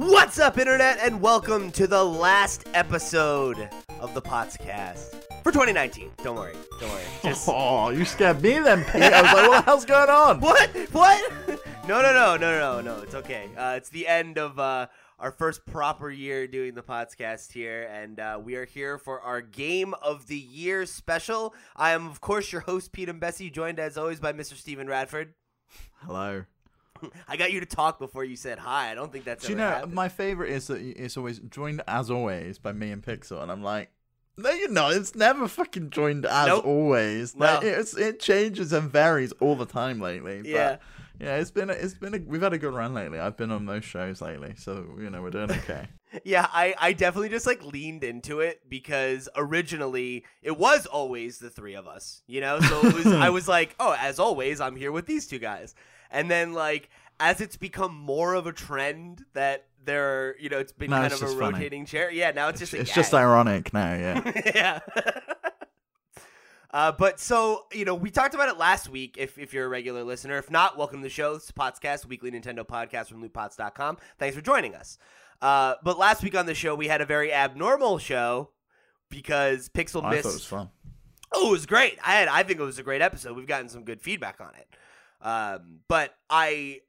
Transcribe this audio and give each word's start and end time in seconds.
What's 0.00 0.38
up, 0.38 0.56
Internet, 0.56 0.96
and 1.02 1.20
welcome 1.20 1.70
to 1.72 1.86
the 1.86 2.02
last 2.02 2.66
episode 2.72 3.68
of 4.00 4.14
the 4.14 4.22
Potscast 4.22 5.10
for 5.42 5.52
2019. 5.52 6.10
Don't 6.24 6.36
worry, 6.36 6.54
don't 6.80 6.88
worry. 6.88 7.02
Just 7.22 7.46
Oh, 7.46 7.90
you 7.90 8.06
scared 8.06 8.40
me 8.40 8.58
then, 8.60 8.82
Pete. 8.84 9.02
I 9.02 9.20
was 9.20 9.32
like, 9.34 9.48
what 9.50 9.58
the 9.58 9.62
hell's 9.62 9.84
going 9.84 10.08
on? 10.08 10.40
what? 10.40 10.70
What? 10.92 11.32
No, 11.86 12.00
no, 12.00 12.14
no, 12.14 12.36
no, 12.38 12.58
no, 12.58 12.80
no. 12.80 13.02
It's 13.02 13.14
okay. 13.14 13.50
Uh, 13.58 13.74
it's 13.76 13.90
the 13.90 14.08
end 14.08 14.38
of 14.38 14.58
uh, 14.58 14.86
our 15.18 15.32
first 15.32 15.66
proper 15.66 16.08
year 16.08 16.46
doing 16.46 16.74
the 16.74 16.82
podcast 16.82 17.52
here, 17.52 17.90
and 17.92 18.18
uh, 18.18 18.40
we 18.42 18.54
are 18.54 18.64
here 18.64 18.96
for 18.96 19.20
our 19.20 19.42
Game 19.42 19.92
of 20.00 20.28
the 20.28 20.38
Year 20.38 20.86
special. 20.86 21.52
I 21.76 21.90
am, 21.90 22.06
of 22.06 22.22
course, 22.22 22.52
your 22.52 22.62
host, 22.62 22.92
Pete 22.92 23.10
and 23.10 23.20
Bessie, 23.20 23.50
joined 23.50 23.78
as 23.78 23.98
always 23.98 24.18
by 24.20 24.32
Mr. 24.32 24.54
Stephen 24.54 24.86
Radford. 24.88 25.34
Hello. 26.06 26.44
I 27.28 27.36
got 27.36 27.52
you 27.52 27.60
to 27.60 27.66
talk 27.66 27.98
before 27.98 28.24
you 28.24 28.36
said 28.36 28.58
hi. 28.58 28.90
I 28.90 28.94
don't 28.94 29.12
think 29.12 29.24
that's 29.24 29.44
Do 29.44 29.52
you 29.52 29.56
know, 29.58 29.68
happened. 29.68 29.92
my 29.94 30.08
favorite 30.08 30.50
is 30.50 30.68
uh, 30.70 30.74
that 30.74 30.80
it's 30.82 31.16
always 31.16 31.38
joined 31.40 31.82
as 31.88 32.10
always 32.10 32.58
by 32.58 32.72
me 32.72 32.90
and 32.90 33.02
Pixel, 33.02 33.42
and 33.42 33.50
I'm 33.50 33.62
like, 33.62 33.90
no, 34.36 34.50
you're 34.50 34.70
not. 34.70 34.92
It's 34.94 35.14
never 35.14 35.46
fucking 35.48 35.90
joined 35.90 36.24
as 36.24 36.46
Nope. 36.46 36.64
always. 36.64 37.36
Like, 37.36 37.62
No. 37.62 37.68
it's, 37.68 37.96
it 37.96 38.20
changes 38.20 38.72
and 38.72 38.90
varies 38.90 39.32
all 39.40 39.54
the 39.56 39.66
time 39.66 40.00
lately. 40.00 40.38
but, 40.38 40.48
Yeah. 40.48 40.76
yeah, 41.20 41.36
it's 41.36 41.50
been 41.50 41.68
a, 41.68 41.74
it's 41.74 41.92
been 41.94 42.14
a, 42.14 42.18
we've 42.18 42.40
had 42.40 42.54
a 42.54 42.58
good 42.58 42.72
run 42.72 42.94
lately. 42.94 43.18
I've 43.18 43.36
been 43.36 43.50
on 43.50 43.66
most 43.66 43.84
shows 43.84 44.22
lately, 44.22 44.54
so 44.56 44.86
you 44.98 45.10
know 45.10 45.20
we're 45.20 45.30
doing 45.30 45.50
okay. 45.50 45.88
Yeah, 46.24 46.48
I, 46.52 46.74
I 46.80 46.92
definitely 46.92 47.28
just 47.28 47.46
like 47.46 47.62
leaned 47.64 48.02
into 48.02 48.40
it 48.40 48.68
because 48.68 49.28
originally 49.36 50.24
it 50.42 50.58
was 50.58 50.86
always 50.86 51.38
the 51.38 51.50
three 51.50 51.74
of 51.74 51.86
us, 51.86 52.22
you 52.26 52.40
know? 52.40 52.58
So 52.60 52.84
it 52.84 52.94
was 52.94 53.06
I 53.06 53.28
was 53.38 53.46
like, 53.46 53.76
oh, 53.78 53.94
as 53.96 54.18
always, 54.18 54.60
I'm 54.60 54.74
here 54.74 54.90
with 54.90 55.06
these 55.06 55.28
two 55.28 55.38
guys. 55.38 55.74
And 56.10 56.30
then 56.30 56.52
like 56.52 56.90
as 57.18 57.40
it's 57.40 57.56
become 57.56 57.94
more 57.94 58.34
of 58.34 58.46
a 58.46 58.52
trend 58.52 59.24
that 59.34 59.66
there 59.84 60.36
you 60.38 60.48
know, 60.48 60.58
it's 60.58 60.72
been 60.72 60.90
Now 60.90 61.00
kind 61.02 61.12
it's 61.12 61.22
of 61.22 61.28
a 61.30 61.32
funny. 61.32 61.52
rotating 61.54 61.86
chair. 61.86 62.10
Yeah, 62.10 62.30
now 62.32 62.48
it's 62.48 62.60
just 62.60 62.72
a 62.74 62.80
it's 62.80 62.94
just 62.94 63.14
ironic 63.14 63.72
now. 63.72 63.94
Yeah. 63.94 64.42
yeah. 64.54 64.80
Uh, 66.72 66.92
but 66.92 67.18
so 67.18 67.66
you 67.72 67.84
know, 67.84 67.94
we 67.94 68.10
talked 68.10 68.34
about 68.34 68.48
it 68.48 68.56
last 68.56 68.88
week. 68.88 69.16
If 69.18 69.38
if 69.38 69.52
you're 69.52 69.66
a 69.66 69.68
regular 69.68 70.04
listener, 70.04 70.38
if 70.38 70.50
not, 70.50 70.78
welcome 70.78 70.98
to 71.00 71.02
the 71.02 71.08
show. 71.10 71.34
It's 71.34 71.50
Potscast, 71.50 72.06
weekly 72.06 72.30
Nintendo 72.30 72.64
podcast 72.64 73.06
from 73.08 73.22
lootpots.com. 73.28 73.96
Thanks 74.18 74.36
for 74.36 74.42
joining 74.42 74.74
us. 74.76 74.96
Uh, 75.42 75.74
but 75.82 75.98
last 75.98 76.22
week 76.22 76.36
on 76.36 76.46
the 76.46 76.54
show, 76.54 76.74
we 76.74 76.86
had 76.86 77.00
a 77.00 77.06
very 77.06 77.32
abnormal 77.32 77.98
show 77.98 78.50
because 79.08 79.68
Pixel 79.70 80.04
I 80.04 80.10
missed. 80.10 80.22
thought 80.22 80.30
it 80.30 80.34
was 80.34 80.44
fun. 80.44 80.70
Oh, 81.32 81.48
it 81.48 81.52
was 81.52 81.66
great. 81.66 81.98
I 82.04 82.12
had. 82.12 82.28
I 82.28 82.42
think 82.44 82.60
it 82.60 82.64
was 82.64 82.78
a 82.78 82.82
great 82.84 83.02
episode. 83.02 83.36
We've 83.36 83.46
gotten 83.48 83.68
some 83.68 83.84
good 83.84 84.00
feedback 84.00 84.40
on 84.40 84.54
it. 84.56 84.68
Um, 85.22 85.80
but 85.88 86.14
I, 86.28 86.80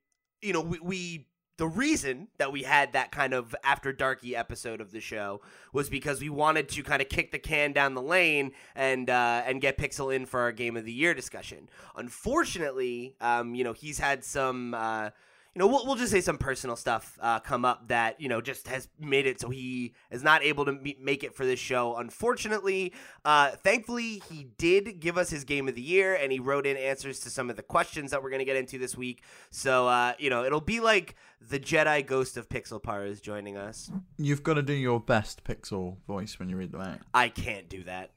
you 0.41 0.53
know, 0.53 0.61
we, 0.61 0.79
we 0.79 1.27
the 1.57 1.67
reason 1.67 2.27
that 2.37 2.51
we 2.51 2.63
had 2.63 2.93
that 2.93 3.11
kind 3.11 3.33
of 3.33 3.55
after 3.63 3.93
darky 3.93 4.35
episode 4.35 4.81
of 4.81 4.91
the 4.91 4.99
show 4.99 5.41
was 5.71 5.89
because 5.89 6.19
we 6.19 6.29
wanted 6.29 6.67
to 6.69 6.81
kind 6.81 7.01
of 7.01 7.09
kick 7.09 7.31
the 7.31 7.37
can 7.37 7.71
down 7.71 7.93
the 7.93 8.01
lane 8.01 8.51
and 8.75 9.09
uh, 9.09 9.43
and 9.45 9.61
get 9.61 9.77
Pixel 9.77 10.13
in 10.15 10.25
for 10.25 10.39
our 10.39 10.51
game 10.51 10.75
of 10.75 10.85
the 10.85 10.91
year 10.91 11.13
discussion. 11.13 11.69
Unfortunately, 11.95 13.15
um, 13.21 13.53
you 13.53 13.63
know, 13.63 13.73
he's 13.73 13.99
had 13.99 14.23
some. 14.23 14.73
Uh, 14.73 15.11
you 15.53 15.59
know, 15.59 15.67
we'll, 15.67 15.85
we'll 15.85 15.95
just 15.95 16.11
say 16.13 16.21
some 16.21 16.37
personal 16.37 16.77
stuff 16.77 17.19
uh, 17.21 17.39
come 17.39 17.65
up 17.65 17.89
that 17.89 18.21
you 18.21 18.29
know 18.29 18.39
just 18.39 18.67
has 18.69 18.87
made 18.99 19.25
it 19.25 19.41
so 19.41 19.49
he 19.49 19.93
is 20.09 20.23
not 20.23 20.43
able 20.43 20.63
to 20.63 20.71
me- 20.71 20.97
make 21.01 21.23
it 21.25 21.35
for 21.35 21.45
this 21.45 21.59
show. 21.59 21.97
Unfortunately, 21.97 22.93
uh, 23.25 23.49
thankfully 23.49 24.21
he 24.29 24.47
did 24.57 25.01
give 25.01 25.17
us 25.17 25.29
his 25.29 25.43
game 25.43 25.67
of 25.67 25.75
the 25.75 25.81
year, 25.81 26.15
and 26.15 26.31
he 26.31 26.39
wrote 26.39 26.65
in 26.65 26.77
answers 26.77 27.19
to 27.21 27.29
some 27.29 27.49
of 27.49 27.57
the 27.57 27.63
questions 27.63 28.11
that 28.11 28.23
we're 28.23 28.29
going 28.29 28.39
to 28.39 28.45
get 28.45 28.55
into 28.55 28.77
this 28.77 28.95
week. 28.95 29.23
So 29.49 29.87
uh, 29.89 30.13
you 30.19 30.29
know, 30.29 30.45
it'll 30.45 30.61
be 30.61 30.79
like 30.79 31.15
the 31.41 31.59
Jedi 31.59 32.05
Ghost 32.05 32.37
of 32.37 32.47
Pixelpar 32.47 33.07
is 33.07 33.19
joining 33.19 33.57
us. 33.57 33.91
You've 34.17 34.43
got 34.43 34.53
to 34.53 34.61
do 34.61 34.73
your 34.73 35.01
best 35.01 35.43
Pixel 35.43 35.97
voice 36.07 36.39
when 36.39 36.47
you 36.47 36.55
read 36.55 36.71
them 36.71 36.81
out. 36.81 36.99
I 37.13 37.27
can't 37.27 37.67
do 37.67 37.83
that. 37.83 38.11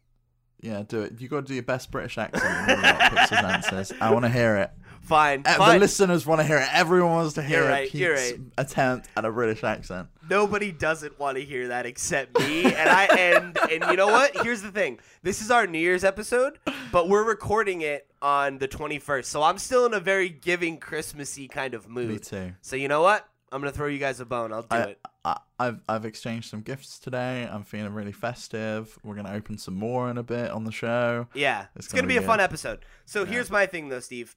Yeah, 0.61 0.83
do 0.87 1.03
it. 1.03 1.15
You've 1.19 1.31
got 1.31 1.41
to 1.41 1.47
do 1.47 1.55
your 1.55 1.63
best 1.63 1.91
British 1.91 2.17
accent. 2.17 2.43
when 2.45 2.79
you 2.79 2.83
read 2.83 2.97
Pixel's 2.97 3.45
answers. 3.45 3.93
I 4.01 4.13
want 4.13 4.25
to 4.25 4.31
hear 4.31 4.57
it. 4.57 4.71
Fine, 5.05 5.43
Uh, 5.45 5.55
fine. 5.55 5.75
The 5.75 5.81
listeners 5.81 6.27
want 6.27 6.41
to 6.41 6.47
hear 6.47 6.57
it. 6.59 6.69
Everyone 6.73 7.13
wants 7.13 7.35
to 7.35 7.43
hear 7.43 7.61
You're 7.61 7.69
right, 7.69 7.91
Pete's 7.91 8.33
right. 8.33 8.41
attempt 8.59 9.09
at 9.17 9.25
a 9.25 9.31
British 9.31 9.63
accent. 9.63 10.09
Nobody 10.31 10.73
doesn't 10.73 11.19
want 11.19 11.37
to 11.37 11.45
hear 11.45 11.69
that 11.69 11.85
except 11.85 12.39
me. 12.39 12.65
And 12.65 12.89
I 12.89 13.05
and 13.05 13.59
and 13.71 13.85
you 13.91 13.97
know 13.97 14.07
what? 14.09 14.43
Here's 14.43 14.63
the 14.63 14.71
thing. 14.73 14.99
This 15.23 15.43
is 15.43 15.51
our 15.51 15.67
New 15.67 15.79
Year's 15.79 16.05
episode, 16.05 16.59
but 16.91 17.09
we're 17.09 17.23
recording 17.25 17.83
it 17.83 18.07
on 18.23 18.57
the 18.59 18.67
21st. 18.69 19.27
So 19.27 19.43
I'm 19.43 19.59
still 19.59 19.85
in 19.85 19.93
a 19.93 20.01
very 20.01 20.31
giving 20.31 20.79
Christmassy 20.79 21.49
kind 21.49 21.75
of 21.75 21.87
mood. 21.89 22.09
Me 22.09 22.19
too. 22.19 22.53
So 22.63 22.75
you 22.77 22.89
know 22.89 23.03
what? 23.03 23.29
I'm 23.53 23.61
gonna 23.61 23.71
throw 23.73 23.87
you 23.87 23.99
guys 23.99 24.19
a 24.21 24.25
bone. 24.25 24.53
I'll 24.53 24.63
do 24.63 24.69
I, 24.71 24.81
it. 24.81 24.99
I, 25.25 25.39
I've 25.61 25.81
I've 25.89 26.05
exchanged 26.07 26.49
some 26.51 26.63
gifts 26.63 26.99
today. 26.99 27.47
I'm 27.51 27.63
feeling 27.63 27.93
really 27.93 28.11
festive. 28.13 28.99
We're 29.05 29.15
gonna 29.15 29.35
open 29.35 29.59
some 29.59 29.75
more 29.75 30.09
in 30.11 30.17
a 30.19 30.23
bit 30.23 30.51
on 30.51 30.65
the 30.65 30.73
show. 30.73 31.29
Yeah, 31.35 31.67
It's 31.77 31.87
it's, 31.87 31.89
gonna, 31.93 32.03
gonna 32.03 32.09
be 32.15 32.19
be 32.19 32.25
a 32.25 32.27
fun 32.27 32.41
episode. 32.41 32.81
So 33.05 33.25
here's 33.27 33.51
my 33.51 33.67
thing, 33.67 33.91
though, 33.91 34.01
Steve. 34.01 34.35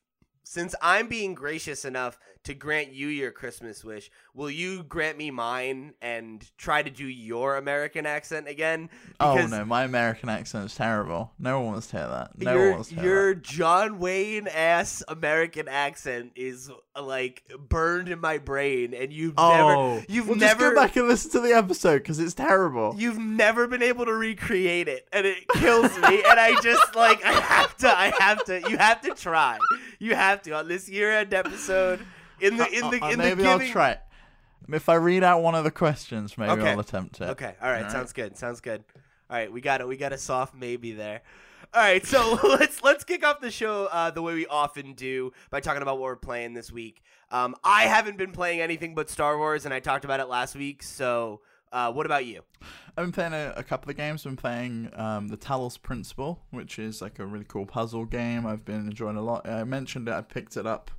Since 0.50 0.76
I'm 0.82 1.10
being 1.10 1.36
gracious 1.36 1.84
enough 1.84 2.18
to 2.48 2.54
grant 2.54 2.92
you 2.92 3.08
your 3.08 3.32
Christmas 3.32 3.84
wish, 3.86 4.10
will 4.34 4.50
you 4.50 4.84
grant 4.84 5.18
me 5.18 5.32
mine 5.32 5.94
and 6.02 6.50
try 6.58 6.82
to 6.84 6.90
do 6.90 7.06
your 7.08 7.56
American 7.56 8.06
accent 8.06 8.48
again? 8.48 8.90
oh 9.20 9.48
no, 9.48 9.64
my 9.64 9.84
American 9.84 10.28
accent 10.30 10.66
is 10.66 10.76
terrible. 10.76 11.32
No 11.40 11.62
one 11.62 11.74
wants 11.74 11.88
to 11.88 11.98
hear 11.98 12.08
that. 12.08 12.38
No 12.38 12.52
one 12.52 12.60
your 12.64 12.72
wants 12.74 12.90
to 12.90 12.96
hear 12.96 13.04
your 13.04 13.34
John 13.36 14.00
Wayne 14.00 14.48
ass 14.48 15.04
American 15.08 15.68
accent 15.68 16.32
is 16.36 16.70
like 17.00 17.44
burned 17.70 18.10
in 18.10 18.20
my 18.20 18.38
brain, 18.40 18.94
and 18.94 19.14
you've 19.14 19.36
that. 19.36 19.58
never, 19.58 19.74
Oh, 19.78 20.04
you've 20.08 20.28
well, 20.28 20.38
never, 20.38 20.60
just 20.62 20.76
go 20.76 20.82
back 20.82 20.96
and 20.96 21.08
listen 21.08 21.32
to 21.32 21.40
the 21.40 21.54
episode 21.54 22.00
because 22.00 22.20
it's 22.20 22.34
terrible. 22.34 22.96
you've 22.98 23.20
never 23.20 23.68
been 23.68 23.84
able 23.84 24.06
to 24.06 24.14
recreate 24.14 24.88
it, 24.88 25.08
and 25.14 25.26
it 25.28 25.48
kills 25.56 25.96
me. 25.98 26.24
and 26.28 26.40
I 26.40 26.60
just 26.62 26.96
like, 26.96 27.24
I 27.24 27.34
have 27.34 27.78
to, 27.78 27.88
I 27.88 28.12
have 28.20 28.44
to, 28.46 28.62
you 28.70 28.78
have 28.78 29.02
to 29.02 29.12
try, 29.12 29.60
you 30.00 30.16
have 30.16 30.42
to 30.44 30.52
on 30.54 30.68
this 30.68 30.90
year 30.90 31.12
end 31.12 31.34
episode. 31.34 32.00
In 32.40 32.58
the 32.58 32.68
in 32.72 32.90
the 32.92 33.00
Uh, 33.02 33.08
uh, 33.08 33.12
in 33.12 33.18
maybe 33.20 33.44
the 33.44 33.50
I'll 33.50 33.60
try. 33.60 33.92
it. 33.92 34.02
If 34.70 34.90
I 34.90 34.96
read 34.96 35.24
out 35.24 35.42
one 35.42 35.56
of 35.56 35.64
the 35.64 35.72
questions, 35.72 36.38
maybe 36.38 36.52
Okay. 36.52 36.72
I'll 36.72 36.80
attempt 36.80 37.22
it. 37.22 37.30
Okay, 37.30 37.56
all 37.62 37.72
right, 37.72 37.86
All 37.86 37.90
sounds 37.90 38.10
right. 38.18 38.30
good. 38.30 38.38
Sounds 38.38 38.60
good. 38.60 38.84
All 39.30 39.38
right, 39.38 39.52
we 39.52 39.62
got 39.62 39.82
it. 39.82 39.88
We 39.88 39.98
got 39.98 40.12
a 40.14 40.18
soft 40.18 40.56
maybe 40.56 40.92
there. 40.92 41.22
All 41.74 41.82
right, 41.82 42.06
so 42.06 42.40
let's 42.44 42.84
let's 42.84 43.04
kick 43.04 43.26
off 43.26 43.40
the 43.42 43.52
show 43.52 43.86
uh, 43.92 44.12
the 44.12 44.22
way 44.22 44.34
we 44.34 44.46
often 44.48 44.94
do 44.94 45.32
by 45.50 45.60
talking 45.62 45.82
about 45.82 45.96
what 46.00 46.04
we're 46.04 46.16
playing 46.16 46.54
this 46.54 46.72
week. 46.72 47.02
Um, 47.32 47.56
I 47.64 47.84
haven't 47.84 48.18
been 48.18 48.32
playing 48.32 48.62
anything 48.62 48.96
but 48.96 49.10
Star 49.10 49.38
Wars, 49.38 49.66
and 49.66 49.74
I 49.74 49.80
talked 49.80 50.06
about 50.06 50.20
it 50.20 50.28
last 50.30 50.56
week. 50.56 50.82
So, 50.84 51.42
uh, 51.74 51.92
what 51.92 52.06
about 52.06 52.26
you? 52.26 52.42
I've 52.98 53.04
been 53.06 53.12
playing 53.12 53.34
a, 53.34 53.54
a 53.58 53.64
couple 53.64 53.90
of 53.92 53.98
games. 53.98 54.26
I've 54.26 54.32
been 54.32 54.38
playing 54.38 54.90
um, 54.96 55.28
the 55.28 55.38
Talos 55.38 55.82
Principle, 55.82 56.40
which 56.52 56.80
is 56.80 57.02
like 57.02 57.20
a 57.20 57.26
really 57.26 57.46
cool 57.48 57.66
puzzle 57.66 58.06
game. 58.06 58.46
I've 58.46 58.64
been 58.66 58.88
enjoying 58.88 59.18
a 59.18 59.22
lot. 59.22 59.48
I 59.48 59.64
mentioned 59.66 60.08
it. 60.08 60.14
I 60.14 60.22
picked 60.22 60.56
it 60.58 60.66
up 60.66 60.90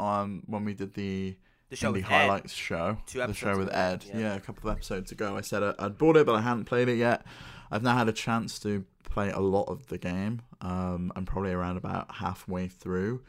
on 0.00 0.42
when 0.46 0.64
we 0.64 0.74
did 0.74 0.94
the 0.94 1.36
The 1.68 1.76
show 1.76 1.90
Indie 1.90 1.96
with 1.96 2.04
Ed. 2.04 2.08
Highlights 2.08 2.52
show. 2.52 2.98
Two 3.06 3.24
the 3.26 3.34
show 3.34 3.56
with 3.56 3.72
Ed. 3.72 4.04
yeah. 4.08 4.18
Yeah. 4.18 4.34
a 4.34 4.40
couple 4.40 4.68
of 4.70 4.76
episodes 4.76 5.12
ago. 5.12 5.36
I 5.36 5.40
said 5.42 5.62
I, 5.62 5.74
I'd 5.78 5.98
bought 5.98 6.16
it, 6.16 6.26
but 6.26 6.34
I 6.34 6.40
hadn't 6.40 6.64
played 6.64 6.88
it 6.88 6.96
yet. 6.96 7.24
I've 7.70 7.82
now 7.82 7.96
had 7.96 8.08
a 8.08 8.12
chance 8.12 8.58
to 8.60 8.84
play 9.04 9.30
a 9.30 9.38
lot 9.40 9.64
of 9.68 9.86
the 9.88 9.98
game. 9.98 10.42
Um, 10.60 11.12
I'm 11.16 11.24
probably 11.26 11.52
around 11.52 11.76
about 11.76 12.10
halfway 12.16 12.66
through. 12.68 13.22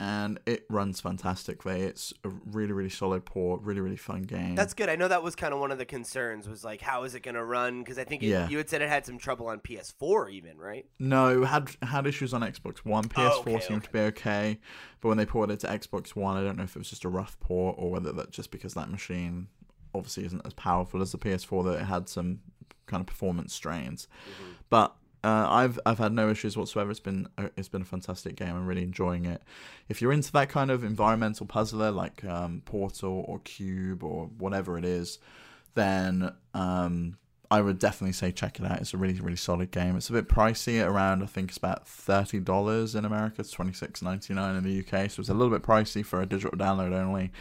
And 0.00 0.40
it 0.44 0.64
runs 0.68 1.00
fantastically. 1.00 1.82
It's 1.82 2.12
a 2.24 2.28
really, 2.28 2.72
really 2.72 2.90
solid 2.90 3.24
port, 3.24 3.62
really, 3.62 3.80
really 3.80 3.96
fun 3.96 4.22
game. 4.22 4.56
That's 4.56 4.74
good. 4.74 4.88
I 4.88 4.96
know 4.96 5.06
that 5.06 5.22
was 5.22 5.36
kind 5.36 5.54
of 5.54 5.60
one 5.60 5.70
of 5.70 5.78
the 5.78 5.84
concerns 5.84 6.48
was 6.48 6.64
like, 6.64 6.80
how 6.80 7.04
is 7.04 7.14
it 7.14 7.20
going 7.20 7.36
to 7.36 7.44
run? 7.44 7.80
Because 7.80 7.98
I 7.98 8.04
think 8.04 8.22
it, 8.22 8.26
Yeah. 8.26 8.48
you 8.48 8.58
had 8.58 8.68
said 8.68 8.82
it 8.82 8.88
had 8.88 9.06
some 9.06 9.18
trouble 9.18 9.46
on 9.46 9.60
PS4, 9.60 10.30
even 10.32 10.58
right? 10.58 10.84
No, 10.98 11.44
had 11.44 11.70
had 11.82 12.06
issues 12.08 12.34
on 12.34 12.40
Xbox 12.42 12.78
One. 12.78 13.04
PS4 13.04 13.30
Oh, 13.30 13.40
okay, 13.42 13.60
seemed 13.60 13.84
to 13.84 13.90
be 13.90 14.00
okay, 14.00 14.58
but 15.00 15.08
when 15.08 15.16
they 15.18 15.26
ported 15.26 15.54
it 15.54 15.60
to 15.60 15.68
Xbox 15.68 16.16
One, 16.16 16.36
I 16.36 16.42
don't 16.42 16.56
know 16.56 16.64
if 16.64 16.74
it 16.74 16.78
was 16.80 16.90
just 16.90 17.04
a 17.04 17.08
rough 17.08 17.38
port 17.38 17.76
or 17.78 17.90
whether 17.90 18.10
that 18.12 18.30
just 18.32 18.50
because 18.50 18.74
that 18.74 18.90
machine 18.90 19.46
obviously 19.94 20.24
isn't 20.24 20.44
as 20.44 20.54
powerful 20.54 21.00
as 21.02 21.12
the 21.12 21.18
PS4 21.18 21.64
that 21.66 21.80
it 21.82 21.84
had 21.84 22.08
some 22.08 22.40
kind 22.86 23.00
of 23.00 23.06
performance 23.06 23.54
strains. 23.54 24.08
Mm-hmm. 24.28 24.50
But 24.70 24.96
uh, 25.24 25.48
I've 25.48 25.80
I've 25.86 25.98
had 25.98 26.12
no 26.12 26.28
issues 26.28 26.54
whatsoever. 26.54 26.90
It's 26.90 27.00
been 27.00 27.26
a, 27.38 27.50
it's 27.56 27.68
been 27.68 27.80
a 27.80 27.86
fantastic 27.86 28.36
game. 28.36 28.50
I'm 28.50 28.66
really 28.66 28.82
enjoying 28.82 29.24
it. 29.24 29.42
If 29.88 30.02
you're 30.02 30.12
into 30.12 30.30
that 30.32 30.50
kind 30.50 30.70
of 30.70 30.84
environmental 30.84 31.46
puzzler 31.46 31.90
like 31.90 32.22
um, 32.24 32.60
Portal 32.66 33.24
or 33.26 33.38
Cube 33.40 34.04
or 34.04 34.26
whatever 34.38 34.76
it 34.76 34.84
is, 34.84 35.18
then 35.74 36.30
um, 36.52 37.16
I 37.50 37.62
would 37.62 37.78
definitely 37.78 38.12
say 38.12 38.32
check 38.32 38.60
it 38.60 38.66
out. 38.66 38.80
It's 38.82 38.92
a 38.92 38.98
really 38.98 39.14
really 39.14 39.36
solid 39.36 39.70
game. 39.70 39.96
It's 39.96 40.10
a 40.10 40.12
bit 40.12 40.28
pricey 40.28 40.80
at 40.80 40.88
around 40.88 41.22
I 41.22 41.26
think 41.26 41.48
it's 41.48 41.58
about 41.58 41.88
thirty 41.88 42.38
dollars 42.38 42.94
in 42.94 43.06
America. 43.06 43.36
It's 43.38 43.50
twenty 43.50 43.72
six 43.72 44.02
ninety 44.02 44.34
nine 44.34 44.56
in 44.56 44.62
the 44.62 44.80
UK, 44.80 45.10
so 45.10 45.20
it's 45.20 45.30
a 45.30 45.34
little 45.34 45.50
bit 45.50 45.62
pricey 45.62 46.04
for 46.04 46.20
a 46.20 46.26
digital 46.26 46.58
download 46.58 46.92
only. 46.92 47.32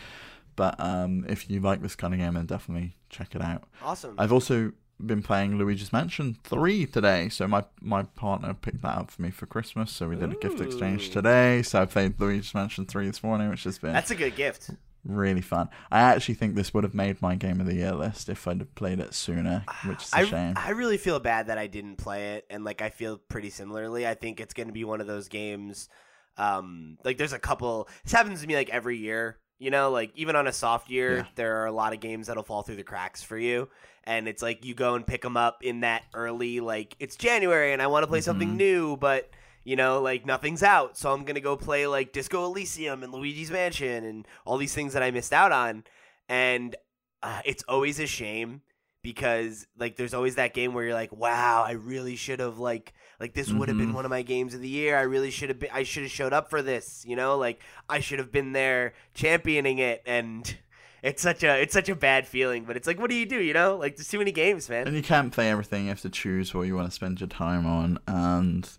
But 0.55 0.79
um, 0.79 1.25
if 1.27 1.49
you 1.49 1.59
like 1.59 1.81
this 1.81 1.95
kind 1.95 2.13
of 2.13 2.19
game, 2.19 2.35
then 2.35 2.45
definitely 2.45 2.95
check 3.09 3.35
it 3.35 3.41
out. 3.41 3.63
Awesome. 3.83 4.15
I've 4.17 4.31
also 4.31 4.71
been 4.99 5.21
playing 5.21 5.57
Luigi's 5.57 5.91
Mansion 5.91 6.37
3 6.43 6.85
today. 6.85 7.29
So 7.29 7.47
my, 7.47 7.63
my 7.81 8.03
partner 8.03 8.53
picked 8.53 8.81
that 8.81 8.97
up 8.97 9.11
for 9.11 9.21
me 9.21 9.31
for 9.31 9.45
Christmas. 9.45 9.91
So 9.91 10.07
we 10.09 10.15
did 10.15 10.31
a 10.31 10.35
gift 10.35 10.61
exchange 10.61 11.09
today. 11.09 11.61
So 11.61 11.81
I 11.81 11.85
played 11.85 12.19
Luigi's 12.19 12.53
Mansion 12.53 12.85
3 12.85 13.07
this 13.07 13.23
morning, 13.23 13.49
which 13.49 13.63
has 13.65 13.77
been 13.79 13.93
That's 13.93 14.11
a 14.11 14.15
good 14.15 14.35
gift. 14.35 14.69
really 15.05 15.41
fun. 15.41 15.69
I 15.91 15.99
actually 16.01 16.35
think 16.35 16.55
this 16.55 16.73
would 16.73 16.83
have 16.83 16.93
made 16.93 17.21
my 17.21 17.35
game 17.35 17.59
of 17.59 17.65
the 17.65 17.75
year 17.75 17.93
list 17.93 18.29
if 18.29 18.47
I'd 18.47 18.59
have 18.59 18.73
played 18.75 18.99
it 18.99 19.13
sooner, 19.13 19.65
which 19.85 20.03
is 20.03 20.13
a 20.13 20.17
I, 20.17 20.25
shame. 20.25 20.53
I 20.55 20.69
really 20.71 20.97
feel 20.97 21.19
bad 21.19 21.47
that 21.47 21.57
I 21.57 21.67
didn't 21.67 21.97
play 21.97 22.35
it, 22.35 22.45
and 22.49 22.63
like 22.63 22.81
I 22.81 22.89
feel 22.89 23.17
pretty 23.17 23.49
similarly. 23.49 24.07
I 24.07 24.13
think 24.13 24.39
it's 24.39 24.53
going 24.53 24.67
to 24.67 24.73
be 24.73 24.85
one 24.85 25.01
of 25.01 25.07
those 25.07 25.27
games. 25.27 25.89
Um, 26.37 26.97
like 27.03 27.17
there's 27.17 27.33
a 27.33 27.39
couple. 27.39 27.89
This 28.03 28.13
happens 28.13 28.41
to 28.41 28.47
me 28.47 28.55
like 28.55 28.69
every 28.69 28.97
year. 28.97 29.37
You 29.63 29.71
know, 29.71 29.89
like 29.91 30.11
even 30.15 30.35
on 30.35 30.45
a 30.47 30.51
soft 30.51 30.89
year, 30.89 31.17
Yeah. 31.19 31.25
there 31.35 31.61
are 31.61 31.65
a 31.67 31.71
lot 31.71 31.93
of 31.93 31.99
games 32.01 32.27
that'll 32.27 32.43
fall 32.43 32.63
through 32.63 32.75
the 32.75 32.83
cracks 32.83 33.23
for 33.23 33.37
you, 33.37 33.69
and 34.03 34.27
it's 34.27 34.41
like 34.41 34.65
you 34.65 34.73
go 34.75 34.95
and 34.95 35.07
pick 35.07 35.21
them 35.21 35.37
up 35.37 35.63
in 35.63 35.79
that 35.81 36.03
early. 36.13 36.59
Like 36.59 36.95
it's 36.99 37.15
January, 37.15 37.71
and 37.71 37.81
I 37.81 37.87
want 37.87 38.03
to 38.03 38.07
play 38.07 38.19
something 38.21 38.49
Mhm. 38.55 38.57
new, 38.57 38.97
but 38.97 39.29
you 39.63 39.77
know, 39.77 40.01
like 40.01 40.25
nothing's 40.25 40.61
out, 40.63 40.97
so 40.97 41.13
I'm 41.13 41.23
gonna 41.23 41.39
go 41.39 41.55
play 41.55 41.87
like 41.87 42.11
Disco 42.11 42.43
Elysium 42.43 43.01
and 43.03 43.13
Luigi's 43.13 43.49
Mansion 43.51 44.03
and 44.03 44.27
all 44.45 44.57
these 44.57 44.73
things 44.75 44.91
that 44.93 45.01
I 45.03 45.11
missed 45.11 45.31
out 45.31 45.53
on, 45.53 45.85
and 46.27 46.75
uh, 47.21 47.41
it's 47.45 47.63
always 47.69 47.97
a 48.01 48.05
shame 48.05 48.61
because 49.01 49.65
like 49.77 49.95
there's 49.95 50.13
always 50.13 50.35
that 50.35 50.53
game 50.53 50.73
where 50.73 50.83
you're 50.83 50.93
like, 50.93 51.13
wow, 51.13 51.63
I 51.65 51.71
really 51.71 52.17
should 52.17 52.41
have 52.41 52.57
like 52.59 52.93
like 53.23 53.33
this 53.33 53.51
would 53.53 53.69
have 53.69 53.77
been 53.77 53.91
Mhm. 53.91 53.95
one 53.95 54.05
of 54.05 54.09
my 54.11 54.21
games 54.21 54.53
of 54.53 54.59
the 54.59 54.67
year. 54.67 54.97
I 54.97 55.03
really 55.03 55.31
should 55.31 55.47
have 55.47 55.59
been. 55.59 55.69
I 55.71 55.83
should 55.83 56.03
have 56.03 56.11
showed 56.11 56.33
up 56.33 56.49
for 56.49 56.61
this. 56.61 57.05
You 57.07 57.15
know, 57.15 57.37
like 57.37 57.61
I 57.89 58.01
should 58.01 58.19
have 58.19 58.31
been 58.31 58.51
there 58.51 58.93
championing 59.13 59.79
it 59.79 60.01
and. 60.05 60.43
It's 61.05 61.21
such 61.21 61.43
a 61.43 61.61
it's 61.61 61.73
such 61.73 61.89
a 61.89 61.95
bad 61.97 62.25
feeling, 62.25 62.63
but 62.63 62.77
it's 62.77 62.87
like, 62.87 62.97
what 62.97 63.09
do 63.09 63.17
you 63.17 63.25
do? 63.25 63.37
You 63.41 63.53
know, 63.53 63.75
like 63.75 63.97
there's 63.97 64.07
too 64.07 64.19
many 64.19 64.31
games, 64.31 64.69
man. 64.69 64.87
And 64.87 64.95
you 64.95 65.03
can't 65.03 65.33
play 65.33 65.49
everything. 65.49 65.83
You 65.83 65.89
have 65.89 65.99
to 65.99 66.09
choose 66.09 66.53
what 66.53 66.61
you 66.61 66.77
want 66.77 66.87
to 66.87 66.95
spend 66.95 67.19
your 67.19 67.27
time 67.27 67.65
on. 67.65 67.99
And 68.07 68.69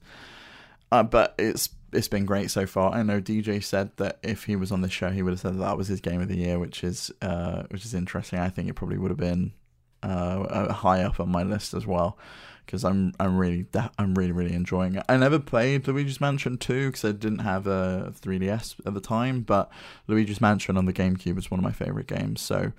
uh, 0.91 1.03
but 1.03 1.35
it's 1.39 1.69
it's 1.93 2.09
been 2.09 2.25
great 2.25 2.51
so 2.51 2.65
far. 2.65 2.95
I 2.95 3.03
know 3.03 3.21
DJ 3.21 3.63
said 3.63 3.91
that 3.99 4.21
if 4.23 4.45
he 4.45 4.57
was 4.57 4.73
on 4.73 4.81
the 4.81 4.89
show, 4.89 5.11
he 5.11 5.23
would 5.23 5.33
have 5.35 5.41
said 5.41 5.53
that, 5.53 5.59
that 5.59 5.77
was 5.77 5.89
his 5.89 6.01
game 6.01 6.23
of 6.23 6.29
the 6.29 6.39
year, 6.39 6.59
which 6.59 6.83
is 6.83 7.13
uh, 7.21 7.65
which 7.69 7.85
is 7.85 7.93
interesting. 7.93 8.39
I 8.39 8.49
think 8.49 8.71
it 8.71 8.75
probably 8.75 8.97
would 8.97 9.11
have 9.11 9.19
been 9.19 9.53
uh, 10.03 10.73
high 10.73 11.03
up 11.03 11.21
on 11.21 11.29
my 11.29 11.43
list 11.43 11.75
as 11.75 11.87
well 11.87 12.17
because 12.65 12.85
I'm 12.85 13.13
I'm 13.21 13.37
really 13.37 13.67
I'm 13.99 14.15
really 14.15 14.33
really 14.33 14.55
enjoying 14.55 14.95
it. 14.97 15.05
I 15.09 15.17
never 15.17 15.39
played 15.39 15.87
Luigi's 15.87 16.21
Mansion 16.21 16.57
2 16.59 16.89
because 16.89 17.05
I 17.05 17.13
didn't 17.13 17.41
have 17.41 17.67
a 17.67 18.13
3DS 18.21 18.77
at 18.87 18.95
the 18.95 19.01
time, 19.01 19.43
but 19.43 19.71
Luigi's 20.07 20.41
Mansion 20.41 20.77
on 20.77 20.87
the 20.87 20.93
GameCube 20.93 21.39
is 21.39 21.51
one 21.51 21.61
of 21.61 21.65
my 21.65 21.73
favorite 21.73 22.07
games. 22.07 22.41
So 22.41 22.73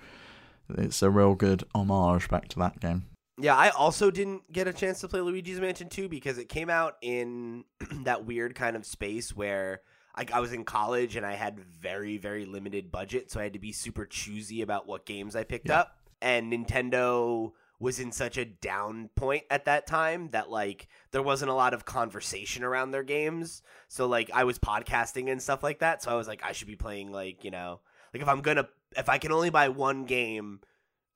it's 0.70 1.02
a 1.02 1.10
real 1.10 1.34
good 1.34 1.64
homage 1.74 2.28
back 2.28 2.48
to 2.48 2.58
that 2.60 2.80
game. 2.80 3.06
Yeah, 3.38 3.54
I 3.54 3.68
also 3.68 4.10
didn't 4.10 4.50
get 4.50 4.66
a 4.66 4.72
chance 4.72 5.00
to 5.02 5.08
play 5.08 5.20
Luigi's 5.20 5.60
Mansion 5.60 5.88
2 5.90 6.08
because 6.08 6.38
it 6.38 6.48
came 6.48 6.70
out 6.70 6.96
in 7.02 7.64
that 8.04 8.24
weird 8.24 8.54
kind 8.54 8.76
of 8.76 8.86
space 8.86 9.36
where 9.36 9.82
I, 10.14 10.24
I 10.32 10.40
was 10.40 10.54
in 10.54 10.64
college 10.64 11.16
and 11.16 11.26
I 11.26 11.34
had 11.34 11.60
very, 11.60 12.16
very 12.16 12.46
limited 12.46 12.90
budget, 12.90 13.30
so 13.30 13.38
I 13.38 13.42
had 13.42 13.52
to 13.52 13.58
be 13.58 13.72
super 13.72 14.06
choosy 14.06 14.62
about 14.62 14.86
what 14.86 15.04
games 15.04 15.36
I 15.36 15.44
picked 15.44 15.68
Yeah. 15.68 15.80
up. 15.80 15.98
And 16.22 16.50
Nintendo 16.50 17.52
was 17.78 18.00
in 18.00 18.10
such 18.10 18.38
a 18.38 18.44
down 18.44 19.10
point 19.16 19.44
at 19.50 19.66
that 19.66 19.86
time 19.86 20.28
that 20.30 20.50
like 20.50 20.88
there 21.10 21.22
wasn't 21.22 21.50
a 21.50 21.54
lot 21.54 21.74
of 21.74 21.84
conversation 21.84 22.64
around 22.64 22.90
their 22.90 23.02
games. 23.02 23.62
So 23.88 24.06
like 24.06 24.30
I 24.32 24.44
was 24.44 24.58
podcasting 24.58 25.30
and 25.30 25.42
stuff 25.42 25.62
like 25.62 25.80
that, 25.80 26.02
so 26.02 26.10
I 26.10 26.14
was 26.14 26.28
like 26.28 26.42
I 26.42 26.52
should 26.52 26.68
be 26.68 26.76
playing 26.76 27.12
like, 27.12 27.44
you 27.44 27.50
know, 27.50 27.80
like 28.14 28.22
if 28.22 28.28
I'm 28.28 28.40
going 28.40 28.56
to 28.56 28.68
if 28.96 29.08
I 29.08 29.18
can 29.18 29.32
only 29.32 29.50
buy 29.50 29.68
one 29.68 30.04
game 30.04 30.60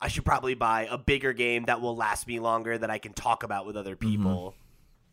I 0.01 0.09
should 0.09 0.25
probably 0.25 0.55
buy 0.55 0.89
a 0.91 0.97
bigger 0.97 1.33
game 1.33 1.65
that 1.65 1.81
will 1.81 1.95
last 1.95 2.27
me 2.27 2.41
longer 2.41 2.77
that 2.79 2.91
I 2.91 2.99
can 2.99 3.13
talk 3.13 3.43
about 3.43 3.67
with 3.67 3.77
other 3.77 3.97
mm-hmm. 3.97 4.11
people 4.11 4.55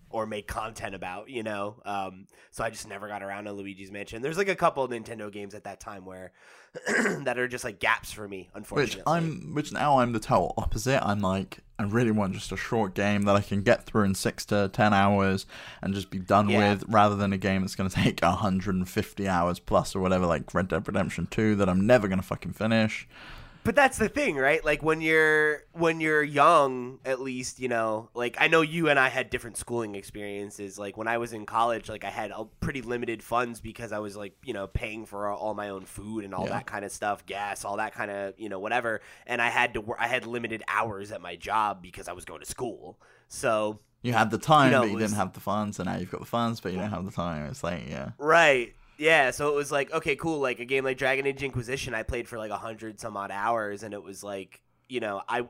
or 0.09 0.25
make 0.25 0.47
content 0.47 0.95
about, 0.95 1.29
you 1.29 1.43
know. 1.43 1.81
Um, 1.85 2.27
so 2.51 2.63
I 2.63 2.69
just 2.69 2.87
never 2.87 3.07
got 3.07 3.21
around 3.23 3.45
to 3.45 3.51
Luigi's 3.51 3.91
Mansion. 3.91 4.21
There's 4.21 4.37
like 4.37 4.47
a 4.47 4.55
couple 4.55 4.83
of 4.83 4.91
Nintendo 4.91 5.31
games 5.31 5.53
at 5.53 5.65
that 5.65 5.79
time 5.79 6.05
where 6.05 6.31
that 7.23 7.37
are 7.37 7.47
just 7.47 7.63
like 7.63 7.79
gaps 7.79 8.11
for 8.11 8.27
me, 8.27 8.49
unfortunately. 8.53 8.99
Which 8.99 9.03
I'm, 9.07 9.53
which 9.53 9.71
now 9.71 9.99
I'm 9.99 10.13
the 10.13 10.19
total 10.19 10.53
opposite. 10.57 11.05
I'm 11.05 11.19
like, 11.19 11.59
I 11.79 11.83
really 11.83 12.11
want 12.11 12.33
just 12.33 12.51
a 12.51 12.57
short 12.57 12.93
game 12.93 13.23
that 13.23 13.35
I 13.35 13.41
can 13.41 13.61
get 13.61 13.85
through 13.85 14.03
in 14.03 14.15
six 14.15 14.45
to 14.45 14.69
ten 14.73 14.93
hours 14.93 15.45
and 15.81 15.93
just 15.93 16.09
be 16.09 16.19
done 16.19 16.49
Yeah. 16.49 16.71
with, 16.73 16.85
rather 16.87 17.15
than 17.15 17.33
a 17.33 17.37
game 17.37 17.61
that's 17.61 17.75
going 17.75 17.89
to 17.89 17.95
take 17.95 18.21
150 18.21 19.27
hours 19.27 19.59
plus 19.59 19.95
or 19.95 19.99
whatever, 19.99 20.25
like 20.25 20.53
Red 20.53 20.69
Dead 20.69 20.87
Redemption 20.87 21.27
2, 21.29 21.55
that 21.55 21.69
I'm 21.69 21.85
never 21.85 22.07
going 22.07 22.19
to 22.19 22.25
fucking 22.25 22.53
finish. 22.53 23.07
But 23.67 23.75
that's 23.75 23.97
the 23.97 24.07
thing 24.07 24.37
right 24.37 24.63
like 24.63 24.81
when 24.81 25.01
you're 25.01 25.63
when 25.73 25.99
you're 25.99 26.23
young 26.23 26.99
at 27.03 27.19
least 27.19 27.59
you 27.59 27.67
know 27.67 28.09
like 28.13 28.37
i 28.39 28.47
know 28.47 28.61
you 28.61 28.87
and 28.87 28.97
i 28.97 29.09
had 29.09 29.29
different 29.29 29.57
schooling 29.57 29.93
experiences 29.93 30.79
like 30.79 30.95
when 30.95 31.07
i 31.07 31.17
was 31.17 31.33
in 31.33 31.45
college 31.45 31.89
like 31.89 32.05
i 32.05 32.09
had 32.09 32.31
a 32.31 32.45
pretty 32.61 32.81
limited 32.81 33.21
funds 33.21 33.59
because 33.59 33.91
i 33.91 33.99
was 33.99 34.15
like 34.15 34.33
you 34.45 34.53
know 34.53 34.67
paying 34.67 35.05
for 35.05 35.27
all 35.29 35.53
my 35.53 35.67
own 35.67 35.83
food 35.85 36.23
and 36.23 36.33
all 36.33 36.45
Yeah. 36.45 36.51
that 36.53 36.65
kind 36.65 36.85
of 36.85 36.91
stuff 36.93 37.25
gas 37.25 37.65
all 37.65 37.75
that 37.77 37.93
kind 37.93 38.09
of 38.09 38.33
you 38.39 38.47
know 38.47 38.59
whatever 38.59 39.01
and 39.25 39.41
i 39.41 39.49
had 39.49 39.73
to 39.73 39.81
work 39.81 39.97
i 39.99 40.07
had 40.07 40.25
limited 40.25 40.63
hours 40.69 41.11
at 41.11 41.19
my 41.21 41.35
job 41.35 41.81
because 41.81 42.07
i 42.07 42.13
was 42.13 42.23
going 42.25 42.39
to 42.39 42.45
school 42.47 42.97
so 43.27 43.79
You 44.01 44.13
had 44.13 44.31
the 44.31 44.37
time, 44.37 44.71
know, 44.71 44.81
but 44.83 44.87
you 44.87 44.95
was- 44.95 45.03
didn't 45.03 45.17
have 45.17 45.33
the 45.33 45.41
funds, 45.41 45.79
and 45.79 45.87
now 45.89 45.97
you've 45.97 46.09
got 46.11 46.21
the 46.21 46.25
funds, 46.25 46.61
but 46.61 46.71
you 46.71 46.79
don't 46.79 46.91
have 46.91 47.03
the 47.03 47.11
time. 47.11 47.47
It's 47.47 47.61
like, 47.63 47.89
yeah. 47.89 48.11
Right. 48.17 48.73
Yeah. 48.97 49.31
So 49.31 49.49
it 49.49 49.55
was 49.55 49.71
like, 49.71 49.91
okay, 49.93 50.15
cool. 50.15 50.39
Like 50.39 50.59
a 50.59 50.65
game 50.65 50.83
like 50.83 50.97
Dragon 50.97 51.25
Age 51.27 51.43
Inquisition, 51.43 51.93
I 51.93 52.03
played 52.03 52.27
for 52.27 52.37
like 52.37 52.51
a 52.51 52.57
hundred 52.57 52.99
some 52.99 53.15
odd 53.17 53.31
hours, 53.31 53.83
and 53.83 53.93
it 53.93 54.01
was 54.03 54.23
like, 54.23 54.61
you 54.89 54.99
know, 54.99 55.21
I, 55.27 55.47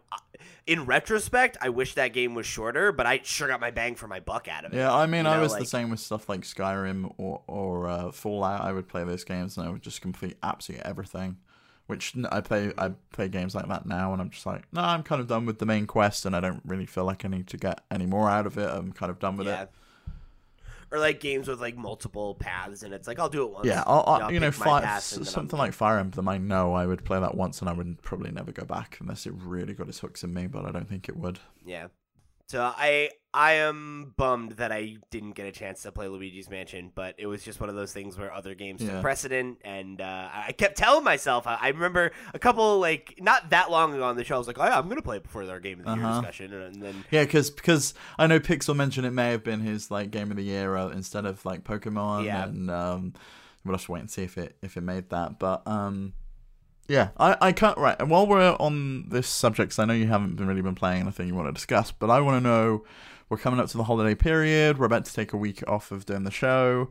in 0.66 0.86
retrospect, 0.86 1.58
I 1.62 1.70
wish 1.70 1.94
that 1.94 2.12
game 2.14 2.34
was 2.34 2.46
shorter, 2.46 2.92
but 2.92 3.06
I 3.06 3.22
sure 3.24 3.48
got 3.48 3.62
my 3.62 3.72
bang 3.72 3.96
for 3.96 4.08
my 4.08 4.20
buck 4.20 4.48
out 4.48 4.66
of 4.66 4.74
it. 4.74 4.78
Yeah, 4.78 4.94
I 4.94 5.06
mean, 5.06 5.26
You 5.26 5.32
I 5.32 5.36
know, 5.38 5.44
was 5.44 5.56
the 5.56 5.66
same 5.66 5.90
with 5.90 6.00
stuff 6.00 6.28
like 6.28 6.42
Skyrim 6.42 7.14
or 7.18 7.42
or 7.48 7.88
uh, 7.88 8.12
Fallout. 8.12 8.62
I 8.62 8.72
would 8.74 8.88
play 8.88 9.04
those 9.04 9.24
games 9.24 9.58
and 9.58 9.68
I 9.68 9.72
would 9.72 9.82
just 9.84 10.02
complete 10.02 10.38
absolutely 10.44 10.86
everything. 10.86 11.38
Which 11.86 12.16
I 12.30 12.42
play, 12.42 12.74
I 12.78 12.90
play 13.14 13.30
games 13.30 13.56
like 13.56 13.70
that 13.70 13.86
now, 13.86 14.12
and 14.12 14.22
I'm 14.22 14.30
just 14.30 14.46
like, 14.46 14.64
no, 14.74 14.82
I'm 14.82 15.04
kind 15.04 15.22
of 15.22 15.28
done 15.28 15.46
with 15.46 15.60
the 15.60 15.66
main 15.66 15.88
quest, 15.88 16.26
and 16.26 16.36
I 16.36 16.42
don't 16.42 16.62
really 16.66 16.86
feel 16.86 17.06
like 17.06 17.24
I 17.24 17.30
need 17.30 17.48
to 17.48 17.56
get 17.58 17.80
any 17.90 18.06
more 18.06 18.30
out 18.30 18.46
of 18.46 18.58
it. 18.58 18.68
I'm 18.70 18.92
kind 18.92 19.10
of 19.10 19.20
done 19.20 19.38
with 19.38 19.48
Yeah. 19.48 19.62
it. 19.64 19.72
Or 20.92 21.00
like 21.00 21.20
games 21.20 21.48
with 21.48 21.60
like 21.60 21.76
multiple 21.76 22.36
paths, 22.36 22.84
and 22.84 22.94
it's 22.94 23.08
like 23.08 23.20
I'll 23.20 23.30
do 23.30 23.44
it 23.44 23.52
once. 23.52 23.66
Yeah, 23.68 23.84
I'll, 23.86 24.04
I'll, 24.08 24.24
I'll 24.24 24.32
you 24.32 24.40
know, 24.40 24.52
pick 24.52 24.60
fi- 24.60 24.82
path, 24.82 25.04
something 25.04 25.60
like 25.60 25.74
Fire 25.74 26.00
Emblem. 26.00 26.30
I 26.30 26.38
know 26.38 26.74
I 26.74 26.86
would 26.86 27.04
play 27.04 27.20
that 27.20 27.36
once, 27.36 27.60
and 27.60 27.70
I 27.70 27.74
would 27.74 28.02
probably 28.02 28.32
never 28.32 28.54
go 28.54 28.64
back 28.64 28.98
unless 29.02 29.26
it 29.26 29.34
really 29.36 29.74
got 29.74 29.90
its 29.90 30.00
hooks 30.00 30.24
in 30.24 30.34
me. 30.34 30.48
But 30.48 30.66
I 30.66 30.72
don't 30.72 30.88
think 30.88 31.10
it 31.10 31.18
would. 31.18 31.40
Yeah. 31.66 31.88
So 32.50 32.62
I 32.78 33.10
I 33.34 33.54
am 33.54 34.14
bummed 34.16 34.54
that 34.54 34.72
I 34.72 34.96
didn't 35.12 35.34
get 35.34 35.46
a 35.48 35.52
chance 35.52 35.82
to 35.84 35.92
play 35.92 36.08
Luigi's 36.08 36.50
Mansion, 36.50 36.92
but 36.96 37.14
it 37.18 37.28
was 37.28 37.44
just 37.44 37.60
one 37.60 37.70
of 37.70 37.76
those 37.76 37.92
things 37.92 38.18
where 38.18 38.34
other 38.34 38.56
games 38.56 38.82
Yeah. 38.82 38.94
took 38.94 39.02
precedent, 39.02 39.60
and 39.66 40.00
uh, 40.00 40.30
I 40.34 40.54
kept 40.54 40.78
telling 40.78 41.04
myself. 41.04 41.46
I, 41.46 41.58
I 41.62 41.68
remember 41.68 42.14
a 42.34 42.40
couple 42.40 42.80
like 42.80 43.16
not 43.20 43.50
that 43.50 43.70
long 43.70 43.94
ago 43.94 44.04
on 44.06 44.16
the 44.16 44.24
show. 44.24 44.36
I 44.36 44.38
was 44.38 44.48
like, 44.48 44.58
oh, 44.60 44.64
yeah, 44.64 44.78
I'm 44.80 44.88
gonna 44.88 45.02
play 45.02 45.18
it 45.18 45.24
before 45.24 45.44
our 45.44 45.60
game 45.60 45.80
of 45.82 45.86
the 45.86 45.94
year 45.96 46.04
Uh-huh. 46.06 46.22
discussion, 46.22 46.54
and, 46.54 46.76
and 46.76 46.82
then 46.82 47.06
Yeah, 47.12 47.26
because 47.26 47.50
because 47.52 47.94
I 48.18 48.28
know 48.28 48.40
Pixel 48.40 48.76
mentioned 48.76 49.06
it 49.06 49.12
may 49.12 49.32
have 49.32 49.44
been 49.44 49.60
his 49.60 49.92
like 49.92 50.10
game 50.10 50.32
of 50.32 50.38
the 50.38 50.44
year 50.44 50.76
uh, 50.78 50.88
instead 50.88 51.26
of 51.26 51.46
like 51.46 51.66
Pokemon, 51.66 52.24
Yeah. 52.26 52.46
and 52.46 52.72
um, 52.72 53.14
we'll 53.66 53.76
have 53.76 53.86
to 53.86 53.92
wait 53.92 54.00
and 54.00 54.10
see 54.10 54.24
if 54.24 54.38
it 54.38 54.56
if 54.62 54.78
it 54.78 54.82
made 54.82 55.10
that. 55.10 55.38
But 55.38 55.68
um, 55.68 56.14
yeah, 56.88 57.10
I 57.18 57.38
I 57.42 57.52
can't 57.52 57.78
right. 57.78 57.96
And 58.00 58.10
while 58.10 58.26
we're 58.28 58.56
on 58.60 59.10
this 59.10 59.28
subject, 59.28 59.70
because 59.70 59.80
I 59.80 59.86
know 59.86 59.94
you 59.94 60.08
haven't 60.08 60.36
been 60.36 60.48
really 60.48 60.62
been 60.62 60.76
playing 60.76 61.02
anything 61.02 61.28
you 61.28 61.36
want 61.36 61.48
to 61.48 61.54
discuss, 61.54 61.92
but 61.92 62.10
I 62.10 62.20
want 62.22 62.44
to 62.44 62.50
know. 62.50 62.84
We're 63.30 63.38
coming 63.38 63.60
up 63.60 63.68
to 63.68 63.76
the 63.78 63.84
holiday 63.84 64.16
period. 64.16 64.78
We're 64.78 64.86
about 64.86 65.04
to 65.04 65.14
take 65.14 65.34
a 65.34 65.38
week 65.38 65.62
off 65.68 65.92
of 65.92 66.06
doing 66.06 66.24
the 66.24 66.32
show, 66.32 66.90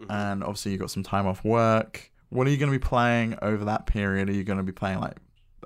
Mhm. 0.00 0.06
and 0.10 0.42
obviously 0.42 0.72
you 0.72 0.78
got 0.78 0.90
some 0.90 1.04
time 1.04 1.28
off 1.28 1.44
work. 1.44 2.10
What 2.30 2.48
are 2.48 2.50
you 2.50 2.56
going 2.56 2.72
to 2.72 2.76
be 2.76 2.82
playing 2.84 3.38
over 3.40 3.64
that 3.66 3.86
period? 3.86 4.28
Are 4.28 4.32
you 4.32 4.42
going 4.42 4.56
to 4.56 4.64
be 4.64 4.72
playing 4.72 4.98
like 4.98 5.18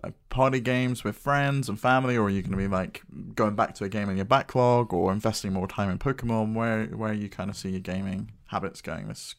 uh, 0.04 0.10
party 0.28 0.60
games 0.60 1.02
with 1.04 1.16
friends 1.16 1.70
and 1.70 1.80
family, 1.80 2.16
or 2.18 2.24
are 2.26 2.30
you 2.30 2.42
going 2.42 2.52
to 2.52 2.58
be 2.58 2.68
like 2.68 3.02
going 3.34 3.54
back 3.56 3.74
to 3.76 3.84
a 3.84 3.88
game 3.88 4.10
in 4.10 4.16
your 4.16 4.26
backlog, 4.26 4.92
or 4.92 5.10
investing 5.10 5.54
more 5.54 5.66
time 5.66 5.88
in 5.88 5.98
Pokemon? 5.98 6.52
Where 6.52 6.84
where 6.88 7.14
you 7.14 7.30
kind 7.30 7.48
of 7.48 7.56
see 7.56 7.70
your 7.70 7.80
gaming 7.80 8.30
habits 8.48 8.82
going 8.82 9.08
this 9.08 9.34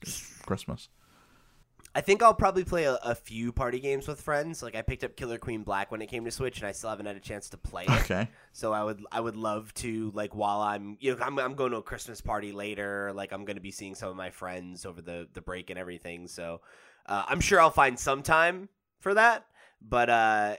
Christmas? 0.48 0.89
I 1.96 2.01
think 2.01 2.22
I'll 2.22 2.34
probably 2.34 2.63
play 2.63 2.84
a, 2.84 2.96
a 3.03 3.15
few 3.15 3.51
party 3.51 3.79
games 3.79 4.08
with 4.08 4.22
friends. 4.22 4.62
Like 4.62 4.75
I 4.75 4.81
picked 4.81 5.03
up 5.03 5.15
Killer 5.15 5.38
Queen 5.38 5.63
Black 5.63 5.91
when 5.91 6.01
it 6.01 6.08
came 6.08 6.24
to 6.25 6.31
Switch, 6.31 6.60
and 6.60 6.67
I 6.67 6.72
still 6.72 6.89
haven't 6.89 7.08
had 7.08 7.15
a 7.15 7.19
chance 7.19 7.50
to 7.50 7.58
play 7.58 7.84
it. 7.84 8.01
Okay, 8.01 8.27
So 8.51 8.72
I 8.74 8.84
would 8.84 9.03
I 9.12 9.19
would 9.19 9.36
love 9.36 9.74
to 9.75 10.12
like 10.13 10.36
while 10.36 10.62
I'm 10.62 10.98
you 11.00 11.15
know 11.15 11.24
I'm 11.24 11.39
I'm 11.39 11.55
going 11.55 11.72
to 11.72 11.77
a 11.77 11.84
Christmas 11.84 12.22
party 12.22 12.51
later. 12.51 13.12
Like 13.13 13.31
I'm 13.31 13.43
going 13.43 13.58
to 13.58 13.62
be 13.62 13.72
seeing 13.72 13.96
some 13.96 14.10
of 14.10 14.15
my 14.15 14.29
friends 14.29 14.86
over 14.86 15.01
the 15.01 15.27
the 15.34 15.41
break 15.41 15.69
and 15.69 15.79
everything. 15.79 16.27
So 16.27 16.62
uh, 17.05 17.24
I'm 17.27 17.39
sure 17.39 17.60
I'll 17.60 17.72
find 17.72 17.98
some 17.98 18.22
time 18.22 18.69
for 19.00 19.15
that. 19.15 19.46
But 19.81 20.10
uh, 20.10 20.55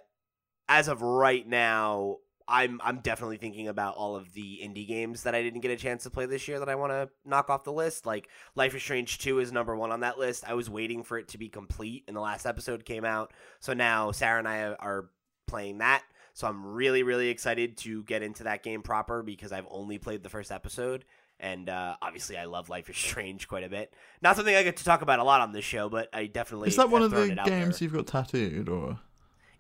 as 0.69 0.89
of 0.89 1.03
right 1.03 1.47
now, 1.47 2.17
I'm 2.51 2.81
I'm 2.83 2.99
definitely 2.99 3.37
thinking 3.37 3.69
about 3.69 3.95
all 3.95 4.17
of 4.17 4.33
the 4.35 4.61
indie 4.63 4.87
games 4.87 5.23
that 5.23 5.35
I 5.35 5.43
didn't 5.43 5.61
get 5.61 5.71
a 5.71 5.77
chance 5.77 6.03
to 6.03 6.11
play 6.11 6.27
this 6.27 6.49
year 6.49 6.59
that 6.59 6.69
I 6.69 6.75
want 6.75 6.93
to 6.93 7.09
knock 7.25 7.49
off 7.49 7.65
the 7.65 7.73
list. 7.73 8.05
Like 8.05 8.29
Life 8.57 8.75
is 8.75 8.83
Strange 8.83 9.19
2 9.19 9.39
is 9.39 9.53
number 9.53 9.77
1 9.77 9.93
on 9.93 10.01
that 10.01 10.19
list. 10.19 10.45
I 10.47 10.55
was 10.55 10.69
waiting 10.69 11.05
for 11.05 11.17
it 11.19 11.29
to 11.29 11.39
be 11.39 11.49
complete 11.49 12.05
and 12.09 12.17
the 12.17 12.21
last 12.21 12.47
episode 12.47 12.85
came 12.85 13.05
out. 13.05 13.33
So 13.61 13.73
now 13.73 14.11
Sarah 14.11 14.41
and 14.41 14.49
I 14.49 14.75
are 14.75 15.11
playing 15.47 15.79
that. 15.79 16.03
So 16.35 16.47
I'm 16.49 16.67
really 16.67 17.03
really 17.03 17.29
excited 17.29 17.77
to 17.79 18.03
get 18.05 18.23
into 18.23 18.45
that 18.45 18.63
game 18.63 18.83
proper 18.83 19.23
because 19.23 19.53
I've 19.53 19.67
only 19.71 19.99
played 19.99 20.23
the 20.23 20.29
first 20.29 20.51
episode 20.51 21.05
And 21.39 21.69
uh, 21.71 21.97
obviously, 22.03 22.37
I 22.37 22.45
love 22.45 22.69
Life 22.69 22.91
is 22.91 22.97
Strange 22.97 23.49
quite 23.49 23.65
a 23.65 23.69
bit. 23.69 23.95
Not 24.21 24.37
something 24.37 24.55
I 24.55 24.63
get 24.63 24.77
to 24.79 24.85
talk 24.85 25.01
about 25.03 25.19
a 25.21 25.25
lot 25.25 25.41
on 25.41 25.53
this 25.53 25.65
show, 25.65 25.89
but 25.89 26.09
I 26.13 26.27
definitely 26.27 26.69
Is 26.69 26.77
that 26.77 26.91
one 26.91 27.03
of 27.03 27.11
the 27.13 27.35
games 27.47 27.81
you've 27.81 27.95
got 27.95 28.07
tattooed, 28.07 28.69
or 28.69 28.99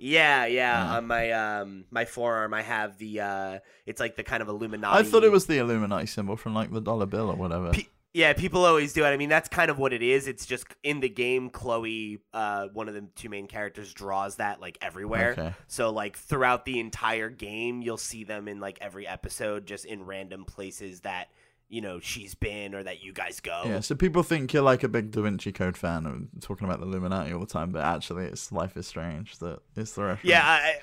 Yeah, 0.02 0.46
yeah. 0.46 0.96
On 0.96 1.06
my 1.06 1.30
um 1.32 1.84
my 1.90 2.06
forearm, 2.06 2.54
I 2.54 2.62
have 2.62 2.96
the 2.98 3.20
uh, 3.20 3.58
it's 3.86 4.00
like 4.00 4.16
the 4.16 4.22
kind 4.24 4.42
of 4.42 4.48
Illuminati. 4.48 4.98
I 4.98 5.02
thought 5.02 5.24
it 5.24 5.30
was 5.30 5.46
the 5.46 5.58
Illuminati 5.58 6.06
symbol 6.06 6.36
from 6.36 6.54
like 6.54 6.72
the 6.72 6.80
dollar 6.80 7.06
bill 7.06 7.28
or 7.30 7.36
whatever. 7.36 7.70
Pe- 7.72 7.84
Yeah, 8.12 8.32
people 8.32 8.64
always 8.64 8.92
do 8.92 9.04
it. 9.04 9.08
I 9.08 9.16
mean, 9.16 9.28
that's 9.28 9.48
kind 9.48 9.70
of 9.70 9.78
what 9.78 9.92
it 9.92 10.02
is. 10.02 10.26
It's 10.26 10.44
just 10.44 10.66
in 10.82 10.98
the 10.98 11.08
game, 11.08 11.48
Chloe, 11.48 12.18
uh, 12.32 12.66
one 12.72 12.88
of 12.88 12.94
the 12.94 13.02
two 13.14 13.28
main 13.28 13.46
characters, 13.46 13.94
draws 13.94 14.36
that 14.36 14.60
like 14.60 14.78
everywhere. 14.80 15.30
Okay. 15.38 15.54
So 15.68 15.90
like 15.90 16.16
throughout 16.16 16.64
the 16.64 16.80
entire 16.80 17.28
game, 17.28 17.82
you'll 17.82 17.98
see 17.98 18.24
them 18.24 18.48
in 18.48 18.58
like 18.58 18.78
every 18.80 19.06
episode, 19.06 19.64
just 19.64 19.84
in 19.84 20.02
random 20.06 20.44
places 20.44 21.02
that 21.02 21.28
you 21.70 21.80
know 21.80 22.00
she's 22.00 22.34
been 22.34 22.74
or 22.74 22.82
that 22.82 23.02
you 23.02 23.12
guys 23.12 23.40
go. 23.40 23.62
Yeah, 23.64 23.80
so 23.80 23.94
people 23.94 24.22
think 24.22 24.52
you're 24.52 24.62
like 24.62 24.82
a 24.82 24.88
big 24.88 25.10
Da 25.12 25.22
Vinci 25.22 25.52
Code 25.52 25.76
fan 25.76 26.04
and 26.04 26.28
talking 26.40 26.66
about 26.66 26.80
the 26.80 26.86
Illuminati 26.86 27.32
all 27.32 27.40
the 27.40 27.46
time, 27.46 27.70
but 27.70 27.82
actually 27.82 28.26
it's 28.26 28.50
Life 28.52 28.76
is 28.76 28.86
Strange 28.86 29.38
that 29.38 29.60
is 29.76 29.92
the 29.94 30.02
reference. 30.02 30.24
Yeah, 30.28 30.42
I, 30.44 30.56
I- 30.56 30.78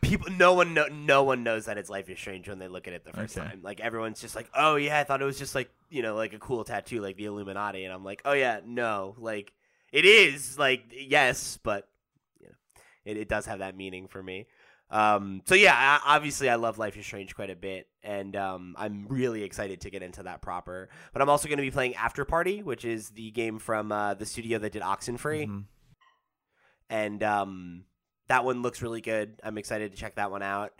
people. 0.00 0.30
No 0.32 0.54
one, 0.54 0.74
no, 0.74 0.86
no 0.86 1.22
one 1.24 1.42
knows 1.44 1.66
that 1.66 1.76
it's 1.76 1.90
Life 1.90 2.08
is 2.08 2.18
Strange 2.18 2.48
when 2.48 2.58
they 2.58 2.68
look 2.68 2.88
at 2.88 2.94
it 2.94 3.04
the 3.04 3.12
first 3.12 3.36
Okay. 3.36 3.46
time. 3.46 3.60
Like 3.62 3.80
everyone's 3.80 4.20
just 4.20 4.34
like, 4.34 4.48
"Oh 4.54 4.76
yeah, 4.76 4.98
I 5.00 5.04
thought 5.04 5.20
it 5.20 5.24
was 5.26 5.38
just 5.38 5.54
like 5.54 5.70
you 5.90 6.02
know, 6.02 6.14
like 6.14 6.32
a 6.32 6.38
cool 6.38 6.64
tattoo, 6.64 7.00
like 7.02 7.16
the 7.16 7.26
Illuminati," 7.26 7.84
and 7.84 7.92
I'm 7.92 8.04
like, 8.04 8.22
"Oh 8.24 8.32
yeah, 8.32 8.60
no, 8.64 9.14
like 9.18 9.52
it 9.92 10.04
is, 10.06 10.58
like 10.58 10.84
yes, 10.92 11.58
but 11.62 11.88
you 12.40 12.46
know, 12.46 12.54
it, 13.04 13.16
it 13.18 13.28
does 13.28 13.44
have 13.46 13.58
that 13.58 13.76
meaning 13.76 14.08
for 14.08 14.22
me." 14.22 14.46
Um, 14.92 15.40
so 15.46 15.54
yeah, 15.54 15.74
I, 15.74 16.16
obviously 16.16 16.48
I 16.50 16.56
love 16.56 16.78
Life 16.78 16.96
is 16.98 17.04
Strange 17.06 17.34
quite 17.34 17.48
a 17.50 17.56
bit, 17.56 17.88
and 18.02 18.36
um, 18.36 18.74
I'm 18.78 19.06
really 19.08 19.42
excited 19.42 19.80
to 19.80 19.90
get 19.90 20.02
into 20.02 20.22
that 20.24 20.42
proper. 20.42 20.90
But 21.14 21.22
I'm 21.22 21.28
also 21.30 21.48
going 21.48 21.56
to 21.58 21.62
be 21.62 21.70
playing 21.70 21.94
After 21.96 22.24
Party, 22.26 22.62
which 22.62 22.84
is 22.84 23.08
the 23.10 23.30
game 23.30 23.58
from 23.58 23.90
uh, 23.90 24.14
the 24.14 24.26
studio 24.26 24.58
that 24.58 24.72
did 24.72 24.82
Oxenfree 24.82 25.48
Mhm. 25.48 25.64
and 26.90 27.22
um, 27.22 27.84
that 28.28 28.44
one 28.44 28.60
looks 28.62 28.82
really 28.82 29.00
good. 29.00 29.40
I'm 29.42 29.56
excited 29.58 29.92
to 29.92 29.96
check 29.98 30.16
that 30.16 30.30
one 30.30 30.42
out. 30.42 30.72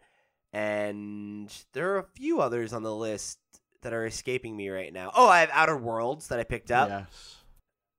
And 0.53 1.51
there 1.73 1.95
are 1.95 1.99
a 2.01 2.07
few 2.15 2.41
others 2.43 2.73
on 2.75 2.83
the 2.83 2.95
list 2.95 3.39
that 3.81 3.93
are 3.95 4.05
escaping 4.05 4.55
me 4.57 4.69
right 4.69 4.93
now. 4.93 5.11
Oh, 5.15 5.27
I 5.29 5.41
have 5.41 5.51
Outer 5.53 5.77
Worlds 5.79 6.29
that 6.29 6.39
I 6.39 6.45
picked 6.45 6.71
up, 6.71 6.89
Yes. 6.91 7.37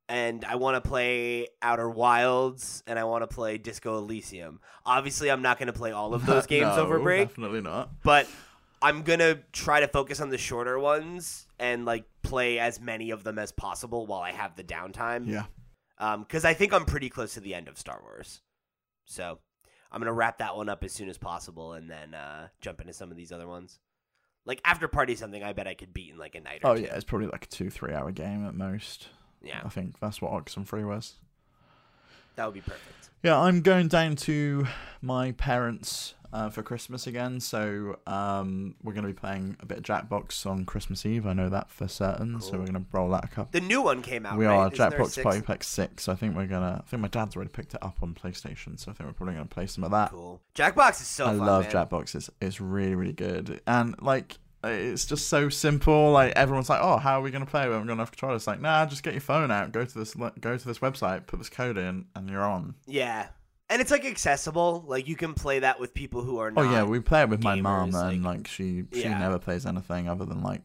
And 0.10 0.44
I 0.46 0.56
want 0.56 0.82
to 0.84 0.88
play 0.88 1.48
Outer 1.62 1.90
Wilds, 1.90 2.84
and 2.88 2.98
I 3.00 3.04
want 3.06 3.24
to 3.24 3.28
play 3.34 3.58
Disco 3.58 3.98
Elysium. 3.98 4.60
Obviously, 4.86 5.32
I'm 5.32 5.42
not 5.42 5.58
going 5.60 5.68
to 5.68 5.74
play 5.74 5.92
all 5.92 6.14
of 6.14 6.26
those 6.28 6.46
games 6.46 6.76
No, 6.76 6.84
over 6.84 7.00
break, 7.00 7.30
Definitely 7.30 7.62
not. 7.62 7.90
but 8.04 8.28
I'm 8.82 9.04
gonna 9.04 9.40
try 9.54 9.80
to 9.80 9.88
focus 9.88 10.20
on 10.20 10.30
the 10.30 10.38
shorter 10.38 10.78
ones 10.78 11.48
and 11.58 11.86
like 11.86 12.04
play 12.22 12.60
as 12.60 12.82
many 12.82 13.12
of 13.12 13.24
them 13.24 13.40
as 13.40 13.54
possible 13.54 14.06
while 14.06 14.20
I 14.20 14.32
have 14.34 14.58
the 14.58 14.64
downtime 14.66 15.26
Yeah. 15.30 15.46
because 16.18 16.44
I 16.44 16.54
think 16.54 16.74
I'm 16.74 16.84
pretty 16.84 17.08
close 17.10 17.36
to 17.36 17.40
the 17.40 17.54
end 17.56 17.70
of 17.70 17.78
Star 17.78 18.02
Wars. 18.04 18.42
So 19.06 19.40
I'm 19.90 20.02
gonna 20.02 20.12
wrap 20.12 20.40
that 20.40 20.58
one 20.58 20.68
up 20.68 20.84
as 20.84 20.92
soon 20.92 21.08
as 21.08 21.18
possible 21.18 21.72
and 21.72 21.90
then 21.90 22.14
uh, 22.14 22.50
jump 22.60 22.82
into 22.82 22.92
some 22.92 23.10
of 23.10 23.16
these 23.16 23.32
other 23.32 23.48
ones. 23.48 23.80
Like 24.46 24.60
After 24.66 24.90
Party, 24.90 25.16
something 25.16 25.42
I 25.42 25.54
bet 25.54 25.66
I 25.66 25.76
could 25.76 25.94
beat 25.94 26.12
in 26.12 26.18
like 26.18 26.36
a 26.36 26.42
night 26.42 26.60
or 26.66 26.72
Oh 26.72 26.76
two. 26.76 26.82
yeah, 26.82 26.94
it's 26.96 27.06
probably 27.06 27.28
like 27.28 27.46
a 27.46 27.48
two, 27.48 27.70
three 27.70 27.94
hour 27.94 28.12
game 28.12 28.46
at 28.46 28.54
most. 28.54 29.08
Yeah, 29.44 29.62
I 29.64 29.70
think 29.70 30.00
that's 30.00 30.22
what 30.22 30.32
Oxenfree 30.32 30.88
was. 30.88 31.14
that 32.36 32.46
would 32.46 32.54
be 32.56 32.62
perfect. 32.62 33.10
Yeah, 33.22 33.40
I'm 33.40 33.62
going 33.62 33.88
down 33.88 34.16
to 34.18 34.66
my 35.02 35.32
parents 35.34 36.14
uh, 36.34 36.50
for 36.50 36.64
Christmas 36.64 37.06
again, 37.08 37.40
so 37.40 38.00
um, 38.08 38.76
we're 38.84 38.92
going 38.92 39.04
to 39.04 39.14
be 39.14 39.18
playing 39.18 39.56
a 39.62 39.66
bit 39.66 39.78
of 39.78 39.84
Jackbox 39.84 40.46
on 40.46 40.66
Christmas 40.66 41.06
Eve. 41.06 41.26
I 41.28 41.34
know 41.34 41.48
that 41.48 41.70
for 41.70 41.88
certain, 41.88 42.42
so 42.42 42.54
we're 42.54 42.66
going 42.66 42.74
to 42.74 42.86
roll 42.92 43.10
that 43.12 43.24
a 43.24 43.28
couple. 43.28 43.50
The 43.58 43.66
new 43.66 43.82
one 43.84 44.02
came 44.02 44.26
out. 44.26 44.36
we 44.38 44.46
right? 44.46 44.56
are 44.56 44.74
Isn't 44.74 44.92
Jackbox 44.92 45.06
sixth? 45.12 45.24
Party 45.24 45.42
Pack 45.42 45.64
Six. 45.64 46.10
I 46.10 46.16
think 46.16 46.36
we're 46.36 46.48
gonna. 46.48 46.82
I 46.84 46.90
think 46.90 47.02
my 47.02 47.08
dad's 47.08 47.36
already 47.36 47.52
picked 47.52 47.76
it 47.76 47.84
up 47.84 47.98
on 48.02 48.14
PlayStation, 48.16 48.80
so 48.80 48.92
I 48.92 48.96
think 48.96 49.08
we're 49.08 49.14
probably 49.14 49.36
gonna 49.36 49.46
play 49.46 49.68
some 49.68 49.84
of 49.84 49.92
that. 49.92 50.10
Cool. 50.10 50.42
Jackbox 50.56 51.02
is 51.02 51.08
so 51.08 51.26
I 51.26 51.30
fun. 51.30 51.38
love 51.38 51.72
man. 51.72 51.88
Jackbox. 51.88 52.16
It's 52.16 52.30
it's 52.42 52.60
really 52.60 52.96
really 52.96 53.14
good, 53.14 53.62
and 53.68 53.96
like 54.02 54.40
it's 54.64 55.06
just 55.06 55.28
so 55.28 55.50
simple. 55.50 56.12
Like 56.12 56.34
everyone's 56.36 56.70
like, 56.70 56.80
oh, 56.82 56.98
how 56.98 57.20
are 57.20 57.22
we 57.22 57.32
gonna 57.32 57.46
play? 57.46 57.66
We 57.68 57.74
haven't 57.74 57.88
got 57.88 57.94
enough 57.94 58.12
controllers. 58.12 58.42
It's 58.42 58.48
like, 58.48 58.62
nah, 58.62 58.86
just 58.86 59.04
get 59.04 59.14
your 59.14 59.22
phone 59.22 59.52
out, 59.52 59.72
go 59.72 59.84
to 59.86 60.00
this 60.00 60.14
go 60.14 60.58
to 60.58 60.68
this 60.68 60.80
website, 60.80 61.28
put 61.28 61.40
this 61.40 61.50
code 61.50 61.78
in, 61.78 62.06
and 62.16 62.30
you're 62.30 62.44
on. 62.44 62.76
Yeah, 62.86 63.28
and 63.70 63.82
it's 63.82 63.92
like 63.92 64.06
accessible. 64.06 64.84
Like 64.88 65.08
you 65.08 65.16
can 65.16 65.34
play 65.34 65.60
that 65.60 65.80
with 65.80 65.94
people 65.94 66.22
who 66.22 66.38
are 66.40 66.52
Oh 66.56 66.64
yeah, 66.64 66.84
we 66.84 67.00
play 67.00 67.22
it 67.22 67.30
with 67.30 67.44
my 67.44 67.56
mom, 67.60 67.92
gamers, 67.92 68.10
and 68.14 68.24
like- 68.24 68.48
she 68.48 68.86
she 68.94 69.02
Yeah. 69.04 69.18
never 69.20 69.40
plays 69.40 69.66
anything 69.66 70.08
other 70.08 70.26
than 70.26 70.42
like 70.44 70.62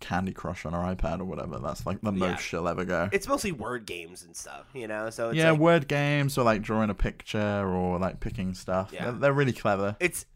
Candy 0.00 0.32
Crush 0.32 0.66
on 0.66 0.72
her 0.72 0.80
iPad 0.80 1.20
or 1.20 1.24
whatever. 1.24 1.60
That's 1.60 1.86
like 1.86 2.00
the 2.00 2.10
most 2.10 2.28
Yeah. 2.28 2.36
she'll 2.36 2.66
ever 2.68 2.84
go. 2.84 3.08
It's 3.12 3.28
mostly 3.28 3.52
word 3.52 3.86
games 3.86 4.24
and 4.24 4.34
stuff, 4.34 4.66
you 4.74 4.88
know. 4.88 5.10
So 5.10 5.28
it's 5.28 5.38
yeah, 5.38 5.52
like, 5.52 5.60
word 5.60 5.86
games 5.88 6.36
or 6.36 6.44
like 6.44 6.60
drawing 6.60 6.90
a 6.90 6.94
picture 6.94 7.64
or 7.64 7.98
like 8.00 8.18
picking 8.18 8.52
stuff. 8.54 8.90
Yeah. 8.92 9.04
They're, 9.04 9.12
they're 9.12 9.32
really 9.32 9.52
clever. 9.52 9.94
it's 10.00 10.26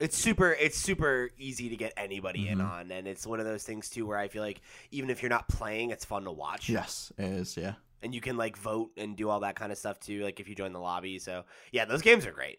it's 0.00 0.16
super 0.16 0.50
it's 0.52 0.76
super 0.78 1.30
easy 1.38 1.68
to 1.68 1.76
get 1.76 1.92
anybody 1.96 2.48
in 2.48 2.58
Mhm. 2.58 2.70
on 2.70 2.90
and 2.90 3.06
it's 3.06 3.26
one 3.26 3.38
of 3.38 3.46
those 3.46 3.62
things 3.62 3.88
too 3.90 4.06
where 4.06 4.18
i 4.18 4.28
feel 4.28 4.42
like 4.42 4.60
even 4.90 5.10
if 5.10 5.22
you're 5.22 5.28
not 5.30 5.46
playing 5.48 5.90
it's 5.90 6.04
fun 6.04 6.24
to 6.24 6.32
watch 6.32 6.68
Yes, 6.68 7.12
it 7.18 7.24
is. 7.26 7.56
Yeah. 7.56 7.74
and 8.02 8.14
you 8.14 8.20
can 8.20 8.36
like 8.36 8.56
vote 8.56 8.90
and 8.96 9.16
do 9.16 9.28
all 9.28 9.40
that 9.40 9.56
kind 9.56 9.70
of 9.70 9.78
stuff 9.78 10.00
too 10.00 10.24
like 10.24 10.40
if 10.40 10.48
you 10.48 10.54
join 10.54 10.72
the 10.72 10.80
lobby 10.80 11.18
so 11.18 11.44
yeah 11.70 11.84
those 11.84 12.00
games 12.02 12.24
are 12.26 12.32
great 12.32 12.58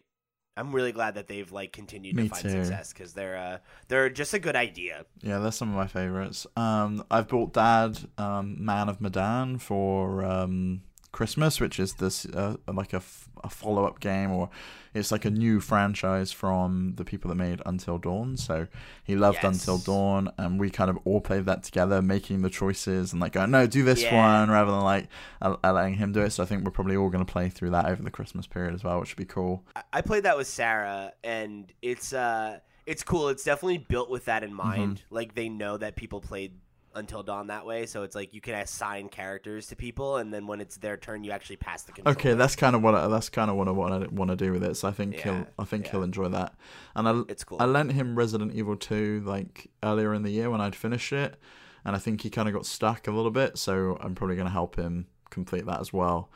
i'm 0.56 0.70
really 0.72 0.92
glad 0.92 1.14
that 1.16 1.26
they've 1.26 1.50
like 1.50 1.72
continued 1.72 2.14
Me 2.14 2.24
to 2.24 2.28
find 2.28 2.42
too. 2.42 2.50
success 2.50 2.92
because 2.92 3.12
they're 3.14 3.36
uh 3.36 3.58
they're 3.88 4.08
just 4.08 4.34
a 4.34 4.38
good 4.38 4.54
idea 4.56 5.04
Yeah, 5.22 5.38
they're 5.38 5.50
some 5.52 5.70
of 5.70 5.74
my 5.74 5.86
favorites. 5.88 6.46
Um, 6.56 7.04
I've 7.10 7.26
bought 7.28 7.54
Dad 7.54 7.98
um, 8.18 8.64
Man 8.64 8.88
of 8.88 9.00
Medan 9.00 9.58
for 9.58 10.24
um, 10.24 10.82
Christmas, 11.12 11.60
which 11.60 11.78
is 11.78 11.94
this 11.94 12.24
uh, 12.26 12.56
like 12.66 12.92
a, 12.92 12.96
f- 12.96 13.28
a 13.44 13.48
follow 13.50 13.84
up 13.84 14.00
game, 14.00 14.30
or 14.30 14.48
it's 14.94 15.12
like 15.12 15.24
a 15.24 15.30
new 15.30 15.60
franchise 15.60 16.32
from 16.32 16.94
the 16.96 17.04
people 17.04 17.28
that 17.28 17.34
made 17.34 17.60
Until 17.66 17.98
Dawn. 17.98 18.36
So 18.36 18.66
he 19.04 19.14
loved 19.14 19.38
Yes. 19.42 19.54
Until 19.60 19.78
Dawn, 19.78 20.30
and 20.38 20.58
we 20.58 20.70
kind 20.70 20.88
of 20.90 20.98
all 21.04 21.20
played 21.20 21.44
that 21.46 21.62
together, 21.62 22.00
making 22.02 22.42
the 22.42 22.50
choices 22.50 23.12
and 23.12 23.20
like 23.20 23.32
going, 23.32 23.50
no, 23.50 23.66
do 23.66 23.82
this 23.84 24.02
Yeah. 24.02 24.16
one 24.16 24.50
rather 24.50 24.70
than 24.72 24.80
like 24.80 25.08
uh, 25.40 25.54
letting 25.62 25.94
him 25.94 26.12
do 26.12 26.20
it. 26.22 26.30
So 26.30 26.42
I 26.42 26.46
think 26.46 26.64
we're 26.64 26.70
probably 26.70 26.96
all 26.96 27.10
going 27.10 27.24
to 27.24 27.30
play 27.32 27.48
through 27.48 27.70
that 27.70 27.86
over 27.86 28.02
the 28.02 28.10
Christmas 28.10 28.46
period 28.46 28.74
as 28.74 28.82
well, 28.82 28.98
which 29.00 29.10
would 29.10 29.18
be 29.26 29.32
cool. 29.32 29.64
I- 29.92 30.00
played 30.02 30.24
that 30.24 30.36
with 30.36 30.48
sarah 30.48 31.12
and 31.22 31.72
it's 31.80 32.12
uh 32.12 32.58
it's 32.86 33.02
cool 33.04 33.28
it's 33.28 33.44
definitely 33.44 33.78
built 33.78 34.10
with 34.10 34.24
that 34.24 34.42
in 34.42 34.50
Mm-hmm. 34.50 34.56
mind 34.68 35.02
like 35.10 35.34
they 35.36 35.48
know 35.48 35.76
that 35.76 35.94
people 35.94 36.20
played 36.20 36.52
until 36.94 37.22
dawn 37.22 37.46
that 37.48 37.64
way 37.66 37.86
so 37.86 38.02
it's 38.02 38.14
like 38.14 38.32
you 38.34 38.40
can 38.40 38.54
assign 38.54 39.08
characters 39.08 39.66
to 39.66 39.76
people 39.76 40.16
and 40.16 40.32
then 40.32 40.46
when 40.46 40.60
it's 40.60 40.76
their 40.76 40.96
turn 40.96 41.24
you 41.24 41.30
actually 41.30 41.56
pass 41.56 41.82
the 41.82 41.92
control 41.92 42.12
Okay, 42.12 42.34
that's 42.34 42.56
kind 42.56 42.76
of 42.76 42.82
what 42.82 42.94
I, 42.94 43.08
that's 43.08 43.28
kind 43.28 43.50
of 43.50 43.56
what 43.56 43.68
I 43.68 43.70
want 43.70 44.04
to 44.04 44.14
want 44.14 44.30
to 44.30 44.36
do 44.36 44.52
with 44.52 44.62
it. 44.64 44.76
So 44.76 44.88
I 44.88 44.90
think 44.90 45.16
Yeah, 45.16 45.22
he'll 45.22 45.46
I 45.58 45.64
think 45.64 45.86
yeah. 45.86 45.92
he'll 45.92 46.02
enjoy 46.02 46.28
that. 46.28 46.54
And 46.94 47.08
I 47.08 47.22
it's 47.28 47.44
cool 47.44 47.58
I 47.60 47.64
lent 47.64 47.92
him 47.92 48.16
Resident 48.16 48.52
Evil 48.54 48.76
2 48.76 49.22
like 49.24 49.70
earlier 49.82 50.12
in 50.14 50.22
the 50.22 50.30
year 50.30 50.50
when 50.50 50.60
I'd 50.60 50.76
finished 50.76 51.12
it, 51.12 51.36
and 51.84 51.96
I 51.96 51.98
think 51.98 52.20
he 52.22 52.30
kind 52.30 52.48
of 52.48 52.54
got 52.54 52.66
stuck 52.66 53.06
a 53.08 53.10
little 53.10 53.30
bit. 53.30 53.58
So 53.58 53.96
I'm 54.00 54.14
probably 54.14 54.36
going 54.36 54.46
to 54.46 54.52
help 54.52 54.76
him 54.76 55.06
complete 55.30 55.64
that 55.66 55.80
as 55.80 55.92
well 55.92 56.30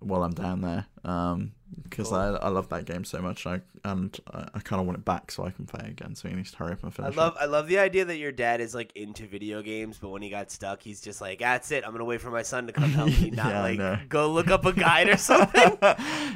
while 0.00 0.24
I'm 0.24 0.32
down 0.32 0.60
there. 0.62 0.86
Um, 1.04 1.52
because 1.84 2.08
Cool. 2.08 2.18
I 2.18 2.28
I 2.28 2.48
love 2.48 2.68
that 2.70 2.84
game 2.84 3.04
so 3.04 3.20
much. 3.20 3.46
I 3.46 3.60
and 3.84 4.18
I, 4.32 4.48
I 4.54 4.60
kind 4.60 4.80
of 4.80 4.86
want 4.86 4.98
it 4.98 5.04
back 5.04 5.30
so 5.30 5.44
I 5.44 5.50
can 5.50 5.66
play 5.66 5.84
it 5.84 5.90
again. 5.90 6.14
So 6.14 6.28
he 6.28 6.34
needs 6.34 6.50
to 6.52 6.56
hurry 6.58 6.72
up 6.72 6.82
and 6.82 6.94
finish. 6.94 7.16
I 7.16 7.20
love 7.20 7.36
I 7.40 7.46
love 7.46 7.68
the 7.68 7.78
idea 7.78 8.04
that 8.04 8.16
your 8.16 8.32
dad 8.32 8.60
is 8.60 8.74
like 8.74 8.94
into 8.96 9.26
video 9.26 9.62
games, 9.62 9.98
but 10.00 10.10
when 10.10 10.22
he 10.22 10.30
got 10.30 10.50
stuck, 10.50 10.82
he's 10.82 11.00
just 11.00 11.20
like, 11.20 11.40
"That's 11.40 11.70
it. 11.70 11.84
I'm 11.84 11.92
gonna 11.92 12.04
wait 12.04 12.20
for 12.20 12.30
my 12.30 12.42
son 12.42 12.66
to 12.66 12.72
come 12.72 12.90
help 12.90 13.08
me, 13.08 13.30
not 13.34 13.46
Yeah, 13.46 13.62
like 13.62 14.08
go 14.08 14.30
look 14.30 14.48
up 14.48 14.64
a 14.64 14.72
guide 14.72 15.08
or 15.08 15.16
something." 15.16 15.78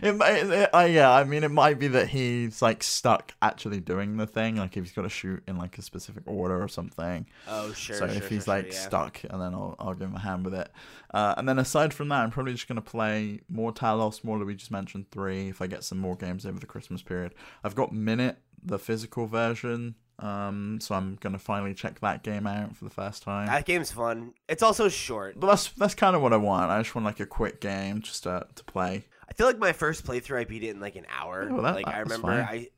it, 0.03 0.17
might- 0.17 0.47
it, 0.47 0.75
uh, 0.75 0.81
yeah, 0.81 1.11
I 1.11 1.25
mean, 1.25 1.45
it 1.45 1.51
might 1.51 1.79
be 1.79 1.89
that 1.89 2.09
he's 2.09 2.63
like 2.63 2.83
stuck 2.83 3.35
actually 3.43 3.81
doing 3.81 4.17
the 4.17 4.27
thing. 4.27 4.57
Like 4.57 4.77
if 4.77 4.85
he's 4.85 4.93
got 4.93 5.03
to 5.03 5.09
shoot 5.09 5.43
in 5.47 5.57
like 5.57 5.79
a 5.79 5.83
specific 5.83 6.23
order 6.27 6.63
or 6.63 6.69
something. 6.69 7.27
oh 7.49 7.73
sure. 7.73 7.97
so 7.97 8.07
sure, 8.07 8.17
if 8.17 8.29
he's 8.29 8.45
sure, 8.45 8.55
like 8.55 8.67
sure, 8.67 8.75
yeah. 8.75 8.87
stuck, 8.87 9.21
and 9.25 9.41
then 9.41 9.55
I'll 9.55 9.77
I'll 9.79 9.95
give 9.95 10.09
him 10.09 10.17
a 10.17 10.21
hand 10.21 10.45
with 10.45 10.55
it. 10.55 10.71
Uh, 11.15 11.35
and 11.37 11.49
then 11.49 11.59
aside 11.59 11.95
from 11.95 12.09
that, 12.09 12.23
I'm 12.23 12.31
probably 12.31 12.53
just 12.53 12.69
gonna 12.69 12.81
play 12.83 13.41
more 13.49 13.73
Talos, 13.73 14.25
more 14.25 14.39
Luigi 14.39 14.67
Mansion 14.71 15.07
Three. 15.11 15.26
If 15.31 15.61
I 15.63 15.67
get 15.67 15.85
some 15.85 15.99
more 15.99 16.17
games 16.17 16.47
over 16.47 16.59
the 16.59 16.67
Christmas 16.67 17.03
period, 17.03 17.35
I've 17.65 17.75
got 17.75 17.93
Minute, 17.93 18.39
the 18.63 18.79
physical 18.79 19.27
version. 19.27 19.95
Um, 20.19 20.79
so 20.81 20.95
I'm 20.95 21.17
gonna 21.21 21.39
finally 21.39 21.75
check 21.75 22.01
that 22.01 22.23
game 22.23 22.47
out 22.47 22.75
for 22.75 22.85
the 22.85 22.91
first 22.91 23.23
time. 23.23 23.47
that 23.49 23.67
game's 23.67 23.93
fun. 23.93 24.33
It's 24.49 24.63
also 24.63 24.89
short. 24.89 25.39
but 25.39 25.47
that's 25.49 25.69
that's 25.73 25.95
kind 25.95 26.17
of 26.17 26.23
what 26.23 26.33
I 26.33 26.39
want. 26.39 26.71
I 26.71 26.81
just 26.81 26.95
want 26.95 27.05
like 27.05 27.21
a 27.21 27.27
quick 27.27 27.61
game 27.61 28.01
just 28.01 28.23
to 28.23 28.47
to 28.55 28.65
play. 28.65 29.05
I 29.29 29.35
feel 29.35 29.47
like 29.47 29.59
my 29.59 29.73
first 29.73 30.07
playthrough, 30.07 30.39
I 30.41 30.45
beat 30.45 30.63
it 30.65 30.69
in 30.71 30.81
like 30.81 30.97
an 30.97 31.05
hour. 31.15 31.45
Yeah, 31.45 31.53
well, 31.53 31.63
that- 31.65 31.75
like 31.75 31.89
I 31.89 31.99
remember, 31.99 32.29
fine. 32.29 32.41
I 32.41 32.69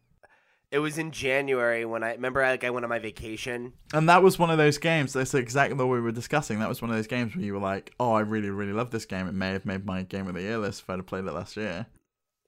it 0.71 0.81
was 0.81 0.99
in 0.99 1.13
January 1.13 1.85
when 1.87 2.03
I 2.03 2.13
remember 2.13 2.43
like 2.43 2.63
I 2.65 2.71
went 2.71 2.85
on 2.85 2.91
my 2.91 2.99
vacation. 2.99 3.73
And 3.95 4.09
that 4.09 4.23
was 4.23 4.39
one 4.39 4.51
of 4.51 4.59
those 4.59 4.77
games. 4.77 5.13
That's 5.15 5.33
exactly 5.33 5.79
what 5.79 5.89
we 5.89 6.01
were 6.01 6.13
discussing. 6.13 6.59
That 6.59 6.69
was 6.69 6.83
one 6.83 6.91
of 6.91 6.97
those 6.97 7.07
games 7.07 7.35
where 7.35 7.45
you 7.45 7.55
were 7.55 7.59
like, 7.61 7.95
"Oh, 8.01 8.13
I 8.13 8.21
really, 8.21 8.51
really 8.51 8.73
love 8.75 8.91
this 8.91 9.07
game. 9.07 9.27
It 9.29 9.33
may 9.35 9.53
have 9.53 9.65
made 9.65 9.87
my 9.87 10.03
game 10.03 10.27
of 10.29 10.35
the 10.35 10.43
year 10.43 10.59
list 10.59 10.83
if 10.83 10.91
I'd 10.91 10.99
have 10.99 11.07
played 11.07 11.25
it 11.25 11.33
last 11.33 11.57
year." 11.57 11.87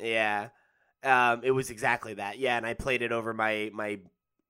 Yeah. 0.00 0.48
Um, 1.02 1.40
it 1.42 1.50
was 1.50 1.70
exactly 1.70 2.14
that. 2.14 2.38
Yeah, 2.38 2.56
and 2.56 2.66
I 2.66 2.74
played 2.74 3.02
it 3.02 3.12
over 3.12 3.32
my 3.32 3.70
my 3.72 4.00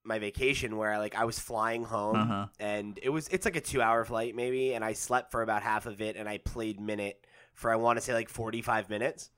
my 0.02 0.18
vacation 0.18 0.76
where 0.76 0.98
like 0.98 1.14
I 1.14 1.24
was 1.24 1.38
flying 1.38 1.84
home 1.84 2.16
Uh-huh. 2.16 2.46
and 2.58 2.98
it 3.02 3.10
was 3.10 3.28
it's 3.28 3.44
like 3.44 3.56
a 3.56 3.60
two 3.60 3.82
hour 3.82 4.04
flight 4.04 4.34
maybe 4.34 4.72
and 4.72 4.82
I 4.82 4.94
slept 4.94 5.30
for 5.30 5.42
about 5.42 5.62
half 5.62 5.84
of 5.84 6.00
it 6.00 6.16
and 6.16 6.26
I 6.28 6.38
played 6.38 6.80
minute 6.80 7.24
for 7.54 7.70
I 7.70 7.76
want 7.76 7.98
to 7.98 8.00
say 8.00 8.14
like 8.14 8.30
forty 8.30 8.62
five 8.62 8.88
minutes 8.88 9.30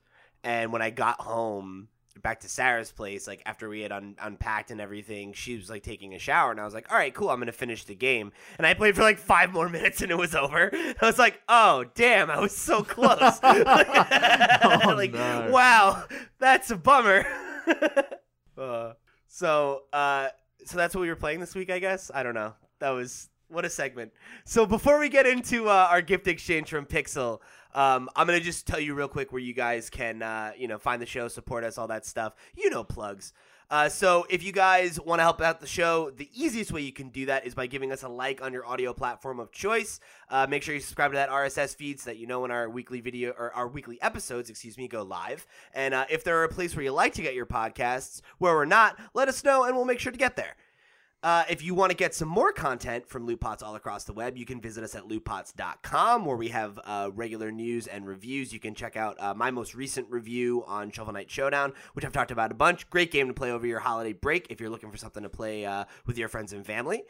and 0.43 0.71
when 0.71 0.81
I 0.81 0.89
got 0.89 1.19
home 1.19 1.89
back 2.21 2.39
to 2.41 2.49
Sarah's 2.49 2.91
place 2.91 3.27
like 3.27 3.41
after 3.45 3.67
we 3.67 3.81
had 3.81 3.91
un- 3.91 4.15
unpacked 4.21 4.71
and 4.71 4.79
everything 4.79 5.33
she 5.33 5.55
was 5.57 5.69
like 5.69 5.83
taking 5.83 6.13
a 6.13 6.19
shower 6.19 6.51
and 6.51 6.59
I 6.59 6.65
was 6.65 6.73
like 6.73 6.91
all 6.91 6.97
right 6.97 7.13
cool 7.13 7.29
I'm 7.29 7.39
gonna 7.39 7.51
finish 7.51 7.83
the 7.85 7.95
game 7.95 8.31
and 8.57 8.67
I 8.67 8.73
played 8.73 8.95
for 8.95 9.01
like 9.01 9.17
five 9.17 9.51
more 9.51 9.67
minutes 9.67 10.01
and 10.01 10.11
it 10.11 10.17
was 10.17 10.35
over 10.35 10.69
I 11.01 11.05
was 11.05 11.19
like 11.19 11.41
oh 11.49 11.85
damn 11.95 12.29
I 12.29 12.39
was 12.39 12.55
so 12.55 12.83
close 12.83 13.19
like 13.43 15.13
no. 15.13 15.49
wow 15.51 16.03
that's 16.39 16.71
a 16.71 16.77
bummer 16.77 17.25
uh, 18.57 18.93
so 19.27 19.81
uh 19.91 20.29
so 20.65 20.77
that's 20.77 20.95
what 20.95 21.01
we 21.01 21.09
were 21.09 21.15
playing 21.15 21.39
this 21.39 21.55
week, 21.55 21.69
I 21.69 21.79
guess. 21.79 22.11
I 22.13 22.23
don't 22.23 22.33
know. 22.33 22.53
That 22.79 22.91
was 22.91 23.29
what 23.49 23.65
a 23.65 23.69
segment. 23.69 24.11
So 24.45 24.65
before 24.65 24.99
we 24.99 25.09
get 25.09 25.25
into 25.25 25.69
uh, 25.69 25.87
our 25.89 26.01
gift 26.01 26.27
exchange 26.27 26.69
from 26.69 26.85
Pixel, 26.85 27.39
um, 27.73 28.09
I'm 28.15 28.27
gonna 28.27 28.39
just 28.39 28.67
tell 28.67 28.79
you 28.79 28.93
real 28.93 29.07
quick 29.07 29.31
where 29.31 29.41
you 29.41 29.53
guys 29.53 29.89
can, 29.89 30.21
uh, 30.21 30.51
you 30.57 30.67
know, 30.67 30.77
find 30.77 31.01
the 31.01 31.05
show, 31.05 31.27
support 31.27 31.63
us, 31.63 31.77
all 31.77 31.87
that 31.87 32.05
stuff. 32.05 32.33
You 32.55 32.69
know, 32.69 32.83
plugs. 32.83 33.33
Uh, 33.73 33.89
so 33.89 34.23
if 34.29 34.43
you 34.43 34.51
guys 34.51 34.99
want 34.99 35.17
to 35.17 35.23
help 35.23 35.41
out 35.41 35.59
the 35.59 35.65
show, 35.65 36.11
the 36.11 36.29
easiest 36.31 36.71
way 36.71 36.81
you 36.81 36.93
can 36.93 37.09
do 37.09 37.25
that 37.25 37.45
is 37.47 37.55
by 37.55 37.65
giving 37.65 37.91
us 37.91 38.03
a 38.03 38.07
like 38.07 38.39
on 38.39 38.53
your 38.53 38.63
audio 38.67 38.93
platform 38.93 39.39
of 39.39 39.51
choice. 39.51 39.99
Uh, 40.29 40.45
make 40.47 40.61
sure 40.61 40.75
you 40.75 40.79
subscribe 40.79 41.11
to 41.11 41.15
that 41.15 41.29
RSS 41.29 41.75
feed 41.75 41.99
so 41.99 42.11
that 42.11 42.17
you 42.17 42.27
know 42.27 42.41
when 42.41 42.51
our 42.51 42.69
weekly 42.69 43.01
video 43.01 43.31
or 43.31 43.51
our 43.53 43.67
weekly 43.67 43.99
episodes, 44.01 44.49
excuse 44.51 44.77
me, 44.77 44.87
go 44.87 45.01
live. 45.01 45.47
And 45.73 45.95
uh, 45.95 46.05
if 46.09 46.23
there 46.23 46.37
are 46.39 46.43
a 46.43 46.49
place 46.49 46.75
where 46.75 46.85
you 46.85 46.91
like 46.91 47.13
to 47.15 47.23
get 47.23 47.33
your 47.33 47.47
podcasts 47.47 48.21
where 48.37 48.53
we're 48.53 48.65
not, 48.65 48.99
let 49.15 49.27
us 49.27 49.43
know 49.43 49.63
and 49.63 49.75
we'll 49.75 49.85
make 49.85 49.99
sure 49.99 50.11
to 50.11 50.17
get 50.19 50.35
there. 50.35 50.55
Uh, 51.23 51.45
if 51.49 51.63
you 51.63 51.73
want 51.73 51.89
to 51.89 51.95
get 51.95 52.13
some 52.13 52.27
more 52.27 52.51
content 52.51 53.07
from 53.07 53.25
Loot 53.25 53.39
Pots 53.39 53.63
all 53.63 53.75
across 53.75 54.03
the 54.03 54.11
web, 54.11 54.35
you 54.37 54.45
can 54.45 54.59
visit 54.59 54.83
us 54.83 54.93
at 54.93 55.07
lootpots.com 55.07 56.25
where 56.25 56.35
we 56.35 56.49
have 56.49 56.77
uh, 56.83 57.11
regular 57.15 57.49
news 57.49 57.87
and 57.87 58.05
reviews. 58.05 58.51
You 58.51 58.59
can 58.59 58.75
check 58.75 58.97
out 58.97 59.15
uh, 59.21 59.33
my 59.33 59.49
most 59.49 59.73
recent 59.73 60.09
review 60.09 60.65
on 60.67 60.91
Shovel 60.91 61.13
Knight 61.13 61.31
Showdown, 61.31 61.71
which 61.93 62.03
I've 62.03 62.11
talked 62.11 62.31
about 62.31 62.51
a 62.51 62.55
bunch. 62.55 62.89
Great 62.89 63.09
game 63.09 63.29
to 63.29 63.33
play 63.33 63.51
over 63.51 63.65
your 63.65 63.79
holiday 63.79 64.11
break 64.11 64.47
if 64.49 64.59
you're 64.59 64.69
looking 64.69 64.91
for 64.91 64.97
something 64.97 65.23
to 65.23 65.29
play 65.29 65.65
uh, 65.65 65.85
with 66.05 66.17
your 66.17 66.27
friends 66.27 66.51
and 66.51 66.65
family. 66.65 67.03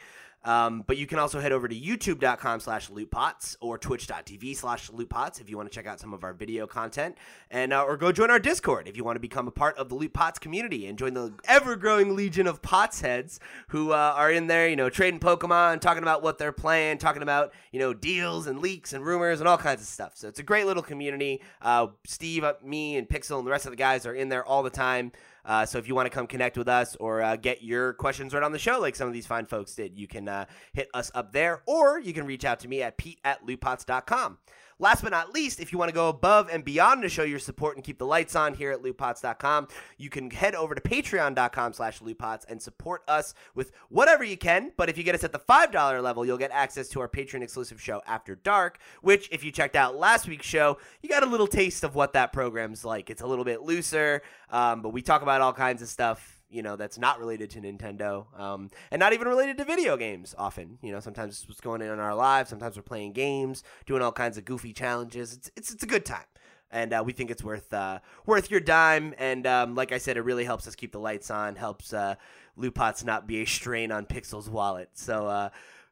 Um, 0.46 0.84
but 0.86 0.98
you 0.98 1.08
can 1.08 1.20
also 1.20 1.40
head 1.40 1.52
over 1.52 1.68
to 1.68 1.76
youtube.com 1.76 2.60
slash 2.60 2.90
lootpots 2.90 3.56
or 3.62 3.78
twitch.tv 3.78 4.56
slash 4.56 4.90
lootpots 4.90 5.40
if 5.40 5.50
you 5.50 5.58
want 5.58 5.72
to 5.72 5.76
check 5.76 5.88
out 5.88 6.00
some 6.00 6.14
of 6.14 6.24
our 6.24 6.34
video 6.34 6.68
content. 6.68 7.18
And 7.50 7.72
uh, 7.72 7.84
or 7.84 7.98
go 7.98 8.12
join 8.12 8.30
our 8.30 8.40
Discord 8.40 8.88
if 8.88 8.98
you 8.98 9.04
want 9.04 9.16
to 9.16 9.22
become 9.22 9.48
a 9.48 9.52
part 9.52 9.78
of 9.78 9.90
the 9.90 9.96
Loot 9.96 10.14
Pots 10.14 10.40
community 10.40 10.88
and 10.88 10.98
join 10.98 11.14
the 11.14 11.34
ever-growing 11.46 12.16
legion 12.16 12.48
of 12.48 12.62
Pots 12.62 13.02
heads 13.02 13.40
who 13.70 13.92
uh, 13.92 14.14
are 14.16 14.32
in 14.32 14.48
there, 14.48 14.68
you 14.68 14.76
know, 14.76 14.90
trading 14.90 15.20
Pokemon, 15.20 15.80
talking 15.80 16.04
about 16.04 16.22
what 16.24 16.38
they're 16.38 16.52
playing, 16.52 16.98
talking 16.98 17.22
about, 17.22 17.54
you 17.72 17.80
know, 17.80 17.94
deals 17.94 18.48
and 18.48 18.60
leaks 18.60 18.94
and 18.94 19.06
rumors 19.06 19.40
and 19.40 19.48
all 19.48 19.58
kinds 19.58 19.82
of 19.82 19.88
stuff. 19.88 20.14
So 20.16 20.28
it's 20.28 20.40
a 20.40 20.44
great 20.44 20.66
little 20.66 20.84
community. 20.84 21.42
Uh, 21.62 21.88
Steve, 22.06 22.44
uh, 22.44 22.56
me, 22.64 22.98
and 22.98 23.08
Pixel 23.08 23.38
and 23.38 23.48
the 23.48 23.52
rest 23.52 23.66
of 23.66 23.72
the 23.72 23.78
guys 23.78 24.06
are 24.06 24.14
in 24.14 24.30
there 24.30 24.46
all 24.46 24.64
the 24.64 24.70
time. 24.70 25.12
Uh, 25.46 25.66
so 25.66 25.78
if 25.78 25.88
you 25.88 25.96
want 25.96 26.06
to 26.06 26.10
come 26.10 26.28
connect 26.28 26.58
with 26.58 26.68
us 26.68 26.96
or 27.00 27.22
uh, 27.22 27.36
get 27.36 27.62
your 27.62 27.94
questions 27.94 28.34
right 28.34 28.44
on 28.44 28.52
the 28.52 28.60
show, 28.60 28.80
like 28.80 28.96
some 28.96 29.08
of 29.08 29.14
these 29.14 29.28
fine 29.28 29.46
folks 29.46 29.76
did, 29.76 29.98
you 29.98 30.08
can 30.08 30.28
uh, 30.28 30.46
hit 30.74 30.90
us 30.94 31.12
up 31.14 31.34
there, 31.34 31.62
or 31.66 32.00
you 32.00 32.14
can 32.14 32.26
reach 32.26 32.46
out 32.46 32.60
to 32.62 32.68
me 32.68 32.82
at 32.82 32.98
pete 32.98 33.20
at 33.24 33.46
lootpots.com. 33.46 34.38
Last 34.84 35.02
but 35.02 35.12
not 35.12 35.34
least, 35.34 35.62
if 35.62 35.72
you 35.72 35.78
want 35.78 35.88
to 35.88 35.96
go 35.96 36.10
above 36.10 36.50
and 36.52 36.62
beyond 36.62 37.04
to 37.04 37.10
show 37.10 37.24
your 37.24 37.40
support 37.40 37.78
and 37.78 37.86
keep 37.86 37.98
the 37.98 38.06
lights 38.06 38.36
on 38.36 38.54
here 38.54 38.70
at 38.70 38.82
lootpots.com, 38.82 39.70
you 39.98 40.10
can 40.10 40.30
head 40.30 40.56
over 40.56 40.76
to 40.76 40.82
patreon.com 40.82 41.72
slash 41.72 42.00
lootpots 42.02 42.44
and 42.50 42.62
support 42.62 43.02
us 43.08 43.34
with 43.56 43.72
whatever 43.88 44.26
you 44.26 44.36
can. 44.36 44.74
But 44.76 44.90
if 44.90 44.98
you 44.98 45.06
get 45.06 45.16
us 45.16 45.24
at 45.24 45.32
the 45.32 45.40
$5 45.40 46.04
level, 46.04 46.26
you'll 46.26 46.38
get 46.38 46.52
access 46.52 46.90
to 46.90 47.00
our 47.00 47.08
Patreon 47.08 47.44
exclusive 47.44 47.82
show 47.82 48.02
After 48.06 48.36
Dark, 48.36 48.78
which, 49.02 49.30
if 49.32 49.42
you 49.42 49.54
checked 49.54 49.78
out 49.78 49.96
last 49.96 50.28
week's 50.28 50.46
show, 50.46 50.78
you 51.02 51.08
got 51.08 51.24
a 51.24 51.28
little 51.28 51.48
taste 51.48 51.86
of 51.86 51.96
what 51.96 52.12
that 52.12 52.34
program's 52.34 52.84
like. 52.84 53.10
It's 53.10 53.22
a 53.22 53.26
little 53.26 53.46
bit 53.46 53.62
looser, 53.62 54.22
um, 54.50 54.82
but 54.82 54.90
we 54.90 55.02
talk 55.02 55.22
about 55.22 55.40
all 55.40 55.54
kinds 55.54 55.82
of 55.82 55.88
stuff 55.88 56.43
you 56.54 56.62
know 56.62 56.76
that's 56.76 56.98
not 56.98 57.20
related 57.20 57.50
to 57.52 57.62
Nintendo, 57.62 58.28
um, 58.40 58.70
and 58.92 59.00
not 59.00 59.14
even 59.14 59.28
related 59.28 59.58
to 59.58 59.66
video 59.66 59.98
games. 59.98 60.36
Often, 60.38 60.78
you 60.82 60.92
know, 60.92 61.00
sometimes 61.00 61.40
it's 61.40 61.48
what's 61.48 61.62
going 61.62 61.82
on 61.82 61.90
in 61.90 62.00
our 62.00 62.16
lives. 62.16 62.50
Sometimes 62.50 62.76
we're 62.76 62.84
playing 62.84 63.14
games, 63.14 63.64
doing 63.86 64.02
all 64.02 64.12
kinds 64.12 64.38
of 64.38 64.46
goofy 64.46 64.74
challenges. 64.74 65.34
It's 65.34 65.52
it's, 65.56 65.74
it's 65.74 65.84
a 65.84 65.88
good 65.88 66.06
time, 66.06 66.26
and 66.72 66.94
uh, 66.94 67.04
we 67.06 67.14
think 67.14 67.32
it's 67.32 67.44
worth 67.44 67.74
uh, 67.74 68.00
worth 68.26 68.52
your 68.52 68.60
dime. 68.60 69.14
And 69.18 69.48
um, 69.48 69.76
like 69.76 69.92
I 69.92 69.98
said, 69.98 70.18
it 70.18 70.22
really 70.22 70.46
helps 70.46 70.68
us 70.68 70.76
keep 70.76 70.92
the 70.92 71.00
lights 71.00 71.32
on, 71.32 71.56
helps 71.56 71.94
uh, 71.94 72.16
Loot 72.56 72.76
Pots 72.76 73.04
not 73.04 73.28
be 73.28 73.42
a 73.42 73.46
strain 73.46 73.92
on 73.92 74.06
Pixel's 74.06 74.50
wallet. 74.50 74.90
So. 74.94 75.28
Uh, 75.28 75.50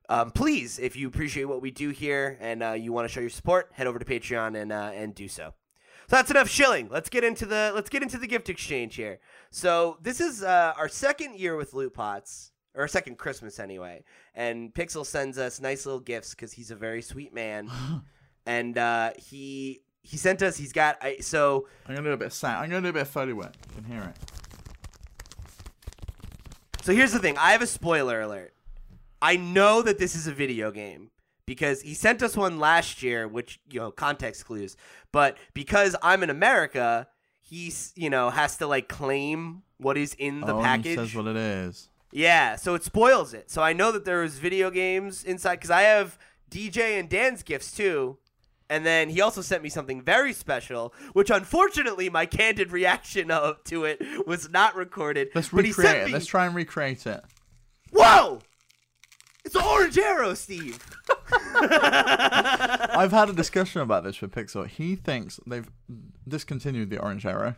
um, 0.09 0.31
please, 0.31 0.77
if 0.77 0.97
you 0.97 1.07
appreciate 1.07 1.45
what 1.45 1.61
we 1.61 1.71
do 1.71 1.91
here 1.91 2.37
and 2.41 2.61
uh, 2.61 2.71
you 2.71 2.91
want 2.91 3.07
to 3.07 3.13
show 3.13 3.21
your 3.21 3.29
support, 3.29 3.69
head 3.71 3.87
over 3.87 3.97
to 3.97 4.03
Patreon 4.03 4.61
and 4.61 4.73
uh, 4.73 4.91
and 4.93 5.15
do 5.15 5.29
so. 5.29 5.53
So 6.11 6.17
that's 6.17 6.29
enough 6.29 6.49
shilling. 6.49 6.89
Let's 6.91 7.07
get 7.07 7.23
into 7.23 7.45
the 7.45 7.71
let's 7.73 7.89
get 7.89 8.03
into 8.03 8.17
the 8.17 8.27
gift 8.27 8.49
exchange 8.49 8.95
here. 8.95 9.19
So 9.49 9.97
this 10.01 10.19
is 10.19 10.43
uh, 10.43 10.73
our 10.75 10.89
second 10.89 11.39
year 11.39 11.55
with 11.55 11.73
Loot 11.73 11.93
Pots, 11.93 12.51
or 12.75 12.85
second 12.89 13.17
Christmas 13.17 13.59
anyway. 13.59 14.03
And 14.35 14.73
Pixel 14.73 15.05
sends 15.05 15.37
us 15.37 15.61
nice 15.61 15.85
little 15.85 16.01
gifts 16.01 16.31
because 16.31 16.51
he's 16.51 16.69
a 16.69 16.75
very 16.75 17.01
sweet 17.01 17.33
man, 17.33 17.71
and 18.45 18.77
uh, 18.77 19.11
he 19.17 19.83
he 20.01 20.17
sent 20.17 20.41
us. 20.41 20.57
He's 20.57 20.73
got 20.73 20.97
I, 21.01 21.19
so 21.21 21.69
I'm 21.87 21.95
gonna 21.95 22.09
do 22.09 22.13
a 22.13 22.17
bit 22.17 22.27
of 22.27 22.33
sound. 22.33 22.57
I'm 22.57 22.69
gonna 22.69 22.81
do 22.81 22.89
a 22.89 22.93
bit 22.93 23.03
of 23.03 23.07
foley 23.07 23.31
work. 23.31 23.53
You 23.69 23.81
can 23.81 23.91
hear 23.93 24.01
it. 24.01 24.17
so. 26.81 26.91
Here's 26.93 27.13
the 27.13 27.19
thing. 27.19 27.37
I 27.37 27.53
have 27.53 27.61
a 27.61 27.67
spoiler 27.67 28.19
alert. 28.19 28.53
I 29.21 29.37
know 29.37 29.81
that 29.81 29.97
this 29.97 30.15
is 30.15 30.27
a 30.27 30.33
video 30.33 30.71
game 30.71 31.10
because 31.51 31.81
he 31.81 31.93
sent 31.93 32.23
us 32.23 32.37
one 32.37 32.61
last 32.61 33.03
year, 33.03 33.27
which 33.27 33.59
you 33.69 33.77
know 33.77 33.91
context 33.91 34.45
clues. 34.45 34.77
But 35.11 35.37
because 35.53 35.97
I'm 36.01 36.23
in 36.23 36.29
America, 36.29 37.09
he's 37.41 37.91
you 37.97 38.09
know 38.09 38.29
has 38.29 38.55
to 38.59 38.67
like 38.67 38.87
claim 38.87 39.63
what 39.77 39.97
is 39.97 40.13
in 40.13 40.39
the 40.39 40.55
oh, 40.55 40.61
package. 40.61 40.85
He 40.85 40.95
says 40.95 41.13
what 41.13 41.27
it 41.27 41.35
is. 41.35 41.89
Yeah, 42.13 42.55
so 42.55 42.73
it 42.73 42.85
spoils 42.85 43.33
it. 43.33 43.51
So 43.51 43.61
I 43.61 43.73
know 43.73 43.91
that 43.91 44.05
there 44.05 44.21
was 44.21 44.39
video 44.39 44.71
games 44.71 45.25
inside 45.25 45.55
because 45.55 45.71
I 45.71 45.81
have 45.81 46.17
DJ 46.49 46.97
and 46.97 47.09
Dan's 47.09 47.43
gifts 47.43 47.73
too. 47.73 48.17
And 48.69 48.85
then 48.85 49.09
he 49.09 49.19
also 49.19 49.41
sent 49.41 49.61
me 49.61 49.67
something 49.67 50.01
very 50.01 50.31
special, 50.31 50.93
which 51.11 51.29
unfortunately 51.29 52.09
my 52.09 52.25
candid 52.25 52.71
reaction 52.71 53.29
of 53.29 53.61
to 53.65 53.83
it 53.83 54.01
was 54.25 54.49
not 54.49 54.77
recorded. 54.77 55.31
Let's 55.35 55.51
recreate 55.51 55.97
it. 55.97 56.05
me- 56.05 56.13
Let's 56.13 56.27
try 56.27 56.45
and 56.45 56.55
recreate 56.55 57.05
it. 57.05 57.21
Whoa! 57.91 58.39
It's 59.53 59.61
an 59.61 59.69
orange 59.69 59.97
Aero, 59.97 60.33
Steve. 60.33 60.79
I've 61.61 63.11
had 63.11 63.29
a 63.29 63.33
discussion 63.33 63.81
about 63.81 64.05
this 64.05 64.21
with 64.21 64.31
Pixel. 64.31 64.65
He 64.65 64.95
thinks 64.95 65.41
they've 65.45 65.69
discontinued 66.25 66.89
the 66.89 66.99
orange 66.99 67.25
Aero, 67.25 67.57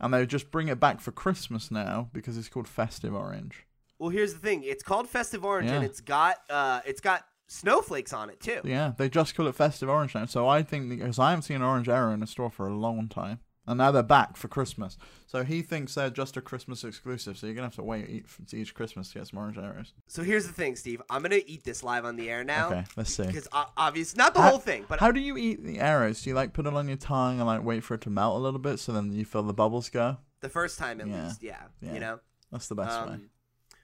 and 0.00 0.12
they 0.12 0.26
just 0.26 0.50
bring 0.50 0.66
it 0.66 0.80
back 0.80 1.00
for 1.00 1.12
Christmas 1.12 1.70
now 1.70 2.10
because 2.12 2.36
it's 2.36 2.48
called 2.48 2.66
Festive 2.66 3.14
Orange. 3.14 3.66
well, 4.00 4.10
here's 4.10 4.32
the 4.32 4.40
thing. 4.40 4.64
It's 4.64 4.82
called 4.82 5.08
Festive 5.08 5.44
Orange, 5.44 5.70
and 5.70 5.84
it's 5.84 6.00
got 6.00 6.38
uh, 6.50 6.80
it's 6.84 7.00
got 7.00 7.24
snowflakes 7.46 8.12
on 8.12 8.30
it 8.30 8.40
too. 8.40 8.60
Yeah, 8.64 8.94
they 8.98 9.08
just 9.08 9.36
call 9.36 9.46
it 9.46 9.54
Festive 9.54 9.88
Orange 9.88 10.16
now. 10.16 10.24
So 10.26 10.48
I 10.48 10.64
think 10.64 10.88
because 10.88 11.20
I 11.20 11.30
haven't 11.30 11.42
seen 11.42 11.58
an 11.58 11.62
orange 11.62 11.88
Aero 11.88 12.12
in 12.12 12.20
a 12.20 12.26
store 12.26 12.50
for 12.50 12.66
a 12.66 12.74
long 12.74 13.06
time, 13.06 13.38
and 13.68 13.78
now 13.78 13.92
they're 13.92 14.02
back 14.02 14.36
for 14.36 14.48
Christmas. 14.48 14.96
So 15.26 15.44
he 15.44 15.62
thinks 15.62 15.94
they're 15.94 16.10
just 16.10 16.36
a 16.36 16.40
Christmas 16.40 16.82
exclusive. 16.84 17.38
So 17.38 17.46
you're 17.46 17.54
gonna 17.54 17.66
have 17.66 17.76
to 17.76 17.82
wait 17.84 18.08
each, 18.08 18.54
each 18.54 18.74
Christmas 18.74 19.12
to 19.12 19.18
get 19.18 19.28
some 19.28 19.38
orange 19.38 19.56
Aeros. 19.56 19.92
So 20.08 20.22
here's 20.24 20.46
the 20.46 20.52
thing, 20.52 20.74
Steve. 20.74 21.00
I'm 21.10 21.22
gonna 21.22 21.40
eat 21.46 21.62
this 21.64 21.84
live 21.84 22.04
on 22.04 22.16
the 22.16 22.28
air 22.30 22.42
now. 22.42 22.68
Okay, 22.70 22.84
let's 22.96 23.14
see. 23.14 23.24
Because 23.26 23.46
uh, 23.52 23.66
obvious, 23.76 24.16
not 24.16 24.34
the 24.34 24.40
How- 24.40 24.50
whole 24.50 24.58
thing, 24.58 24.86
but 24.88 24.98
How 25.00 25.12
do 25.12 25.20
you 25.20 25.36
eat 25.36 25.62
the 25.64 25.78
Aeros? 25.78 26.22
Do 26.24 26.30
you 26.30 26.34
like 26.34 26.52
put 26.52 26.66
it 26.66 26.74
on 26.74 26.88
your 26.88 26.96
tongue 26.96 27.38
and 27.38 27.46
like 27.46 27.62
wait 27.62 27.84
for 27.84 27.94
it 27.94 28.00
to 28.02 28.10
melt 28.10 28.36
a 28.36 28.42
little 28.42 28.58
bit 28.60 28.78
so 28.80 28.90
then 28.92 29.12
you 29.12 29.24
feel 29.24 29.42
the 29.44 29.52
bubbles 29.54 29.88
go? 29.90 30.16
the 30.40 30.48
first 30.48 30.78
time 30.78 31.00
at 31.00 31.08
Yeah. 31.08 31.24
least, 31.24 31.42
yeah, 31.42 31.62
Yeah. 31.80 31.94
you 31.94 32.00
know. 32.00 32.20
That's 32.52 32.68
the 32.68 32.74
best 32.76 33.06
way. 33.06 33.14
Um, 33.14 33.30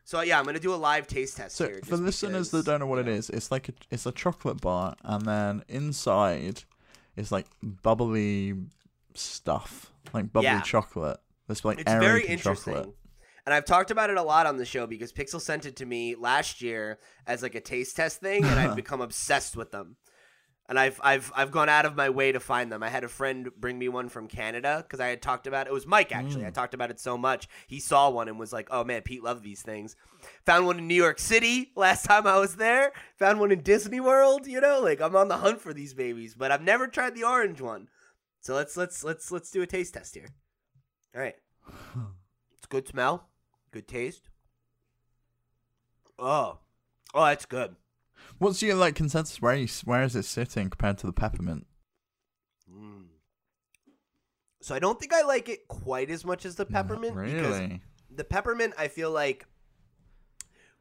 so 0.04 0.20
yeah, 0.20 0.38
I'm 0.38 0.44
gonna 0.46 0.60
do 0.60 0.72
a 0.72 0.76
live 0.76 1.06
taste 1.06 1.36
test 1.36 1.56
So 1.56 1.66
here. 1.66 1.80
for 1.84 1.96
listeners 1.96 2.50
that 2.52 2.64
don't 2.64 2.78
know 2.80 2.86
what 2.86 2.96
you 3.04 3.12
it 3.12 3.16
is, 3.18 3.28
it's 3.28 3.50
like 3.50 3.68
a, 3.68 3.72
it's 3.90 4.06
a 4.06 4.12
chocolate 4.12 4.60
bar, 4.60 4.94
and 5.02 5.26
then 5.26 5.64
inside 5.68 6.62
is 7.16 7.32
like 7.32 7.46
bubbly 7.62 8.54
stuff, 9.14 9.92
like 10.12 10.32
bubbly 10.32 10.44
Yeah. 10.48 10.60
chocolate. 10.62 11.18
That's 11.48 11.64
like 11.64 11.78
It's 11.80 11.92
very 11.92 12.26
interesting. 12.26 12.74
chocolate. 12.74 12.94
And 13.46 13.52
I've 13.54 13.66
talked 13.66 13.90
about 13.90 14.08
it 14.08 14.16
a 14.16 14.22
lot 14.22 14.46
on 14.46 14.56
the 14.56 14.64
show 14.64 14.86
because 14.86 15.12
Pixel 15.12 15.40
sent 15.40 15.66
it 15.66 15.76
to 15.76 15.86
me 15.86 16.14
last 16.14 16.62
year 16.62 16.98
as 17.26 17.42
like 17.42 17.54
a 17.54 17.60
taste 17.60 17.94
test 17.96 18.20
thing, 18.20 18.42
and 18.44 18.58
I've 18.58 18.74
become 18.76 19.00
obsessed 19.02 19.54
with 19.56 19.70
them. 19.70 19.96
And 20.66 20.78
I've 20.78 20.98
I've 21.04 21.30
I've 21.36 21.50
gone 21.50 21.68
out 21.68 21.84
of 21.84 21.94
my 21.94 22.08
way 22.08 22.32
to 22.32 22.40
find 22.40 22.72
them. 22.72 22.82
I 22.82 22.88
had 22.88 23.04
a 23.04 23.08
friend 23.08 23.50
bring 23.54 23.78
me 23.78 23.90
one 23.90 24.08
from 24.08 24.28
Canada 24.28 24.78
because 24.82 24.98
I 24.98 25.08
had 25.08 25.20
talked 25.20 25.46
about 25.46 25.66
it. 25.66 25.70
It 25.70 25.74
was 25.74 25.86
Mike 25.86 26.10
actually. 26.10 26.46
I 26.46 26.50
Mm. 26.50 26.54
talked 26.54 26.72
about 26.72 26.90
it 26.90 26.98
so 26.98 27.18
much. 27.18 27.48
He 27.66 27.80
saw 27.80 28.08
one 28.08 28.28
and 28.28 28.38
was 28.38 28.50
like, 28.50 28.68
"Oh 28.70 28.82
man, 28.82 29.02
Pete 29.02 29.22
loved 29.22 29.44
these 29.44 29.60
things." 29.60 29.94
Found 30.46 30.64
one 30.64 30.78
in 30.78 30.88
New 30.88 30.94
York 30.94 31.18
City 31.18 31.70
last 31.76 32.06
time 32.06 32.26
I 32.26 32.38
was 32.38 32.56
there. 32.56 32.92
Found 33.18 33.40
one 33.40 33.50
in 33.52 33.60
Disney 33.60 34.00
World. 34.00 34.46
You 34.46 34.62
know, 34.62 34.80
like 34.80 35.02
I'm 35.02 35.14
on 35.16 35.28
the 35.28 35.36
hunt 35.36 35.60
for 35.60 35.74
these 35.74 35.92
babies, 35.92 36.34
but 36.34 36.50
I've 36.50 36.62
never 36.62 36.86
tried 36.88 37.14
the 37.14 37.24
orange 37.24 37.60
one. 37.60 37.88
So 38.44 38.54
let's 38.54 38.76
let's 38.76 39.02
let's 39.02 39.30
let's 39.32 39.50
do 39.50 39.62
a 39.62 39.66
taste 39.66 39.94
test 39.94 40.14
here. 40.14 40.28
All 41.14 41.20
right. 41.22 41.36
It's 42.56 42.66
good 42.70 42.88
smell, 42.88 43.28
good 43.72 43.86
taste. 43.86 44.30
Oh, 46.18 46.58
oh, 47.12 47.24
that's 47.26 47.44
good. 47.44 47.76
What's 48.38 48.62
your 48.62 48.74
like 48.74 48.94
consensus? 48.94 49.42
Where 49.42 49.54
you, 49.54 49.68
where 49.84 50.02
is 50.02 50.16
it 50.16 50.24
sitting 50.24 50.70
compared 50.70 50.96
to 50.98 51.06
the 51.06 51.12
peppermint? 51.12 51.66
Mm. 52.70 53.04
So 54.62 54.74
I 54.74 54.78
don't 54.78 54.98
think 54.98 55.12
I 55.12 55.22
like 55.24 55.50
it 55.50 55.68
quite 55.68 56.08
as 56.08 56.24
much 56.24 56.46
as 56.46 56.54
the 56.54 56.64
peppermint 56.64 57.16
because 57.16 57.60
Really? 57.60 57.82
the 58.10 58.24
peppermint 58.24 58.72
I 58.78 58.88
feel 58.88 59.10
like 59.10 59.46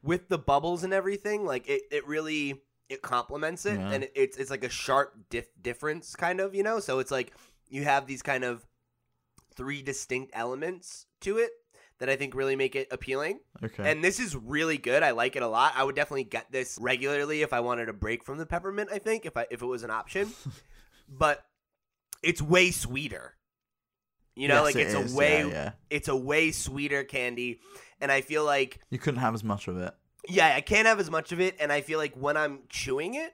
with 0.02 0.30
the 0.30 0.38
bubbles 0.38 0.84
and 0.84 0.94
everything, 0.94 1.44
like 1.44 1.68
it, 1.68 1.82
it 1.90 2.06
really 2.06 2.62
it 2.88 3.02
complements 3.02 3.66
it 3.66 3.78
Yeah. 3.78 3.90
and 3.90 4.04
it, 4.04 4.12
it's 4.14 4.36
it's 4.38 4.50
like 4.50 4.64
a 4.64 4.70
sharp 4.70 5.14
dif- 5.28 5.52
difference 5.60 6.16
kind 6.16 6.40
of, 6.40 6.54
you 6.54 6.62
know? 6.62 6.80
So 6.80 6.98
it's 6.98 7.10
like 7.10 7.34
you 7.68 7.84
have 7.84 8.06
these 8.06 8.22
kind 8.22 8.44
of 8.44 8.64
three 9.56 9.82
distinct 9.82 10.32
elements 10.34 11.06
to 11.20 11.38
it 11.38 11.50
that 12.00 12.08
I 12.08 12.16
think 12.16 12.34
really 12.34 12.56
make 12.56 12.74
it 12.74 12.88
appealing. 12.90 13.38
Okay. 13.62 13.88
And 13.90 14.02
this 14.02 14.18
is 14.18 14.34
really 14.34 14.78
good. 14.78 15.02
I 15.02 15.12
like 15.12 15.36
it 15.36 15.42
a 15.42 15.48
lot. 15.48 15.74
I 15.76 15.84
would 15.84 15.94
definitely 15.94 16.24
get 16.24 16.50
this 16.50 16.76
regularly 16.80 17.42
if 17.42 17.52
I 17.52 17.60
wanted 17.60 17.88
a 17.88 17.92
break 17.92 18.24
from 18.24 18.38
the 18.38 18.46
peppermint, 18.46 18.90
I 18.92 18.98
think, 18.98 19.24
if 19.26 19.36
I 19.36 19.46
if 19.50 19.62
it 19.62 19.66
was 19.66 19.82
an 19.84 19.90
option. 19.90 20.32
but 21.08 21.44
it's 22.22 22.42
way 22.42 22.70
sweeter. 22.72 23.34
You 24.34 24.48
know, 24.48 24.54
Yes, 24.56 24.64
like 24.64 24.76
it 24.76 24.80
it's 24.88 24.94
is, 24.94 25.14
a 25.14 25.16
way 25.16 25.38
Yeah, 25.42 25.46
yeah. 25.46 25.70
it's 25.90 26.08
a 26.08 26.16
way 26.16 26.50
sweeter 26.50 27.04
candy 27.04 27.60
and 28.00 28.10
I 28.10 28.20
feel 28.20 28.44
like 28.44 28.80
You 28.90 28.98
couldn't 28.98 29.20
have 29.20 29.32
as 29.34 29.44
much 29.44 29.68
of 29.68 29.76
it. 29.78 29.94
yeah, 30.28 30.52
I 30.56 30.60
can't 30.60 30.88
have 30.88 30.98
as 30.98 31.08
much 31.10 31.30
of 31.30 31.40
it 31.40 31.54
and 31.60 31.70
I 31.70 31.82
feel 31.82 32.00
like 32.00 32.14
when 32.16 32.36
I'm 32.36 32.60
chewing 32.68 33.14
it 33.14 33.32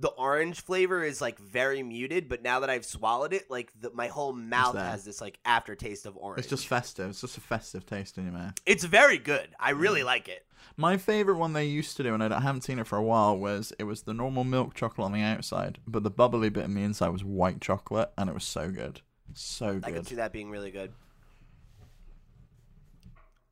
the 0.00 0.08
orange 0.08 0.62
flavor 0.62 1.02
is 1.02 1.20
like 1.20 1.38
very 1.38 1.82
muted, 1.82 2.28
but 2.28 2.42
now 2.42 2.60
that 2.60 2.70
I've 2.70 2.86
swallowed 2.86 3.34
it, 3.34 3.50
like 3.50 3.70
the, 3.78 3.90
my 3.90 4.08
whole 4.08 4.32
mouth 4.32 4.74
has 4.74 5.04
this 5.04 5.20
like 5.20 5.38
aftertaste 5.44 6.06
of 6.06 6.16
orange. 6.16 6.40
It's 6.40 6.48
just 6.48 6.66
festive. 6.66 7.10
It's 7.10 7.20
just 7.20 7.36
a 7.36 7.40
festive 7.40 7.84
taste 7.84 8.16
in 8.16 8.24
your 8.24 8.32
mouth. 8.32 8.54
it's 8.64 8.84
very 8.84 9.18
good. 9.18 9.50
I 9.60 9.70
really 9.70 10.02
like 10.02 10.28
it. 10.28 10.46
My 10.76 10.96
favorite 10.96 11.36
one 11.36 11.52
they 11.52 11.66
used 11.66 11.98
to 11.98 12.02
do, 12.02 12.14
and 12.14 12.22
I 12.22 12.40
haven't 12.40 12.62
seen 12.62 12.78
it 12.78 12.86
for 12.86 12.96
a 12.96 13.02
while, 13.02 13.36
was 13.36 13.74
it 13.78 13.84
was 13.84 14.02
the 14.02 14.14
normal 14.14 14.42
milk 14.42 14.74
chocolate 14.74 15.04
on 15.04 15.12
the 15.12 15.20
outside, 15.20 15.78
but 15.86 16.02
the 16.02 16.10
bubbly 16.10 16.48
bit 16.48 16.64
in 16.64 16.74
the 16.74 16.82
inside 16.82 17.10
was 17.10 17.22
white 17.22 17.60
chocolate, 17.60 18.10
and 18.16 18.30
it 18.30 18.32
was 18.32 18.44
so 18.44 18.70
good, 18.70 19.02
so 19.34 19.74
good. 19.74 19.84
I 19.84 19.88
can 19.88 19.94
good. 19.96 20.06
see 20.06 20.14
that 20.14 20.32
being 20.32 20.50
really 20.50 20.70
good. 20.70 20.92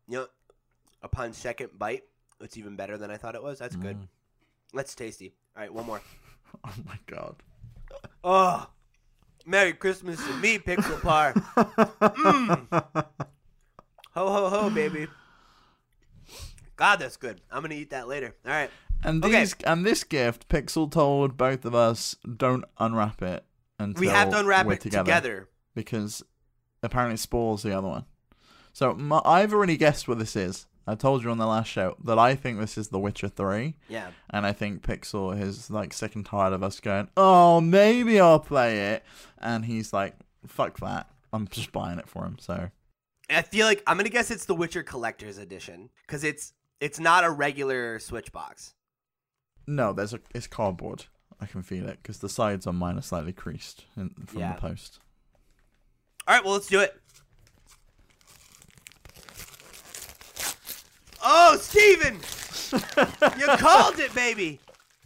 You 0.08 0.16
know, 0.18 0.26
upon 1.02 1.34
second 1.34 1.78
bite, 1.78 2.04
it's 2.40 2.56
even 2.56 2.74
better 2.74 2.96
than 2.96 3.10
I 3.10 3.18
thought 3.18 3.34
it 3.34 3.42
was. 3.42 3.58
That's 3.58 3.76
good. 3.76 3.98
Mm. 3.98 4.08
That's 4.72 4.94
tasty. 4.94 5.34
All 5.54 5.62
right, 5.62 5.72
one 5.72 5.84
more. 5.84 6.00
Oh 6.64 6.74
my 6.86 6.98
god. 7.06 7.36
Oh, 8.24 8.68
Merry 9.46 9.72
Christmas 9.72 10.18
to 10.26 10.32
me, 10.42 10.58
Pixelpar. 10.58 11.34
Mm. 12.00 12.66
Ho 14.14 14.28
ho 14.32 14.48
ho, 14.48 14.70
baby. 14.70 15.08
God, 16.76 17.00
that's 17.00 17.16
good. 17.16 17.40
I'm 17.50 17.62
gonna 17.62 17.74
eat 17.74 17.90
that 17.90 18.08
later. 18.08 18.34
All 18.44 18.52
right. 18.52 18.70
And 19.04 19.24
Okay. 19.24 19.40
these 19.40 19.54
and 19.64 19.86
this 19.86 20.04
gift, 20.04 20.48
Pixel 20.48 20.90
told 20.90 21.36
both 21.36 21.64
of 21.64 21.74
us 21.74 22.16
don't 22.36 22.64
unwrap 22.78 23.22
it 23.22 23.44
until 23.78 24.00
We 24.00 24.08
have 24.08 24.30
to 24.30 24.40
unwrap 24.40 24.66
it 24.66 24.80
together, 24.80 25.04
together. 25.04 25.48
because 25.74 26.22
apparently 26.82 27.16
spoils 27.16 27.62
the 27.62 27.76
other 27.76 27.88
one. 27.88 28.04
So 28.72 28.94
my, 28.94 29.20
I've 29.24 29.52
already 29.52 29.76
guessed 29.76 30.08
what 30.08 30.18
this 30.18 30.36
is. 30.36 30.66
I 30.90 30.94
told 30.94 31.22
you 31.22 31.30
on 31.30 31.38
the 31.38 31.46
last 31.46 31.68
show 31.68 31.96
that 32.04 32.18
I 32.18 32.34
think 32.34 32.58
this 32.58 32.78
is 32.78 32.88
The 32.88 32.98
Witcher 32.98 33.28
Three. 33.28 33.76
Yeah. 33.88 34.10
And 34.30 34.46
I 34.46 34.52
think 34.52 34.82
Pixel 34.82 35.38
is 35.40 35.70
like 35.70 35.92
sick 35.92 36.14
and 36.14 36.24
tired 36.24 36.52
of 36.54 36.62
us 36.62 36.80
going, 36.80 37.08
oh, 37.16 37.60
maybe 37.60 38.18
I'll 38.18 38.40
play 38.40 38.92
it. 38.92 39.04
And 39.38 39.64
he's 39.66 39.92
like, 39.92 40.14
fuck 40.46 40.78
that. 40.80 41.08
I'm 41.32 41.46
just 41.48 41.72
buying 41.72 41.98
it 41.98 42.08
for 42.08 42.24
him. 42.24 42.38
So 42.40 42.70
I 43.28 43.42
feel 43.42 43.66
like 43.66 43.82
I'm 43.86 43.96
gonna 43.98 44.08
guess 44.08 44.30
it's 44.30 44.46
the 44.46 44.54
Witcher 44.54 44.82
Collector's 44.82 45.36
Edition 45.38 45.90
because 46.06 46.24
it's 46.24 46.54
it's 46.80 46.98
not 46.98 47.24
a 47.24 47.30
regular 47.30 47.98
Switch 47.98 48.32
box. 48.32 48.72
no, 49.66 49.92
there's 49.92 50.14
a 50.14 50.20
it's 50.34 50.46
cardboard. 50.46 51.04
I 51.40 51.46
can 51.46 51.62
feel 51.62 51.86
it 51.88 51.98
because 52.02 52.18
the 52.18 52.28
sides 52.28 52.66
on 52.66 52.76
mine 52.76 52.96
are 52.98 53.02
slightly 53.02 53.32
creased 53.32 53.84
in, 53.96 54.10
from 54.26 54.40
Yeah. 54.40 54.54
the 54.54 54.60
post. 54.60 54.98
All 56.26 56.34
right, 56.34 56.44
well, 56.44 56.54
let's 56.54 56.66
do 56.66 56.80
it. 56.80 56.94
Oh, 61.30 61.58
Steven! 61.60 62.14
you 63.38 63.46
called 63.58 63.98
it, 63.98 64.14
baby! 64.14 64.60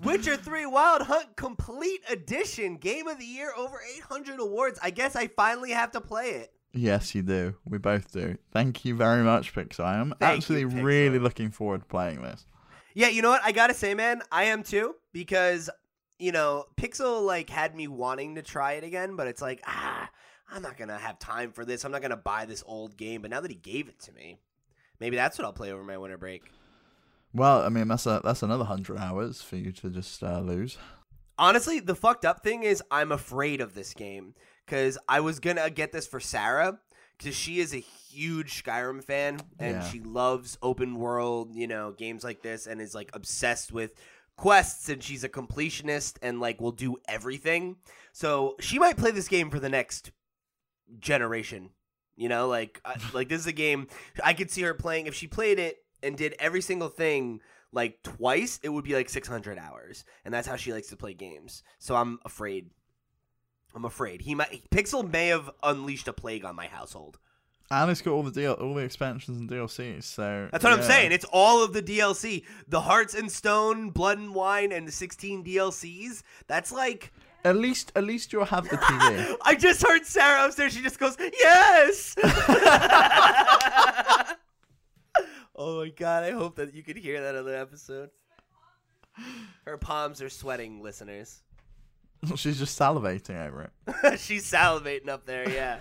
Witcher 0.05 0.37
3 0.37 0.67
Wild 0.67 1.03
Hunt 1.03 1.35
Complete 1.35 2.01
Edition, 2.09 2.77
Game 2.77 3.09
of 3.09 3.19
the 3.19 3.25
Year, 3.25 3.51
over 3.57 3.81
800 3.97 4.39
awards. 4.39 4.79
I 4.81 4.91
guess 4.91 5.17
I 5.17 5.27
finally 5.27 5.73
have 5.73 5.91
to 5.91 6.01
play 6.01 6.31
it. 6.31 6.53
Yes, 6.73 7.13
you 7.17 7.23
do. 7.23 7.57
We 7.65 7.79
both 7.79 8.13
do. 8.13 8.39
Thank 8.53 8.85
you 8.85 8.95
very 8.95 9.25
much, 9.25 9.53
Pixel. 9.53 9.85
I 9.85 9.97
am 9.97 10.15
Thank 10.21 10.39
actually 10.39 10.61
you, 10.61 10.69
really 10.69 11.19
looking 11.19 11.51
forward 11.51 11.81
to 11.81 11.87
playing 11.87 12.23
this. 12.23 12.47
Yeah, 12.95 13.09
you 13.09 13.21
know 13.21 13.31
what? 13.31 13.43
I 13.45 13.51
gotta 13.51 13.75
say, 13.75 13.95
man, 13.95 14.23
I 14.31 14.45
am 14.45 14.63
too, 14.63 14.95
because, 15.13 15.71
you 16.21 16.31
know, 16.31 16.67
Pixel, 16.77 17.27
like, 17.27 17.51
had 17.51 17.75
me 17.75 17.89
wanting 17.89 18.37
to 18.37 18.43
try 18.43 18.75
it 18.75 18.85
again, 18.85 19.17
but 19.17 19.27
it's 19.27 19.43
like, 19.43 19.61
ah, 19.67 20.09
I'm 20.53 20.63
not 20.63 20.77
gonna 20.77 20.99
have 20.99 21.19
time 21.19 21.51
for 21.51 21.65
this. 21.65 21.85
I'm 21.85 21.91
not 21.91 22.01
gonna 22.01 22.17
buy 22.17 22.45
this 22.45 22.63
old 22.65 22.97
game, 22.97 23.23
but 23.23 23.31
now 23.33 23.41
that 23.41 23.51
he 23.51 23.57
gave 23.57 23.89
it 23.89 23.99
to 24.03 24.13
me, 24.13 24.39
maybe 25.03 25.17
that's 25.17 25.37
what 25.37 25.45
I'll 25.45 25.53
play 25.53 25.73
over 25.73 25.83
my 25.83 25.99
winter 25.99 26.17
break. 26.17 26.51
Well, 27.35 27.63
I 27.63 27.69
mean, 27.69 27.89
that's 27.89 28.07
a 28.07 28.21
that's 28.25 28.43
another 28.43 28.65
hundred 28.65 28.99
hours 28.99 29.43
for 29.43 29.57
you 29.57 29.73
to 29.73 29.91
just 29.91 30.23
uh, 30.23 30.41
lose. 30.41 30.79
Honestly, 31.39 31.81
the 31.81 31.95
fucked 31.95 32.25
up 32.25 32.43
thing 32.43 32.63
is 32.63 32.83
I'm 32.91 33.11
afraid 33.11 33.61
of 33.61 33.75
this 33.75 33.95
game 33.95 34.35
because 34.67 34.99
I 35.09 35.21
was 35.21 35.41
gonna 35.41 35.69
get 35.71 35.93
this 35.93 36.07
for 36.07 36.21
Sarah 36.21 36.79
because 37.19 37.35
she 37.35 37.59
is 37.59 37.75
a 37.75 37.79
huge 37.79 38.63
Skyrim 38.63 39.03
fan 39.03 39.41
and 39.59 39.77
Yeah. 39.77 39.89
she 39.91 40.01
loves 40.01 40.59
open 40.63 40.97
world, 40.99 41.55
you 41.55 41.67
know, 41.67 41.93
games 41.93 42.23
like 42.23 42.43
this 42.43 42.67
and 42.67 42.81
is 42.81 42.95
like 42.95 43.11
obsessed 43.15 43.73
with 43.73 43.95
quests 44.37 44.89
and 44.89 45.03
she's 45.03 45.25
a 45.25 45.29
completionist 45.29 46.17
and 46.23 46.39
like 46.41 46.61
will 46.61 46.73
do 46.73 46.97
everything. 47.09 47.77
So 48.13 48.57
she 48.61 48.79
might 48.79 48.97
play 48.97 49.11
this 49.11 49.29
game 49.29 49.51
for 49.51 49.59
the 49.59 49.69
next 49.69 50.11
generation. 50.99 51.71
You 52.23 52.29
know, 52.29 52.47
like 52.47 52.81
I- 52.85 52.97
like 53.13 53.29
this 53.29 53.41
is 53.41 53.47
a 53.49 53.53
game 53.53 53.89
I 54.23 54.33
could 54.33 54.51
see 54.51 54.63
her 54.63 54.75
playing 54.75 55.07
if 55.09 55.15
she 55.15 55.27
played 55.27 55.59
it 55.59 55.79
and 56.05 56.17
did 56.17 56.35
every 56.39 56.61
single 56.61 56.89
thing 56.89 57.41
like 57.73 58.03
twice, 58.03 58.61
it 58.63 58.69
would 58.69 58.85
be 58.85 58.95
like 58.95 59.09
600 59.09 59.59
hours, 59.59 60.05
and 60.25 60.33
that's 60.33 60.47
how 60.47 60.57
she 60.57 60.73
likes 60.73 60.89
to 60.89 60.97
play 60.97 61.15
games. 61.15 61.63
So 61.79 61.97
I'm 61.97 62.19
afraid. 62.25 62.71
I'm 63.75 63.85
afraid 63.85 64.21
he 64.21 64.35
might. 64.35 64.63
Pixel 64.71 65.11
may 65.11 65.29
have 65.29 65.51
unleashed 65.63 66.07
a 66.07 66.13
plague 66.13 66.45
on 66.45 66.55
my 66.55 66.67
household. 66.67 67.19
And 67.71 67.91
it's 67.91 68.03
got 68.03 68.13
all 68.13 68.23
the 68.23 68.31
deal, 68.31 68.53
all 68.53 68.75
the 68.75 68.83
expansions 68.83 69.39
and 69.39 69.49
DLCs. 69.51 70.03
So 70.05 70.49
That's 70.53 70.63
what 70.63 70.75
I'm 70.75 70.83
saying. 70.83 71.11
It's 71.13 71.25
all 71.33 71.65
of 71.65 71.73
the 71.73 71.83
DLC, 71.83 72.45
the 72.69 72.83
Hearts 72.83 73.15
and 73.15 73.33
Stone, 73.33 73.91
Blood 73.91 74.19
and 74.19 74.35
Wine, 74.35 74.73
and 74.73 74.87
the 74.87 74.93
16 74.93 75.43
DLCs. 75.45 76.23
That's 76.47 76.71
like. 76.71 77.13
At 77.45 77.57
least, 77.57 77.91
at 77.97 78.05
least 78.05 78.33
you'll 78.33 78.45
have 78.45 78.69
the 78.69 78.77
TV. 78.77 79.37
I 79.43 79.57
just 79.57 79.83
heard 79.83 80.07
Sarah 80.07 80.47
upstairs. 80.47 80.75
She 80.75 80.83
just 80.83 80.99
goes, 80.99 81.17
"Yes." 81.19 82.15
oh 85.57 85.81
my 85.81 85.89
god! 85.89 86.23
I 86.25 86.31
hope 86.31 86.57
that 86.57 86.73
you 86.73 86.85
could 86.85 86.97
hear 86.97 87.21
that 87.21 87.35
other 87.35 87.57
episode. 87.57 88.11
Her 89.67 89.77
palms 89.77 90.23
are 90.23 90.29
sweating, 90.29 90.83
listeners. 90.83 91.43
She's 92.37 92.59
just 92.59 92.79
salivating 92.79 93.45
over 93.45 93.63
it. 93.63 94.21
She's 94.21 94.49
salivating 94.51 95.09
up 95.09 95.27
there, 95.27 95.49
yeah. 95.51 95.79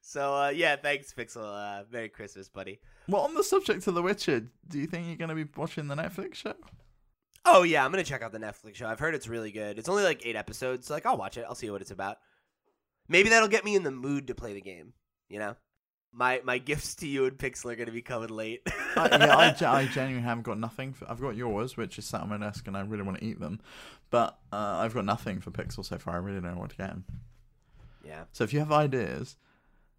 so 0.00 0.34
uh, 0.34 0.48
yeah, 0.48 0.74
thanks, 0.74 1.14
Pixel. 1.16 1.44
Uh, 1.44 1.84
Merry 1.92 2.08
Christmas, 2.08 2.48
buddy. 2.48 2.80
Well, 3.08 3.22
on 3.22 3.34
the 3.34 3.44
subject 3.44 3.86
of 3.86 3.94
The 3.94 4.02
Witcher, 4.02 4.40
do 4.68 4.78
you 4.78 4.86
think 4.86 5.06
you're 5.06 5.16
going 5.16 5.28
to 5.28 5.34
be 5.36 5.48
watching 5.56 5.86
the 5.86 5.94
Netflix 5.94 6.34
show? 6.34 6.54
Oh 7.50 7.62
yeah, 7.62 7.82
I'm 7.84 7.90
gonna 7.90 8.04
check 8.04 8.22
out 8.22 8.30
the 8.30 8.38
Netflix 8.38 8.76
show. 8.76 8.86
I've 8.86 8.98
heard 8.98 9.14
it's 9.14 9.26
really 9.26 9.50
good. 9.50 9.78
It's 9.78 9.88
only 9.88 10.02
like 10.02 10.26
eight 10.26 10.36
episodes, 10.36 10.86
so 10.86 10.94
like 10.94 11.06
I'll 11.06 11.16
watch 11.16 11.38
it. 11.38 11.46
I'll 11.48 11.54
see 11.54 11.70
what 11.70 11.80
it's 11.80 11.90
about. 11.90 12.18
Maybe 13.08 13.30
that'll 13.30 13.48
get 13.48 13.64
me 13.64 13.74
in 13.74 13.84
the 13.84 13.90
mood 13.90 14.26
to 14.26 14.34
play 14.34 14.52
the 14.52 14.60
game. 14.60 14.92
You 15.30 15.38
know, 15.38 15.56
my 16.12 16.42
my 16.44 16.58
gifts 16.58 16.96
to 16.96 17.08
you 17.08 17.24
and 17.24 17.38
Pixel 17.38 17.72
are 17.72 17.76
gonna 17.76 17.90
be 17.90 18.02
coming 18.02 18.28
late. 18.28 18.60
I, 18.96 19.08
yeah, 19.10 19.36
I, 19.36 19.78
I 19.80 19.86
genuinely 19.86 20.22
haven't 20.22 20.42
got 20.42 20.58
nothing. 20.58 20.92
For, 20.92 21.10
I've 21.10 21.20
got 21.20 21.36
yours, 21.36 21.76
which 21.76 21.98
is 21.98 22.04
sat 22.04 22.20
on 22.20 22.28
my 22.28 22.36
desk, 22.36 22.66
and 22.66 22.76
I 22.76 22.82
really 22.82 23.02
want 23.02 23.18
to 23.18 23.24
eat 23.24 23.40
them. 23.40 23.60
But 24.10 24.38
uh, 24.52 24.56
I've 24.80 24.94
got 24.94 25.06
nothing 25.06 25.40
for 25.40 25.50
Pixel 25.50 25.84
so 25.84 25.96
far. 25.96 26.14
I 26.14 26.18
really 26.18 26.40
don't 26.40 26.54
know 26.54 26.60
what 26.60 26.70
to 26.70 26.76
get 26.76 26.90
him. 26.90 27.04
yeah, 28.04 28.24
So 28.32 28.44
if 28.44 28.52
you 28.52 28.58
have 28.58 28.72
ideas, 28.72 29.36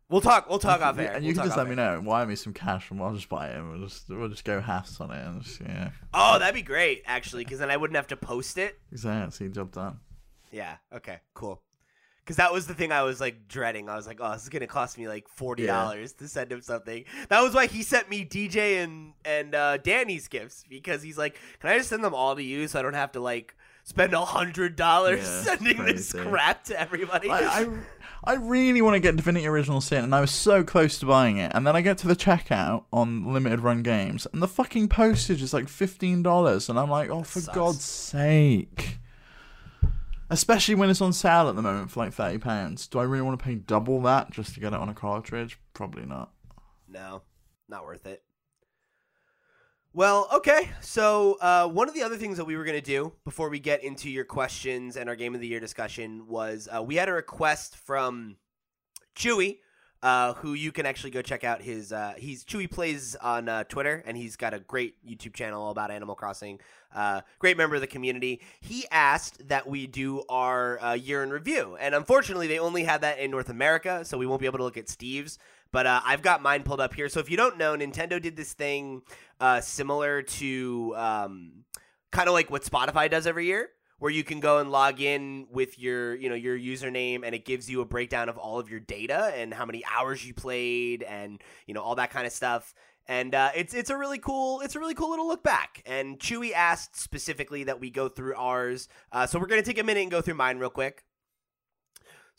we'll 0.09 0.21
talk. 0.21 0.49
We'll 0.49 0.59
talk 0.59 0.81
off 0.81 0.97
air. 0.99 1.13
and 1.13 1.23
We'll 1.23 1.29
you 1.29 1.33
can 1.35 1.45
just 1.45 1.57
let 1.57 1.65
me 1.67 1.71
air. 1.71 1.75
know. 2.01 2.01
Wire 2.01 2.25
me 2.25 2.35
some 2.35 2.53
cash, 2.53 2.91
and 2.91 3.01
I'll 3.01 3.13
just 3.15 3.29
buy 3.29 3.49
it. 3.49 3.55
And 3.57 3.69
we'll 3.71 3.87
just 3.87 4.09
we'll 4.09 4.29
just 4.29 4.43
go 4.43 4.59
halves 4.59 4.99
on 4.99 5.11
it, 5.11 5.25
and 5.25 5.41
just, 5.41 5.61
yeah, 5.61 5.91
Oh, 6.13 6.39
that'd 6.39 6.55
be 6.55 6.61
great, 6.61 7.03
actually, 7.05 7.43
because 7.43 7.59
then 7.59 7.69
I 7.71 7.77
wouldn't 7.77 7.95
have 7.95 8.07
to 8.07 8.17
post 8.17 8.57
it. 8.57 8.79
exactly. 8.91 9.49
Job 9.49 9.71
done. 9.71 9.99
Yeah. 10.51 10.75
Okay. 10.93 11.19
Cool. 11.33 11.61
Because 12.23 12.37
that 12.37 12.53
was 12.53 12.67
the 12.67 12.75
thing 12.75 12.91
I 12.91 13.01
was 13.01 13.19
like 13.19 13.47
dreading. 13.47 13.89
I 13.89 13.95
was 13.95 14.05
like, 14.05 14.19
oh, 14.21 14.33
this 14.33 14.43
is 14.43 14.49
gonna 14.49 14.67
cost 14.67 14.99
me 14.99 15.07
like 15.07 15.27
forty 15.27 15.65
dollars 15.65 16.13
to 16.13 16.27
send 16.27 16.51
him 16.51 16.61
something. 16.61 17.05
That 17.29 17.41
was 17.41 17.55
why 17.55 17.65
he 17.65 17.81
sent 17.81 18.07
me 18.07 18.23
DJ 18.23 18.83
and 18.83 19.13
and 19.25 19.55
uh, 19.55 19.77
Danny's 19.77 20.27
gifts 20.27 20.63
because 20.69 21.01
he's 21.01 21.17
like, 21.17 21.39
can 21.59 21.71
I 21.71 21.77
just 21.77 21.89
send 21.89 22.03
them 22.03 22.13
all 22.13 22.35
to 22.35 22.43
you 22.43 22.67
so 22.67 22.77
I 22.77 22.81
don't 22.83 22.93
have 22.93 23.13
to 23.13 23.19
like 23.19 23.55
spend 23.83 24.13
a 24.13 24.23
hundred 24.23 24.75
dollars 24.75 25.19
Yeah, 25.21 25.41
sending 25.41 25.83
this 25.85 26.13
crap 26.13 26.63
to 26.65 26.79
everybody. 26.79 27.29
I, 27.29 27.61
I, 27.61 27.67
I 28.23 28.33
really 28.33 28.81
want 28.81 28.95
to 28.95 28.99
get 28.99 29.15
Divinity 29.15 29.47
Original 29.47 29.81
Sin, 29.81 30.03
and 30.03 30.13
I 30.13 30.21
was 30.21 30.31
so 30.31 30.63
close 30.63 30.99
to 30.99 31.05
buying 31.05 31.37
it. 31.37 31.51
And 31.55 31.65
then 31.65 31.75
I 31.75 31.81
get 31.81 31.97
to 31.99 32.07
the 32.07 32.15
checkout 32.15 32.83
on 32.91 33.33
limited 33.33 33.61
run 33.61 33.81
games, 33.81 34.27
and 34.33 34.41
the 34.41 34.47
fucking 34.47 34.89
postage 34.89 35.41
is 35.41 35.53
like 35.53 35.69
fifteen 35.69 36.21
dollars, 36.21 36.69
and 36.69 36.77
I'm 36.77 36.89
like, 36.89 37.09
oh, 37.09 37.23
for. 37.23 37.39
God's 37.53 37.83
sake! 37.83 38.99
Especially 40.29 40.75
when 40.75 40.89
it's 40.89 41.01
on 41.01 41.13
sale 41.13 41.49
at 41.49 41.55
the 41.55 41.61
moment 41.61 41.89
for 41.91 42.01
like 42.01 42.13
thirty 42.13 42.37
pounds. 42.37 42.87
Do 42.87 42.99
I 42.99 43.03
really 43.03 43.23
want 43.23 43.39
to 43.39 43.43
pay 43.43 43.55
double 43.55 44.01
that 44.01 44.31
just 44.31 44.53
to 44.53 44.59
get 44.59 44.73
it 44.73 44.79
on 44.79 44.89
a 44.89 44.93
cartridge? 44.93 45.57
Probably 45.73 46.05
not. 46.05 46.31
No, 46.87 47.23
not 47.67 47.85
worth 47.85 48.05
it. 48.05 48.21
Well, 49.91 50.27
okay. 50.31 50.69
So, 50.81 51.37
uh, 51.41 51.67
one 51.67 51.87
of 51.87 51.95
the 51.95 52.03
other 52.03 52.15
things 52.15 52.37
that 52.37 52.45
we 52.45 52.55
were 52.55 52.63
going 52.63 52.77
to 52.77 52.81
do 52.81 53.11
before 53.25 53.49
we 53.49 53.59
get 53.59 53.83
into 53.83 54.07
your 54.07 54.23
questions 54.23 54.95
and 54.95 55.09
our 55.09 55.15
game 55.15 55.33
of 55.33 55.41
the 55.41 55.47
year 55.47 55.59
discussion 55.59 56.27
was 56.27 56.69
uh, 56.71 56.83
we 56.83 56.95
had 56.95 57.09
a 57.09 57.13
request 57.13 57.75
from 57.75 58.37
Chewy, 59.15 59.57
uh, 60.03 60.33
who 60.35 60.53
you 60.53 60.71
can 60.71 60.85
actually 60.85 61.09
go 61.09 61.23
check 61.23 61.43
out 61.43 61.63
his. 61.63 61.91
Uh, 61.91 62.13
he's 62.17 62.45
Chewy 62.45 62.69
plays 62.69 63.15
on 63.15 63.49
uh, 63.49 63.63
Twitter, 63.63 64.03
and 64.05 64.15
he's 64.15 64.35
got 64.35 64.53
a 64.53 64.59
great 64.59 65.03
YouTube 65.03 65.33
channel 65.33 65.71
about 65.71 65.89
Animal 65.89 66.13
Crossing. 66.13 66.59
Uh, 66.93 67.21
great 67.39 67.57
member 67.57 67.73
of 67.73 67.81
the 67.81 67.87
community. 67.87 68.41
He 68.61 68.85
asked 68.91 69.47
that 69.47 69.67
we 69.67 69.87
do 69.87 70.21
our 70.29 70.95
year 70.97 71.23
in 71.23 71.31
review, 71.31 71.77
and 71.79 71.95
unfortunately, 71.95 72.45
they 72.45 72.59
only 72.59 72.83
had 72.83 73.01
that 73.01 73.17
in 73.17 73.31
North 73.31 73.49
America, 73.49 74.05
so 74.05 74.19
we 74.19 74.27
won't 74.27 74.39
be 74.39 74.45
able 74.45 74.59
to 74.59 74.63
look 74.63 74.77
at 74.77 74.87
Steve's. 74.87 75.39
But 75.71 75.85
uh, 75.85 76.01
I've 76.03 76.21
got 76.21 76.41
mine 76.41 76.63
pulled 76.63 76.81
up 76.81 76.93
here. 76.93 77.09
So 77.09 77.19
if 77.19 77.29
you 77.29 77.37
don't 77.37 77.57
know, 77.57 77.75
Nintendo 77.75 78.21
did 78.21 78.35
this 78.35 78.53
thing 78.53 79.01
uh, 79.39 79.61
similar 79.61 80.21
to 80.21 80.93
um, 80.97 81.65
kind 82.11 82.27
of 82.27 82.33
like 82.33 82.49
what 82.49 82.63
Spotify 82.63 83.09
does 83.09 83.27
every 83.27 83.45
year, 83.45 83.69
where 83.99 84.11
you 84.11 84.23
can 84.23 84.39
go 84.39 84.59
and 84.59 84.71
log 84.71 84.99
in 84.99 85.47
with 85.51 85.77
your 85.77 86.15
you 86.15 86.29
know 86.29 86.35
your 86.35 86.57
username, 86.57 87.21
and 87.23 87.35
it 87.35 87.45
gives 87.45 87.69
you 87.69 87.81
a 87.81 87.85
breakdown 87.85 88.29
of 88.29 88.37
all 88.37 88.59
of 88.59 88.69
your 88.69 88.79
data 88.79 89.31
and 89.35 89.53
how 89.53 89.65
many 89.65 89.83
hours 89.85 90.25
you 90.25 90.33
played, 90.33 91.03
and 91.03 91.41
you 91.67 91.73
know 91.73 91.81
all 91.81 91.95
that 91.95 92.09
kind 92.09 92.25
of 92.25 92.33
stuff. 92.33 92.73
And 93.07 93.33
uh, 93.33 93.49
it's 93.55 93.73
it's 93.73 93.89
a 93.89 93.97
really 93.97 94.19
cool 94.19 94.61
it's 94.61 94.75
a 94.75 94.79
really 94.79 94.93
cool 94.95 95.11
little 95.11 95.27
look 95.27 95.43
back. 95.43 95.83
And 95.85 96.19
Chewy 96.19 96.51
asked 96.53 96.95
specifically 96.95 97.63
that 97.65 97.79
we 97.79 97.89
go 97.89 98.09
through 98.09 98.35
ours, 98.35 98.87
uh, 99.11 99.27
so 99.27 99.39
we're 99.39 99.47
gonna 99.47 99.61
take 99.61 99.79
a 99.79 99.83
minute 99.83 100.01
and 100.01 100.11
go 100.11 100.21
through 100.21 100.35
mine 100.35 100.57
real 100.57 100.69
quick. 100.69 101.03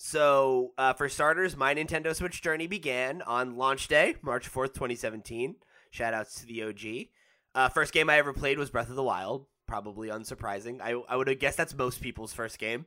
So, 0.02 0.72
uh, 0.78 0.94
for 0.94 1.10
starters, 1.10 1.58
my 1.58 1.74
Nintendo 1.74 2.16
Switch 2.16 2.40
journey 2.40 2.66
began 2.66 3.20
on 3.20 3.58
launch 3.58 3.86
day, 3.86 4.14
March 4.22 4.50
4th, 4.50 4.72
2017. 4.72 5.56
Shout 5.90 6.14
outs 6.14 6.40
to 6.40 6.46
the 6.46 6.62
OG. 6.62 7.08
Uh, 7.54 7.68
first 7.68 7.92
game 7.92 8.08
I 8.08 8.16
ever 8.16 8.32
played 8.32 8.58
was 8.58 8.70
Breath 8.70 8.88
of 8.88 8.96
the 8.96 9.02
Wild. 9.02 9.44
Probably 9.68 10.08
unsurprising. 10.08 10.80
I, 10.80 10.94
I 11.06 11.16
would 11.16 11.38
guessed 11.38 11.58
that's 11.58 11.76
most 11.76 12.00
people's 12.00 12.32
first 12.32 12.58
game. 12.58 12.86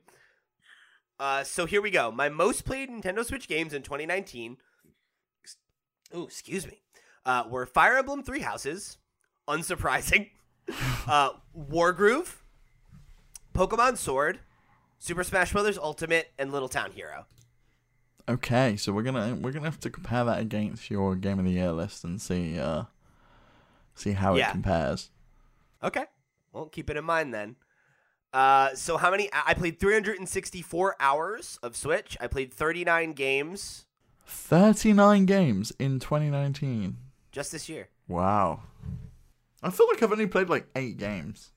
Uh, 1.20 1.44
so 1.44 1.66
here 1.66 1.80
we 1.80 1.92
go. 1.92 2.10
My 2.10 2.28
most 2.28 2.64
played 2.64 2.90
Nintendo 2.90 3.24
Switch 3.24 3.46
games 3.46 3.72
in 3.72 3.82
2019. 3.82 4.56
Ooh, 6.16 6.24
excuse 6.24 6.66
me. 6.66 6.82
Uh, 7.24 7.44
were 7.48 7.64
Fire 7.64 7.96
Emblem 7.96 8.24
Three 8.24 8.40
Houses. 8.40 8.98
Unsurprising. 9.46 10.30
uh, 11.06 11.30
Wargroove. 11.56 12.38
Pokemon 13.54 13.98
Sword. 13.98 14.40
Super 14.98 15.24
Smash 15.24 15.52
Bros. 15.52 15.78
Ultimate 15.78 16.32
and 16.38 16.52
Little 16.52 16.68
Town 16.68 16.92
Hero. 16.92 17.26
Okay, 18.28 18.76
so 18.76 18.92
we're 18.92 19.02
gonna 19.02 19.34
we're 19.40 19.52
gonna 19.52 19.66
have 19.66 19.80
to 19.80 19.90
compare 19.90 20.24
that 20.24 20.40
against 20.40 20.90
your 20.90 21.14
game 21.14 21.38
of 21.38 21.44
the 21.44 21.50
year 21.52 21.72
list 21.72 22.04
and 22.04 22.20
see 22.20 22.58
uh 22.58 22.84
see 23.94 24.12
how 24.12 24.34
Yeah. 24.34 24.48
it 24.48 24.52
compares. 24.52 25.10
Okay. 25.82 26.06
Well, 26.52 26.66
keep 26.66 26.88
it 26.88 26.96
in 26.96 27.04
mind 27.04 27.34
then. 27.34 27.56
Uh, 28.32 28.74
so 28.74 28.96
how 28.96 29.10
many? 29.10 29.28
I 29.32 29.54
played 29.54 29.78
364 29.78 30.96
hours 30.98 31.58
of 31.62 31.76
Switch. 31.76 32.16
I 32.20 32.26
played 32.26 32.52
39 32.52 33.12
games 33.12 33.86
Thirty 34.26 34.92
nine 34.94 35.26
games 35.26 35.70
in 35.78 36.00
2019. 36.00 36.96
just 37.30 37.52
this 37.52 37.68
year. 37.68 37.90
Wow. 38.08 38.62
I 39.62 39.68
feel 39.70 39.86
like 39.88 40.02
I've 40.02 40.10
only 40.10 40.26
played 40.26 40.48
like 40.48 40.66
eight 40.74 40.96
games. 40.96 41.52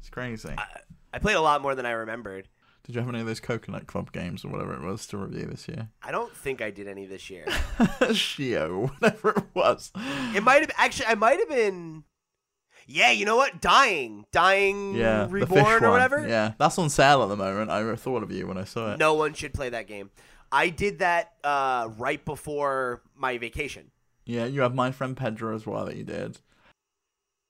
It's 0.00 0.08
crazy. 0.08 0.54
I, 0.56 0.64
I 1.12 1.18
played 1.18 1.36
a 1.36 1.40
lot 1.42 1.60
more 1.60 1.74
than 1.74 1.84
I 1.84 1.90
remembered. 1.90 2.48
Did 2.86 2.94
you 2.94 3.00
have 3.00 3.08
any 3.08 3.18
of 3.20 3.26
those 3.26 3.40
Coconut 3.40 3.88
Club 3.88 4.12
games 4.12 4.44
or 4.44 4.48
whatever 4.48 4.72
it 4.74 4.80
was 4.80 5.06
to 5.08 5.16
review 5.16 5.46
this 5.46 5.66
year? 5.66 5.88
I 6.04 6.12
don't 6.12 6.32
think 6.32 6.62
I 6.62 6.70
did 6.70 6.86
any 6.86 7.04
this 7.04 7.28
year. 7.28 7.44
Shio, 7.48 8.92
whatever 9.00 9.30
it 9.30 9.44
was. 9.54 9.90
it 9.96 10.42
might 10.44 10.60
have 10.60 10.70
actually. 10.76 11.06
I 11.06 11.16
might 11.16 11.40
have 11.40 11.48
been. 11.48 12.04
Yeah, 12.86 13.10
you 13.10 13.24
know 13.24 13.34
what? 13.34 13.60
Dying, 13.60 14.24
dying, 14.30 14.94
Yeah, 14.94 15.26
reborn 15.28 15.82
or 15.82 15.88
one. 15.88 15.90
whatever. 15.90 16.28
Yeah, 16.28 16.52
that's 16.56 16.78
on 16.78 16.88
sale 16.88 17.24
at 17.24 17.28
the 17.28 17.34
moment. 17.36 17.68
I 17.68 17.96
thought 17.96 18.22
of 18.22 18.30
you 18.30 18.46
when 18.46 18.56
I 18.56 18.62
saw 18.62 18.92
it. 18.92 18.98
No 18.98 19.14
one 19.14 19.34
should 19.34 19.52
play 19.52 19.68
that 19.70 19.88
game. 19.88 20.10
I 20.52 20.68
did 20.68 21.00
that 21.00 21.32
uh, 21.42 21.88
right 21.98 22.24
before 22.24 23.02
my 23.16 23.38
vacation. 23.38 23.90
Yeah, 24.24 24.44
you 24.44 24.60
have 24.60 24.76
my 24.76 24.92
friend 24.92 25.16
Pedro 25.16 25.56
as 25.56 25.66
well 25.66 25.84
that 25.86 25.96
you 25.96 26.04
did. 26.04 26.38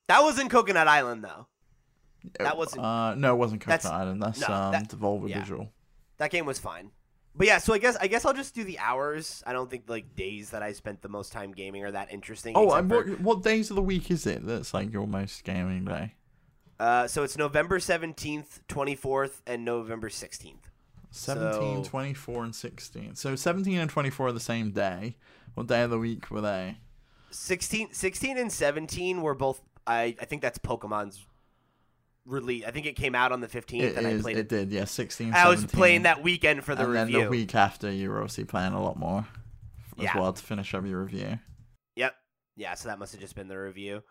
That 0.09 0.21
was 0.21 0.39
in 0.39 0.49
Coconut 0.49 0.89
Island 0.89 1.23
though. 1.23 1.49
That 2.39 2.57
wasn't- 2.57 2.83
Uh, 2.85 3.15
no, 3.15 3.35
it 3.35 3.39
wasn't 3.39 3.61
Coconut 3.61 3.83
That's- 3.83 4.01
Island. 4.01 4.23
That's 4.23 4.41
no, 4.41 4.55
um, 4.55 4.73
that- 4.73 4.89
Devolver 4.89 5.29
yeah. 5.29 5.41
Visual. 5.41 5.73
That 6.19 6.31
game 6.31 6.47
was 6.47 6.59
fine. 6.59 6.91
But 7.35 7.47
yeah, 7.47 7.59
so 7.59 7.75
I 7.75 7.79
guess 7.79 7.97
I 7.97 8.07
guess 8.07 8.25
I'll 8.25 8.33
just 8.33 8.55
do 8.55 8.65
the 8.65 8.79
hours. 8.79 9.43
I 9.47 9.53
don't 9.53 9.69
think 9.71 9.85
like 9.89 10.17
days 10.17 10.51
that 10.51 10.63
I 10.63 10.73
spent 10.73 11.03
the 11.03 11.09
most 11.11 11.33
time 11.33 11.53
gaming 11.53 11.85
are 11.85 11.91
that 11.91 12.11
interesting. 12.11 12.55
Oh, 12.57 12.73
and 12.73 12.89
for- 12.89 13.05
what, 13.05 13.21
what 13.21 13.43
days 13.43 13.69
of 13.71 13.77
the 13.77 13.83
week 13.83 14.11
is 14.11 14.27
it 14.27 14.47
that's 14.47 14.73
like 14.73 14.91
your 14.93 15.07
most 15.07 15.45
gaming 15.45 15.85
day? 15.85 16.15
uh, 16.81 17.07
so 17.07 17.23
it's 17.23 17.37
November 17.39 17.79
seventeenth, 17.79 18.61
twenty 18.69 18.95
fourth, 18.95 19.43
and 19.47 19.65
November 19.65 20.09
sixteenth. 20.09 20.69
17, 21.11 21.85
So- 21.85 21.91
24, 21.91 22.45
and 22.45 22.55
16. 22.55 23.15
So 23.17 23.37
17 23.37 23.79
and 23.79 23.89
24 23.89 24.27
are 24.29 24.33
the 24.33 24.41
same 24.41 24.73
day. 24.73 25.17
What 25.55 25.67
day 25.67 25.83
of 25.83 25.91
the 25.91 25.99
week 25.99 26.31
were 26.31 26.43
they? 26.43 26.77
16, 27.31 27.93
16 27.93 28.37
and 28.39 28.53
seventeen 28.53 29.23
were 29.23 29.35
both. 29.35 29.61
I 29.87 30.17
I 30.21 30.25
think 30.25 30.43
that's 30.43 30.59
Pokemon's 30.59 31.25
release. 32.27 32.65
I 32.67 32.71
think 32.71 32.87
it 32.87 32.97
came 32.97 33.15
out 33.15 33.33
on 33.33 33.41
the 33.41 33.47
It 33.47 33.51
fifteenth, 33.53 33.97
and 33.97 34.07
I 34.07 34.19
played 34.19 34.37
it 34.37 34.41
it. 34.41 34.49
did, 34.49 34.73
yeah. 34.73 34.85
16, 34.85 35.33
I 35.35 35.49
was 35.49 35.65
playing 35.65 36.03
that 36.03 36.23
weekend 36.23 36.65
for 36.65 36.75
the 36.75 36.83
and 36.85 36.93
review. 36.93 37.13
then 37.19 37.25
the 37.25 37.31
week 37.31 37.55
after, 37.55 37.91
you 37.91 38.11
were 38.11 38.19
obviously 38.19 38.45
playing 38.45 38.73
a 38.73 38.83
lot 38.83 38.99
more 38.99 39.27
as 39.99 40.05
Yeah. 40.05 40.19
well 40.19 40.33
to 40.33 40.43
finish 40.43 40.75
up 40.75 40.85
your 40.85 41.03
review. 41.03 41.39
Yep. 41.97 42.15
Yeah, 42.57 42.75
so 42.75 42.89
that 42.89 42.99
must 42.99 43.13
have 43.13 43.21
just 43.21 43.35
been 43.35 43.49
the 43.49 43.59
review. 43.59 44.03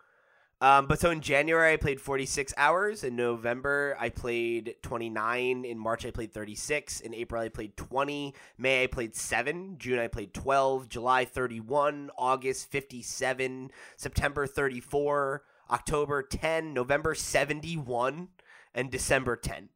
Um, 0.62 0.86
but 0.86 0.98
so 0.98 1.10
in 1.10 1.20
January 1.20 1.74
I 1.74 1.76
played 1.76 2.00
46 2.00 2.54
hours. 2.56 3.04
In 3.04 3.14
November 3.14 3.94
I 4.00 4.08
played 4.08 4.76
29. 4.82 5.66
In 5.66 5.78
March 5.78 6.06
I 6.06 6.10
played 6.10 6.32
36. 6.32 7.00
In 7.00 7.12
April 7.12 7.42
I 7.42 7.50
played 7.50 7.76
20. 7.76 8.34
May 8.56 8.84
I 8.84 8.86
played 8.86 9.14
7. 9.14 9.76
June 9.76 9.98
I 9.98 10.08
played 10.08 10.32
12. 10.32 10.88
July 10.88 11.26
31. 11.26 12.10
August 12.16 12.70
57. 12.70 13.70
September 13.98 14.46
34. 14.46 15.42
October 15.70 16.22
10. 16.22 16.74
November 16.74 17.14
71. 17.14 18.28
And 18.74 18.90
December 18.90 19.36
10. 19.36 19.70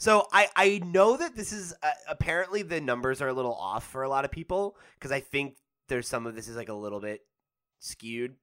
So 0.00 0.26
I, 0.32 0.48
I 0.56 0.80
know 0.82 1.18
that 1.18 1.36
this 1.36 1.52
is 1.52 1.74
uh, 1.82 1.90
apparently 2.08 2.62
the 2.62 2.80
numbers 2.80 3.20
are 3.20 3.28
a 3.28 3.34
little 3.34 3.54
off 3.54 3.86
for 3.86 4.02
a 4.02 4.08
lot 4.08 4.24
of 4.24 4.30
people 4.30 4.76
because 4.94 5.12
I 5.12 5.20
think 5.20 5.56
there's 5.88 6.08
some 6.08 6.26
of 6.26 6.34
this 6.34 6.48
is 6.48 6.56
like 6.56 6.70
a 6.70 6.74
little 6.74 7.00
bit 7.00 7.20
skewed. 7.80 8.36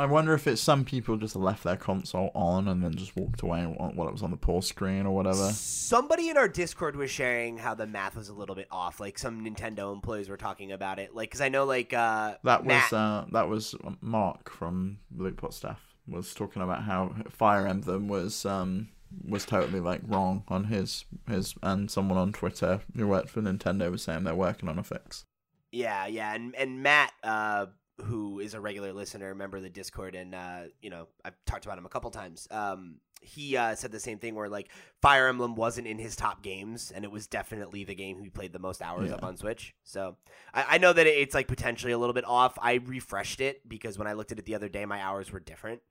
I 0.00 0.06
wonder 0.06 0.32
if 0.32 0.46
it's 0.46 0.62
some 0.62 0.86
people 0.86 1.18
just 1.18 1.36
left 1.36 1.62
their 1.62 1.76
console 1.76 2.30
on 2.34 2.68
and 2.68 2.82
then 2.82 2.94
just 2.94 3.14
walked 3.16 3.42
away 3.42 3.64
while 3.64 4.08
it 4.08 4.12
was 4.12 4.22
on 4.22 4.30
the 4.30 4.38
pause 4.38 4.66
screen 4.66 5.04
or 5.04 5.14
whatever. 5.14 5.50
Somebody 5.52 6.30
in 6.30 6.38
our 6.38 6.48
Discord 6.48 6.96
was 6.96 7.10
sharing 7.10 7.58
how 7.58 7.74
the 7.74 7.86
math 7.86 8.16
was 8.16 8.30
a 8.30 8.32
little 8.32 8.54
bit 8.54 8.66
off. 8.70 8.98
Like 8.98 9.18
some 9.18 9.44
Nintendo 9.44 9.92
employees 9.92 10.30
were 10.30 10.38
talking 10.38 10.72
about 10.72 10.98
it. 10.98 11.14
Like, 11.14 11.28
because 11.28 11.42
I 11.42 11.50
know 11.50 11.64
like 11.66 11.92
uh, 11.92 12.36
That 12.44 12.64
was 12.64 12.68
Matt- 12.68 12.92
uh, 12.94 13.26
that 13.32 13.48
was 13.50 13.74
Mark 14.00 14.50
from 14.50 15.00
Lootpot 15.14 15.52
Staff 15.52 15.80
was 16.08 16.32
talking 16.32 16.62
about 16.62 16.84
how 16.84 17.14
Fire 17.28 17.66
Emblem 17.66 18.08
was 18.08 18.46
um 18.46 18.88
was 19.28 19.44
totally 19.44 19.80
like 19.80 20.00
wrong 20.06 20.44
on 20.48 20.64
his 20.64 21.04
his 21.28 21.54
and 21.62 21.90
someone 21.90 22.18
on 22.18 22.32
Twitter 22.32 22.80
who 22.96 23.06
worked 23.06 23.28
for 23.28 23.42
Nintendo 23.42 23.90
was 23.90 24.02
saying 24.02 24.24
they're 24.24 24.34
working 24.34 24.68
on 24.70 24.78
a 24.78 24.82
fix. 24.82 25.26
Yeah, 25.72 26.06
yeah, 26.06 26.34
and 26.34 26.54
and 26.56 26.82
Matt, 26.82 27.12
uh, 27.22 27.66
who 28.04 28.40
is 28.40 28.54
a 28.54 28.60
regular 28.60 28.92
listener, 28.92 29.34
member 29.34 29.56
of 29.56 29.62
the 29.62 29.70
Discord, 29.70 30.14
and 30.14 30.34
uh, 30.34 30.60
you 30.82 30.90
know, 30.90 31.08
I've 31.24 31.34
talked 31.46 31.64
about 31.64 31.78
him 31.78 31.86
a 31.86 31.88
couple 31.88 32.10
times. 32.10 32.46
Um, 32.50 32.96
he 33.22 33.56
uh, 33.56 33.74
said 33.74 33.92
the 33.92 34.00
same 34.00 34.18
thing 34.18 34.34
where 34.34 34.48
like 34.48 34.70
Fire 35.02 35.28
Emblem 35.28 35.54
wasn't 35.54 35.86
in 35.86 35.98
his 35.98 36.16
top 36.16 36.42
games, 36.42 36.90
and 36.94 37.04
it 37.04 37.10
was 37.10 37.26
definitely 37.26 37.84
the 37.84 37.94
game 37.94 38.18
he 38.20 38.30
played 38.30 38.52
the 38.52 38.58
most 38.58 38.80
hours 38.80 39.10
Yeah. 39.10 39.16
up 39.16 39.24
on 39.24 39.36
Switch. 39.36 39.74
So 39.84 40.16
I, 40.54 40.64
I 40.70 40.78
know 40.78 40.92
that 40.92 41.06
it's 41.06 41.34
like 41.34 41.46
potentially 41.48 41.92
a 41.92 41.98
little 41.98 42.14
bit 42.14 42.24
off. 42.26 42.58
I 42.60 42.74
refreshed 42.74 43.40
it 43.40 43.68
because 43.68 43.98
when 43.98 44.06
I 44.06 44.14
looked 44.14 44.32
at 44.32 44.38
it 44.38 44.46
the 44.46 44.54
other 44.54 44.68
day, 44.68 44.86
my 44.86 45.00
hours 45.02 45.30
were 45.32 45.40
different. 45.40 45.82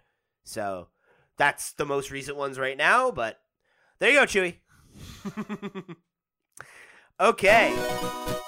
So 0.44 0.88
that's 1.38 1.74
the 1.74 1.86
most 1.86 2.10
recent 2.10 2.36
ones 2.38 2.58
right 2.58 2.78
now. 2.78 3.12
But 3.12 3.40
there 4.00 4.10
you 4.12 4.20
go, 4.20 4.26
Chewy. 4.26 4.56
okay. 7.20 8.39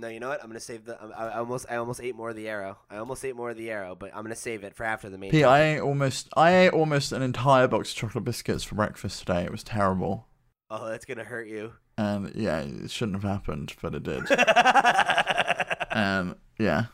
No, 0.00 0.08
you 0.08 0.18
know 0.18 0.30
what? 0.30 0.42
I'm 0.42 0.48
gonna 0.48 0.60
save 0.60 0.86
the. 0.86 0.98
I, 0.98 1.26
I 1.26 1.38
almost, 1.38 1.66
I 1.68 1.76
almost 1.76 2.00
ate 2.00 2.16
more 2.16 2.30
of 2.30 2.36
the 2.36 2.48
Aero. 2.48 2.78
I 2.88 2.96
almost 2.96 3.22
ate 3.22 3.36
more 3.36 3.50
of 3.50 3.58
the 3.58 3.70
Aero, 3.70 3.94
but 3.94 4.10
I'm 4.14 4.22
gonna 4.22 4.34
save 4.34 4.64
it 4.64 4.74
for 4.74 4.84
after 4.84 5.10
the 5.10 5.18
main. 5.18 5.30
Pete. 5.30 5.44
I 5.44 5.74
ate 5.74 5.80
almost 5.80 6.30
I 6.34 6.56
ate 6.56 6.72
almost 6.72 7.12
an 7.12 7.20
entire 7.20 7.68
box 7.68 7.90
of 7.90 7.96
chocolate 7.96 8.24
biscuits 8.24 8.64
for 8.64 8.76
breakfast 8.76 9.18
today. 9.18 9.44
It 9.44 9.50
was 9.50 9.62
terrible. 9.62 10.26
Oh, 10.70 10.88
that's 10.88 11.04
gonna 11.04 11.24
hurt 11.24 11.48
you. 11.48 11.74
And 11.98 12.32
yeah, 12.34 12.60
it 12.60 12.90
shouldn't 12.90 13.22
have 13.22 13.30
happened, 13.30 13.74
but 13.82 13.94
it 13.94 14.04
did. 14.04 14.22
um 15.90 16.36
yeah. 16.58 16.86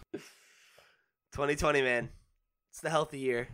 2020, 1.33 1.83
man. 1.83 2.09
It's 2.73 2.81
the 2.81 2.90
healthy 2.90 3.21
year. 3.21 3.47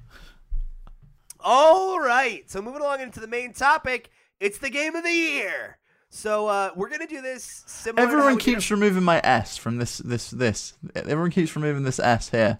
All 1.40 2.00
right. 2.00 2.50
So 2.50 2.62
moving 2.62 2.80
along 2.80 3.00
into 3.00 3.20
the 3.20 3.26
main 3.26 3.52
topic, 3.52 4.10
it's 4.40 4.58
the 4.58 4.70
game 4.70 4.94
of 4.94 5.04
the 5.04 5.12
year. 5.12 5.78
So 6.14 6.46
uh, 6.46 6.70
we're 6.76 6.90
gonna 6.90 7.06
do 7.06 7.22
this 7.22 7.64
similar. 7.66 8.06
Everyone 8.06 8.36
keeps 8.38 8.70
removing 8.70 9.02
my 9.02 9.18
S 9.24 9.56
from 9.56 9.78
this 9.78 9.96
this 9.98 10.28
this. 10.30 10.74
Everyone 10.94 11.30
keeps 11.30 11.56
removing 11.56 11.84
this 11.84 11.98
S 11.98 12.28
here. 12.28 12.58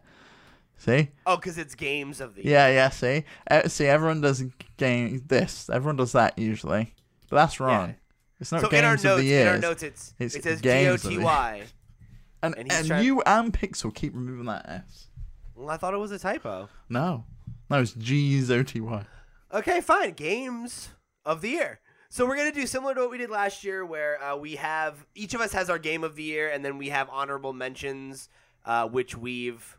See? 0.78 1.10
oh, 1.26 1.36
because 1.36 1.58
it's 1.58 1.74
games 1.74 2.20
of 2.22 2.34
the 2.34 2.42
year. 2.44 2.52
Yeah, 2.54 2.68
yeah, 2.68 2.88
see? 2.88 3.24
Uh, 3.48 3.68
see, 3.68 3.84
everyone 3.86 4.22
does 4.22 4.42
game 4.78 5.22
this. 5.28 5.68
Everyone 5.70 5.96
does 5.96 6.12
that 6.12 6.36
usually. 6.38 6.94
But 7.28 7.36
that's 7.36 7.60
wrong. 7.60 7.90
Yeah. 7.90 7.94
It's 8.40 8.50
not 8.50 8.62
So 8.62 8.68
games 8.68 8.78
in 8.80 8.84
our 8.86 8.94
of 8.94 9.04
notes, 9.04 9.20
the 9.20 9.26
year. 9.26 9.42
in 9.42 9.48
our 9.48 9.58
notes, 9.58 9.82
it's, 9.82 10.14
It's 10.18 10.34
it 10.34 10.42
says 10.42 10.60
G 10.62 10.70
O 10.88 10.94
of 10.94 11.02
T. 11.02 11.18
Y. 11.18 11.62
and 12.42 12.56
and 12.56 12.72
and 12.72 12.86
trying- 12.86 13.04
you 13.04 13.22
and 13.26 13.52
Pixel 13.52 13.94
keep 13.94 14.14
removing 14.14 14.46
that 14.46 14.66
S. 14.66 15.08
Well, 15.54 15.68
I 15.68 15.76
thought 15.76 15.92
it 15.92 15.98
was 15.98 16.10
a 16.10 16.18
typo. 16.18 16.68
No. 16.88 17.26
No, 17.70 17.80
it's 17.80 17.92
G 17.92 18.42
O 18.50 18.62
T 18.62 18.80
Y. 18.80 19.04
Okay, 19.52 19.82
fine. 19.82 20.12
Games 20.14 20.88
of 21.26 21.42
the 21.42 21.50
year. 21.50 21.80
So 22.12 22.26
we're 22.26 22.36
gonna 22.36 22.52
do 22.52 22.66
similar 22.66 22.94
to 22.94 23.00
what 23.00 23.10
we 23.10 23.16
did 23.16 23.30
last 23.30 23.64
year, 23.64 23.86
where 23.86 24.22
uh, 24.22 24.36
we 24.36 24.56
have 24.56 25.06
each 25.14 25.32
of 25.32 25.40
us 25.40 25.54
has 25.54 25.70
our 25.70 25.78
game 25.78 26.04
of 26.04 26.14
the 26.14 26.22
year, 26.22 26.50
and 26.50 26.62
then 26.62 26.76
we 26.76 26.90
have 26.90 27.08
honorable 27.08 27.54
mentions, 27.54 28.28
uh, 28.66 28.86
which 28.86 29.16
we've 29.16 29.78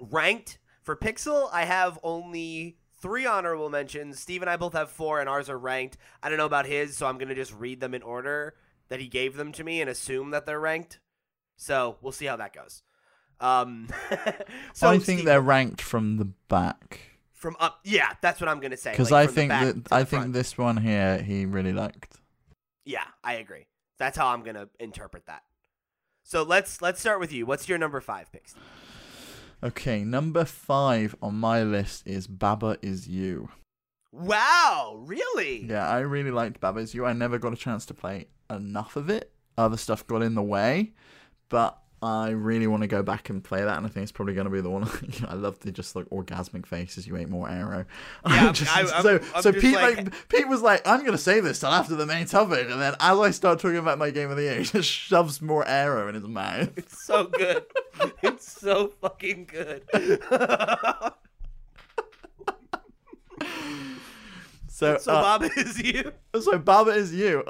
ranked. 0.00 0.58
For 0.82 0.96
Pixel, 0.96 1.48
I 1.52 1.64
have 1.64 1.96
only 2.02 2.76
three 3.00 3.24
honorable 3.24 3.70
mentions. 3.70 4.18
Steve 4.18 4.42
and 4.42 4.50
I 4.50 4.56
both 4.56 4.72
have 4.72 4.90
four, 4.90 5.20
and 5.20 5.28
ours 5.28 5.48
are 5.48 5.56
ranked. 5.56 5.96
I 6.24 6.28
don't 6.28 6.38
know 6.38 6.44
about 6.44 6.66
his, 6.66 6.96
so 6.96 7.06
I'm 7.06 7.18
gonna 7.18 7.36
just 7.36 7.54
read 7.54 7.78
them 7.78 7.94
in 7.94 8.02
order 8.02 8.56
that 8.88 8.98
he 8.98 9.06
gave 9.06 9.36
them 9.36 9.52
to 9.52 9.62
me 9.62 9.80
and 9.80 9.88
assume 9.88 10.30
that 10.30 10.44
they're 10.44 10.58
ranked. 10.58 10.98
So 11.56 11.98
we'll 12.00 12.10
see 12.10 12.26
how 12.26 12.34
that 12.34 12.52
goes. 12.52 12.82
Um, 13.38 13.90
so 14.72 14.88
I 14.88 14.98
think 14.98 15.20
Steve- 15.20 15.24
they're 15.24 15.40
ranked 15.40 15.82
from 15.82 16.16
the 16.16 16.32
back. 16.48 17.07
From 17.38 17.56
up. 17.60 17.80
Yeah, 17.84 18.12
that's 18.20 18.40
what 18.40 18.48
I'm 18.48 18.60
gonna 18.60 18.76
say. 18.76 18.90
Because 18.90 19.10
like, 19.10 19.28
I 19.28 19.32
think 19.32 19.50
that 19.50 19.76
I 19.90 20.04
think 20.04 20.22
front. 20.22 20.32
this 20.32 20.58
one 20.58 20.76
here 20.76 21.22
he 21.22 21.46
really 21.46 21.72
liked. 21.72 22.18
Yeah, 22.84 23.04
I 23.22 23.34
agree. 23.34 23.66
That's 23.98 24.18
how 24.18 24.28
I'm 24.28 24.42
gonna 24.42 24.68
interpret 24.78 25.26
that. 25.26 25.42
So 26.24 26.42
let's 26.42 26.82
let's 26.82 27.00
start 27.00 27.20
with 27.20 27.32
you. 27.32 27.46
What's 27.46 27.68
your 27.68 27.78
number 27.78 28.00
five 28.00 28.30
pick? 28.32 28.48
Steve? 28.48 28.62
Okay, 29.62 30.04
number 30.04 30.44
five 30.44 31.16
on 31.22 31.34
my 31.34 31.62
list 31.62 32.06
is 32.06 32.26
Baba 32.26 32.76
is 32.82 33.08
You. 33.08 33.48
Wow, 34.12 35.00
really? 35.04 35.64
Yeah, 35.64 35.88
I 35.88 35.98
really 36.00 36.30
liked 36.30 36.60
Baba 36.60 36.80
is 36.80 36.94
You. 36.94 37.04
I 37.04 37.12
never 37.12 37.38
got 37.38 37.52
a 37.52 37.56
chance 37.56 37.84
to 37.86 37.94
play 37.94 38.28
enough 38.50 38.96
of 38.96 39.10
it. 39.10 39.32
Other 39.56 39.76
stuff 39.76 40.06
got 40.06 40.22
in 40.22 40.34
the 40.34 40.42
way, 40.42 40.92
but 41.48 41.82
I 42.00 42.30
really 42.30 42.68
want 42.68 42.82
to 42.82 42.86
go 42.86 43.02
back 43.02 43.28
and 43.28 43.42
play 43.42 43.62
that, 43.64 43.76
and 43.76 43.84
I 43.84 43.88
think 43.88 44.04
it's 44.04 44.12
probably 44.12 44.34
going 44.34 44.44
to 44.44 44.50
be 44.52 44.60
the 44.60 44.70
one. 44.70 44.88
I 45.28 45.34
love 45.34 45.58
the 45.58 45.72
just 45.72 45.96
like 45.96 46.06
orgasmic 46.10 46.64
faces. 46.64 47.06
You 47.08 47.16
ate 47.16 47.28
more 47.28 47.50
Aero. 47.50 47.86
Yeah, 48.28 48.52
Just- 48.52 48.76
I- 48.76 48.80
I'm- 48.82 49.02
so 49.02 49.20
I'm 49.34 49.42
so 49.42 49.52
Pete 49.52 49.74
like- 49.74 49.96
like, 49.96 50.28
Pete 50.28 50.46
was 50.48 50.62
like, 50.62 50.86
I'm 50.86 51.00
going 51.00 51.10
to 51.12 51.18
save 51.18 51.42
this 51.42 51.58
till 51.58 51.70
after 51.70 51.96
the 51.96 52.06
main 52.06 52.26
topic, 52.26 52.68
and 52.70 52.80
then 52.80 52.94
as 53.00 53.18
I 53.18 53.30
start 53.32 53.58
talking 53.58 53.78
about 53.78 53.98
my 53.98 54.10
game 54.10 54.30
of 54.30 54.36
the 54.36 54.44
year, 54.44 54.54
he 54.58 54.64
just 54.64 54.88
shoves 54.88 55.42
more 55.42 55.66
Aero 55.66 56.08
in 56.08 56.14
his 56.14 56.24
mouth. 56.24 56.70
It's 56.76 57.04
so 57.04 57.24
good. 57.26 57.64
it's 58.22 58.48
so 58.60 58.92
fucking 59.00 59.46
good. 59.50 59.82
So 64.68 64.96
so 64.98 65.12
uh, 65.12 65.22
Bob 65.38 65.50
is 65.56 65.82
you. 65.82 66.12
So 66.40 66.56
Baba 66.58 66.90
is 66.92 67.12
you. 67.12 67.42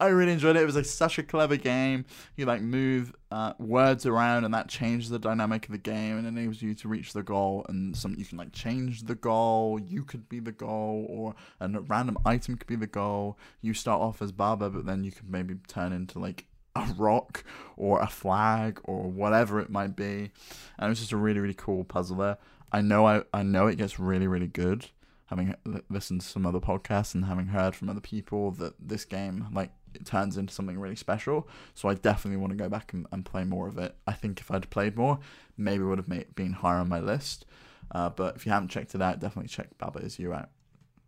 I 0.00 0.08
really 0.08 0.32
enjoyed 0.32 0.56
it. 0.56 0.62
It 0.62 0.66
was 0.66 0.76
like 0.76 0.86
such 0.86 1.18
a 1.18 1.22
clever 1.22 1.56
game. 1.56 2.06
You 2.36 2.46
like 2.46 2.62
move 2.62 3.12
uh, 3.30 3.52
words 3.58 4.06
around, 4.06 4.44
and 4.44 4.54
that 4.54 4.68
changes 4.68 5.10
the 5.10 5.18
dynamic 5.18 5.66
of 5.66 5.72
the 5.72 5.78
game 5.78 6.16
and 6.18 6.26
enables 6.26 6.62
you 6.62 6.74
to 6.74 6.88
reach 6.88 7.12
the 7.12 7.22
goal. 7.22 7.66
And 7.68 7.96
some 7.96 8.14
you 8.18 8.24
can 8.24 8.38
like 8.38 8.52
change 8.52 9.02
the 9.02 9.14
goal. 9.14 9.78
You 9.78 10.04
could 10.04 10.28
be 10.28 10.40
the 10.40 10.52
goal, 10.52 11.06
or 11.08 11.34
a 11.60 11.68
random 11.68 12.16
item 12.24 12.56
could 12.56 12.66
be 12.66 12.76
the 12.76 12.86
goal. 12.86 13.38
You 13.60 13.74
start 13.74 14.00
off 14.00 14.22
as 14.22 14.32
Baba, 14.32 14.70
but 14.70 14.86
then 14.86 15.04
you 15.04 15.12
could 15.12 15.30
maybe 15.30 15.56
turn 15.68 15.92
into 15.92 16.18
like 16.18 16.46
a 16.76 16.86
rock 16.96 17.44
or 17.76 18.00
a 18.00 18.06
flag 18.06 18.80
or 18.84 19.02
whatever 19.10 19.60
it 19.60 19.70
might 19.70 19.96
be. 19.96 20.30
And 20.78 20.86
it 20.86 20.88
was 20.88 21.00
just 21.00 21.12
a 21.12 21.16
really 21.16 21.40
really 21.40 21.54
cool 21.54 21.84
puzzle 21.84 22.16
there. 22.16 22.38
I 22.72 22.80
know 22.80 23.06
I 23.06 23.22
I 23.32 23.42
know 23.42 23.66
it 23.66 23.76
gets 23.76 23.98
really 23.98 24.26
really 24.26 24.46
good. 24.46 24.86
Having 25.26 25.54
listened 25.88 26.22
to 26.22 26.26
some 26.26 26.44
other 26.44 26.58
podcasts 26.58 27.14
and 27.14 27.26
having 27.26 27.46
heard 27.46 27.76
from 27.76 27.88
other 27.88 28.00
people 28.00 28.50
that 28.52 28.74
this 28.80 29.04
game 29.04 29.46
like 29.52 29.70
it 29.94 30.06
turns 30.06 30.36
into 30.36 30.52
something 30.52 30.78
really 30.78 30.96
special. 30.96 31.48
So 31.74 31.88
I 31.88 31.94
definitely 31.94 32.38
want 32.38 32.52
to 32.52 32.56
go 32.56 32.68
back 32.68 32.92
and, 32.92 33.06
and 33.12 33.24
play 33.24 33.44
more 33.44 33.68
of 33.68 33.78
it. 33.78 33.96
I 34.06 34.12
think 34.12 34.40
if 34.40 34.50
I'd 34.50 34.70
played 34.70 34.96
more, 34.96 35.18
maybe 35.56 35.82
it 35.82 35.86
would 35.86 35.98
have 35.98 36.08
made, 36.08 36.34
been 36.34 36.52
higher 36.52 36.78
on 36.78 36.88
my 36.88 37.00
list. 37.00 37.46
Uh, 37.92 38.08
but 38.08 38.36
if 38.36 38.46
you 38.46 38.52
haven't 38.52 38.68
checked 38.68 38.94
it 38.94 39.02
out, 39.02 39.20
definitely 39.20 39.48
check 39.48 39.76
Baba 39.78 40.00
Is 40.00 40.18
You 40.18 40.32
out. 40.32 40.50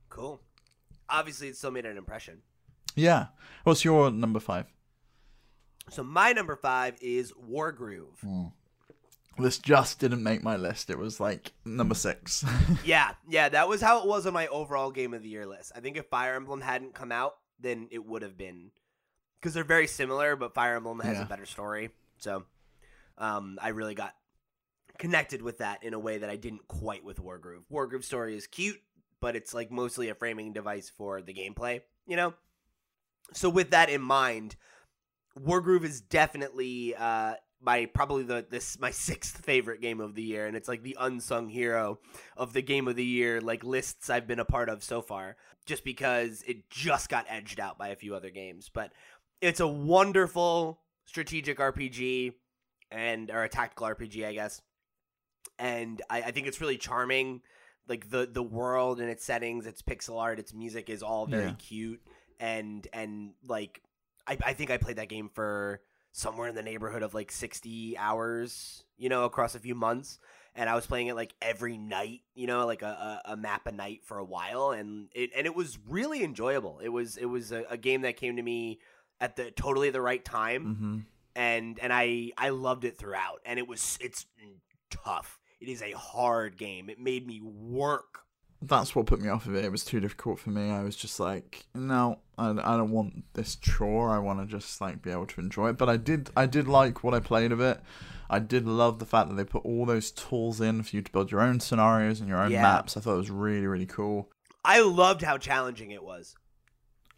Cool. 0.09 0.40
Obviously, 1.09 1.49
it 1.49 1.57
still 1.57 1.71
made 1.71 1.87
an 1.87 1.97
impression. 1.97 2.38
Yeah. 2.97 3.27
What's 3.64 3.85
your 3.85 4.11
number 4.11 4.40
five? 4.40 4.66
So 5.90 6.03
my 6.03 6.33
number 6.33 6.57
five 6.57 6.97
is 7.01 7.33
Wargroove. 7.33 8.53
This 9.38 9.59
just 9.59 9.99
didn't 9.99 10.23
make 10.23 10.42
my 10.42 10.57
list. 10.57 10.90
It 10.90 10.99
was 10.99 11.18
like 11.18 11.53
number 11.64 11.95
six. 11.95 12.45
yeah, 12.85 13.12
yeah, 13.29 13.49
that 13.49 13.68
was 13.68 13.81
how 13.81 14.01
it 14.03 14.07
was 14.07 14.27
on 14.27 14.35
my 14.35 14.47
overall 14.49 14.90
game 14.90 15.14
of 15.14 15.23
the 15.23 15.29
year 15.29 15.47
list. 15.47 15.73
I 15.75 15.81
think 15.81 15.97
if 15.97 16.07
Fire 16.07 16.35
Emblem 16.35 16.61
hadn't 16.61 16.95
come 16.95 17.11
out, 17.11 17.37
then 17.62 17.88
it 17.90 18.05
would 18.05 18.22
have 18.22 18.37
been 18.37 18.70
because 19.40 19.55
they're 19.55 19.64
very 19.64 19.87
similar, 19.87 20.37
but 20.37 20.55
Fire 20.55 20.77
Emblem 20.77 21.01
has 21.01 21.18
Yeah. 21.18 21.25
a 21.25 21.29
better 21.29 21.46
story. 21.46 21.90
So, 22.18 22.44
um, 23.18 23.59
I 23.61 23.68
really 23.68 23.94
got 23.94 24.14
connected 24.98 25.42
with 25.42 25.59
that 25.59 25.83
in 25.83 25.94
a 25.94 25.98
way 25.98 26.18
that 26.18 26.31
I 26.31 26.37
didn't 26.37 26.68
quite 26.68 27.03
with 27.05 27.18
Wargroove. 27.18 27.64
Wargroove 27.72 28.05
story 28.05 28.37
is 28.37 28.46
cute, 28.46 28.81
but 29.20 29.35
it's 29.37 29.53
like 29.55 29.70
mostly 29.70 30.09
a 30.11 30.14
framing 30.14 30.53
device 30.53 30.90
for 30.90 31.22
the 31.22 31.35
gameplay, 31.35 31.81
you 32.07 32.16
know. 32.16 32.35
So 33.33 33.48
with 33.48 33.70
that 33.70 33.88
in 33.88 34.03
mind, 34.03 34.57
Wargroove 35.38 35.85
is 35.85 36.01
definitely 36.01 36.94
uh, 36.94 37.35
my 37.62 37.87
probably 37.87 38.22
the 38.25 38.44
this 38.48 38.79
my 38.79 38.90
sixth 39.09 39.44
favorite 39.44 39.81
game 39.81 40.01
of 40.01 40.14
the 40.14 40.22
year, 40.22 40.46
and 40.46 40.57
it's 40.57 40.68
like 40.68 40.83
the 40.83 40.96
unsung 41.01 41.48
hero 41.48 41.98
of 42.37 42.53
the 42.53 42.62
game 42.62 42.88
of 42.88 42.96
the 42.96 43.05
year 43.05 43.40
like 43.40 43.64
lists 43.64 44.11
I've 44.11 44.27
been 44.27 44.40
a 44.40 44.44
part 44.44 44.68
of 44.68 44.83
so 44.83 45.01
far. 45.03 45.37
Just 45.64 45.85
because 45.85 46.42
it 46.46 46.68
just 46.70 47.09
got 47.09 47.25
edged 47.29 47.61
out 47.61 47.79
by 47.79 47.88
a 47.88 47.96
few 47.96 48.16
other 48.16 48.31
games, 48.31 48.68
but 48.72 48.92
it's 49.40 49.61
a 49.61 49.68
wonderful 49.68 50.81
strategic 51.05 51.59
RPG 51.59 52.33
and 52.90 53.31
or 53.31 53.44
a 53.44 53.48
tactical 53.48 53.87
RPG, 53.87 54.27
I 54.27 54.33
guess. 54.33 54.61
And 55.59 56.03
I, 56.11 56.22
I 56.22 56.31
think 56.33 56.46
it's 56.46 56.61
really 56.61 56.79
charming. 56.79 57.42
Like 57.88 58.11
the 58.11 58.29
the 58.31 58.42
world 58.42 59.01
and 59.01 59.11
its 59.11 59.25
settings, 59.25 59.66
its 59.66 59.83
pixel 59.83 60.20
art, 60.20 60.38
its 60.38 60.55
music 60.55 60.88
is 60.88 61.03
all 61.03 61.27
very 61.27 61.46
Yeah. 61.46 61.55
cute 61.59 62.01
and 62.40 62.87
and 62.92 63.33
like 63.46 63.83
I, 64.27 64.37
I 64.44 64.53
think 64.53 64.70
I 64.70 64.77
played 64.77 64.96
that 64.96 65.09
game 65.09 65.31
for 65.35 65.81
somewhere 66.12 66.48
in 66.48 66.55
the 66.55 66.62
neighborhood 66.62 67.03
of 67.03 67.14
like 67.14 67.33
60 67.33 67.96
hours, 67.98 68.85
you 68.98 69.09
know, 69.09 69.25
across 69.25 69.55
a 69.55 69.61
few 69.61 69.75
months. 69.75 70.18
And 70.55 70.68
I 70.68 70.75
was 70.75 70.87
playing 70.87 71.07
it 71.07 71.16
like 71.16 71.35
every 71.40 71.79
night, 71.79 72.20
you 72.35 72.46
know, 72.46 72.66
like 72.66 72.83
a, 72.83 73.20
a, 73.27 73.33
a 73.33 73.37
map 73.37 73.66
a 73.66 73.72
night 73.72 74.01
for 74.05 74.18
a 74.18 74.25
while, 74.25 74.70
and 74.72 75.09
it 75.14 75.31
and 75.35 75.46
it 75.46 75.55
was 75.57 75.79
really 75.88 76.22
enjoyable. 76.22 76.81
It 76.81 76.90
was 76.90 77.16
it 77.16 77.25
was 77.25 77.53
a, 77.53 77.64
a 77.70 77.79
game 77.79 78.03
that 78.03 78.18
came 78.18 78.37
to 78.37 78.42
me 78.42 78.79
at 79.18 79.37
the 79.37 79.51
totally 79.51 79.90
the 79.90 80.03
right 80.03 80.22
time, 80.25 80.77
hmm 80.79 80.98
and 81.35 81.79
and 81.81 81.92
I 81.92 82.33
I 82.37 82.51
loved 82.51 82.85
it 82.85 82.98
throughout. 82.98 83.40
And 83.46 83.59
it 83.59 83.66
was 83.66 83.98
it's 84.01 84.27
tough. 84.90 85.40
It 85.61 85.68
is 85.68 85.83
a 85.83 85.92
hard 85.92 86.59
game. 86.59 86.90
It 86.90 86.98
made 87.01 87.27
me 87.27 87.40
work. 87.40 88.21
That's 88.64 88.94
what 88.94 89.07
put 89.07 89.20
me 89.20 89.29
off 89.29 89.46
of 89.46 89.55
it. 89.57 89.64
It 89.64 89.72
was 89.72 89.85
too 89.85 89.98
difficult 90.01 90.38
for 90.38 90.51
me. 90.51 90.70
I 90.70 90.83
was 90.85 90.94
just 90.94 91.18
like, 91.18 91.64
no, 91.75 92.20
I, 92.38 92.51
I 92.51 92.77
don't 92.77 92.92
want 92.92 93.25
this 93.35 93.57
chore. 93.57 94.11
I 94.11 94.18
want 94.18 94.38
to 94.40 94.46
just 94.46 94.81
like 94.81 95.03
be 95.03 95.11
able 95.11 95.27
to 95.27 95.40
enjoy 95.40 95.70
it. 95.70 95.79
But 95.79 95.88
I 95.88 95.96
did 95.96 96.31
I 96.37 96.46
did 96.46 96.68
like 96.68 97.03
what 97.03 97.12
I 97.14 97.20
played 97.20 97.51
of 97.53 97.61
it. 97.61 97.81
I 98.31 98.38
did 98.38 98.66
love 98.66 98.99
the 98.99 99.05
fact 99.05 99.28
that 99.28 99.34
they 99.34 99.45
put 99.45 99.64
all 99.64 99.84
those 99.84 100.11
tools 100.11 100.61
in 100.61 100.82
for 100.84 100.97
you 100.97 101.03
to 101.03 101.11
build 101.12 101.30
your 101.30 101.41
own 101.43 101.61
scenarios 101.61 102.20
and 102.20 102.28
your 102.28 102.41
own 102.41 102.51
Yeah. 102.53 102.62
maps. 102.62 102.97
I 102.97 103.01
thought 103.01 103.14
it 103.14 103.18
was 103.18 103.30
really 103.30 103.66
really 103.66 103.86
cool. 103.86 104.30
I 104.64 104.80
loved 104.80 105.22
how 105.22 105.39
challenging 105.39 105.91
it 105.91 106.05
was. 106.05 106.36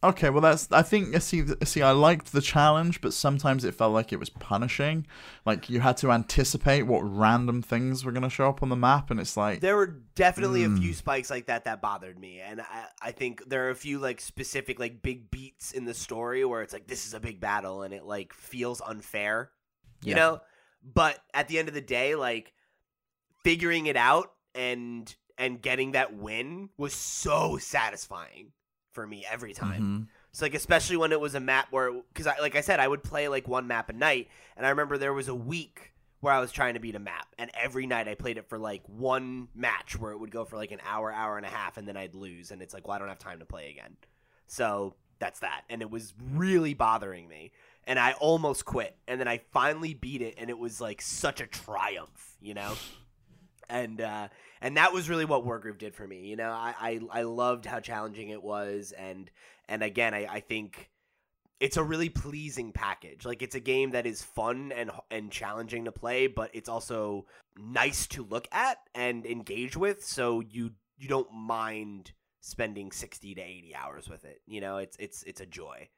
Okay, 0.05 0.29
well 0.29 0.43
that's 0.43 0.71
I 0.71 0.83
think 0.83 1.19
see 1.23 1.45
see 1.65 1.81
I 1.81 1.93
liked 1.93 2.33
the 2.33 2.43
challenge, 2.43 3.01
but 3.01 3.15
sometimes 3.15 3.65
it 3.65 3.75
felt 3.75 3.95
like 3.95 4.13
it 4.13 4.19
was 4.21 4.29
punishing. 4.29 5.07
Like 5.47 5.71
you 5.71 5.81
had 5.81 5.97
to 5.99 6.13
anticipate 6.13 6.83
what 6.83 7.01
random 7.01 7.63
things 7.63 8.05
were 8.05 8.13
going 8.13 8.23
to 8.23 8.29
show 8.29 8.47
up 8.51 8.63
on 8.63 8.69
the 8.69 8.77
map, 8.77 9.11
and 9.11 9.19
it's 9.19 9.35
like 9.35 9.61
There 9.61 9.77
were 9.77 10.03
definitely 10.15 10.63
a 10.65 10.69
Mm. 10.69 10.79
few 10.79 10.93
spikes 10.93 11.31
like 11.31 11.47
that 11.47 11.65
that 11.65 11.81
bothered 11.81 12.19
me, 12.19 12.39
and 12.41 12.61
I, 12.61 12.85
I 13.01 13.13
think 13.13 13.49
there 13.49 13.67
are 13.67 13.71
a 13.71 13.75
few 13.75 13.99
like 13.99 14.21
specific 14.21 14.79
like 14.79 15.01
big 15.01 15.31
beats 15.31 15.73
in 15.73 15.87
the 15.87 15.95
story 15.95 16.45
where 16.45 16.61
it's 16.61 16.75
like 16.75 16.87
this 16.87 17.07
is 17.07 17.15
a 17.15 17.21
big 17.21 17.41
battle 17.41 17.83
and 17.83 17.95
it 17.95 18.05
like 18.05 18.35
feels 18.35 18.83
unfair, 18.83 19.53
you 20.03 20.11
Yeah. 20.11 20.17
know. 20.17 20.41
But 20.83 21.19
at 21.33 21.49
the 21.49 21.59
end 21.59 21.69
of 21.69 21.75
the 21.75 21.81
day, 21.81 22.15
like 22.15 22.53
figuring 23.43 23.87
it 23.87 23.97
out 23.97 24.33
and 24.55 25.15
and 25.39 25.63
getting 25.63 25.93
that 25.93 26.15
win 26.15 26.69
was 26.77 26.93
so 26.95 27.57
satisfying 27.57 28.53
for 28.95 29.07
me 29.07 29.27
every 29.31 29.53
time. 29.53 29.83
Mhm. 29.83 30.09
So 30.33 30.45
like 30.47 30.55
especially 30.55 30.97
when 30.97 31.13
it 31.13 31.21
was 31.21 31.35
a 31.35 31.41
map 31.41 31.69
where 31.71 31.93
because 31.93 32.27
I 32.27 32.39
like 32.41 32.57
I 32.57 32.61
said 32.61 32.81
I 32.81 32.89
would 32.89 33.03
play 33.03 33.29
like 33.29 33.47
one 33.47 33.67
map 33.67 33.89
a 33.91 33.93
night, 33.93 34.29
and 34.57 34.65
I 34.65 34.71
remember 34.71 34.97
there 34.97 35.13
was 35.13 35.29
a 35.29 35.35
week 35.35 35.93
where 36.21 36.33
I 36.33 36.41
was 36.41 36.51
trying 36.53 36.75
to 36.75 36.81
beat 36.81 36.95
a 36.95 37.01
map, 37.01 37.27
and 37.39 37.51
every 37.55 37.87
night 37.87 38.09
I 38.09 38.15
played 38.15 38.39
it 38.39 38.49
for 38.49 38.59
like 38.59 38.83
one 38.87 39.49
match 39.55 39.99
where 39.99 40.13
it 40.13 40.19
would 40.19 40.31
go 40.31 40.45
for 40.47 40.57
like 40.57 40.71
an 40.71 40.81
hour, 40.87 41.13
hour 41.13 41.37
and 41.37 41.45
a 41.45 41.51
half, 41.51 41.77
and 41.77 41.87
then 41.87 41.97
I'd 41.97 42.15
lose, 42.15 42.51
and 42.51 42.63
it's 42.63 42.73
like 42.73 42.87
well 42.89 42.97
I 42.97 42.99
don't 42.99 43.09
have 43.09 43.19
time 43.19 43.41
to 43.41 43.45
play 43.45 43.71
again. 43.71 43.97
So 44.47 44.95
that's 45.19 45.41
that, 45.41 45.63
and 45.69 45.83
it 45.83 45.91
was 45.91 46.15
really 46.33 46.75
bothering 46.75 47.29
me, 47.29 47.53
and 47.85 47.99
I 47.99 48.13
almost 48.13 48.65
quit, 48.65 48.97
and 49.07 49.21
then 49.21 49.29
I 49.29 49.39
finally 49.53 49.95
beat 49.95 50.23
it, 50.23 50.35
and 50.39 50.51
it 50.51 50.59
was 50.59 50.81
like 50.81 51.01
such 51.03 51.41
a 51.41 51.47
triumph, 51.47 52.37
you 52.41 52.55
know. 52.55 52.75
And 53.69 54.01
uh, 54.01 54.29
and 54.61 54.77
that 54.77 54.93
was 54.93 55.09
really 55.09 55.25
what 55.25 55.45
Wargroove 55.45 55.79
did 55.79 55.95
for 55.95 56.07
me. 56.07 56.27
You 56.27 56.37
know, 56.37 56.51
I, 56.51 56.75
I 56.79 57.21
I 57.21 57.23
loved 57.23 57.67
how 57.67 57.81
challenging 57.81 58.29
it 58.29 58.43
was, 58.43 58.93
and 58.97 59.31
and 59.69 59.83
again, 59.83 60.15
I, 60.15 60.27
I 60.27 60.41
think 60.41 60.91
it's 61.61 61.77
a 61.77 61.83
really 61.83 62.09
pleasing 62.11 62.73
package. 62.73 63.25
Like 63.25 63.41
it's 63.41 63.55
a 63.55 63.61
game 63.61 63.93
that 63.93 64.07
is 64.07 64.23
fun 64.23 64.73
and 64.73 64.91
and 65.11 65.31
challenging 65.31 65.87
to 65.87 65.93
play, 65.93 66.27
but 66.27 66.51
it's 66.53 66.69
also 66.69 67.27
nice 67.57 68.07
to 68.09 68.25
look 68.25 68.49
at 68.53 68.79
and 68.95 69.25
engage 69.25 69.77
with. 69.77 70.05
So 70.05 70.41
you 70.41 70.73
you 70.99 71.09
don't 71.09 71.33
mind 71.33 72.13
spending 72.41 72.93
sixty 72.93 73.35
to 73.35 73.41
eighty 73.41 73.75
hours 73.75 74.09
with 74.09 74.25
it. 74.25 74.43
You 74.47 74.61
know, 74.61 74.77
it's 74.77 74.97
it's 75.01 75.23
it's 75.23 75.41
a 75.41 75.47
joy, 75.47 75.89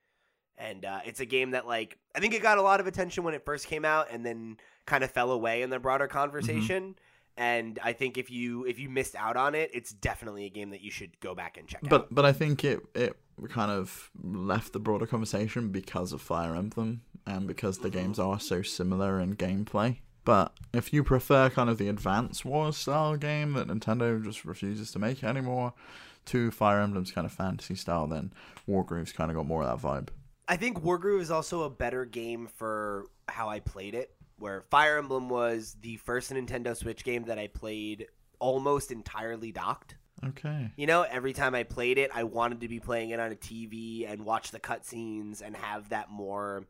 and 0.57 0.85
uh, 0.85 1.01
it's 1.05 1.21
a 1.21 1.27
game 1.27 1.51
that 1.51 1.67
like 1.67 1.99
I 2.15 2.21
think 2.21 2.35
it 2.35 2.43
got 2.43 2.59
a 2.59 2.63
lot 2.63 2.79
of 2.79 2.87
attention 2.87 3.25
when 3.25 3.35
it 3.35 3.45
first 3.45 3.67
came 3.67 3.85
out, 3.85 4.09
and 4.13 4.25
then 4.25 4.59
kind 4.87 5.03
of 5.03 5.11
fell 5.11 5.33
away 5.33 5.63
in 5.63 5.71
the 5.71 5.81
broader 5.81 6.07
conversation. 6.07 6.95
And 7.37 7.79
I 7.83 7.93
think 7.93 8.17
if 8.17 8.31
you 8.31 8.65
if 8.65 8.79
you 8.79 8.89
missed 8.89 9.15
out 9.15 9.37
on 9.37 9.55
it, 9.55 9.71
it's 9.75 9.93
definitely 9.93 10.47
a 10.47 10.51
game 10.51 10.71
that 10.71 10.81
you 10.81 10.91
should 10.91 11.19
go 11.21 11.35
back 11.35 11.59
and 11.59 11.69
check 11.69 11.83
out. 11.85 11.91
But 11.91 12.15
but 12.15 12.25
I 12.25 12.33
think 12.33 12.65
it 12.65 12.81
it 12.95 13.17
kind 13.51 13.71
of 13.71 14.11
left 14.23 14.73
the 14.73 14.79
broader 14.79 15.07
conversation 15.07 15.69
because 15.69 16.13
of 16.13 16.23
Fire 16.23 16.57
Emblem 16.57 17.03
and 17.27 17.47
because 17.47 17.79
the 17.79 17.89
mm-hmm. 17.89 17.99
games 17.99 18.19
are 18.19 18.41
so 18.41 18.63
similar 18.63 19.21
in 19.21 19.37
gameplay. 19.37 19.99
But 20.25 20.53
if 20.73 20.93
you 20.93 21.05
prefer 21.05 21.51
kind 21.51 21.71
of 21.71 21.79
the 21.79 21.89
Advance 21.89 22.45
Wars 22.45 22.77
style 22.77 23.17
game 23.17 23.53
that 23.53 23.69
Nintendo 23.69 24.23
just 24.23 24.45
refuses 24.45 24.91
to 24.93 24.99
make 24.99 25.23
anymore 25.23 25.73
to 26.27 26.51
Fire 26.51 26.81
Emblem's 26.81 27.13
kind 27.13 27.25
of 27.25 27.33
fantasy 27.33 27.77
style, 27.77 28.09
then 28.09 28.33
Wargroove's 28.69 29.13
kind 29.13 29.31
of 29.31 29.37
got 29.37 29.47
more 29.47 29.63
of 29.63 29.81
that 29.81 29.89
vibe. 29.89 30.09
I 30.49 30.57
think 30.57 30.83
Wargroove 30.83 31.21
is 31.21 31.31
also 31.31 31.63
a 31.63 31.71
better 31.71 32.05
game 32.05 32.49
for 32.49 33.07
how 33.29 33.49
I 33.49 33.61
played 33.61 33.95
it. 33.95 34.16
Where 34.39 34.63
Fire 34.71 34.99
Emblem 34.99 35.29
was 35.29 35.77
the 35.81 35.97
first 35.97 36.33
Nintendo 36.33 36.77
Switch 36.77 37.05
game 37.05 37.25
that 37.25 37.39
I 37.39 37.47
played 37.47 38.07
almost 38.39 38.91
entirely 38.93 39.53
docked. 39.53 39.97
Okay. 40.25 40.71
You 40.77 40.87
know, 40.87 41.03
every 41.03 41.33
time 41.33 41.55
I 41.55 41.63
played 41.63 41.99
it, 41.99 42.11
I 42.15 42.25
wanted 42.25 42.61
to 42.61 42.69
be 42.69 42.81
playing 42.81 43.11
it 43.11 43.21
on 43.21 43.33
a 43.33 43.37
TV 43.37 44.11
and 44.11 44.25
watch 44.25 44.51
the 44.51 44.61
cutscenes 44.61 45.43
and 45.43 45.57
have 45.57 45.91
that 45.91 46.11
more 46.11 46.65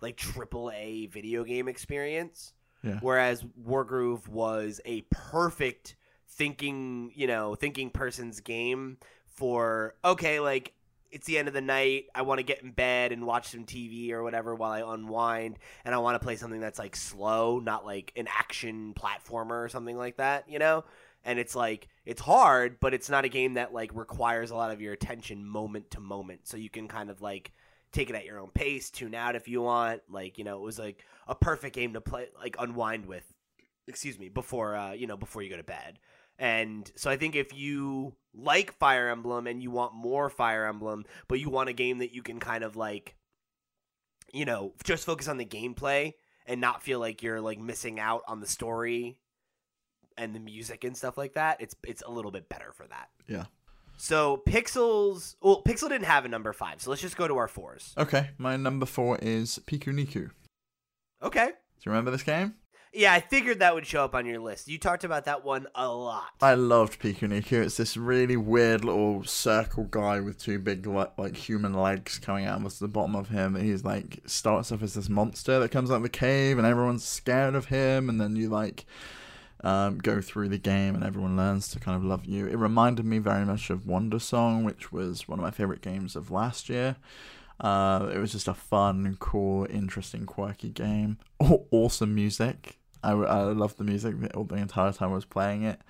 like 0.00 0.16
triple 0.16 0.70
A 0.74 1.06
video 1.06 1.44
game 1.44 1.68
experience. 1.68 2.52
Yeah. 2.82 2.98
Whereas 3.00 3.44
Wargroove 3.66 4.28
was 4.28 4.80
a 4.84 5.02
perfect 5.10 5.96
thinking, 6.28 7.12
you 7.14 7.26
know, 7.26 7.54
thinking 7.54 7.90
person's 7.90 8.40
game 8.40 8.98
for 9.26 9.94
okay, 10.04 10.40
like 10.40 10.72
it's 11.10 11.26
the 11.26 11.38
end 11.38 11.48
of 11.48 11.54
the 11.54 11.60
night. 11.60 12.06
I 12.14 12.22
want 12.22 12.38
to 12.38 12.44
get 12.44 12.62
in 12.62 12.70
bed 12.70 13.12
and 13.12 13.26
watch 13.26 13.48
some 13.48 13.64
TV 13.64 14.12
or 14.12 14.22
whatever 14.22 14.54
while 14.54 14.72
I 14.72 14.94
unwind, 14.94 15.58
and 15.84 15.94
I 15.94 15.98
want 15.98 16.20
to 16.20 16.24
play 16.24 16.36
something 16.36 16.60
that's 16.60 16.78
like 16.78 16.96
slow, 16.96 17.58
not 17.58 17.84
like 17.84 18.12
an 18.16 18.28
action 18.28 18.94
platformer 18.94 19.64
or 19.64 19.68
something 19.68 19.96
like 19.96 20.16
that, 20.18 20.48
you 20.48 20.58
know. 20.58 20.84
And 21.24 21.38
it's 21.38 21.54
like 21.54 21.88
it's 22.06 22.20
hard, 22.20 22.78
but 22.80 22.94
it's 22.94 23.10
not 23.10 23.24
a 23.24 23.28
game 23.28 23.54
that 23.54 23.74
like 23.74 23.90
requires 23.94 24.50
a 24.50 24.56
lot 24.56 24.70
of 24.70 24.80
your 24.80 24.92
attention 24.92 25.44
moment 25.44 25.90
to 25.92 26.00
moment, 26.00 26.46
so 26.46 26.56
you 26.56 26.70
can 26.70 26.88
kind 26.88 27.10
of 27.10 27.20
like 27.20 27.52
take 27.92 28.08
it 28.08 28.16
at 28.16 28.24
your 28.24 28.38
own 28.38 28.50
pace, 28.50 28.90
tune 28.90 29.14
out 29.14 29.36
if 29.36 29.48
you 29.48 29.62
want. 29.62 30.02
Like 30.08 30.38
you 30.38 30.44
know, 30.44 30.56
it 30.56 30.62
was 30.62 30.78
like 30.78 31.04
a 31.26 31.34
perfect 31.34 31.74
game 31.74 31.92
to 31.94 32.00
play, 32.00 32.28
like 32.38 32.56
unwind 32.58 33.06
with. 33.06 33.24
Excuse 33.88 34.20
me, 34.20 34.28
before 34.28 34.76
uh, 34.76 34.92
you 34.92 35.08
know, 35.08 35.16
before 35.16 35.42
you 35.42 35.50
go 35.50 35.56
to 35.56 35.64
bed. 35.64 35.98
And 36.40 36.90
so 36.96 37.10
I 37.10 37.18
think 37.18 37.36
if 37.36 37.54
you 37.54 38.14
like 38.34 38.72
Fire 38.72 39.10
Emblem 39.10 39.46
and 39.46 39.62
you 39.62 39.70
want 39.70 39.94
more 39.94 40.30
Fire 40.30 40.66
Emblem, 40.66 41.04
but 41.28 41.38
you 41.38 41.50
want 41.50 41.68
a 41.68 41.74
game 41.74 41.98
that 41.98 42.14
you 42.14 42.22
can 42.22 42.40
kind 42.40 42.64
of 42.64 42.76
like, 42.76 43.14
you 44.32 44.46
know, 44.46 44.72
just 44.82 45.04
focus 45.04 45.28
on 45.28 45.36
the 45.36 45.44
gameplay 45.44 46.14
and 46.46 46.58
not 46.60 46.82
feel 46.82 46.98
like 46.98 47.22
you're 47.22 47.42
like 47.42 47.60
missing 47.60 48.00
out 48.00 48.22
on 48.26 48.40
the 48.40 48.46
story 48.46 49.18
and 50.16 50.34
the 50.34 50.40
music 50.40 50.82
and 50.84 50.96
stuff 50.96 51.18
like 51.18 51.34
that, 51.34 51.60
it's 51.60 51.76
it's 51.86 52.02
a 52.06 52.10
little 52.10 52.30
bit 52.30 52.48
better 52.48 52.72
for 52.72 52.86
that. 52.86 53.10
Yeah. 53.28 53.44
So 53.98 54.42
Pixels, 54.48 55.36
well, 55.42 55.62
Pixel 55.62 55.90
didn't 55.90 56.04
have 56.04 56.24
a 56.24 56.28
number 56.28 56.54
five, 56.54 56.80
so 56.80 56.88
let's 56.88 57.02
just 57.02 57.18
go 57.18 57.28
to 57.28 57.36
our 57.36 57.48
fours. 57.48 57.92
Okay, 57.98 58.30
my 58.38 58.56
number 58.56 58.86
four 58.86 59.18
is 59.20 59.60
Piku 59.66 59.92
Niku. 59.92 60.30
Okay. 61.22 61.46
Do 61.46 61.52
you 61.84 61.92
remember 61.92 62.10
this 62.10 62.22
game? 62.22 62.54
Yeah, 62.92 63.12
I 63.12 63.20
figured 63.20 63.60
that 63.60 63.74
would 63.74 63.86
show 63.86 64.04
up 64.04 64.16
on 64.16 64.26
your 64.26 64.40
list. 64.40 64.66
You 64.66 64.76
talked 64.76 65.04
about 65.04 65.24
that 65.26 65.44
one 65.44 65.68
a 65.76 65.88
lot. 65.88 66.30
I 66.42 66.54
loved 66.54 67.00
Piku 67.00 67.28
Niku. 67.28 67.62
It's 67.64 67.76
this 67.76 67.96
really 67.96 68.36
weird 68.36 68.84
little 68.84 69.22
circle 69.22 69.84
guy 69.84 70.18
with 70.18 70.38
two 70.38 70.58
big 70.58 70.84
like, 70.86 71.36
human 71.36 71.72
legs 71.72 72.18
coming 72.18 72.46
out 72.46 72.64
of 72.64 72.78
the 72.80 72.88
bottom 72.88 73.14
of 73.14 73.28
him. 73.28 73.54
He's 73.54 73.84
like 73.84 74.20
starts 74.26 74.72
off 74.72 74.82
as 74.82 74.94
this 74.94 75.08
monster 75.08 75.60
that 75.60 75.70
comes 75.70 75.92
out 75.92 75.98
of 75.98 76.02
the 76.02 76.08
cave, 76.08 76.58
and 76.58 76.66
everyone's 76.66 77.04
scared 77.04 77.54
of 77.54 77.66
him. 77.66 78.08
And 78.08 78.20
then 78.20 78.34
you 78.34 78.48
like 78.48 78.86
um, 79.62 79.98
go 79.98 80.20
through 80.20 80.48
the 80.48 80.58
game, 80.58 80.96
and 80.96 81.04
everyone 81.04 81.36
learns 81.36 81.68
to 81.68 81.78
kind 81.78 81.96
of 81.96 82.02
love 82.02 82.24
you. 82.24 82.48
It 82.48 82.58
reminded 82.58 83.04
me 83.04 83.18
very 83.18 83.44
much 83.44 83.70
of 83.70 83.84
Wandersong, 83.84 84.64
which 84.64 84.90
was 84.90 85.28
one 85.28 85.38
of 85.38 85.44
my 85.44 85.52
favorite 85.52 85.82
games 85.82 86.16
of 86.16 86.32
last 86.32 86.68
year. 86.68 86.96
Uh, 87.60 88.10
it 88.12 88.18
was 88.18 88.32
just 88.32 88.48
a 88.48 88.54
fun, 88.54 89.16
cool, 89.20 89.66
interesting, 89.70 90.26
quirky 90.26 90.70
game. 90.70 91.18
Awesome 91.70 92.14
music. 92.14 92.79
I, 93.02 93.12
I 93.12 93.42
loved 93.44 93.78
the 93.78 93.84
music 93.84 94.18
the, 94.20 94.44
the 94.44 94.56
entire 94.56 94.92
time 94.92 95.10
I 95.10 95.14
was 95.14 95.24
playing 95.24 95.62
it. 95.62 95.80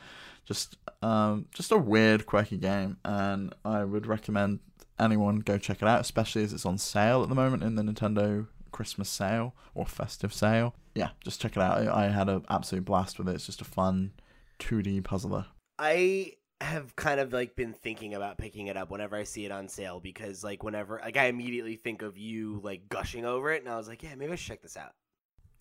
Just 0.45 0.77
um, 1.03 1.47
just 1.55 1.71
a 1.71 1.79
weird, 1.79 2.27
quirky 2.27 2.57
game, 2.57 2.97
and 3.05 3.55
I 3.65 3.85
would 3.85 4.07
recommend 4.07 4.61
anyone 4.99 5.41
go 5.41 5.59
check 5.59 5.83
it 5.83 5.89
out, 5.89 6.01
especially 6.01 6.43
as 6.43 6.53
it's 6.53 6.67
on 6.67 6.79
sale 6.79 7.23
at 7.23 7.29
the 7.29 7.35
moment 7.35 7.63
in 7.63 7.77
the 7.77 7.83
Nintendo 7.83 8.47
Christmas 8.73 9.09
sale 9.09 9.55
or 9.75 9.87
festive 9.87 10.33
sale. 10.33 10.75
Yeah, 10.95 11.11
just 11.25 11.41
check 11.41 11.57
it 11.57 11.63
out. 11.63 11.79
I, 11.79 12.07
I 12.07 12.09
had 12.09 12.29
an 12.29 12.45
absolute 12.49 12.85
blast 12.85 13.19
with 13.19 13.29
it. 13.29 13.35
It's 13.35 13.47
just 13.47 13.61
a 13.61 13.65
fun 13.65 14.13
2D 14.59 15.05
puzzler. 15.05 15.47
I 15.79 16.35
have 16.61 16.95
kind 16.95 17.21
of 17.21 17.33
like 17.33 17.57
been 17.57 17.73
thinking 17.73 18.15
about 18.15 18.37
picking 18.37 18.67
it 18.67 18.77
up 18.77 18.91
whenever 18.91 19.17
I 19.17 19.25
see 19.25 19.47
it 19.47 19.53
on 19.53 19.67
sale 19.69 19.99
because 19.99 20.45
like 20.45 20.63
whenever 20.63 21.01
like 21.03 21.17
I 21.17 21.27
immediately 21.27 21.77
think 21.77 22.03
of 22.03 22.19
you 22.19 22.61
like 22.63 22.89
gushing 22.91 23.25
over 23.25 23.51
it 23.53 23.63
and 23.63 23.73
I 23.73 23.77
was 23.77 23.89
like, 23.89 24.03
yeah, 24.03 24.15
maybe 24.15 24.33
I 24.33 24.37
should 24.37 24.49
check 24.49 24.63
this 24.63 24.77
out. 24.77 24.93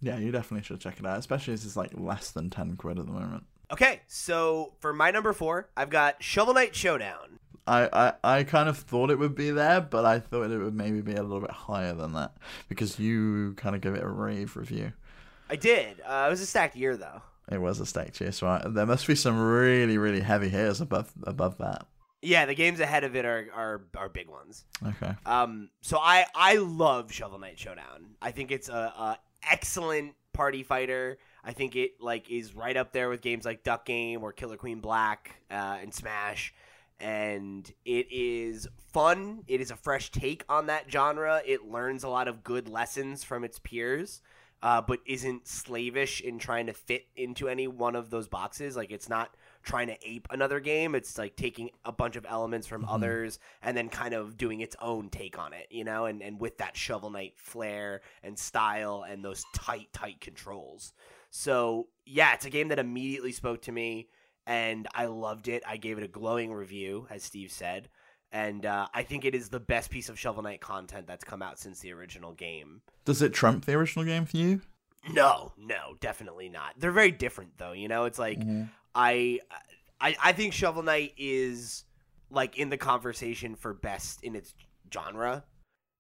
Yeah, 0.02 0.18
you 0.18 0.32
definitely 0.32 0.64
should 0.64 0.80
check 0.80 1.00
it 1.00 1.06
out, 1.06 1.20
especially 1.20 1.54
as 1.54 1.66
it's 1.66 1.76
like 1.76 1.92
less 1.94 2.32
than 2.32 2.50
10 2.50 2.78
quid 2.78 3.00
at 3.00 3.06
the 3.06 3.12
moment. 3.12 3.44
Okay, 3.72 4.02
so 4.08 4.74
for 4.80 4.94
my 4.94 5.12
number 5.12 5.34
four, 5.34 5.70
I've 5.78 5.90
got 5.90 6.24
Shovel 6.24 6.54
Knight 6.54 6.76
Showdown. 6.76 7.40
I, 7.68 7.90
I, 8.24 8.38
I 8.38 8.44
kind 8.46 8.68
of 8.68 8.78
thought 8.78 9.12
it 9.12 9.20
would 9.20 9.36
be 9.36 9.52
there, 9.52 9.80
but 9.82 10.06
I 10.06 10.20
thought 10.20 10.50
it 10.50 10.58
would 10.58 10.74
maybe 10.74 11.02
be 11.02 11.14
a 11.14 11.22
little 11.22 11.42
bit 11.42 11.52
higher 11.52 11.94
than 11.94 12.14
that 12.14 12.36
because 12.68 12.98
you 12.98 13.54
kind 13.58 13.76
of 13.76 13.82
gave 13.82 13.94
it 13.94 14.02
a 14.02 14.08
rave 14.08 14.56
review. 14.56 14.94
I 15.50 15.56
did. 15.56 16.02
Uh, 16.02 16.26
it 16.28 16.30
was 16.32 16.42
a 16.42 16.48
stacked 16.48 16.76
year 16.76 16.98
though. 16.98 17.22
It 17.52 17.60
was 17.60 17.80
a 17.80 17.86
stack 17.86 18.14
chase, 18.14 18.42
right? 18.42 18.62
There 18.66 18.86
must 18.86 19.08
be 19.08 19.16
some 19.16 19.40
really, 19.40 19.98
really 19.98 20.22
heavy 20.22 20.50
hitters 20.50 20.82
above 20.82 21.12
above 21.24 21.58
that. 21.58 21.88
Yeah, 22.22 22.46
the 22.46 22.54
games 22.54 22.80
ahead 22.80 23.04
of 23.04 23.16
it 23.16 23.26
are 23.26 23.48
are, 23.54 23.82
are 23.96 24.10
big 24.10 24.30
ones. 24.30 24.66
Okay. 24.86 25.14
Um, 25.26 25.70
so 25.82 25.98
I 25.98 26.26
I 26.36 26.58
love 26.58 27.12
Shovel 27.12 27.40
Knight 27.40 27.58
Showdown. 27.58 28.16
I 28.22 28.32
think 28.32 28.52
it's 28.52 28.70
a, 28.70 28.74
a 28.74 29.18
excellent 29.44 30.14
party 30.34 30.64
fighter. 30.64 31.18
I 31.44 31.54
think 31.54 31.76
it 31.76 32.02
like 32.02 32.30
is 32.30 32.56
right 32.56 32.76
up 32.76 32.92
there 32.92 33.10
with 33.10 33.22
games 33.22 33.46
like 33.46 33.64
Duck 33.64 33.86
Game 33.86 34.24
or 34.24 34.32
Killer 34.32 34.58
Queen 34.58 34.80
Black 34.80 35.36
uh, 35.50 35.78
and 35.82 35.94
Smash. 35.94 36.54
And 37.00 37.72
it 37.86 38.08
is 38.12 38.68
fun. 38.92 39.44
It 39.48 39.62
is 39.62 39.72
a 39.72 39.76
fresh 39.76 40.12
take 40.12 40.44
on 40.50 40.66
that 40.68 40.92
genre. 40.92 41.42
It 41.46 41.66
learns 41.66 42.04
a 42.04 42.10
lot 42.10 42.28
of 42.28 42.44
good 42.44 42.68
lessons 42.68 43.24
from 43.24 43.46
its 43.46 43.58
peers, 43.58 44.22
uh, 44.62 44.82
but 44.82 45.00
isn't 45.06 45.48
slavish 45.48 46.20
in 46.20 46.40
trying 46.40 46.66
to 46.66 46.74
fit 46.74 47.06
into 47.16 47.48
any 47.48 47.68
one 47.68 47.96
of 47.96 48.10
those 48.10 48.28
boxes. 48.28 48.76
Like 48.76 48.92
it's 48.92 49.08
not 49.08 49.34
trying 49.64 49.88
to 49.88 49.98
ape 50.08 50.28
another 50.32 50.60
game. 50.60 50.96
It's 50.96 51.18
like 51.18 51.36
taking 51.36 51.70
a 51.86 51.92
bunch 51.92 52.16
of 52.16 52.26
elements 52.28 52.66
from 52.68 52.84
Mhm. 52.84 52.94
others 52.94 53.40
and 53.62 53.76
then 53.76 53.90
kind 53.90 54.14
of 54.14 54.38
doing 54.38 54.62
its 54.62 54.76
own 54.82 55.10
take 55.10 55.38
on 55.38 55.54
it, 55.54 55.68
you 55.70 55.84
know, 55.84 56.06
and, 56.06 56.22
and 56.22 56.40
with 56.40 56.58
that 56.60 56.76
Shovel 56.78 57.10
Knight 57.10 57.34
flair 57.38 58.02
and 58.24 58.38
style 58.40 59.04
and 59.08 59.24
those 59.24 59.44
tight, 59.56 59.92
tight 59.94 60.22
controls. 60.22 60.94
So, 61.30 61.88
yeah, 62.06 62.34
it's 62.34 62.46
a 62.46 62.50
game 62.50 62.70
that 62.70 62.80
immediately 62.80 63.32
spoke 63.32 63.62
to 63.64 63.72
me 63.72 64.10
and 64.48 64.88
I 64.96 65.06
loved 65.06 65.48
it. 65.48 65.62
I 65.68 65.78
gave 65.78 65.98
it 65.98 66.04
a 66.04 66.08
glowing 66.08 66.52
review, 66.54 67.06
as 67.10 67.24
Steve 67.24 67.52
said. 67.52 67.90
and 68.32 68.64
uh, 68.64 68.88
I 68.94 69.02
think 69.02 69.26
it 69.26 69.34
is 69.34 69.50
the 69.50 69.60
best 69.60 69.90
piece 69.90 70.08
of 70.08 70.20
Shovel 70.20 70.44
Knight 70.44 70.62
content 70.62 71.08
that's 71.08 71.24
come 71.24 71.42
out 71.42 71.58
since 71.58 71.80
the 71.80 71.92
original 71.94 72.34
game. 72.34 72.82
Does 73.04 73.24
it 73.24 73.34
trump 73.34 73.66
the 73.66 73.74
original 73.74 74.06
game 74.06 74.26
for 74.26 74.38
you? 74.38 74.62
No, 75.12 75.54
no, 75.58 75.96
definitely 76.00 76.48
not. 76.50 76.74
They're 76.78 76.92
very 76.92 77.10
different 77.10 77.58
though. 77.58 77.72
You 77.72 77.88
know, 77.88 78.04
it's 78.06 78.20
like 78.20 78.38
Mm-hmm. 78.40 78.64
I, 78.96 79.40
I, 80.00 80.16
I 80.24 80.32
think 80.34 80.54
Shovel 80.54 80.84
Knight 80.84 81.14
is 81.18 81.84
like 82.30 82.58
in 82.58 82.70
the 82.70 82.78
conversation 82.78 83.56
for 83.56 83.74
best 83.74 84.24
in 84.24 84.36
its 84.36 84.54
genre. 84.94 85.44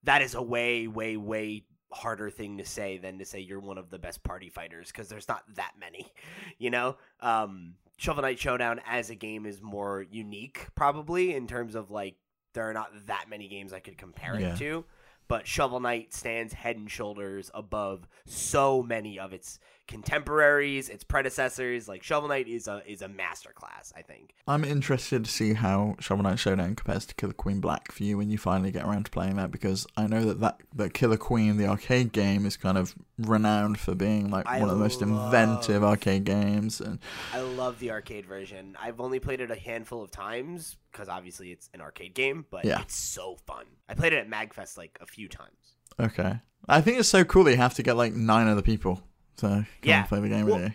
That 0.04 0.22
is 0.22 0.36
a 0.36 0.42
way, 0.42 0.88
way, 0.88 1.18
way 1.18 1.66
harder 1.92 2.30
thing 2.30 2.58
to 2.60 2.66
say 2.66 2.98
than 3.00 3.18
to 3.20 3.26
say 3.26 3.40
you're 3.40 3.60
one 3.60 3.78
of 3.78 3.90
the 3.90 3.98
best 4.00 4.24
party 4.24 4.50
fighters 4.50 4.88
because 4.92 5.10
there's 5.10 5.28
not 5.28 5.44
that 5.56 5.74
many. 5.80 6.12
You 6.58 6.70
know, 6.72 6.98
um, 7.22 7.76
Shovel 7.98 8.22
Knight 8.22 8.38
Showdown 8.38 8.82
as 8.86 9.10
a 9.10 9.16
game 9.16 9.46
is 9.46 9.62
more 9.62 10.06
unique, 10.12 10.68
probably 10.76 11.34
in 11.34 11.48
terms 11.48 11.74
of 11.76 11.90
like 11.90 12.16
there 12.54 12.70
are 12.70 12.74
not 12.74 12.92
that 13.08 13.26
many 13.30 13.48
games 13.48 13.72
I 13.72 13.80
could 13.80 13.98
compare 13.98 14.38
Yeah. 14.40 14.54
it 14.54 14.58
to. 14.58 14.86
But 15.30 15.48
Shovel 15.48 15.80
Knight 15.80 16.14
stands 16.14 16.54
head 16.54 16.76
and 16.76 16.90
shoulders 16.92 17.50
above 17.54 18.08
so 18.26 18.82
many 18.84 19.20
of 19.20 19.32
its 19.32 19.60
contemporaries, 19.90 20.90
its 20.90 21.04
predecessors. 21.04 21.88
Like 21.88 22.04
Shovel 22.04 22.30
Knight 22.30 22.48
is 22.48 22.68
a 22.68 22.82
is 22.90 23.02
a 23.02 23.08
masterclass, 23.08 23.92
I 23.96 24.02
think. 24.02 24.34
I'm 24.48 24.64
interested 24.64 25.26
to 25.26 25.32
see 25.32 25.54
how 25.54 25.96
Shovel 26.00 26.24
Knight 26.24 26.40
Showdown 26.40 26.76
compares 26.76 27.06
to 27.08 27.16
Killer 27.16 27.34
Queen 27.34 27.60
Black 27.60 27.92
for 27.92 28.04
you 28.04 28.18
when 28.18 28.30
you 28.30 28.38
finally 28.38 28.72
get 28.72 28.86
around 28.86 29.06
to 29.06 29.12
playing 29.12 29.36
that 29.38 29.52
because 29.52 29.86
I 29.98 30.08
know 30.08 30.24
that 30.26 30.40
that, 30.42 30.62
that 30.76 30.94
Killer 30.94 31.18
Queen, 31.18 31.58
the 31.58 31.68
arcade 31.68 32.12
game, 32.12 32.46
is 32.46 32.58
kind 32.58 32.78
of 32.78 32.96
renowned 33.18 33.80
for 33.80 33.96
being 33.96 34.30
like 34.30 34.48
I 34.48 34.60
one 34.60 34.70
of 34.70 34.78
the 34.78 34.84
most 34.84 35.02
love- 35.02 35.10
inventive 35.34 35.84
arcade 35.84 36.24
games. 36.24 36.80
And 36.82 37.00
I 37.34 37.42
love 37.42 37.80
the 37.80 37.92
arcade 37.92 38.26
version. 38.26 38.76
I've 38.82 39.00
only 39.00 39.20
played 39.20 39.42
it 39.42 39.52
a 39.52 39.56
handful 39.56 40.02
of 40.04 40.12
times 40.12 40.78
because 40.92 41.10
obviously 41.10 41.52
it's 41.52 41.70
an 41.74 41.82
arcade 41.82 42.14
game, 42.14 42.46
but 42.50 42.66
Yeah. 42.66 42.82
it's 42.82 42.96
so 42.96 43.38
fun. 43.46 43.66
I 43.88 43.94
played 43.94 44.14
it 44.14 44.18
at 44.18 44.30
Magfest 44.30 44.78
like 44.78 44.98
a 45.02 45.06
few 45.06 45.28
times. 45.28 45.76
okay, 46.00 46.40
I 46.68 46.82
think 46.82 47.00
it's 47.00 47.10
so 47.10 47.24
cool 47.26 47.44
that 47.46 47.52
you 47.52 47.58
have 47.58 47.74
to 47.76 47.84
get 47.84 47.98
like 47.98 48.14
nine 48.14 48.48
other 48.48 48.62
people 48.62 49.02
come 49.48 49.66
Yeah. 49.84 50.04
play 50.04 50.20
the 50.20 50.30
game 50.30 50.48
Well. 50.48 50.72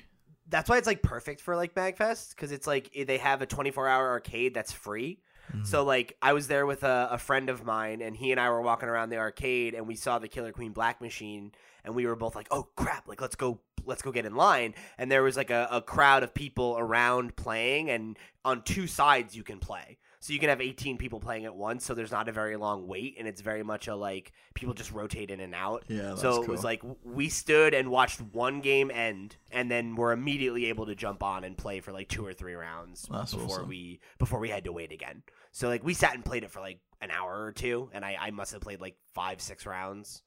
That's 0.49 0.69
why 0.69 0.77
it's 0.79 0.87
like 0.87 1.03
perfect 1.03 1.41
for 1.41 1.57
like 1.57 1.75
Magfest 1.75 2.31
because 2.31 2.53
it's 2.53 2.67
like 2.67 2.91
they 3.07 3.19
have 3.19 3.43
a 3.43 3.47
24 3.47 3.89
hour 3.89 4.11
arcade 4.11 4.55
that's 4.55 4.73
free. 4.73 5.21
Mm. 5.53 5.67
So 5.67 5.85
like 5.85 6.17
I 6.23 6.33
was 6.33 6.49
there 6.49 6.67
with 6.67 6.85
a, 6.85 7.09
a 7.13 7.19
friend 7.19 7.49
of 7.49 7.65
mine 7.65 8.03
and 8.03 8.15
he 8.17 8.31
and 8.31 8.41
I 8.41 8.51
were 8.51 8.61
walking 8.63 8.89
around 8.89 9.11
the 9.11 9.17
arcade 9.17 9.75
and 9.75 9.87
we 9.87 9.97
saw 9.97 10.19
the 10.19 10.29
Killer 10.29 10.53
Queen 10.53 10.73
Black 10.73 11.01
machine 11.01 11.53
and 11.85 11.95
we 11.95 12.07
were 12.07 12.17
both 12.17 12.35
like, 12.37 12.49
oh 12.51 12.69
crap, 12.77 13.09
like 13.09 13.21
let's 13.21 13.37
go 13.37 13.59
let's 13.87 14.03
go 14.03 14.13
get 14.13 14.27
in 14.27 14.35
line. 14.35 14.75
And 14.99 15.11
there 15.11 15.23
was 15.23 15.37
like 15.37 15.51
a, 15.51 15.69
a 15.71 15.83
crowd 15.83 16.23
of 16.23 16.33
people 16.35 16.77
around 16.79 17.37
playing 17.37 17.91
and 17.91 18.19
on 18.45 18.63
two 18.63 18.87
sides 18.87 19.37
you 19.37 19.43
can 19.43 19.59
play. 19.59 19.99
So 20.25 20.33
you 20.33 20.39
can 20.39 20.49
have 20.49 20.63
18 20.63 20.97
people 20.97 21.21
playing 21.21 21.45
at 21.45 21.55
once, 21.55 21.85
so 21.85 21.93
there's 21.93 22.11
not 22.11 22.31
a 22.31 22.33
very 22.33 22.57
long 22.57 22.87
wait, 22.87 23.17
and 23.19 23.29
it's 23.29 23.43
very 23.43 23.63
much 23.63 23.89
a 23.89 23.95
like 23.95 24.33
people 24.55 24.73
just 24.73 24.91
rotate 24.91 25.31
in 25.31 25.39
and 25.39 25.55
out. 25.55 25.85
Yeah, 25.87 26.01
that's 26.01 26.23
so 26.23 26.41
it 26.41 26.47
cool. 26.47 26.55
was 26.55 26.65
like 26.65 26.83
we 27.03 27.29
stood 27.29 27.75
and 27.75 27.91
watched 27.91 28.23
one 28.33 28.63
game 28.63 28.91
end, 28.91 29.37
and 29.51 29.71
then 29.71 29.97
were 29.97 30.13
immediately 30.13 30.65
able 30.71 30.87
to 30.87 30.95
jump 30.95 31.23
on 31.23 31.45
and 31.45 31.59
play 31.59 31.81
for 31.81 31.93
like 31.93 32.09
two 32.09 32.25
or 32.25 32.33
three 32.33 32.55
rounds 32.55 33.07
That's 33.11 33.35
before 33.35 33.57
awesome. 33.57 33.69
we 33.69 34.01
before 34.19 34.41
we 34.41 34.49
had 34.49 34.65
to 34.65 34.73
wait 34.73 34.93
again. 34.93 35.25
So 35.53 35.69
like 35.69 35.85
we 35.85 35.93
sat 35.93 36.15
and 36.15 36.25
played 36.25 36.43
it 36.43 36.51
for 36.51 36.61
like 36.61 36.79
an 37.03 37.11
hour 37.11 37.45
or 37.45 37.53
two, 37.53 37.91
and 37.93 38.03
I, 38.03 38.17
I 38.19 38.31
must 38.31 38.53
have 38.53 38.63
played 38.63 38.81
like 38.81 38.97
five 39.13 39.43
six 39.43 39.67
rounds, 39.67 40.23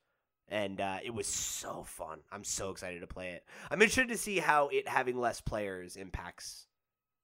and 0.47 0.79
uh, 0.79 0.97
it 1.03 1.11
was 1.11 1.25
so 1.25 1.81
fun. 1.81 2.19
I'm 2.31 2.43
so 2.43 2.69
excited 2.69 2.99
to 2.99 3.07
play 3.07 3.29
it. 3.29 3.43
I'm 3.71 3.81
interested 3.81 4.09
to 4.09 4.17
see 4.17 4.37
how 4.37 4.67
it 4.67 4.87
having 4.87 5.17
less 5.17 5.41
players 5.41 5.95
impacts 5.95 6.67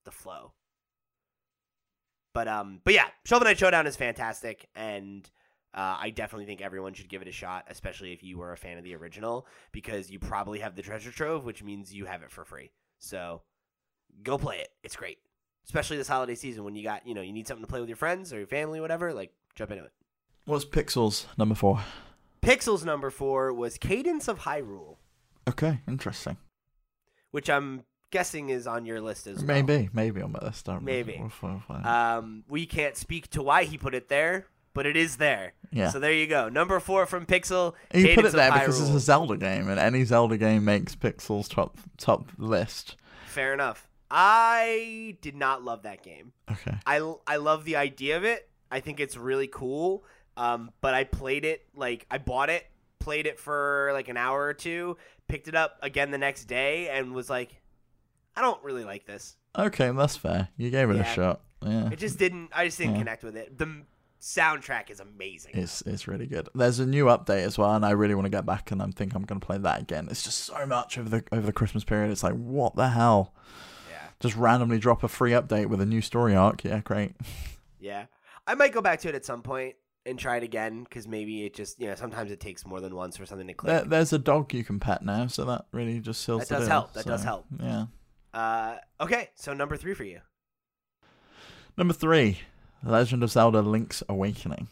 the 0.06 0.12
flow. 0.12 0.54
But 2.34 2.48
um, 2.48 2.80
but 2.84 2.94
yeah, 2.94 3.08
Shovel 3.26 3.46
Knight 3.46 3.58
Showdown 3.60 3.86
is 3.88 3.96
fantastic, 3.96 4.68
and 4.76 5.30
uh, 5.74 5.98
I 6.00 6.10
definitely 6.10 6.46
think 6.46 6.62
everyone 6.62 6.94
should 6.94 7.10
give 7.10 7.22
it 7.22 7.28
a 7.28 7.32
shot, 7.32 7.66
especially 7.70 8.12
if 8.14 8.24
you 8.24 8.38
were 8.38 8.52
a 8.52 8.58
fan 8.58 8.78
of 8.78 8.84
the 8.84 8.96
original, 8.96 9.46
because 9.72 10.10
you 10.10 10.20
probably 10.20 10.60
have 10.60 10.76
the 10.76 10.82
treasure 10.82 11.12
trove, 11.12 11.46
which 11.46 11.64
means 11.64 11.94
you 11.94 12.06
have 12.06 12.24
it 12.24 12.32
for 12.32 12.44
free. 12.44 12.72
So 13.00 13.42
go 14.24 14.38
play 14.38 14.58
it; 14.58 14.70
it's 14.84 14.96
great, 14.96 15.20
especially 15.66 15.98
this 15.98 16.08
holiday 16.08 16.36
season 16.36 16.64
when 16.64 16.76
you 16.76 16.84
got 16.84 17.06
you 17.08 17.14
know 17.14 17.22
you 17.22 17.34
need 17.34 17.48
something 17.48 17.64
to 17.66 17.70
play 17.70 17.80
with 17.80 17.90
your 17.90 17.96
friends 17.98 18.34
or 18.34 18.38
your 18.38 18.48
family, 18.48 18.82
whatever. 18.82 19.14
Like 19.14 19.32
jump 19.56 19.72
into 19.72 19.84
it. 19.84 19.92
What's 20.46 20.66
Pixels 20.66 21.26
number 21.38 21.56
four? 21.56 21.82
Pixels 22.42 22.84
number 22.84 23.10
four 23.10 23.54
was 23.54 23.78
Cadence 23.78 24.28
of 24.28 24.40
Hyrule, 24.40 24.98
Okay, 25.48 25.80
interesting. 25.88 26.36
which 27.32 27.50
I'm 27.50 27.84
guessing 28.14 28.50
is 28.50 28.68
on 28.68 28.86
your 28.86 29.02
list 29.02 29.28
as 29.28 29.38
well. 29.38 29.48
Maybe, 29.48 29.90
maybe 29.92 30.22
on 30.22 30.32
my 30.32 30.40
list. 30.40 30.70
I 30.70 30.74
don't 30.74 30.84
know. 30.84 30.86
Maybe. 30.86 31.18
We'll 31.20 31.62
Um, 31.86 32.44
we 32.48 32.66
can't 32.66 32.96
speak 32.96 33.30
to 33.32 33.44
why 33.44 33.66
he 33.66 33.78
put 33.78 33.94
it 33.94 34.08
there, 34.08 34.46
but 34.74 34.86
it 34.86 34.96
is 34.96 35.18
there. 35.18 35.54
yeah. 35.72 35.90
So 35.90 36.00
there 36.00 36.14
you 36.14 36.28
go. 36.28 36.48
Number 36.48 36.80
four 36.80 37.06
from 37.06 37.26
Pixel. 37.26 37.74
He 37.92 38.16
put 38.16 38.26
it 38.26 38.32
there 38.32 38.52
because 38.52 38.80
it's 38.80 38.92
a 38.92 39.00
Zelda 39.00 39.36
game, 39.36 39.68
and 39.68 39.80
any 39.80 40.04
Zelda 40.06 40.38
game 40.38 40.64
makes 40.64 40.96
Pixels 40.96 41.50
top 41.50 41.78
top 41.98 42.30
list. 42.38 42.96
Fair 43.26 43.54
enough. 43.54 43.90
I 44.16 45.18
did 45.22 45.36
not 45.36 45.64
love 45.64 45.82
that 45.84 46.04
game. 46.04 46.34
Okay. 46.52 46.78
I, 46.86 47.16
I 47.26 47.38
love 47.38 47.66
the 47.66 47.78
idea 47.78 48.16
of 48.16 48.24
it. 48.24 48.48
I 48.70 48.80
think 48.80 49.00
it's 49.00 49.18
really 49.18 49.48
cool. 49.48 50.04
Um, 50.38 50.70
but 50.82 50.94
I 50.94 51.04
played 51.04 51.46
it 51.46 51.66
like 51.76 52.06
I 52.12 52.20
bought 52.20 52.52
it, 52.52 52.64
played 53.00 53.26
it 53.26 53.40
for 53.40 53.90
like 53.94 54.10
an 54.10 54.18
hour 54.18 54.44
or 54.44 54.54
two, 54.54 54.98
picked 55.28 55.48
it 55.48 55.56
up 55.56 55.80
again 55.82 56.12
the 56.12 56.20
next 56.20 56.46
day, 56.46 56.90
and 56.90 57.14
was 57.14 57.28
like, 57.30 57.60
I 58.36 58.42
don't 58.42 58.62
really 58.64 58.84
like 58.84 59.06
this. 59.06 59.36
Okay, 59.58 59.92
that's 59.92 60.16
fair. 60.18 60.50
You 60.58 60.70
gave 60.72 60.90
it 60.90 60.96
Yeah. 60.96 61.02
a 61.12 61.14
shot. 61.16 61.42
Yeah. 61.62 61.90
It 61.92 62.00
just 62.00 62.18
didn't. 62.18 62.50
I 62.54 62.66
just 62.66 62.78
didn't 62.78 62.94
Yeah. 62.94 63.00
connect 63.00 63.24
with 63.24 63.38
it. 63.38 63.58
The 63.58 63.84
soundtrack 64.20 64.90
is 64.90 65.00
amazing. 65.00 65.52
It's 65.56 65.82
it's 65.82 66.08
really 66.08 66.26
good. 66.28 66.50
There's 66.56 66.80
a 66.80 66.86
new 66.86 67.06
update 67.06 67.44
as 67.44 67.58
well, 67.58 67.74
and 67.76 67.86
I 67.86 67.92
really 67.92 68.16
want 68.16 68.26
to 68.26 68.30
get 68.30 68.46
back 68.46 68.72
and 68.72 68.82
I 68.82 68.88
think 68.88 69.14
I'm 69.16 69.24
going 69.24 69.40
to 69.40 69.46
play 69.46 69.58
that 69.58 69.82
again. 69.82 70.08
It's 70.10 70.24
just 70.24 70.40
so 70.46 70.66
much 70.66 70.98
over 70.98 71.10
the 71.10 71.24
over 71.32 71.46
the 71.46 71.54
Christmas 71.54 71.84
period. 71.84 72.12
It's 72.12 72.24
like 72.24 72.34
what 72.34 72.76
the 72.76 72.90
hell? 72.90 73.34
yeah, 73.90 74.08
Just 74.20 74.36
randomly 74.36 74.80
drop 74.80 75.04
a 75.04 75.08
free 75.08 75.32
update 75.32 75.68
with 75.68 75.82
a 75.82 75.86
new 75.86 76.02
story 76.02 76.36
arc. 76.36 76.64
Yeah, 76.64 76.80
great. 76.80 77.14
yeah. 77.80 78.06
I 78.48 78.56
might 78.56 78.74
go 78.74 78.82
back 78.82 79.00
to 79.02 79.10
it 79.10 79.16
at 79.16 79.24
some 79.26 79.42
point 79.42 79.76
and 80.06 80.20
try 80.20 80.36
it 80.36 80.44
again 80.44 80.84
because 80.84 81.08
maybe 81.08 81.46
it 81.46 81.54
just 81.54 81.80
you 81.80 81.88
know 81.88 81.96
sometimes 81.96 82.30
it 82.32 82.40
takes 82.40 82.66
more 82.66 82.82
than 82.82 82.94
once 82.96 83.16
for 83.18 83.26
something 83.26 83.48
to 83.48 83.54
click. 83.54 83.70
There, 83.74 83.86
there's 83.86 84.12
a 84.14 84.20
dog 84.20 84.54
you 84.54 84.64
can 84.64 84.80
pet 84.80 85.04
now, 85.04 85.28
so 85.28 85.46
that 85.46 85.66
really 85.72 86.00
just 86.00 86.24
seals 86.26 86.48
That 86.48 86.56
does 86.56 86.64
deal, 86.64 86.70
help. 86.70 86.94
That 86.94 87.06
does 87.06 87.24
help. 87.24 87.46
Yeah. 87.60 87.86
Uh, 88.34 88.78
okay, 89.00 89.30
so 89.36 89.54
number 89.54 89.78
three 89.78 89.94
for 89.94 90.04
you. 90.04 90.22
Number 91.78 91.94
three, 91.94 92.40
Legend 92.84 93.24
of 93.24 93.32
Zelda: 93.32 93.62
Link's 93.62 94.04
Awakening. 94.10 94.68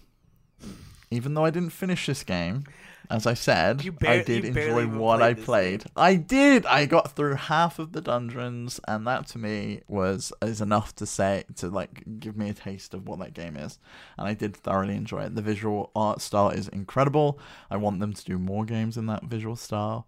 Even 1.10 1.34
though 1.34 1.46
I 1.46 1.50
didn't 1.50 1.72
finish 1.72 2.06
this 2.06 2.24
game, 2.24 2.64
as 3.10 3.28
I 3.28 3.34
said, 3.34 3.84
You 3.84 3.94
I 4.08 4.24
did 4.24 4.46
enjoy 4.46 4.88
what 4.88 5.22
I 5.22 5.34
played. 5.34 5.84
I 5.98 6.16
did. 6.16 6.66
I 6.66 6.86
got 6.86 7.16
through 7.16 7.36
half 7.36 7.80
of 7.80 7.92
the 7.92 8.02
dungeons, 8.02 8.80
and 8.88 9.06
that 9.06 9.28
to 9.28 9.38
me 9.38 9.82
was 9.88 10.32
is 10.42 10.62
enough 10.62 10.96
to 10.96 11.06
say 11.06 11.44
to 11.58 11.68
like 11.68 12.04
give 12.20 12.38
me 12.38 12.50
a 12.50 12.54
taste 12.54 12.94
of 12.94 13.08
what 13.08 13.20
that 13.20 13.34
game 13.34 13.58
is. 13.58 13.80
And 14.18 14.28
I 14.28 14.34
did 14.34 14.56
thoroughly 14.56 14.96
enjoy 14.96 15.24
it. 15.24 15.36
The 15.36 15.42
visual 15.42 15.92
art 15.96 16.22
style 16.22 16.50
is 16.50 16.70
incredible. 16.70 17.38
I 17.70 17.78
want 17.78 18.00
them 18.00 18.14
to 18.14 18.24
do 18.24 18.38
more 18.40 18.64
games 18.64 18.96
in 18.98 19.08
that 19.08 19.26
visual 19.26 19.58
style. 19.58 20.08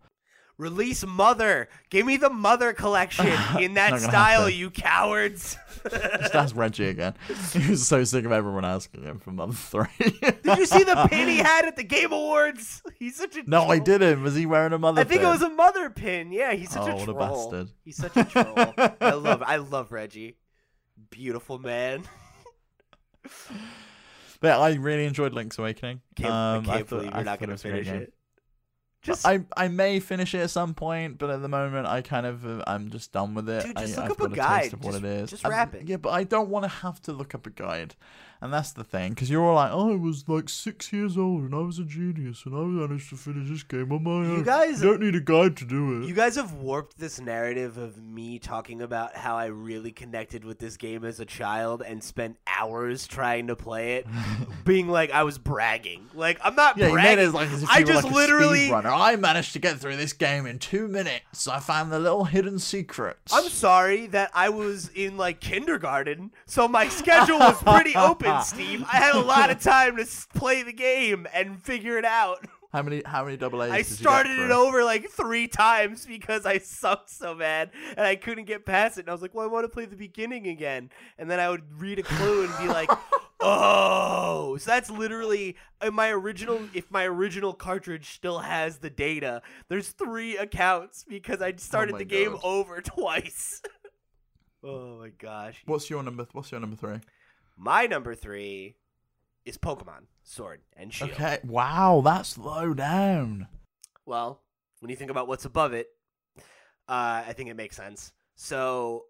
Release 0.58 1.06
Mother. 1.06 1.68
Give 1.89 2.06
me 2.06 2.18
the 2.18 2.30
Mother 2.30 2.74
collection 2.74 3.28
in 3.60 3.74
that 3.74 3.99
style, 3.99 4.47
you 4.49 4.70
cowards. 4.70 5.58
Just 5.89 6.36
ask 6.36 6.56
Reggie 6.56 6.88
again. 6.89 7.16
He 7.54 7.72
was 7.72 7.88
so 7.88 8.04
sick 8.04 8.24
of 8.26 8.32
everyone 8.32 8.64
asking 8.64 9.04
him 9.04 9.20
for 9.20 9.32
Mother 9.32 9.54
Three. 9.54 9.88
Did 10.22 10.58
you 10.58 10.66
see 10.66 10.84
the 10.84 11.08
pin 11.10 11.28
he 11.28 11.38
had 11.51 11.66
at 11.66 11.76
the 11.76 11.84
Game 11.84 12.12
Awards? 12.14 12.82
He's 12.99 13.16
such 13.16 13.36
a 13.36 13.43
no, 13.49 13.64
I 13.66 13.80
didn't. 13.80 14.22
Was 14.24 14.36
he 14.36 14.45
wearing 14.45 14.74
a 14.74 14.78
Mother? 14.80 15.01
I 15.01 15.04
think 15.04 15.24
it 15.24 15.28
was 15.28 15.41
a 15.41 15.49
mother 15.49 15.89
pin. 15.89 16.32
Yeah, 16.32 16.54
he's 16.54 16.70
such 16.70 16.84
Oh, 16.84 16.91
a 16.91 16.95
what 16.97 17.10
a 17.10 17.14
bastard. 17.14 17.70
He's 17.84 17.97
such 17.97 18.16
a 18.16 18.24
troll. 18.24 18.54
I 19.01 19.12
love 19.14 19.43
I 19.45 19.56
love 19.58 19.91
Reggie. 19.91 20.38
Beautiful 21.10 21.58
man. 21.60 22.04
But 24.39 24.60
I 24.60 24.74
really 24.74 25.06
enjoyed 25.06 25.34
Link's 25.34 25.58
Awakening. 25.58 26.01
Can't, 26.16 26.32
Um, 26.32 26.70
I 26.70 26.78
can't 26.78 26.88
thought- 26.88 26.99
believe 26.99 27.14
you're 27.16 27.24
not 27.24 27.39
going 27.39 27.49
to 27.49 27.58
finish 27.58 27.88
it. 27.88 28.14
Just 29.04 29.28
I 29.28 29.41
I 29.58 29.68
may 29.68 29.99
finish 29.99 30.34
it 30.34 30.39
at 30.39 30.49
some 30.49 30.74
point, 30.74 31.18
but 31.18 31.30
at 31.30 31.41
the 31.41 31.49
moment 31.49 31.88
I 31.88 32.01
kind 32.01 32.26
of 32.26 32.45
uh, 32.45 32.64
I'm 32.66 32.89
just 32.89 33.12
done 33.12 33.36
with 33.36 33.49
it. 33.49 33.66
Dude, 33.66 33.78
just 33.78 33.97
I, 33.99 34.08
look 34.08 34.20
I've 34.22 34.26
up 34.28 34.32
a 34.32 34.36
guide. 34.36 34.62
taste 34.64 34.74
of 34.74 34.84
what 34.84 34.91
Just- 34.93 35.04
it 35.04 35.10
is. 35.10 35.30
just 35.30 35.45
I'm- 35.45 35.51
wrap 35.51 35.76
it. 35.76 35.88
Yeah, 35.88 35.97
but 35.97 36.10
I 36.12 36.24
don't 36.24 36.49
want 36.49 36.64
to 36.64 36.70
have 36.70 37.01
to 37.04 37.12
look 37.12 37.36
up 37.36 37.45
a 37.45 37.49
guide, 37.49 37.95
and 38.44 38.52
that's 38.54 38.72
the 38.74 38.84
thing. 38.84 39.12
Because 39.14 39.30
you're 39.30 39.41
all 39.41 39.56
like, 39.56 39.72
oh, 39.72 39.94
I 39.94 39.96
was 39.96 40.28
like 40.28 40.50
six 40.50 40.91
years 40.91 41.18
old 41.18 41.44
and 41.44 41.56
I 41.56 41.60
was 41.60 41.80
a 41.80 41.86
genius 41.86 42.44
and 42.46 42.54
I 42.54 42.60
managed 42.60 43.10
to 43.12 43.16
finish 43.16 43.48
this 43.50 43.64
game 43.64 43.89
on 43.94 44.04
my 44.04 44.12
own. 44.12 44.39
You 44.39 44.44
guys- 44.44 44.82
don't 44.82 45.00
need 45.00 45.16
a 45.16 45.22
guide 45.22 45.56
to 45.58 45.66
do 45.66 46.02
it. 46.02 46.08
You 46.08 46.14
guys 46.14 46.36
have 46.36 46.52
warped 46.52 47.00
this 47.00 47.22
narrative 47.22 47.78
of 47.78 48.04
me 48.04 48.39
talking 48.39 48.82
about 48.82 49.16
how 49.16 49.38
I 49.38 49.46
really 49.46 49.94
connected 49.94 50.44
with 50.44 50.60
this 50.60 50.76
game 50.76 51.06
as 51.06 51.22
a 51.22 51.26
child 51.26 51.84
and 51.84 52.04
spent 52.04 52.36
hours 52.46 53.08
trying 53.08 53.48
to 53.48 53.56
play 53.56 53.94
it, 53.96 54.08
being 54.66 54.89
like 54.89 55.12
I 55.12 55.24
was 55.24 55.38
bragging. 55.38 56.10
Like 56.14 56.38
I'm 56.44 56.56
not 56.56 56.78
yeah, 56.78 56.89
bragging. 56.89 57.32
like 57.32 57.48
I 57.70 57.84
just 57.84 58.04
like 58.04 58.14
literally. 58.14 58.74
I 58.74 59.16
managed 59.16 59.54
to 59.54 59.60
get 59.60 59.78
through 59.78 59.96
this 59.96 60.12
game 60.12 60.46
in 60.46 60.60
two 60.60 60.89
minutes. 60.89 61.48
I 61.48 61.62
found 61.62 61.94
the 61.94 62.00
little 62.00 62.26
hidden 62.26 62.60
secrets. 62.60 63.34
I'm 63.34 63.48
sorry 63.48 64.08
that 64.08 64.32
I 64.34 64.50
was 64.50 64.89
in 64.89 65.16
like 65.16 65.39
kindergarten, 65.39 66.32
so 66.46 66.68
my 66.68 66.89
schedule 66.89 67.39
was 67.39 67.64
pretty 67.64 67.96
open 67.96 68.33
again, 68.36 68.46
Steve. 68.46 68.86
I 68.92 68.98
had 68.98 69.16
a 69.16 69.20
lot 69.22 69.50
of 69.50 69.60
time 69.60 69.98
to 69.98 70.04
s- 70.04 70.28
play 70.34 70.64
the 70.64 70.74
game 70.74 71.28
and 71.34 71.62
figure 71.64 71.98
it 71.98 72.06
out. 72.06 72.46
How 72.74 72.82
many 72.82 73.04
how 73.06 73.24
many 73.24 73.38
double 73.38 73.62
A's? 73.62 73.70
I 73.72 73.78
did 73.78 73.86
you 73.86 73.92
get 73.92 74.00
started 74.00 74.40
it 74.40 74.50
over 74.50 74.84
like 74.84 75.08
three 75.08 75.48
times 75.48 76.08
because 76.08 76.44
I 76.44 76.58
sucked 76.58 77.12
so 77.12 77.36
bad 77.36 77.70
and 77.96 78.00
I 78.00 78.16
couldn't 78.16 78.46
get 78.46 78.66
past 78.66 78.98
it. 78.98 79.02
And 79.02 79.10
I 79.10 79.12
was 79.12 79.22
like, 79.22 79.36
well, 79.36 79.46
I 79.46 79.48
want 79.48 79.66
to 79.66 79.70
play 79.70 79.86
the 79.86 79.96
beginning 79.96 80.48
again. 80.48 80.90
And 81.20 81.30
then 81.30 81.40
I 81.40 81.52
would 81.52 81.62
read 81.80 82.00
a 82.00 82.02
clue 82.02 82.46
and 82.46 82.58
be 82.58 82.68
like, 82.68 82.90
oh. 83.42 84.58
So 84.58 84.72
that's 84.72 84.90
literally 84.90 85.56
in 85.84 85.94
my 85.94 86.10
original, 86.10 86.62
if 86.74 86.90
my 86.90 87.04
original 87.06 87.54
cartridge 87.54 88.10
still 88.10 88.40
has 88.40 88.80
the 88.80 88.90
data, 88.90 89.44
there's 89.70 89.90
three 89.90 90.36
accounts 90.36 91.06
because 91.08 91.44
I 91.44 91.50
oh 91.50 91.58
started 91.58 91.92
my 91.92 92.00
the 92.00 92.06
game 92.06 92.32
God. 92.32 92.42
over 92.44 92.82
twice. 92.82 93.62
oh 94.64 94.98
my 95.00 95.10
gosh. 95.10 95.62
What's 95.68 95.92
your 95.92 96.02
number? 96.02 96.26
What's 96.32 96.52
your 96.52 96.60
number 96.60 96.76
three? 96.76 97.02
My 97.58 97.86
number 97.86 98.16
three 98.16 98.76
is 99.45 99.58
Pokemon 99.58 100.06
Sword 100.24 100.62
and 100.76 100.93
Shield. 100.93 101.12
Okay. 101.12 101.39
Wow, 101.43 102.01
that's 102.04 102.38
low 102.38 102.74
down. 102.74 103.47
Well, 104.06 104.41
when 104.80 104.89
you 104.89 104.95
think 104.95 105.12
about 105.12 105.28
what's 105.28 105.45
above 105.45 105.74
it, 105.74 105.88
uh, 106.89 107.24
I 107.28 107.34
think 107.36 107.49
it 107.49 107.56
makes 107.56 107.76
sense. 107.76 108.12
So, 108.36 109.06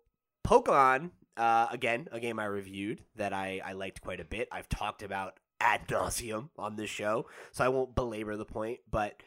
Pokemon, 0.46 1.12
uh, 1.38 1.68
again, 1.72 2.08
a 2.12 2.20
game 2.20 2.39
I 2.39 2.46
reviewed 2.46 3.04
that 3.16 3.34
I, 3.34 3.62
I 3.66 3.74
liked 3.74 4.02
quite 4.02 4.20
a 4.20 4.26
bit. 4.26 4.48
I've 4.52 4.70
talked 4.70 5.04
about 5.04 5.39
ad 5.60 5.88
nauseum 5.88 6.50
on 6.58 6.76
this 6.76 6.89
show, 6.89 7.28
so 7.52 7.64
I 7.64 7.70
won't 7.70 7.96
belabor 7.96 8.36
the 8.36 8.46
point. 8.46 8.80
But 8.89 9.22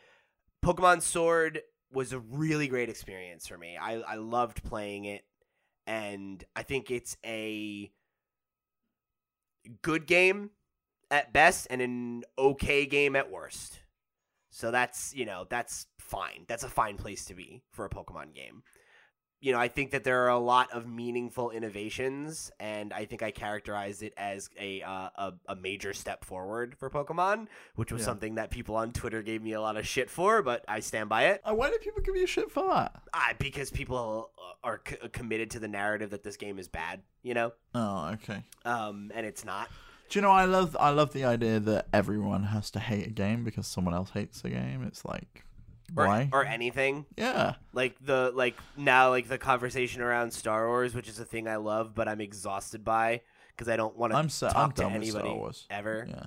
Pokemon 0.65 1.03
Sword 1.03 1.63
was 1.93 2.13
a 2.13 2.19
really 2.19 2.69
great 2.69 2.89
experience 2.89 3.47
for 3.47 3.57
me. 3.57 3.77
I, 3.81 4.01
I 4.01 4.17
loved 4.17 4.63
playing 4.63 5.07
it, 5.07 5.25
and 5.87 6.45
I 6.55 6.63
think 6.63 6.91
it's 6.91 7.17
a 7.25 7.91
good 9.83 10.07
game 10.07 10.51
at 11.11 11.33
best 11.33 11.67
and 11.71 11.81
an 11.81 12.23
okay 12.39 12.87
game 12.87 13.17
at 13.17 13.31
worst. 13.31 13.81
So 14.51 14.71
that's, 14.71 15.15
you 15.15 15.25
know, 15.25 15.47
that's 15.49 15.87
fine. 15.99 16.45
That's 16.49 16.65
a 16.65 16.69
fine 16.69 16.97
place 16.97 17.25
to 17.27 17.35
be 17.35 17.63
for 17.73 17.85
a 17.85 17.91
Pokemon 17.91 18.35
game. 18.35 18.63
You 19.41 19.53
know, 19.53 19.59
I 19.59 19.69
think 19.69 19.91
that 19.91 20.03
there 20.03 20.25
are 20.25 20.31
a 20.31 20.39
lot 20.39 20.73
of 20.73 20.87
meaningful 20.89 21.51
innovations, 21.51 22.51
and 22.59 22.93
I 22.93 23.05
think 23.05 23.23
I 23.23 23.31
characterized 23.31 24.03
it 24.03 24.15
as 24.17 24.49
a 24.59 24.83
uh, 24.83 25.09
a, 25.15 25.33
a 25.51 25.57
major 25.57 25.93
step 25.93 26.25
forward 26.25 26.75
for 26.79 26.89
Pokemon, 26.91 27.47
which 27.77 27.93
was 27.93 28.01
Yeah. 28.01 28.07
something 28.07 28.35
that 28.37 28.51
people 28.51 28.77
on 28.77 28.93
Twitter 28.93 29.23
gave 29.23 29.43
me 29.43 29.53
a 29.53 29.61
lot 29.61 29.77
of 29.77 29.87
shit 29.87 30.09
for, 30.11 30.43
but 30.43 30.65
I 30.67 30.81
stand 30.81 31.09
by 31.11 31.27
it. 31.27 31.43
Uh, 31.45 31.55
why 31.55 31.71
did 31.71 31.81
people 31.83 32.03
give 32.03 32.17
you 32.17 32.27
shit 32.27 32.51
for 32.51 32.67
that? 32.69 33.03
Ah, 33.13 33.35
because 33.39 33.71
people 33.71 34.31
are 34.65 34.81
c- 34.89 34.97
committed 35.13 35.51
to 35.53 35.61
the 35.61 35.69
narrative 35.69 36.11
that 36.11 36.25
this 36.25 36.37
game 36.37 36.59
is 36.59 36.67
bad, 36.67 37.03
you 37.23 37.35
know, 37.35 37.53
Oh, 37.75 38.09
okay. 38.15 38.43
um, 38.65 39.13
and 39.15 39.27
it's 39.27 39.45
not. 39.45 39.69
Do 40.09 40.19
you 40.19 40.23
know 40.23 40.31
I 40.31 40.45
love 40.45 40.77
I 40.81 40.91
love 40.91 41.13
the 41.13 41.25
idea 41.25 41.61
that 41.61 41.89
everyone 41.93 42.45
has 42.45 42.71
to 42.73 42.81
hate 42.81 43.07
a 43.09 43.11
game 43.11 43.45
because 43.45 43.67
someone 43.67 43.93
else 43.95 44.11
hates 44.11 44.43
a 44.45 44.51
game. 44.51 44.83
It's 44.85 45.05
like 45.05 45.45
Or, 45.97 46.07
why? 46.07 46.29
or 46.33 46.45
anything. 46.45 47.07
yeah. 47.17 47.55
like 47.73 47.95
the 48.05 48.33
like 48.35 48.57
now 48.77 49.11
like 49.11 49.29
the 49.29 49.39
conversation 49.39 50.03
around 50.03 50.33
Star 50.33 50.67
Wars, 50.67 50.95
which 50.95 51.09
is 51.09 51.21
a 51.21 51.25
thing 51.25 51.47
I 51.47 51.57
love, 51.57 51.95
but 51.95 52.09
I'm 52.09 52.21
exhausted 52.21 52.85
by 52.85 53.21
because 53.51 53.69
I 53.69 53.77
don't 53.77 53.97
want 53.97 54.13
to 54.13 54.19
I'm 54.19 54.29
so 54.29 54.49
talk 54.49 54.57
I'm 54.57 54.73
to 54.73 54.85
anybody 54.87 55.29
Star 55.29 55.37
Wars. 55.37 55.67
ever. 55.71 56.07
Yeah. 56.09 56.27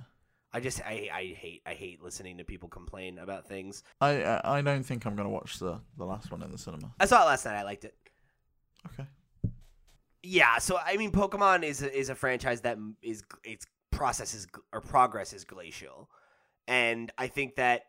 I 0.52 0.60
just 0.60 0.80
I, 0.80 1.08
I 1.12 1.24
hate 1.36 1.62
I 1.66 1.74
hate 1.74 2.02
listening 2.02 2.38
to 2.38 2.44
people 2.44 2.68
complain 2.68 3.18
about 3.18 3.46
things. 3.46 3.84
I 4.00 4.22
I, 4.22 4.58
I 4.58 4.62
don't 4.62 4.82
think 4.82 5.04
I'm 5.04 5.14
gonna 5.14 5.28
watch 5.28 5.58
the 5.58 5.80
the 5.96 6.04
last 6.04 6.30
one 6.30 6.42
in 6.42 6.50
the 6.50 6.58
cinema. 6.58 6.92
I 6.98 7.06
saw 7.06 7.22
it 7.22 7.26
last 7.26 7.44
night. 7.44 7.56
I 7.56 7.62
liked 7.62 7.84
it. 7.84 7.94
Okay. 8.86 9.06
Yeah, 10.22 10.58
so 10.58 10.78
I 10.84 10.96
mean, 10.96 11.12
Pokemon 11.12 11.62
is 11.62 11.82
a, 11.82 11.96
is 11.98 12.10
a 12.10 12.14
franchise 12.14 12.60
that 12.62 12.78
is 13.02 13.22
its 13.42 13.66
process 13.90 14.34
is 14.34 14.46
or 14.72 14.80
progress 14.80 15.32
is 15.32 15.44
glacial, 15.44 16.10
and 16.68 17.10
I 17.16 17.28
think 17.28 17.56
that 17.56 17.84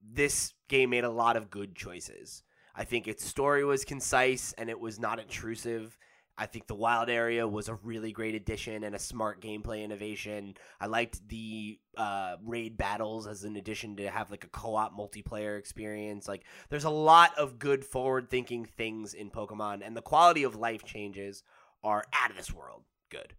this 0.00 0.52
game 0.72 0.90
made 0.90 1.04
a 1.04 1.10
lot 1.10 1.36
of 1.36 1.50
good 1.50 1.76
choices. 1.76 2.42
I 2.74 2.84
think 2.84 3.06
its 3.06 3.24
story 3.24 3.62
was 3.62 3.84
concise 3.84 4.54
and 4.56 4.70
it 4.70 4.80
was 4.80 4.98
not 4.98 5.20
intrusive. 5.20 5.98
I 6.38 6.46
think 6.46 6.66
the 6.66 6.74
wild 6.74 7.10
area 7.10 7.46
was 7.46 7.68
a 7.68 7.74
really 7.74 8.10
great 8.10 8.34
addition 8.34 8.82
and 8.82 8.94
a 8.94 8.98
smart 8.98 9.42
gameplay 9.42 9.84
innovation. 9.84 10.54
I 10.80 10.86
liked 10.86 11.28
the 11.28 11.78
uh, 11.98 12.36
raid 12.42 12.78
battles 12.78 13.26
as 13.26 13.44
an 13.44 13.56
addition 13.56 13.96
to 13.96 14.08
have 14.08 14.30
like 14.30 14.44
a 14.44 14.48
co-op 14.48 14.96
multiplayer 14.96 15.58
experience. 15.58 16.26
Like 16.26 16.44
there's 16.70 16.84
a 16.84 16.90
lot 16.90 17.36
of 17.36 17.58
good 17.58 17.84
forward-thinking 17.84 18.64
things 18.64 19.12
in 19.12 19.30
Pokemon, 19.30 19.82
and 19.84 19.94
the 19.94 20.00
quality 20.00 20.42
of 20.42 20.56
life 20.56 20.84
changes 20.84 21.42
are 21.84 22.04
out 22.14 22.30
of 22.30 22.36
this 22.38 22.50
world 22.50 22.84
good 23.10 23.34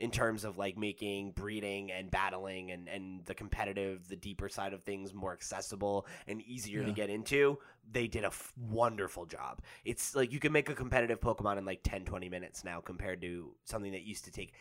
in 0.00 0.10
terms 0.10 0.44
of 0.44 0.56
like 0.56 0.78
making 0.78 1.32
breeding 1.32 1.90
and 1.90 2.10
battling 2.10 2.70
and, 2.70 2.88
and 2.88 3.24
the 3.26 3.34
competitive 3.34 4.06
the 4.08 4.16
deeper 4.16 4.48
side 4.48 4.72
of 4.72 4.82
things 4.82 5.12
more 5.12 5.32
accessible 5.32 6.06
and 6.26 6.40
easier 6.42 6.84
to 6.84 6.92
get 6.92 7.10
into 7.10 7.58
they 7.90 8.06
did 8.06 8.22
a 8.22 8.28
f- 8.28 8.52
wonderful 8.68 9.24
job. 9.24 9.60
It's 9.84 10.14
like 10.14 10.30
you 10.30 10.38
can 10.38 10.52
make 10.52 10.68
a 10.68 10.74
competitive 10.74 11.20
pokemon 11.20 11.58
in 11.58 11.64
like 11.64 11.80
10 11.82 12.04
20 12.04 12.28
minutes 12.28 12.64
now 12.64 12.80
compared 12.80 13.20
to 13.22 13.54
something 13.64 13.92
that 13.92 14.02
used 14.02 14.24
to 14.26 14.30
take 14.30 14.52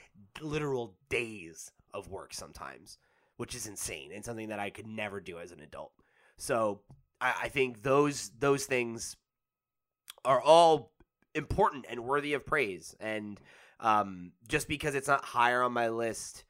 literal 0.42 0.96
days 1.10 1.72
of 1.94 2.10
work 2.10 2.34
sometimes 2.34 2.98
which 3.38 3.54
is 3.54 3.68
insane 3.68 4.12
and 4.14 4.26
something 4.26 4.50
that 4.50 4.60
i 4.60 4.70
could 4.70 4.88
never 4.88 5.20
do 5.20 5.38
as 5.40 5.52
an 5.52 5.62
adult. 5.62 5.92
So 6.38 6.82
i, 7.22 7.34
I 7.44 7.48
think 7.50 7.84
those 7.84 8.32
those 8.40 8.66
things 8.66 9.16
are 10.26 10.42
all 10.42 10.92
important 11.38 11.86
and 11.90 12.04
worthy 12.04 12.34
of 12.34 12.46
praise. 12.46 12.96
And 13.00 13.40
um, 13.80 14.32
just 14.48 14.68
because 14.68 14.96
it's 14.96 15.08
not 15.08 15.24
higher 15.24 15.62
on 15.64 15.74
my 15.74 15.90
list, 15.90 16.44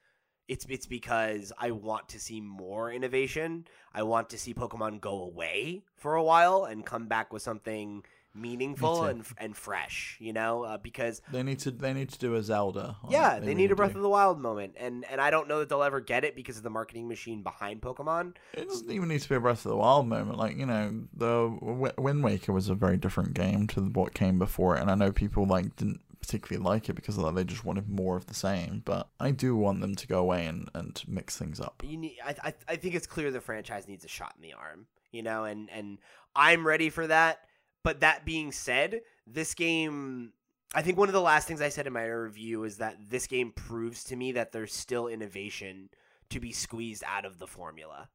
it's 0.47 0.65
it's 0.69 0.85
because 0.85 1.51
I 1.57 1.71
want 1.71 2.09
to 2.09 2.19
see 2.19 2.39
more 2.41 2.91
innovation. 2.91 3.65
I 3.93 4.03
want 4.03 4.29
to 4.29 4.37
see 4.37 4.53
Pokemon 4.53 5.01
go 5.01 5.23
away 5.23 5.83
for 5.95 6.15
a 6.15 6.23
while 6.23 6.63
and 6.65 6.85
come 6.85 7.07
back 7.07 7.33
with 7.33 7.41
something 7.41 8.03
meaningful 8.33 9.03
and 9.05 9.25
and 9.39 9.57
fresh. 9.57 10.15
You 10.21 10.31
know, 10.31 10.63
uh, 10.63 10.77
because 10.77 11.21
They 11.31 11.43
need 11.43 11.59
to 11.59 11.71
they 11.71 11.91
need 11.91 12.09
to 12.09 12.19
do 12.19 12.35
a 12.35 12.43
Zelda. 12.43 12.95
yeah, 13.09 13.39
they, 13.39 13.47
really 13.47 13.55
need 13.55 13.71
a 13.71 13.75
Breath 13.75 13.91
do. 13.93 13.97
of 13.97 14.03
the 14.03 14.09
Wild 14.09 14.39
moment, 14.39 14.75
and 14.77 15.03
and 15.09 15.19
I 15.19 15.31
don't 15.31 15.47
know 15.49 15.59
that 15.59 15.67
they'll 15.69 15.83
ever 15.83 15.99
get 15.99 16.23
it 16.23 16.35
because 16.35 16.55
of 16.55 16.63
the 16.63 16.69
marketing 16.69 17.07
machine 17.09 17.43
behind 17.43 17.81
Pokemon. 17.81 18.35
It 18.53 18.69
doesn't 18.69 18.89
even 18.91 19.09
need 19.09 19.21
to 19.21 19.29
be 19.29 19.35
a 19.35 19.39
Breath 19.41 19.65
of 19.65 19.71
the 19.71 19.77
Wild 19.77 20.07
moment. 20.07 20.37
Like 20.37 20.55
you 20.57 20.65
know, 20.65 21.03
the 21.13 21.49
W- 21.59 21.91
Wind 21.97 22.23
Waker 22.23 22.53
was 22.53 22.69
a 22.69 22.75
very 22.75 22.95
different 22.95 23.33
game 23.33 23.67
to 23.67 23.81
what 23.81 24.13
came 24.13 24.39
before 24.39 24.77
it, 24.77 24.81
and 24.81 24.89
I 24.91 24.95
know 24.95 25.11
people 25.11 25.45
like 25.45 25.75
didn't 25.75 25.99
particularly 26.19 26.63
like 26.63 26.89
it 26.89 26.93
because 26.93 27.17
of 27.17 27.23
that. 27.23 27.35
They 27.35 27.43
just 27.43 27.65
wanted 27.65 27.89
more 27.89 28.17
of 28.17 28.27
the 28.27 28.33
same. 28.33 28.81
But 28.85 29.09
I 29.19 29.31
do 29.31 29.55
want 29.55 29.81
them 29.81 29.95
to 29.95 30.07
go 30.07 30.19
away 30.19 30.45
and, 30.45 30.69
and 30.73 31.01
mix 31.07 31.37
things 31.37 31.59
up. 31.59 31.83
you 31.85 31.97
need 31.97 32.17
I, 32.25 32.35
I 32.43 32.53
I 32.67 32.75
think 32.75 32.95
it's 32.95 33.07
clear 33.07 33.31
the 33.31 33.41
franchise 33.41 33.87
needs 33.87 34.05
a 34.05 34.09
shot 34.09 34.33
in 34.35 34.41
the 34.41 34.53
arm, 34.53 34.87
you 35.11 35.23
know, 35.23 35.45
and 35.45 35.69
and 35.69 35.99
I'm 36.35 36.65
ready 36.65 36.89
for 36.89 37.07
that. 37.07 37.39
But 37.83 38.01
that 38.01 38.25
being 38.25 38.51
said, 38.51 39.01
this 39.25 39.53
game 39.53 40.33
I 40.73 40.81
think 40.81 40.97
one 40.97 41.09
of 41.09 41.13
the 41.13 41.21
last 41.21 41.47
things 41.47 41.61
I 41.61 41.69
said 41.69 41.87
in 41.87 41.93
my 41.93 42.05
review 42.05 42.63
is 42.63 42.77
that 42.77 42.97
this 43.09 43.27
game 43.27 43.51
proves 43.51 44.03
to 44.05 44.15
me 44.15 44.33
that 44.33 44.51
there's 44.51 44.73
still 44.73 45.07
innovation 45.07 45.89
to 46.29 46.39
be 46.39 46.51
squeezed 46.51 47.03
out 47.05 47.25
of 47.25 47.39
the 47.39 47.47
formula. 47.47 48.09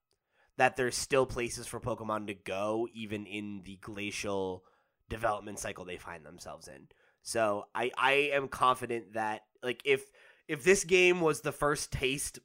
That 0.59 0.77
there's 0.77 0.97
still 0.97 1.25
places 1.25 1.67
for 1.67 1.81
Pokemon 1.81 2.27
to 2.27 2.35
go 2.35 2.87
even 2.93 3.25
in 3.25 3.63
the 3.65 3.77
glacial 3.77 4.65
development 5.09 5.59
cycle 5.59 5.85
they 5.85 5.97
find 5.97 6.25
themselves 6.27 6.69
in. 6.69 6.89
So 7.23 7.67
I 7.75 7.91
I 7.97 8.13
am 8.33 8.49
confident 8.49 9.15
that 9.15 9.43
like 9.63 9.83
if 9.85 10.11
if 10.49 10.65
this 10.65 10.85
game 10.85 11.21
was 11.21 11.41
the 11.41 11.53
first 11.53 11.93
taste 11.93 12.39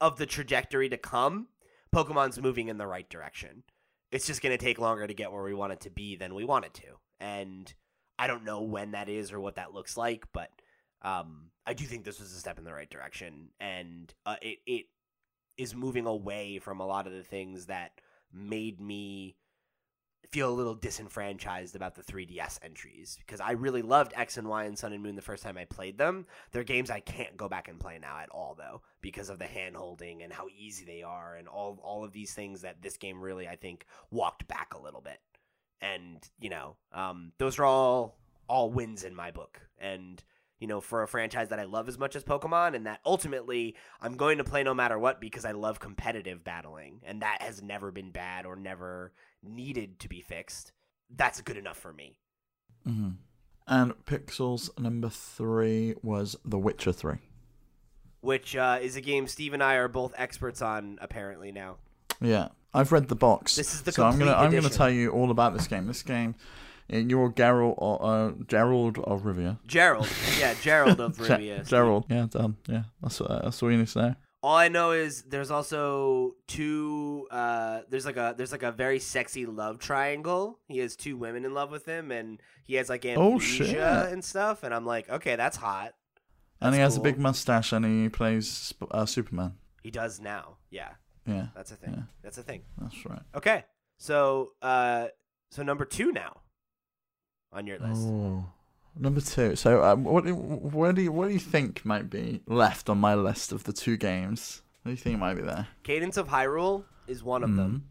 of 0.00 0.18
the 0.18 0.26
trajectory 0.26 0.88
to 0.88 0.98
come, 0.98 1.46
Pokemon's 1.94 2.40
moving 2.40 2.68
in 2.68 2.76
the 2.76 2.86
right 2.86 3.08
direction. 3.08 3.62
It's 4.10 4.26
just 4.26 4.42
going 4.42 4.56
to 4.56 4.62
take 4.62 4.78
longer 4.78 5.06
to 5.06 5.14
get 5.14 5.32
where 5.32 5.44
we 5.44 5.54
want 5.54 5.72
it 5.72 5.80
to 5.82 5.90
be 5.90 6.16
than 6.16 6.34
we 6.34 6.44
want 6.44 6.64
it 6.64 6.74
to. 6.74 6.98
And 7.20 7.72
I 8.18 8.26
don't 8.26 8.44
know 8.44 8.62
when 8.62 8.90
that 8.90 9.08
is 9.08 9.32
or 9.32 9.40
what 9.40 9.54
that 9.56 9.72
looks 9.72 9.96
like, 9.96 10.26
but 10.32 10.50
um, 11.02 11.50
I 11.66 11.72
do 11.72 11.84
think 11.84 12.04
this 12.04 12.20
was 12.20 12.32
a 12.32 12.38
step 12.38 12.58
in 12.58 12.64
the 12.64 12.74
right 12.74 12.90
direction. 12.90 13.50
And 13.60 14.12
uh, 14.26 14.36
it, 14.42 14.58
it 14.66 14.86
is 15.56 15.74
moving 15.74 16.06
away 16.06 16.58
from 16.58 16.80
a 16.80 16.86
lot 16.86 17.06
of 17.06 17.12
the 17.12 17.22
things 17.22 17.66
that 17.66 17.92
made 18.32 18.80
me 18.80 19.36
feel 20.30 20.50
a 20.50 20.54
little 20.54 20.74
disenfranchised 20.74 21.76
about 21.76 21.94
the 21.94 22.02
3DS 22.02 22.58
entries 22.62 23.18
because 23.18 23.40
I 23.40 23.52
really 23.52 23.82
loved 23.82 24.12
X 24.16 24.38
and 24.38 24.48
Y 24.48 24.64
and 24.64 24.78
Sun 24.78 24.92
and 24.92 25.02
Moon 25.02 25.16
the 25.16 25.22
first 25.22 25.42
time 25.42 25.58
I 25.58 25.64
played 25.64 25.98
them. 25.98 26.26
They're 26.52 26.64
games 26.64 26.90
I 26.90 27.00
can't 27.00 27.36
go 27.36 27.48
back 27.48 27.68
and 27.68 27.78
play 27.78 27.98
now 28.00 28.18
at 28.18 28.30
all 28.30 28.54
though 28.56 28.82
because 29.00 29.28
of 29.28 29.38
the 29.38 29.46
hand 29.46 29.76
holding 29.76 30.22
and 30.22 30.32
how 30.32 30.46
easy 30.56 30.84
they 30.84 31.02
are 31.02 31.36
and 31.36 31.48
all 31.48 31.78
all 31.82 32.04
of 32.04 32.12
these 32.12 32.32
things 32.32 32.62
that 32.62 32.80
this 32.82 32.96
game 32.96 33.20
really 33.20 33.46
I 33.46 33.56
think 33.56 33.86
walked 34.10 34.48
back 34.48 34.74
a 34.74 34.80
little 34.80 35.02
bit. 35.02 35.18
And, 35.80 36.18
you 36.40 36.48
know, 36.48 36.76
um, 36.92 37.32
those 37.38 37.58
are 37.58 37.64
all 37.64 38.16
all 38.48 38.70
wins 38.70 39.04
in 39.04 39.14
my 39.14 39.30
book. 39.30 39.60
And 39.78 40.22
you 40.62 40.68
know, 40.68 40.80
for 40.80 41.02
a 41.02 41.08
franchise 41.08 41.48
that 41.48 41.58
I 41.58 41.64
love 41.64 41.88
as 41.88 41.98
much 41.98 42.14
as 42.14 42.22
Pokemon, 42.22 42.76
and 42.76 42.86
that 42.86 43.00
ultimately 43.04 43.74
I'm 44.00 44.16
going 44.16 44.38
to 44.38 44.44
play 44.44 44.62
no 44.62 44.74
matter 44.74 44.96
what 44.96 45.20
because 45.20 45.44
I 45.44 45.50
love 45.50 45.80
competitive 45.80 46.44
battling, 46.44 47.00
and 47.02 47.22
that 47.22 47.42
has 47.42 47.60
never 47.60 47.90
been 47.90 48.12
bad 48.12 48.46
or 48.46 48.54
never 48.54 49.12
needed 49.42 49.98
to 50.00 50.08
be 50.08 50.20
fixed. 50.20 50.72
That's 51.14 51.40
good 51.40 51.56
enough 51.56 51.76
for 51.78 51.92
me. 51.92 52.18
hmm 52.84 53.10
And 53.66 53.92
Pixels 54.06 54.70
number 54.78 55.08
three 55.08 55.94
was 56.02 56.36
The 56.44 56.58
Witcher 56.58 56.92
Three. 56.92 57.18
which 58.20 58.54
uh, 58.56 58.78
is 58.80 58.96
a 58.96 59.00
game 59.00 59.26
Steve 59.26 59.52
and 59.52 59.62
I 59.62 59.74
are 59.74 59.88
both 59.88 60.14
experts 60.16 60.62
on 60.62 60.98
apparently 61.02 61.52
now. 61.52 61.76
Yeah, 62.20 62.48
I've 62.72 62.92
read 62.92 63.08
the 63.08 63.16
box. 63.16 63.56
This 63.56 63.74
is 63.74 63.82
the 63.82 63.92
so 63.92 64.04
I'm 64.04 64.18
gonna 64.18 64.32
I'm 64.32 64.50
gonna 64.52 64.68
tell 64.70 64.90
you 64.90 65.10
all 65.10 65.30
about 65.30 65.54
this 65.54 65.66
game. 65.66 65.86
This 65.88 66.02
game, 66.02 66.34
uh, 66.92 66.98
you're 66.98 67.30
Geralt 67.30 67.74
or 67.78 67.98
uh, 68.04 68.32
Gerald 68.46 68.98
of 68.98 69.22
Rivia. 69.22 69.58
Gerald, 69.66 70.08
yeah, 70.38 70.54
Gerald 70.62 71.00
of 71.00 71.16
Rivia. 71.18 71.66
Gerald. 71.66 72.04
Yeah, 72.08 72.26
done. 72.30 72.56
Yeah, 72.68 72.84
that's 73.02 73.18
what 73.20 73.42
that's 73.42 73.60
all 73.62 73.72
you 73.72 73.78
need 73.78 73.88
to 73.88 73.98
know. 73.98 74.14
All 74.44 74.56
I 74.56 74.66
know 74.68 74.90
is 74.90 75.22
there's 75.22 75.52
also 75.52 76.34
two. 76.48 77.28
Uh, 77.30 77.82
there's 77.88 78.04
like 78.04 78.16
a 78.16 78.34
there's 78.36 78.50
like 78.50 78.64
a 78.64 78.72
very 78.72 78.98
sexy 78.98 79.46
love 79.46 79.78
triangle. 79.78 80.58
He 80.66 80.78
has 80.78 80.96
two 80.96 81.16
women 81.16 81.44
in 81.44 81.54
love 81.54 81.70
with 81.70 81.86
him, 81.86 82.10
and 82.10 82.40
he 82.64 82.74
has 82.74 82.88
like 82.88 83.04
Oh, 83.06 83.34
amnesia 83.34 83.64
shit. 83.66 84.12
and 84.12 84.24
stuff. 84.24 84.64
And 84.64 84.74
I'm 84.74 84.84
like, 84.84 85.08
okay, 85.08 85.36
that's 85.36 85.56
hot. 85.56 85.94
and 86.60 86.74
he 86.74 86.80
That's 86.80 86.94
has 86.94 86.98
a 86.98 87.00
big 87.02 87.18
mustache, 87.18 87.72
and 87.72 87.84
he 87.84 88.08
plays 88.08 88.74
uh, 88.90 89.06
Superman. 89.06 89.54
He 89.82 89.90
does 89.92 90.20
now. 90.20 90.56
Yeah, 90.70 90.90
Yeah, 91.26 91.46
that's 91.54 91.70
a 91.70 91.76
thing. 91.76 91.94
Yeah. 91.96 92.02
That's 92.22 92.38
a 92.38 92.42
thing. 92.42 92.62
that's 92.80 93.04
right. 93.06 93.22
Okay, 93.36 93.64
so 93.98 94.52
uh, 94.60 95.08
so 95.52 95.62
number 95.62 95.84
two 95.84 96.10
now 96.10 96.40
on 97.52 97.66
your 97.68 97.78
list. 97.78 98.02
Oh, 98.06 98.46
number 98.98 99.20
two. 99.20 99.56
So, 99.56 99.82
um, 99.84 100.04
what 100.04 100.24
do- 100.24 100.32
do 100.94 101.02
you 101.02 101.12
what 101.12 101.28
do 101.28 101.32
you 101.32 101.38
think 101.40 101.84
might 101.84 102.08
be 102.10 102.40
left 102.46 102.88
on 102.88 102.98
my 102.98 103.14
list 103.14 103.52
of 103.52 103.64
the 103.64 103.72
two 103.72 103.96
games? 103.96 104.62
What 104.82 104.90
do 104.90 104.92
you 104.92 104.96
think 104.96 105.18
might 105.18 105.34
be 105.34 105.42
there? 105.42 105.68
Cadence 105.84 106.16
of 106.16 106.28
Hyrule 106.28 106.84
is 107.06 107.22
one 107.22 107.42
of 107.44 107.54
them. 107.54 107.84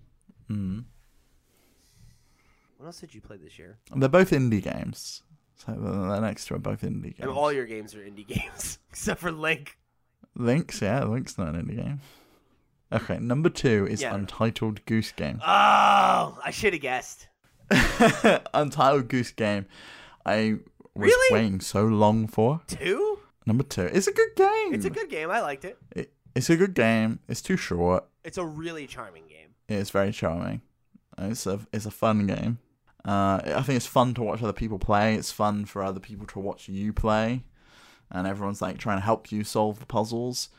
Mm. 0.49 0.83
What 2.77 2.87
else 2.87 2.99
did 2.99 3.13
you 3.13 3.21
play 3.21 3.37
this 3.37 3.57
year? 3.59 3.77
They're 3.95 4.09
both 4.09 4.31
indie 4.31 4.61
games. 4.61 5.23
So 5.55 5.73
the, 5.73 5.91
the 5.91 6.19
next 6.19 6.45
two 6.45 6.55
are 6.55 6.59
both 6.59 6.81
indie 6.81 7.15
games. 7.15 7.29
all 7.29 7.53
your 7.53 7.65
games 7.67 7.93
are 7.95 7.99
indie 7.99 8.25
games 8.27 8.79
except 8.89 9.21
for 9.21 9.31
Link. 9.31 9.77
Links, 10.35 10.81
yeah, 10.81 11.03
Links 11.03 11.37
not 11.37 11.53
an 11.53 11.65
indie 11.65 11.75
game. 11.77 12.01
Okay, 12.91 13.19
number 13.19 13.49
two 13.49 13.87
is 13.89 14.01
Yeah. 14.01 14.15
Untitled 14.15 14.85
Goose 14.85 15.11
Game. 15.13 15.39
Oh, 15.41 16.37
I 16.43 16.49
should 16.51 16.73
have 16.73 16.81
guessed. 16.81 17.27
Untitled 18.53 19.07
Goose 19.07 19.31
Game. 19.31 19.65
I 20.25 20.57
was 20.95 21.07
Really? 21.07 21.41
waiting 21.43 21.59
so 21.59 21.85
long 21.85 22.27
for. 22.27 22.61
Two? 22.67 23.19
Number 23.45 23.63
two. 23.63 23.83
It's 23.85 24.07
a 24.07 24.11
good 24.13 24.35
game. 24.35 24.73
It's 24.73 24.85
a 24.85 24.89
good 24.89 25.09
game. 25.09 25.31
I 25.31 25.41
liked 25.41 25.65
it. 25.65 25.77
It, 25.95 26.13
it's 26.35 26.49
a 26.49 26.55
good 26.57 26.73
game. 26.73 27.19
It's 27.27 27.41
too 27.41 27.57
short. 27.57 28.05
It's 28.23 28.37
a 28.37 28.45
really 28.45 28.87
charming 28.87 29.27
game. 29.27 29.49
It's 29.67 29.89
very 29.89 30.11
charming. 30.11 30.61
It's 31.17 31.45
a 31.45 31.59
it's 31.73 31.85
a 31.85 31.91
fun 31.91 32.27
game. 32.27 32.59
Uh, 33.03 33.41
I 33.43 33.61
think 33.63 33.77
it's 33.77 33.87
fun 33.87 34.13
to 34.15 34.21
watch 34.23 34.43
other 34.43 34.53
people 34.53 34.77
play. 34.79 35.15
It's 35.15 35.31
fun 35.31 35.65
for 35.65 35.83
other 35.83 35.99
people 35.99 36.27
to 36.27 36.39
watch 36.39 36.69
you 36.69 36.93
play, 36.93 37.43
and 38.11 38.27
everyone's 38.27 38.61
like 38.61 38.77
trying 38.77 38.97
to 38.97 39.03
help 39.03 39.31
you 39.31 39.43
solve 39.43 39.79
the 39.79 39.85
puzzles. 39.85 40.49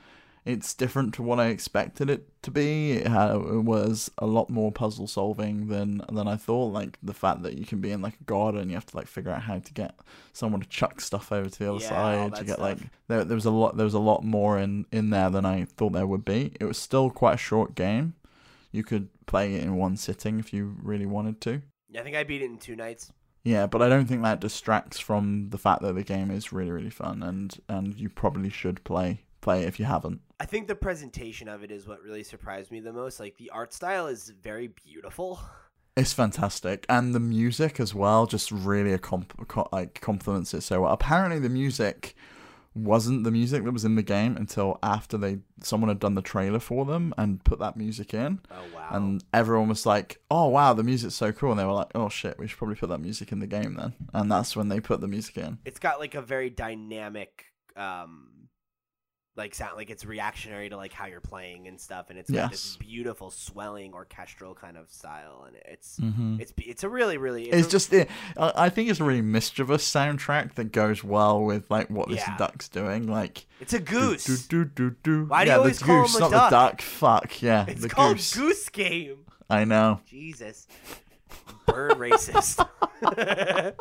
It's 0.44 0.74
different 0.74 1.14
to 1.14 1.22
what 1.22 1.38
I 1.38 1.46
expected 1.46 2.10
it 2.10 2.26
to 2.42 2.50
be. 2.50 2.92
It, 2.92 3.06
had, 3.06 3.30
it 3.30 3.64
was 3.64 4.10
a 4.18 4.26
lot 4.26 4.50
more 4.50 4.72
puzzle 4.72 5.06
solving 5.06 5.68
than 5.68 6.02
than 6.10 6.26
I 6.26 6.36
thought. 6.36 6.72
Like 6.72 6.98
the 7.00 7.14
fact 7.14 7.42
that 7.44 7.56
you 7.56 7.64
can 7.64 7.80
be 7.80 7.92
in 7.92 8.02
like 8.02 8.20
a 8.20 8.24
garden, 8.24 8.68
you 8.68 8.74
have 8.74 8.86
to 8.86 8.96
like 8.96 9.06
figure 9.06 9.30
out 9.30 9.42
how 9.42 9.60
to 9.60 9.72
get 9.72 9.94
someone 10.32 10.60
to 10.60 10.68
chuck 10.68 11.00
stuff 11.00 11.30
over 11.30 11.48
to 11.48 11.58
the 11.58 11.70
other 11.70 11.82
Yeah, 11.82 11.88
side. 11.88 12.34
To 12.34 12.44
get 12.44 12.58
like 12.60 12.78
there, 13.06 13.24
there 13.24 13.36
was 13.36 13.44
a 13.44 13.52
lot 13.52 13.76
there 13.76 13.84
was 13.84 13.94
a 13.94 14.00
lot 14.00 14.24
more 14.24 14.58
in 14.58 14.84
in 14.90 15.10
there 15.10 15.30
than 15.30 15.46
I 15.46 15.64
thought 15.64 15.92
there 15.92 16.08
would 16.08 16.24
be. 16.24 16.52
It 16.58 16.64
was 16.64 16.76
still 16.76 17.08
quite 17.08 17.34
a 17.34 17.38
short 17.38 17.76
game. 17.76 18.14
You 18.72 18.82
could 18.82 19.10
play 19.26 19.54
it 19.54 19.62
in 19.62 19.76
one 19.76 19.96
sitting 19.96 20.40
if 20.40 20.52
you 20.52 20.76
really 20.82 21.06
wanted 21.06 21.40
to. 21.42 21.62
Yeah, 21.88 22.00
I 22.00 22.04
think 22.04 22.16
I 22.16 22.24
beat 22.24 22.42
it 22.42 22.46
in 22.46 22.58
two 22.58 22.74
nights. 22.74 23.12
Yeah, 23.44 23.66
but 23.66 23.80
I 23.82 23.88
don't 23.88 24.06
think 24.06 24.22
that 24.22 24.40
distracts 24.40 24.98
from 24.98 25.50
the 25.50 25.58
fact 25.58 25.82
that 25.82 25.94
the 25.94 26.02
game 26.02 26.32
is 26.32 26.52
really 26.52 26.72
really 26.72 26.90
fun 26.90 27.22
and 27.22 27.60
and 27.68 27.94
you 27.94 28.08
probably 28.08 28.50
should 28.50 28.82
play 28.82 29.20
play 29.42 29.62
it 29.64 29.68
if 29.68 29.78
you 29.78 29.84
haven't. 29.84 30.20
I 30.40 30.46
think 30.46 30.66
the 30.68 30.74
presentation 30.74 31.46
of 31.48 31.62
it 31.62 31.70
is 31.70 31.86
what 31.86 32.00
really 32.02 32.22
surprised 32.24 32.70
me 32.70 32.80
the 32.80 32.92
most. 32.94 33.20
Like 33.20 33.36
the 33.36 33.50
art 33.50 33.74
style 33.74 34.06
is 34.06 34.32
very 34.42 34.68
beautiful. 34.68 35.38
It's 35.94 36.14
fantastic, 36.14 36.86
and 36.88 37.14
the 37.14 37.20
music 37.20 37.78
as 37.78 37.94
well 37.94 38.24
just 38.24 38.50
really 38.50 38.94
a 38.94 38.98
comp- 38.98 39.46
co- 39.46 39.68
like 39.72 40.00
complements 40.00 40.54
it 40.54 40.62
so 40.62 40.80
well. 40.80 40.90
Apparently, 40.92 41.38
the 41.38 41.50
music 41.50 42.16
wasn't 42.74 43.24
the 43.24 43.30
music 43.30 43.62
that 43.64 43.72
was 43.72 43.84
in 43.84 43.96
the 43.96 44.02
game 44.02 44.34
until 44.34 44.78
after 44.82 45.18
they 45.18 45.40
someone 45.62 45.88
had 45.90 45.98
done 45.98 46.14
the 46.14 46.22
trailer 46.22 46.58
for 46.60 46.86
them 46.86 47.12
and 47.18 47.44
put 47.44 47.58
that 47.58 47.76
music 47.76 48.14
in, 48.14 48.40
Oh 48.50 48.54
wow. 48.74 48.88
and 48.92 49.22
everyone 49.34 49.68
was 49.68 49.84
like, 49.84 50.18
"Oh 50.30 50.48
wow, 50.48 50.72
the 50.72 50.82
music's 50.82 51.14
so 51.14 51.30
cool!" 51.30 51.50
And 51.50 51.60
they 51.60 51.66
were 51.66 51.74
like, 51.74 51.90
"Oh 51.94 52.08
shit, 52.08 52.38
we 52.38 52.46
should 52.48 52.56
probably 52.56 52.76
put 52.76 52.88
that 52.88 53.00
music 53.02 53.30
in 53.30 53.40
the 53.40 53.46
game 53.46 53.74
then." 53.74 53.92
And 54.14 54.32
that's 54.32 54.56
when 54.56 54.68
they 54.70 54.80
put 54.80 55.02
the 55.02 55.08
music 55.08 55.36
in. 55.36 55.58
it's 55.66 55.78
got 55.78 56.00
like 56.00 56.14
a 56.14 56.22
very 56.22 56.48
dynamic 56.48 57.44
um 57.76 58.28
like 59.34 59.54
sound 59.54 59.76
like 59.76 59.88
it's 59.88 60.04
reactionary 60.04 60.68
to 60.68 60.76
like 60.76 60.92
how 60.92 61.06
you're 61.06 61.20
playing 61.22 61.66
and 61.66 61.80
stuff 61.80 62.10
and 62.10 62.18
it's 62.18 62.30
got 62.30 62.50
this 62.50 62.76
beautiful 62.76 63.30
swelling 63.30 63.94
orchestral 63.94 64.54
kind 64.54 64.76
of 64.76 64.90
style 64.90 65.44
and 65.46 65.56
it's 65.64 65.98
Mm-hmm. 65.98 66.36
it's 66.40 66.52
it's 66.58 66.84
a 66.84 66.88
really 66.90 67.16
really 67.16 67.44
It's 67.44 67.66
a- 67.66 67.70
just 67.70 67.92
it. 67.94 68.10
I 68.36 68.52
I 68.56 68.68
think 68.68 68.90
it's 68.90 69.00
a 69.00 69.04
really 69.04 69.22
mischievous 69.22 69.90
soundtrack 69.90 70.54
that 70.56 70.70
goes 70.72 71.02
well 71.02 71.42
with 71.42 71.70
like 71.70 71.88
what 71.88 72.08
this 72.10 72.18
Yeah. 72.18 72.36
duck's 72.36 72.68
doing. 72.68 73.06
Like 73.06 73.46
it's 73.58 73.72
a 73.72 73.80
goose 73.80 74.24
Do, 74.24 74.36
do, 74.36 74.64
do, 74.66 74.90
do, 74.90 74.96
do. 75.02 75.24
Why 75.26 75.44
do 75.44 75.48
yeah, 75.48 75.54
you 75.56 75.60
always 75.60 75.78
the 75.78 75.84
call 75.86 76.04
him 76.06 76.14
a 76.16 76.20
not 76.20 76.30
duck? 76.30 76.50
the 76.50 76.56
duck. 76.56 76.82
Fuck 76.82 77.40
yeah, 77.42 77.64
it's 77.68 77.80
the 77.82 77.88
called 77.88 78.16
goose. 78.16 78.34
goose. 78.36 78.68
game 78.68 79.24
I 79.48 79.64
know. 79.64 80.00
jesus 80.06 80.66
bird 81.66 81.92
racist 81.92 82.66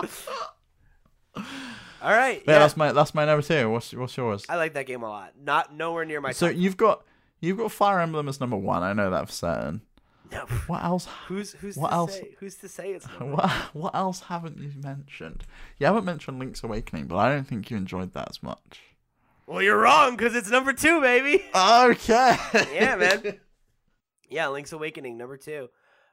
all 2.02 2.12
right 2.12 2.42
Yeah, 2.46 2.54
yeah, 2.54 2.60
that's 2.60 2.76
my 2.78 2.92
that's 2.92 3.14
my 3.14 3.26
number 3.26 3.42
two. 3.42 3.70
What's 3.70 3.94
what's 3.94 4.16
yours? 4.18 4.46
i 4.50 4.56
like 4.56 4.74
that 4.74 4.86
game 4.88 5.04
a 5.04 5.10
lot 5.10 5.34
not 5.42 5.74
nowhere 5.74 6.06
near 6.06 6.22
my 6.22 6.32
So 6.32 6.48
top 6.48 6.56
you've 6.58 6.78
got 6.78 7.04
you've 7.40 7.58
got 7.58 7.72
Fire 7.72 8.00
Emblem 8.00 8.28
as 8.28 8.40
number 8.40 8.58
one. 8.58 8.84
I 8.84 8.94
know 8.94 9.10
that 9.12 9.28
for 9.28 9.32
certain. 9.34 9.82
no. 10.32 10.46
What 10.68 10.84
else? 10.84 11.08
who's 11.28 11.54
who's 11.54 11.76
What 11.78 11.90
to 11.90 11.94
else? 11.96 12.14
say 12.16 12.36
who's 12.40 12.56
to 12.56 12.68
say 12.70 12.92
it's 12.94 13.06
What 13.06 13.50
what 13.74 13.96
else 13.96 14.22
haven't 14.22 14.58
you 14.58 14.72
mentioned? 14.82 15.44
You 15.78 15.88
haven't 15.88 16.06
mentioned 16.06 16.40
Link's 16.40 16.64
Awakening, 16.64 17.08
but 17.08 17.18
I 17.18 17.30
don't 17.30 17.48
think 17.48 17.70
you 17.72 17.78
enjoyed 17.78 18.14
that 18.14 18.30
as 18.30 18.42
much. 18.44 18.82
well 19.48 19.62
you're 19.62 19.80
wrong 19.80 20.16
because 20.16 20.36
it's 20.36 20.50
number 20.50 20.74
two 20.74 21.02
baby 21.02 21.44
Okay. 21.56 22.38
yeah, 22.74 22.96
man. 22.96 23.40
Yeah, 24.30 24.48
Link's 24.48 24.72
Awakening 24.72 25.18
number 25.18 25.36
two. 25.38 25.70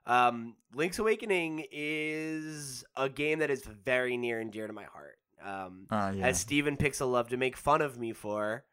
Um, 0.06 0.56
Link's 0.74 0.98
Awakening 0.98 1.66
is 1.70 2.82
a 2.96 3.08
game 3.08 3.38
that 3.40 3.50
is 3.50 3.62
very 3.64 4.16
near 4.16 4.40
and 4.40 4.50
dear 4.50 4.66
to 4.66 4.72
my 4.72 4.84
heart. 4.84 5.17
Um, 5.44 5.86
Ah, 5.90 6.10
yeah. 6.10 6.26
As 6.26 6.38
Steven 6.40 6.76
Pixel 6.76 7.10
loved 7.10 7.30
to 7.30 7.36
make 7.36 7.56
fun 7.56 7.80
of 7.82 7.98
me 7.98 8.12
for, 8.12 8.64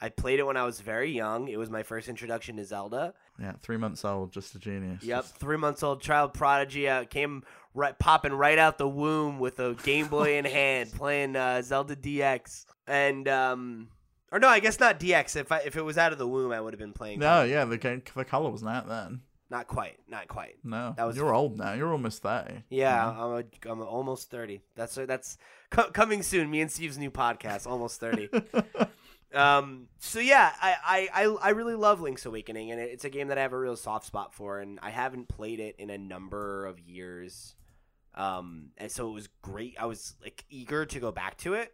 I 0.00 0.08
played 0.08 0.38
it 0.40 0.46
when 0.46 0.56
I 0.56 0.64
was 0.64 0.80
very 0.80 1.10
young. 1.10 1.48
It 1.48 1.58
was 1.58 1.70
my 1.70 1.82
first 1.82 2.08
introduction 2.08 2.56
to 2.56 2.64
Zelda. 2.64 3.14
Yeah, 3.40 3.52
three 3.62 3.76
months 3.76 4.04
old, 4.04 4.32
just 4.32 4.54
a 4.54 4.58
genius. 4.58 5.02
Yep, 5.02 5.22
Just- 5.22 5.36
three 5.36 5.56
months 5.56 5.82
old 5.82 6.00
child 6.02 6.34
prodigy. 6.34 6.88
Uh, 6.88 7.04
came 7.04 7.44
right 7.74 7.98
popping 7.98 8.32
right 8.32 8.58
out 8.58 8.78
the 8.78 8.88
womb 8.88 9.38
with 9.38 9.58
a 9.60 9.74
Game 9.84 10.08
Boy 10.08 10.36
in 10.38 10.44
hand, 10.58 10.92
playing 10.92 11.36
uh, 11.36 11.62
Zelda 11.62 11.96
DX. 11.96 12.66
And 12.86 13.26
um, 13.28 13.88
or 14.30 14.38
no, 14.38 14.48
I 14.48 14.60
guess 14.60 14.78
not 14.80 14.98
DX. 15.00 15.36
If 15.36 15.52
I 15.52 15.58
if 15.58 15.76
it 15.76 15.82
was 15.82 15.96
out 15.98 16.12
of 16.12 16.18
the 16.18 16.26
womb, 16.28 16.52
I 16.52 16.60
would 16.60 16.72
have 16.74 16.80
been 16.80 16.92
playing. 16.92 17.20
No, 17.20 17.42
yeah, 17.44 17.64
the 17.64 17.78
game, 17.78 18.02
the 18.14 18.24
color 18.24 18.50
wasn't 18.50 18.70
out 18.70 18.88
then. 18.88 19.20
Not 19.50 19.66
quite, 19.66 19.98
not 20.08 20.28
quite. 20.28 20.56
No, 20.64 20.94
That 20.96 21.04
was- 21.06 21.14
you're 21.16 21.34
old 21.34 21.58
now. 21.58 21.74
You're 21.74 21.92
almost 21.92 22.22
thirty. 22.22 22.64
Yeah, 22.70 23.06
you 23.10 23.14
know? 23.16 23.20
I'm 23.36 23.44
a, 23.66 23.70
I'm 23.70 23.80
a 23.80 23.84
almost 23.84 24.30
thirty. 24.30 24.62
That's 24.74 24.94
that's 24.94 25.38
co- 25.72 25.90
coming 25.90 26.22
soon. 26.22 26.50
Me 26.50 26.60
and 26.60 26.70
Steve's 26.70 26.98
new 26.98 27.10
podcast, 27.10 27.66
almost 27.66 27.98
thirty. 27.98 28.28
um, 29.34 29.88
so 29.98 30.20
yeah, 30.20 30.52
I, 30.60 30.76
I, 31.12 31.24
I, 31.24 31.36
I 31.42 31.48
really 31.50 31.74
love 31.74 32.00
Link's 32.00 32.26
Awakening, 32.26 32.70
and 32.70 32.80
it's 32.80 33.04
a 33.04 33.10
game 33.10 33.28
that 33.28 33.38
I 33.38 33.42
have 33.42 33.52
a 33.52 33.58
real 33.58 33.76
soft 33.76 34.06
spot 34.06 34.34
for, 34.34 34.60
and 34.60 34.78
I 34.82 34.90
haven't 34.90 35.28
played 35.28 35.58
it 35.60 35.76
in 35.78 35.90
a 35.90 35.98
number 35.98 36.66
of 36.66 36.78
years. 36.78 37.54
Um, 38.14 38.68
and 38.76 38.90
so 38.92 39.08
it 39.08 39.12
was 39.12 39.28
great. 39.40 39.74
I 39.80 39.86
was 39.86 40.14
like 40.22 40.44
eager 40.50 40.84
to 40.84 41.00
go 41.00 41.10
back 41.10 41.38
to 41.38 41.54
it, 41.54 41.72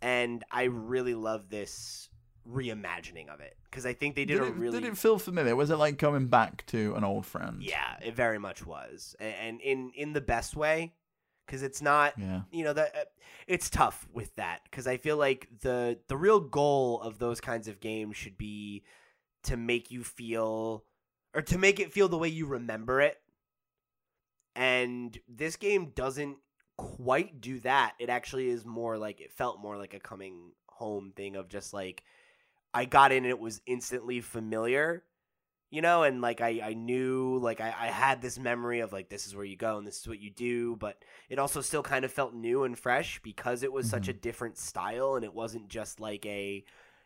and 0.00 0.44
I 0.50 0.64
really 0.64 1.14
love 1.14 1.50
this 1.50 2.08
reimagining 2.48 3.28
of 3.32 3.40
it 3.40 3.56
because 3.70 3.86
I 3.86 3.92
think 3.92 4.16
they 4.16 4.24
did, 4.24 4.34
Did, 4.38 4.42
a 4.42 4.46
it, 4.46 4.54
really 4.56 4.80
did 4.80 4.88
it 4.88 4.96
feel 4.98 5.18
familiar? 5.18 5.54
Was 5.56 5.70
it 5.70 5.76
like 5.76 5.98
coming 5.98 6.26
back 6.26 6.64
to 6.66 6.94
an 6.96 7.04
old 7.04 7.26
friend? 7.26 7.62
yeah, 7.62 7.96
it 8.04 8.14
very 8.14 8.38
much 8.38 8.64
was, 8.66 9.16
A- 9.20 9.24
and 9.24 9.60
in 9.60 9.90
in 9.96 10.12
the 10.12 10.20
best 10.20 10.54
way, 10.56 10.92
because 11.46 11.62
it's 11.62 11.82
not 11.82 12.14
Yeah. 12.18 12.42
you 12.50 12.64
know 12.64 12.72
that 12.72 12.96
uh, 12.96 13.04
it's 13.46 13.68
tough 13.70 14.06
with 14.12 14.34
that 14.36 14.60
because 14.64 14.86
I 14.86 14.96
feel 14.96 15.16
like 15.16 15.48
the 15.60 15.98
the 16.08 16.16
real 16.16 16.40
goal 16.40 17.00
of 17.00 17.18
those 17.18 17.40
kinds 17.40 17.68
of 17.68 17.80
games 17.80 18.16
should 18.16 18.38
be 18.38 18.84
to 19.44 19.56
make 19.56 19.90
you 19.90 20.04
feel 20.04 20.84
or 21.34 21.42
to 21.42 21.58
make 21.58 21.80
it 21.80 21.92
feel 21.92 22.08
the 22.08 22.18
way 22.18 22.28
you 22.28 22.46
remember 22.46 23.00
it. 23.00 23.18
And 24.54 25.18
this 25.28 25.56
game 25.56 25.92
doesn't 25.94 26.36
quite 26.76 27.40
do 27.40 27.60
that. 27.60 27.94
It 27.98 28.10
actually 28.10 28.48
is 28.48 28.64
more 28.64 28.98
like 28.98 29.20
it 29.20 29.32
felt 29.32 29.60
more 29.60 29.76
like 29.76 29.94
a 29.94 30.00
coming 30.00 30.52
home 30.68 31.12
thing 31.16 31.36
of 31.36 31.48
just 31.48 31.72
like 31.72 32.02
I 32.74 32.84
got 32.84 33.12
in 33.12 33.18
and 33.18 33.26
it 33.26 33.38
was 33.38 33.60
instantly 33.66 34.20
familiar 34.20 35.04
you 35.72 35.80
know 35.80 36.04
and 36.04 36.20
like 36.20 36.40
i 36.40 36.60
i 36.62 36.74
knew 36.74 37.38
like 37.42 37.60
I, 37.60 37.74
I 37.76 37.86
had 37.86 38.22
this 38.22 38.38
memory 38.38 38.80
of 38.80 38.92
like 38.92 39.08
this 39.08 39.26
is 39.26 39.34
where 39.34 39.44
you 39.44 39.56
go 39.56 39.78
and 39.78 39.86
this 39.86 39.98
is 40.00 40.06
what 40.06 40.20
you 40.20 40.30
do 40.30 40.76
but 40.76 41.02
it 41.28 41.40
also 41.40 41.60
still 41.60 41.82
kind 41.82 42.04
of 42.04 42.12
felt 42.12 42.34
new 42.34 42.62
and 42.62 42.78
fresh 42.78 43.20
because 43.24 43.64
it 43.64 43.72
was 43.72 43.88
such 43.88 44.06
a 44.06 44.12
different 44.12 44.58
style 44.58 45.16
and 45.16 45.24
it 45.24 45.34
wasn't 45.34 45.66
just 45.68 45.98
like 45.98 46.24
a 46.26 46.62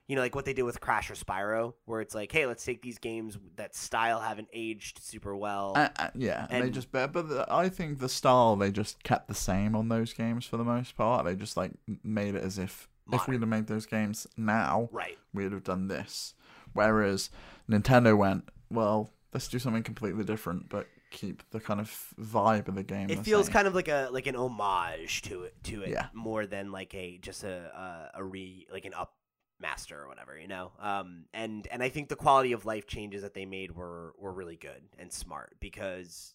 you 0.08 0.14
know, 0.14 0.22
like 0.22 0.36
what 0.36 0.44
they 0.44 0.52
did 0.52 0.62
with 0.62 0.80
Crash 0.80 1.10
or 1.10 1.14
Spyro, 1.14 1.74
where 1.84 2.00
it's 2.00 2.14
like, 2.14 2.30
hey, 2.30 2.46
let's 2.46 2.64
take 2.64 2.80
these 2.80 2.98
games 2.98 3.36
that 3.56 3.74
style 3.74 4.20
haven't 4.20 4.48
aged 4.52 5.02
super 5.02 5.34
well. 5.34 5.72
Uh, 5.74 5.88
uh, 5.98 6.10
yeah, 6.14 6.46
and 6.48 6.62
they 6.62 6.70
just 6.70 6.92
but, 6.92 7.10
I 7.50 7.68
think 7.68 7.98
the 7.98 8.08
style 8.08 8.54
they 8.54 8.70
just 8.70 9.02
kept 9.02 9.26
the 9.26 9.34
same 9.34 9.74
on 9.74 9.88
those 9.88 10.12
games 10.12 10.46
for 10.46 10.58
the 10.58 10.64
most 10.64 10.96
part. 10.96 11.24
They 11.24 11.34
just 11.34 11.56
like 11.56 11.72
made 12.04 12.36
it 12.36 12.44
as 12.44 12.56
if 12.56 12.88
if 13.12 13.26
we'd 13.26 13.40
have 13.40 13.48
made 13.48 13.66
those 13.66 13.86
games 13.86 14.26
now, 14.36 14.88
right. 14.92 15.18
we'd 15.34 15.52
have 15.52 15.64
done 15.64 15.88
this. 15.88 16.34
Whereas 16.72 17.30
Nintendo 17.70 18.16
went, 18.16 18.48
well, 18.70 19.10
let's 19.32 19.48
do 19.48 19.58
something 19.58 19.82
completely 19.82 20.24
different, 20.24 20.68
but 20.68 20.86
keep 21.10 21.42
the 21.50 21.60
kind 21.60 21.80
of 21.80 22.14
vibe 22.20 22.68
of 22.68 22.74
the 22.74 22.82
game. 22.82 23.08
It 23.10 23.16
the 23.16 23.24
feels 23.24 23.46
same. 23.46 23.52
kind 23.52 23.66
of 23.68 23.74
like 23.74 23.88
a 23.88 24.08
like 24.12 24.26
an 24.26 24.36
homage 24.36 25.22
to 25.22 25.42
it 25.44 25.54
to 25.64 25.82
it 25.82 25.90
Yeah. 25.90 26.06
more 26.12 26.46
than 26.46 26.72
like 26.72 26.94
a 26.94 27.18
just 27.18 27.44
a 27.44 28.10
a, 28.14 28.18
a 28.18 28.24
re 28.24 28.66
like 28.72 28.84
an 28.84 28.94
up 28.94 29.14
master 29.60 30.00
or 30.02 30.08
whatever, 30.08 30.38
you 30.38 30.48
know. 30.48 30.72
Um 30.80 31.26
and 31.32 31.66
and 31.70 31.82
I 31.82 31.88
think 31.88 32.08
the 32.08 32.16
quality 32.16 32.52
of 32.52 32.64
life 32.66 32.86
changes 32.86 33.22
that 33.22 33.34
they 33.34 33.46
made 33.46 33.72
were 33.72 34.14
were 34.18 34.32
really 34.32 34.56
good 34.56 34.82
and 34.98 35.12
smart 35.12 35.56
because 35.60 36.34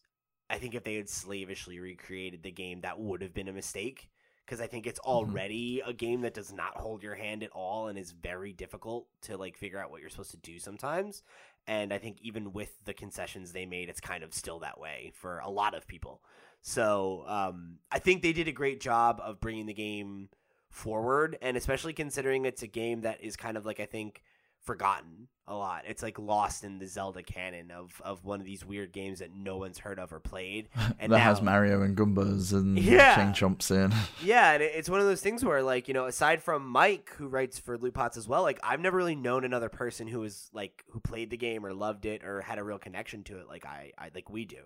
I 0.49 0.57
think 0.57 0.75
if 0.75 0.83
they 0.83 0.95
had 0.95 1.09
slavishly 1.09 1.79
recreated 1.79 2.43
the 2.43 2.51
game 2.51 2.81
that 2.81 2.99
would 2.99 3.21
have 3.21 3.33
been 3.33 3.47
a 3.47 3.53
mistake 3.53 4.09
because 4.45 4.59
I 4.59 4.67
think 4.67 4.85
it's 4.85 4.99
already 4.99 5.81
a 5.85 5.93
game 5.93 6.21
that 6.21 6.33
does 6.33 6.51
not 6.51 6.75
hold 6.77 7.03
your 7.03 7.15
hand 7.15 7.41
at 7.43 7.51
all 7.51 7.87
and 7.87 7.97
is 7.97 8.11
very 8.11 8.51
difficult 8.51 9.07
to 9.23 9.37
like 9.37 9.55
figure 9.57 9.79
out 9.79 9.91
what 9.91 10.01
you're 10.01 10.09
supposed 10.09 10.31
to 10.31 10.37
do 10.37 10.59
sometimes. 10.59 11.23
And 11.67 11.93
I 11.93 11.97
think 11.97 12.17
even 12.21 12.53
with 12.53 12.83
the 12.85 12.93
concessions 12.93 13.51
they 13.51 13.65
made, 13.65 13.89
it's 13.89 14.01
kind 14.01 14.23
of 14.23 14.33
still 14.33 14.59
that 14.59 14.79
way 14.79 15.11
for 15.15 15.39
a 15.39 15.49
lot 15.49 15.73
of 15.73 15.87
people. 15.87 16.21
So 16.61 17.23
um, 17.27 17.77
I 17.91 17.99
think 17.99 18.21
they 18.21 18.33
did 18.33 18.47
a 18.47 18.51
great 18.51 18.79
job 18.81 19.21
of 19.23 19.39
bringing 19.39 19.65
the 19.65 19.73
game 19.73 20.29
forward, 20.69 21.37
and 21.41 21.57
especially 21.57 21.93
considering 21.93 22.45
it's 22.45 22.63
a 22.63 22.67
game 22.67 23.01
that 23.01 23.21
is 23.21 23.35
kind 23.35 23.57
of 23.57 23.65
like 23.65 23.79
I 23.79 23.85
think 23.85 24.23
forgotten 24.63 25.27
a 25.47 25.55
lot. 25.55 25.83
It's 25.87 26.03
like 26.03 26.19
lost 26.19 26.63
in 26.63 26.79
the 26.79 26.87
Zelda 26.87 27.23
canon 27.23 27.71
of 27.71 28.01
of 28.05 28.23
one 28.23 28.39
of 28.39 28.45
these 28.45 28.65
weird 28.65 28.93
games 28.93 29.19
that 29.19 29.33
no 29.35 29.57
one's 29.57 29.79
heard 29.79 29.99
of 29.99 30.13
or 30.13 30.19
played. 30.19 30.69
And 30.99 31.11
that 31.11 31.17
now, 31.17 31.23
has 31.23 31.41
Mario 31.41 31.81
and 31.81 31.97
Goombas 31.97 32.53
and 32.53 32.77
Yeah. 32.79 33.15
Chain 33.15 33.33
Chomps 33.33 33.71
in. 33.71 33.91
yeah, 34.23 34.51
and 34.53 34.61
it's 34.61 34.87
one 34.87 34.99
of 34.99 35.07
those 35.07 35.21
things 35.21 35.43
where, 35.43 35.63
like, 35.63 35.87
you 35.87 35.95
know, 35.95 36.05
aside 36.05 36.43
from 36.43 36.67
Mike, 36.67 37.09
who 37.17 37.27
writes 37.27 37.57
for 37.57 37.75
Loot 37.75 37.95
Pots 37.95 38.17
as 38.17 38.27
well, 38.27 38.43
like, 38.43 38.59
I've 38.63 38.79
never 38.79 38.97
really 38.97 39.15
known 39.15 39.43
another 39.43 39.69
person 39.69 40.07
who 40.07 40.19
was 40.19 40.49
like 40.53 40.83
who 40.91 40.99
played 40.99 41.31
the 41.31 41.37
game 41.37 41.65
or 41.65 41.73
loved 41.73 42.05
it 42.05 42.23
or 42.23 42.41
had 42.41 42.59
a 42.59 42.63
real 42.63 42.77
connection 42.77 43.23
to 43.25 43.39
it, 43.39 43.47
like 43.47 43.65
I, 43.65 43.93
I 43.97 44.11
like 44.13 44.29
we 44.29 44.45
do. 44.45 44.61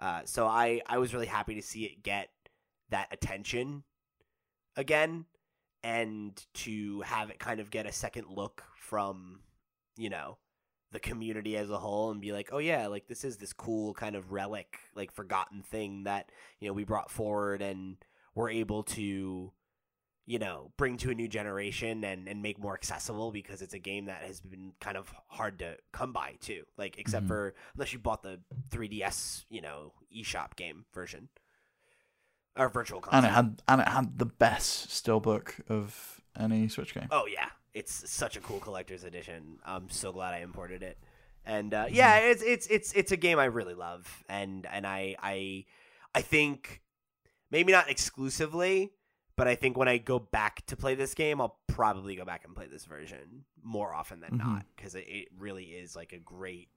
Uh, 0.00 0.22
so 0.24 0.46
I, 0.46 0.80
I 0.86 0.98
was 0.98 1.14
really 1.14 1.26
happy 1.26 1.54
to 1.54 1.62
see 1.62 1.84
it 1.84 2.02
get 2.02 2.28
that 2.90 3.08
attention 3.12 3.84
again, 4.76 5.26
and 5.88 6.44
to 6.52 7.00
have 7.02 7.30
it 7.30 7.38
kind 7.38 7.60
of 7.60 7.70
get 7.70 7.86
a 7.86 7.92
second 7.92 8.26
look 8.28 8.62
from, 8.76 9.40
you 9.96 10.10
know, 10.10 10.36
the 10.92 11.00
community 11.00 11.56
as 11.56 11.70
a 11.70 11.78
whole 11.78 12.10
and 12.10 12.20
be 12.20 12.32
like, 12.32 12.50
oh 12.52 12.58
yeah, 12.58 12.86
like 12.88 13.06
this 13.08 13.24
is 13.24 13.36
this 13.38 13.52
cool 13.52 13.94
kind 13.94 14.14
of 14.16 14.32
relic, 14.32 14.78
like 14.94 15.12
forgotten 15.12 15.62
thing 15.62 16.04
that 16.04 16.30
you 16.60 16.68
know 16.68 16.74
we 16.74 16.84
brought 16.84 17.10
forward 17.10 17.62
and 17.62 17.96
we're 18.34 18.50
able 18.50 18.82
to 18.82 19.52
you 20.26 20.38
know 20.38 20.70
bring 20.76 20.98
to 20.98 21.10
a 21.10 21.14
new 21.14 21.26
generation 21.28 22.04
and 22.04 22.28
and 22.28 22.42
make 22.42 22.58
more 22.58 22.74
accessible 22.74 23.32
because 23.32 23.62
it's 23.62 23.72
a 23.74 23.78
game 23.78 24.04
that 24.06 24.22
has 24.22 24.40
been 24.40 24.72
kind 24.78 24.96
of 24.98 25.10
hard 25.28 25.58
to 25.58 25.74
come 25.92 26.12
by 26.12 26.34
too 26.40 26.62
like 26.76 26.98
except 26.98 27.24
Mhm. 27.24 27.28
for 27.28 27.54
unless 27.74 27.94
you 27.94 27.98
bought 27.98 28.22
the 28.22 28.38
3ds 28.68 29.46
you 29.48 29.62
know 29.62 29.94
eShop 30.14 30.54
game 30.56 30.84
version 30.92 31.30
or 32.58 32.68
virtual 32.68 33.00
console 33.00 33.18
and 33.18 33.26
it 33.26 33.30
had 33.34 33.62
and 33.68 33.80
it 33.80 33.88
had 33.88 34.18
the 34.18 34.26
best 34.26 34.88
steelbook 34.88 35.60
of 35.68 36.20
any 36.38 36.68
Switch 36.68 36.92
game. 36.94 37.08
Oh 37.10 37.26
yeah, 37.26 37.48
it's 37.74 38.10
such 38.10 38.36
a 38.36 38.40
cool 38.40 38.60
collector's 38.60 39.04
edition. 39.04 39.58
I'm 39.64 39.88
so 39.90 40.12
glad 40.12 40.34
I 40.34 40.38
imported 40.38 40.82
it. 40.82 40.98
And 41.46 41.72
uh, 41.72 41.86
yeah, 41.90 42.18
it's 42.18 42.42
it's 42.42 42.66
it's 42.66 42.92
it's 42.92 43.12
a 43.12 43.16
game 43.16 43.38
I 43.38 43.46
really 43.46 43.74
love, 43.74 44.24
and 44.28 44.66
and 44.70 44.86
I 44.86 45.16
I 45.22 45.64
I 46.14 46.20
think 46.20 46.82
maybe 47.50 47.72
not 47.72 47.88
exclusively, 47.88 48.92
but 49.36 49.48
I 49.48 49.54
think 49.54 49.76
when 49.78 49.88
I 49.88 49.96
go 49.98 50.18
back 50.18 50.66
to 50.66 50.76
play 50.76 50.94
this 50.94 51.14
game, 51.14 51.40
I'll 51.40 51.58
probably 51.66 52.16
go 52.16 52.24
back 52.26 52.44
and 52.44 52.54
play 52.54 52.66
this 52.66 52.84
version 52.84 53.44
more 53.62 53.94
often 53.94 54.20
than 54.20 54.32
Mhm. 54.32 54.38
not 54.38 54.66
because 54.76 54.94
it, 54.94 55.04
it 55.08 55.28
really 55.38 55.64
is 55.64 55.96
like 55.96 56.12
a 56.12 56.18
great 56.18 56.68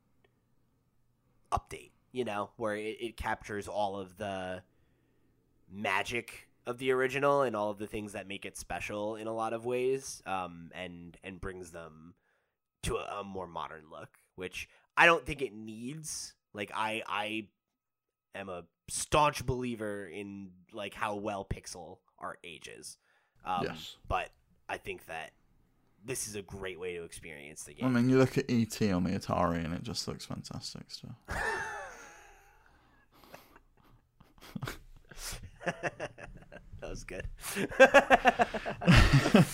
update. 1.51 1.91
You 2.13 2.25
know, 2.25 2.49
where 2.57 2.75
it, 2.75 2.97
it 2.99 3.17
captures 3.17 3.67
all 3.69 3.97
of 3.97 4.17
the 4.17 4.63
magic 5.71 6.49
of 6.65 6.77
the 6.77 6.91
original 6.91 7.41
and 7.41 7.55
all 7.55 7.69
of 7.69 7.79
the 7.79 7.87
things 7.87 8.13
that 8.13 8.27
make 8.27 8.45
it 8.45 8.57
special 8.57 9.15
in 9.15 9.27
a 9.27 9.33
lot 9.33 9.53
of 9.53 9.65
ways 9.65 10.21
um, 10.25 10.69
and 10.73 11.17
and 11.23 11.41
brings 11.41 11.71
them 11.71 12.13
to 12.83 12.95
a, 12.95 13.19
a 13.19 13.23
more 13.23 13.47
modern 13.47 13.83
look 13.91 14.09
which 14.35 14.69
i 14.97 15.05
don't 15.05 15.25
think 15.25 15.41
it 15.41 15.53
needs 15.53 16.33
like 16.53 16.71
i 16.75 17.01
i 17.07 17.47
am 18.35 18.49
a 18.49 18.63
staunch 18.89 19.45
believer 19.45 20.05
in 20.05 20.49
like 20.73 20.93
how 20.93 21.15
well 21.15 21.45
pixel 21.45 21.97
art 22.19 22.39
ages 22.43 22.97
um, 23.45 23.63
yes. 23.63 23.97
but 24.07 24.29
i 24.69 24.77
think 24.77 25.05
that 25.07 25.31
this 26.03 26.27
is 26.27 26.35
a 26.35 26.41
great 26.41 26.79
way 26.79 26.95
to 26.95 27.03
experience 27.03 27.63
the 27.63 27.75
game. 27.75 27.85
I 27.85 27.89
mean, 27.89 28.09
you 28.09 28.17
look 28.17 28.35
at 28.35 28.45
ET 28.49 28.81
on 28.91 29.03
the 29.03 29.11
Atari 29.11 29.63
and 29.63 29.71
it 29.71 29.83
just 29.83 30.07
looks 30.07 30.25
fantastic 30.25 30.83
still. 30.87 31.15
that 35.65 36.89
was 36.89 37.03
good 37.03 37.27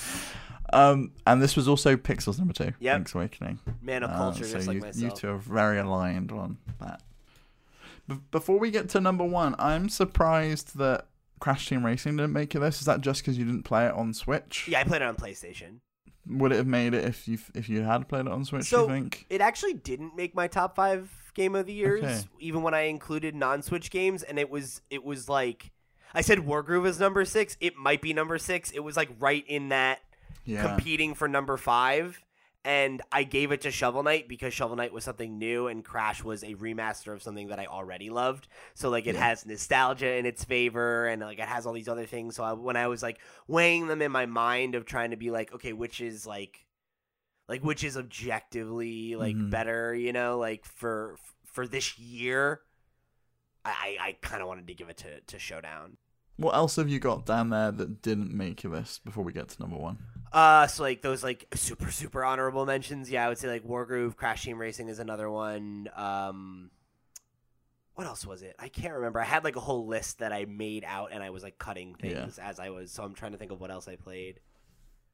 um, 0.74 1.12
and 1.26 1.42
this 1.42 1.56
was 1.56 1.68
also 1.68 1.96
Pixels 1.96 2.38
number 2.38 2.54
two. 2.54 2.74
Yep. 2.80 2.96
Link's 2.96 3.16
Awakening. 3.16 3.60
man 3.82 4.04
of 4.04 4.12
culture 4.12 4.46
so 4.46 4.56
just 4.58 4.68
like 4.68 4.76
you, 4.76 4.82
myself 4.82 5.04
you 5.04 5.12
two 5.18 5.30
are 5.30 5.38
very 5.38 5.80
aligned 5.80 6.32
on 6.32 6.58
that. 6.80 7.02
Be- 8.08 8.20
before 8.32 8.60
we 8.60 8.72
get 8.72 8.90
to 8.90 9.02
number 9.02 9.24
one, 9.24 9.56
I'm 9.60 9.90
surprised 9.90 10.78
that 10.78 11.08
Crash 11.40 11.68
Team 11.68 11.86
Racing 11.86 12.18
didn't 12.18 12.34
make 12.34 12.56
it 12.56 12.60
this. 12.60 12.80
Is 12.80 12.86
that 12.86 13.02
just 13.02 13.22
because 13.22 13.38
you 13.38 13.46
didn't 13.46 13.64
play 13.64 13.86
it 13.86 13.94
on 13.94 14.14
Switch? 14.14 14.68
yeah 14.68 14.80
i 14.80 14.84
played 14.84 15.02
it 15.02 15.08
on 15.08 15.16
playstation 15.16 15.80
Would 16.28 16.52
it 16.52 16.56
have 16.56 16.68
made 16.68 16.94
it 16.94 17.06
if 17.06 17.28
you 17.28 17.38
if 17.54 17.70
you 17.70 17.82
had 17.84 18.08
played 18.08 18.26
it 18.26 18.32
on 18.32 18.46
Switch? 18.46 18.66
So- 18.66 18.84
you 18.84 18.90
think? 18.90 19.26
it 19.30 19.42
actually 19.42 19.74
didn't 19.74 20.16
make 20.16 20.36
my 20.36 20.48
top 20.48 20.76
five 20.76 21.10
game 21.34 21.54
of 21.56 21.68
the 21.68 21.74
years, 21.74 22.04
Okay. 22.04 22.20
even 22.40 22.64
when 22.64 22.74
I 22.74 22.82
included 22.82 23.36
non-Switch 23.36 23.92
games, 23.92 24.24
and 24.24 24.40
it 24.40 24.50
was 24.50 24.82
it 24.90 25.04
was 25.04 25.30
like 25.30 25.72
I 26.14 26.22
said, 26.22 26.40
Wargroove 26.40 26.86
is 26.88 27.00
number 27.00 27.26
six. 27.26 27.58
It 27.60 27.76
might 27.76 28.02
be 28.02 28.14
number 28.14 28.38
six. 28.38 28.72
It 28.72 28.80
was 28.80 28.96
like 28.98 29.10
right 29.20 29.44
in 29.48 29.70
that 29.70 30.00
Yeah. 30.46 30.62
competing 30.66 31.14
for 31.16 31.28
number 31.28 31.58
five. 31.58 32.22
And 32.66 33.02
I 33.14 33.24
gave 33.24 33.54
it 33.54 33.62
to 33.62 33.72
Shovel 33.72 34.04
Knight 34.04 34.28
because 34.28 34.54
Shovel 34.54 34.76
Knight 34.76 34.92
was 34.92 35.06
something 35.06 35.38
new 35.38 35.68
and 35.68 35.86
Crash 35.86 36.22
was 36.22 36.44
a 36.44 36.54
remaster 36.56 37.14
of 37.14 37.22
something 37.24 37.48
that 37.48 37.60
I 37.60 37.66
already 37.68 38.10
loved. 38.10 38.48
So 38.74 38.90
like 38.90 39.08
it 39.08 39.16
Yeah. 39.16 39.26
has 39.30 39.46
nostalgia 39.46 40.16
in 40.16 40.26
its 40.26 40.44
favor 40.44 41.08
and 41.08 41.22
like 41.22 41.40
it 41.40 41.48
has 41.48 41.66
all 41.66 41.72
these 41.74 41.88
other 41.88 42.06
things. 42.06 42.36
So 42.36 42.44
I, 42.44 42.52
when 42.54 42.76
I 42.76 42.88
was 42.88 43.02
like 43.02 43.20
weighing 43.48 43.88
them 43.88 44.02
in 44.02 44.12
my 44.12 44.26
mind 44.26 44.76
of 44.76 44.86
trying 44.86 45.12
to 45.12 45.18
be 45.18 45.32
like, 45.32 45.54
okay, 45.54 45.72
which 45.72 46.02
is 46.02 46.26
like, 46.28 46.66
like 47.48 47.64
which 47.64 47.86
is 47.86 47.96
objectively 47.96 49.16
like 49.16 49.36
Mhm. 49.38 49.50
better, 49.50 49.96
you 49.96 50.12
know, 50.12 50.38
like 50.38 50.66
for 50.66 51.16
for 51.46 51.66
this 51.68 51.98
year, 51.98 52.62
I 53.70 53.98
I, 54.00 54.18
kind 54.22 54.42
of 54.42 54.48
wanted 54.48 54.68
to 54.68 54.74
give 54.74 54.90
it 54.90 54.98
to 54.98 55.20
to 55.22 55.40
Showdown. 55.40 55.98
What 56.38 56.56
else 56.56 56.76
have 56.76 56.88
you 56.88 57.00
got 57.00 57.26
down 57.26 57.50
there 57.50 57.72
that 57.72 58.02
didn't 58.04 58.32
make 58.32 58.62
your 58.62 58.72
list 58.74 59.04
before 59.04 59.24
we 59.24 59.34
get 59.34 59.50
to 59.50 59.60
number 59.62 59.76
one? 59.76 59.98
Uh, 60.32 60.68
so 60.68 60.84
like 60.84 61.02
those 61.02 61.24
like 61.24 61.48
super 61.56 61.90
super 61.92 62.24
honorable 62.24 62.66
mentions. 62.66 63.10
Yeah, 63.10 63.26
I 63.26 63.30
would 63.30 63.38
say 63.40 63.48
like 63.48 63.64
Wargroove, 63.64 64.16
Crash 64.16 64.44
Team 64.44 64.60
Racing 64.60 64.88
is 64.90 65.00
another 65.00 65.32
one. 65.32 65.90
Um, 65.96 66.70
what 67.96 68.06
else 68.06 68.26
was 68.28 68.44
it? 68.44 68.56
I 68.60 68.68
can't 68.68 68.94
remember. 68.94 69.20
I 69.20 69.24
had 69.26 69.44
like 69.44 69.56
a 69.56 69.60
whole 69.62 69.88
list 69.88 70.20
that 70.20 70.32
I 70.32 70.46
made 70.46 70.84
out, 70.86 71.10
and 71.12 71.24
I 71.24 71.32
was 71.32 71.42
like 71.42 71.58
cutting 71.58 71.96
Yeah. 72.04 72.22
things 72.22 72.38
as 72.38 72.60
I 72.60 72.70
was. 72.70 72.92
So 72.92 73.04
I'm 73.04 73.16
trying 73.16 73.32
to 73.32 73.40
think 73.40 73.52
of 73.52 73.60
what 73.60 73.72
else 73.72 73.88
I 73.88 73.96
played. 73.96 74.40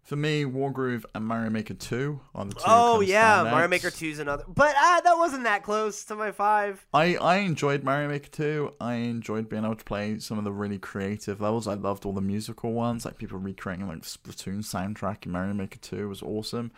For 0.04 0.18
me, 0.18 0.44
Wargroove 0.44 1.06
and 1.16 1.26
Mario 1.26 1.50
Maker 1.50 1.74
2 1.74 2.20
on 2.36 2.50
the 2.50 2.56
two. 2.56 2.62
Oh 2.66 3.00
yeah, 3.00 3.44
Mario. 3.44 3.70
Maker 3.70 3.90
Two 3.90 4.08
is 4.08 4.20
another, 4.20 4.44
but 4.50 4.76
uh, 4.78 5.00
that 5.00 5.18
wasn't 5.18 5.46
that 5.46 5.64
close 5.64 6.04
to 6.06 6.16
my 6.16 6.34
five. 6.34 6.86
I, 6.94 7.16
I 7.16 7.38
enjoyed 7.38 7.86
Mario 7.86 8.10
Maker 8.10 8.28
2. 8.28 8.74
I 8.82 8.96
enjoyed 8.96 9.48
being 9.48 9.64
able 9.64 9.78
to 9.78 9.86
play 9.86 10.20
some 10.20 10.38
of 10.38 10.44
the 10.44 10.52
really 10.52 10.78
creative 10.78 11.40
levels. 11.40 11.70
I 11.70 11.76
loved 11.76 12.06
all 12.06 12.12
the 12.12 12.20
musical 12.20 12.74
ones, 12.74 13.06
like 13.06 13.18
people 13.18 13.40
recreating 13.40 13.88
like 13.88 14.02
the 14.02 14.06
Splatoon 14.06 14.58
soundtrack 14.58 15.26
in 15.26 15.32
Mario 15.32 15.54
Maker 15.54 15.80
2 15.80 16.10
was 16.10 16.22
awesome. 16.22 16.74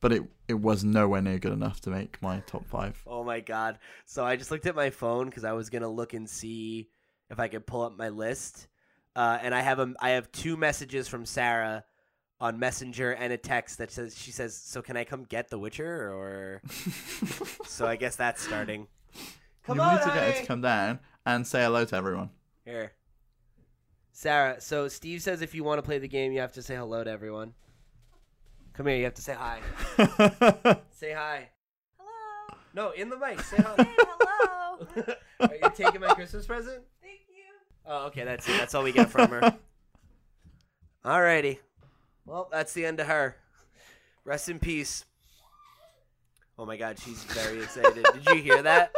But 0.00 0.12
it 0.12 0.22
it 0.48 0.54
was 0.54 0.82
nowhere 0.82 1.20
near 1.20 1.38
good 1.38 1.52
enough 1.52 1.82
to 1.82 1.90
make 1.90 2.22
my 2.22 2.40
top 2.40 2.66
five. 2.66 3.02
Oh 3.06 3.22
my 3.22 3.40
god! 3.40 3.80
So 4.06 4.24
I 4.24 4.36
just 4.36 4.50
looked 4.50 4.66
at 4.66 4.74
my 4.74 4.88
phone 4.88 5.26
because 5.26 5.44
I 5.44 5.52
was 5.52 5.68
gonna 5.68 5.90
look 5.90 6.14
and 6.14 6.28
see 6.28 6.88
if 7.28 7.38
I 7.38 7.48
could 7.48 7.66
pull 7.66 7.82
up 7.82 7.98
my 7.98 8.08
list, 8.08 8.66
uh, 9.14 9.38
and 9.42 9.54
I 9.54 9.60
have 9.60 9.78
a 9.78 9.92
I 10.00 10.10
have 10.10 10.32
two 10.32 10.56
messages 10.56 11.06
from 11.06 11.26
Sarah 11.26 11.84
on 12.42 12.58
Messenger 12.58 13.12
and 13.12 13.32
a 13.32 13.38
text 13.38 13.78
that 13.78 13.92
says 13.92 14.18
she 14.18 14.32
says, 14.32 14.54
"So 14.54 14.82
can 14.82 14.96
I 14.96 15.04
come 15.04 15.22
get 15.22 15.48
The 15.48 15.58
Witcher?" 15.58 16.10
Or 16.12 16.60
so 17.64 17.86
I 17.86 17.94
guess 17.94 18.16
that's 18.16 18.42
starting. 18.42 18.88
Come 19.62 19.76
you 19.76 19.82
on, 19.82 19.94
need 19.94 20.02
to 20.02 20.08
get 20.08 20.34
her 20.34 20.40
to 20.40 20.46
come 20.46 20.60
down 20.60 20.98
and 21.24 21.46
say 21.46 21.62
hello 21.62 21.84
to 21.84 21.96
everyone. 21.96 22.30
Here, 22.64 22.94
Sarah. 24.10 24.60
So 24.60 24.88
Steve 24.88 25.22
says 25.22 25.40
if 25.40 25.54
you 25.54 25.62
want 25.62 25.78
to 25.78 25.82
play 25.82 25.98
the 25.98 26.08
game, 26.08 26.32
you 26.32 26.40
have 26.40 26.52
to 26.54 26.62
say 26.62 26.74
hello 26.74 27.04
to 27.04 27.10
everyone. 27.10 27.54
Come 28.72 28.86
here. 28.86 28.96
You 28.96 29.04
have 29.04 29.14
to 29.14 29.22
say 29.22 29.34
hi. 29.34 29.60
Say 30.90 31.12
hi. 31.12 31.50
Hello. 31.98 32.58
No, 32.74 32.90
in 32.90 33.10
the 33.10 33.18
mic. 33.18 33.40
Say 33.40 33.58
hi. 33.58 33.74
Hey, 33.76 33.94
hello. 33.98 35.14
Are 35.40 35.54
you 35.54 35.70
taking 35.74 36.00
my 36.00 36.14
Christmas 36.14 36.46
present? 36.46 36.82
Thank 37.02 37.20
you. 37.28 37.44
Oh, 37.86 38.06
okay. 38.06 38.24
That's 38.24 38.48
it. 38.48 38.56
That's 38.56 38.74
all 38.74 38.82
we 38.82 38.92
get 38.92 39.10
from 39.10 39.28
her. 39.28 39.54
Alrighty. 41.04 41.58
Well, 42.24 42.48
that's 42.50 42.72
the 42.72 42.86
end 42.86 43.00
of 43.00 43.06
her. 43.06 43.36
Rest 44.24 44.48
in 44.48 44.58
peace. 44.58 45.04
Oh 46.58 46.66
my 46.66 46.76
God, 46.76 46.98
she's 46.98 47.24
very 47.24 47.62
excited. 47.62 48.04
Did 48.14 48.26
you 48.26 48.42
hear 48.42 48.62
that? 48.62 48.94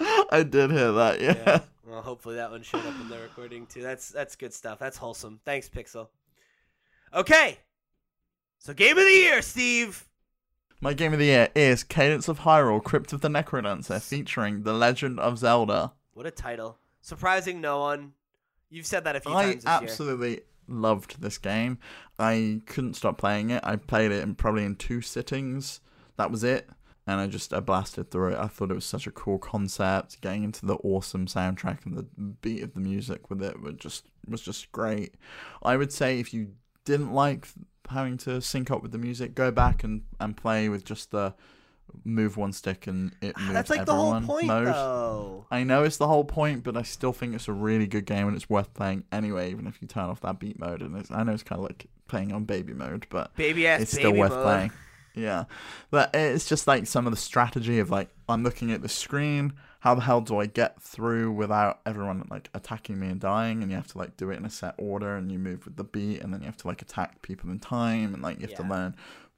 I 0.30 0.42
did 0.42 0.70
hear 0.70 0.92
that. 0.92 1.20
Yeah. 1.20 1.34
Yeah. 1.36 1.60
Well, 1.84 2.02
hopefully 2.02 2.36
that 2.36 2.50
one 2.50 2.62
showed 2.62 2.84
up 2.84 3.00
in 3.00 3.08
the 3.08 3.18
recording 3.18 3.66
too. 3.66 3.82
That's 3.82 4.10
that's 4.10 4.36
good 4.36 4.52
stuff. 4.52 4.78
That's 4.78 4.98
wholesome. 4.98 5.40
Thanks, 5.44 5.68
Pixel. 5.68 6.08
Okay. 7.14 7.58
So 8.58 8.74
game 8.74 8.98
of 8.98 9.04
the 9.04 9.10
year, 9.10 9.40
Steve. 9.42 10.06
My 10.80 10.92
game 10.92 11.12
of 11.12 11.18
the 11.18 11.24
year 11.24 11.48
is 11.54 11.82
Cadence 11.82 12.28
of 12.28 12.40
Hyrule: 12.40 12.84
Crypt 12.84 13.12
of 13.12 13.20
the 13.20 13.28
Necrodancer, 13.28 14.00
featuring 14.00 14.62
The 14.62 14.74
Legend 14.74 15.18
of 15.18 15.38
Zelda. 15.38 15.92
What 16.12 16.26
a 16.26 16.30
title. 16.30 16.78
Surprising 17.00 17.60
no 17.60 17.80
one. 17.80 18.12
You've 18.70 18.86
said 18.86 19.04
that 19.04 19.16
a 19.16 19.20
few 19.20 19.32
I 19.32 19.44
times 19.44 19.64
this 19.64 19.80
year. 19.80 19.88
Loved 20.68 21.20
this 21.20 21.38
game. 21.38 21.78
I 22.18 22.60
couldn't 22.66 22.94
stop 22.94 23.18
playing 23.18 23.50
it. 23.50 23.62
I 23.64 23.76
played 23.76 24.12
it 24.12 24.22
in 24.22 24.34
probably 24.34 24.64
in 24.64 24.76
two 24.76 25.00
sittings. 25.00 25.80
That 26.16 26.30
was 26.30 26.44
it. 26.44 26.68
And 27.06 27.20
I 27.20 27.26
just 27.26 27.54
I 27.54 27.60
blasted 27.60 28.10
through 28.10 28.32
it. 28.32 28.38
I 28.38 28.48
thought 28.48 28.70
it 28.70 28.74
was 28.74 28.84
such 28.84 29.06
a 29.06 29.10
cool 29.12 29.38
concept. 29.38 30.20
Getting 30.20 30.44
into 30.44 30.66
the 30.66 30.76
awesome 30.76 31.26
soundtrack 31.26 31.86
and 31.86 31.96
the 31.96 32.06
beat 32.42 32.62
of 32.62 32.74
the 32.74 32.80
music 32.80 33.30
with 33.30 33.42
it 33.42 33.60
was 33.60 33.74
just 33.76 34.06
was 34.28 34.42
just 34.42 34.70
great. 34.72 35.14
I 35.62 35.76
would 35.76 35.92
say 35.92 36.20
if 36.20 36.34
you 36.34 36.52
didn't 36.84 37.12
like 37.12 37.48
having 37.90 38.18
to 38.18 38.40
sync 38.40 38.70
up 38.70 38.82
with 38.82 38.92
the 38.92 38.98
music, 38.98 39.34
go 39.34 39.50
back 39.50 39.84
and, 39.84 40.02
and 40.20 40.36
play 40.36 40.68
with 40.68 40.84
just 40.84 41.10
the 41.10 41.34
move 42.04 42.36
one 42.36 42.52
stick 42.52 42.86
and 42.86 43.12
it 43.20 43.36
moves 43.38 43.50
Ah, 43.50 43.52
That's 43.52 43.70
like 43.70 43.86
the 43.86 43.94
whole 43.94 44.20
point, 44.20 44.46
mode. 44.46 44.66
though. 44.68 45.46
I 45.50 45.64
know 45.64 45.82
it's 45.84 45.96
the 45.96 46.08
whole 46.08 46.24
point, 46.24 46.64
but 46.64 46.76
I 46.76 46.82
still 46.82 47.12
think 47.12 47.34
it's 47.34 47.48
a 47.48 47.52
really 47.52 47.86
good 47.86 48.06
game 48.06 48.26
and 48.28 48.36
it's 48.36 48.48
worth 48.50 48.72
playing 48.74 49.04
anyway, 49.12 49.50
even 49.50 49.66
if 49.66 49.80
you 49.82 49.88
turn 49.88 50.04
off 50.04 50.20
that 50.22 50.38
beat 50.38 50.58
mode. 50.58 50.82
And 50.82 50.96
it's, 50.96 51.10
I 51.10 51.22
know 51.22 51.32
it's 51.32 51.42
kind 51.42 51.58
of 51.60 51.64
like 51.64 51.86
playing 52.06 52.32
on 52.32 52.44
baby 52.44 52.72
mode, 52.72 53.06
but 53.10 53.34
Baby 53.36 53.66
it's 53.66 53.92
baby 53.94 54.02
still 54.02 54.14
worth 54.14 54.30
mode. 54.32 54.44
playing. 54.44 54.72
Yeah, 55.14 55.44
but 55.90 56.10
it's 56.14 56.48
just 56.48 56.66
like 56.68 56.86
some 56.86 57.06
of 57.06 57.12
the 57.12 57.16
strategy 57.16 57.80
of 57.80 57.90
like 57.90 58.08
I'm 58.28 58.44
looking 58.44 58.70
at 58.70 58.82
the 58.82 58.88
screen. 58.88 59.52
How 59.80 59.94
the 59.94 60.00
hell 60.00 60.20
do 60.20 60.38
I 60.38 60.46
get 60.46 60.80
through 60.82 61.32
without 61.32 61.80
everyone 61.86 62.24
like 62.30 62.50
attacking 62.54 62.98
me 63.00 63.08
and 63.08 63.20
dying? 63.20 63.62
And 63.62 63.70
you 63.70 63.76
have 63.76 63.86
to 63.88 63.98
like 63.98 64.16
do 64.16 64.30
it 64.30 64.36
in 64.36 64.44
a 64.44 64.50
set 64.50 64.74
order, 64.78 65.16
and 65.16 65.32
you 65.32 65.38
move 65.40 65.64
with 65.64 65.76
the 65.76 65.82
beat, 65.84 66.20
and 66.20 66.32
then 66.32 66.40
you 66.40 66.46
have 66.46 66.56
to 66.58 66.68
like 66.68 66.82
attack 66.82 67.20
people 67.22 67.50
in 67.50 67.58
time, 67.58 68.14
and 68.14 68.22
like 68.22 68.40
you 68.40 68.46
have 68.46 68.56
to 68.58 68.62
learn 68.62 68.94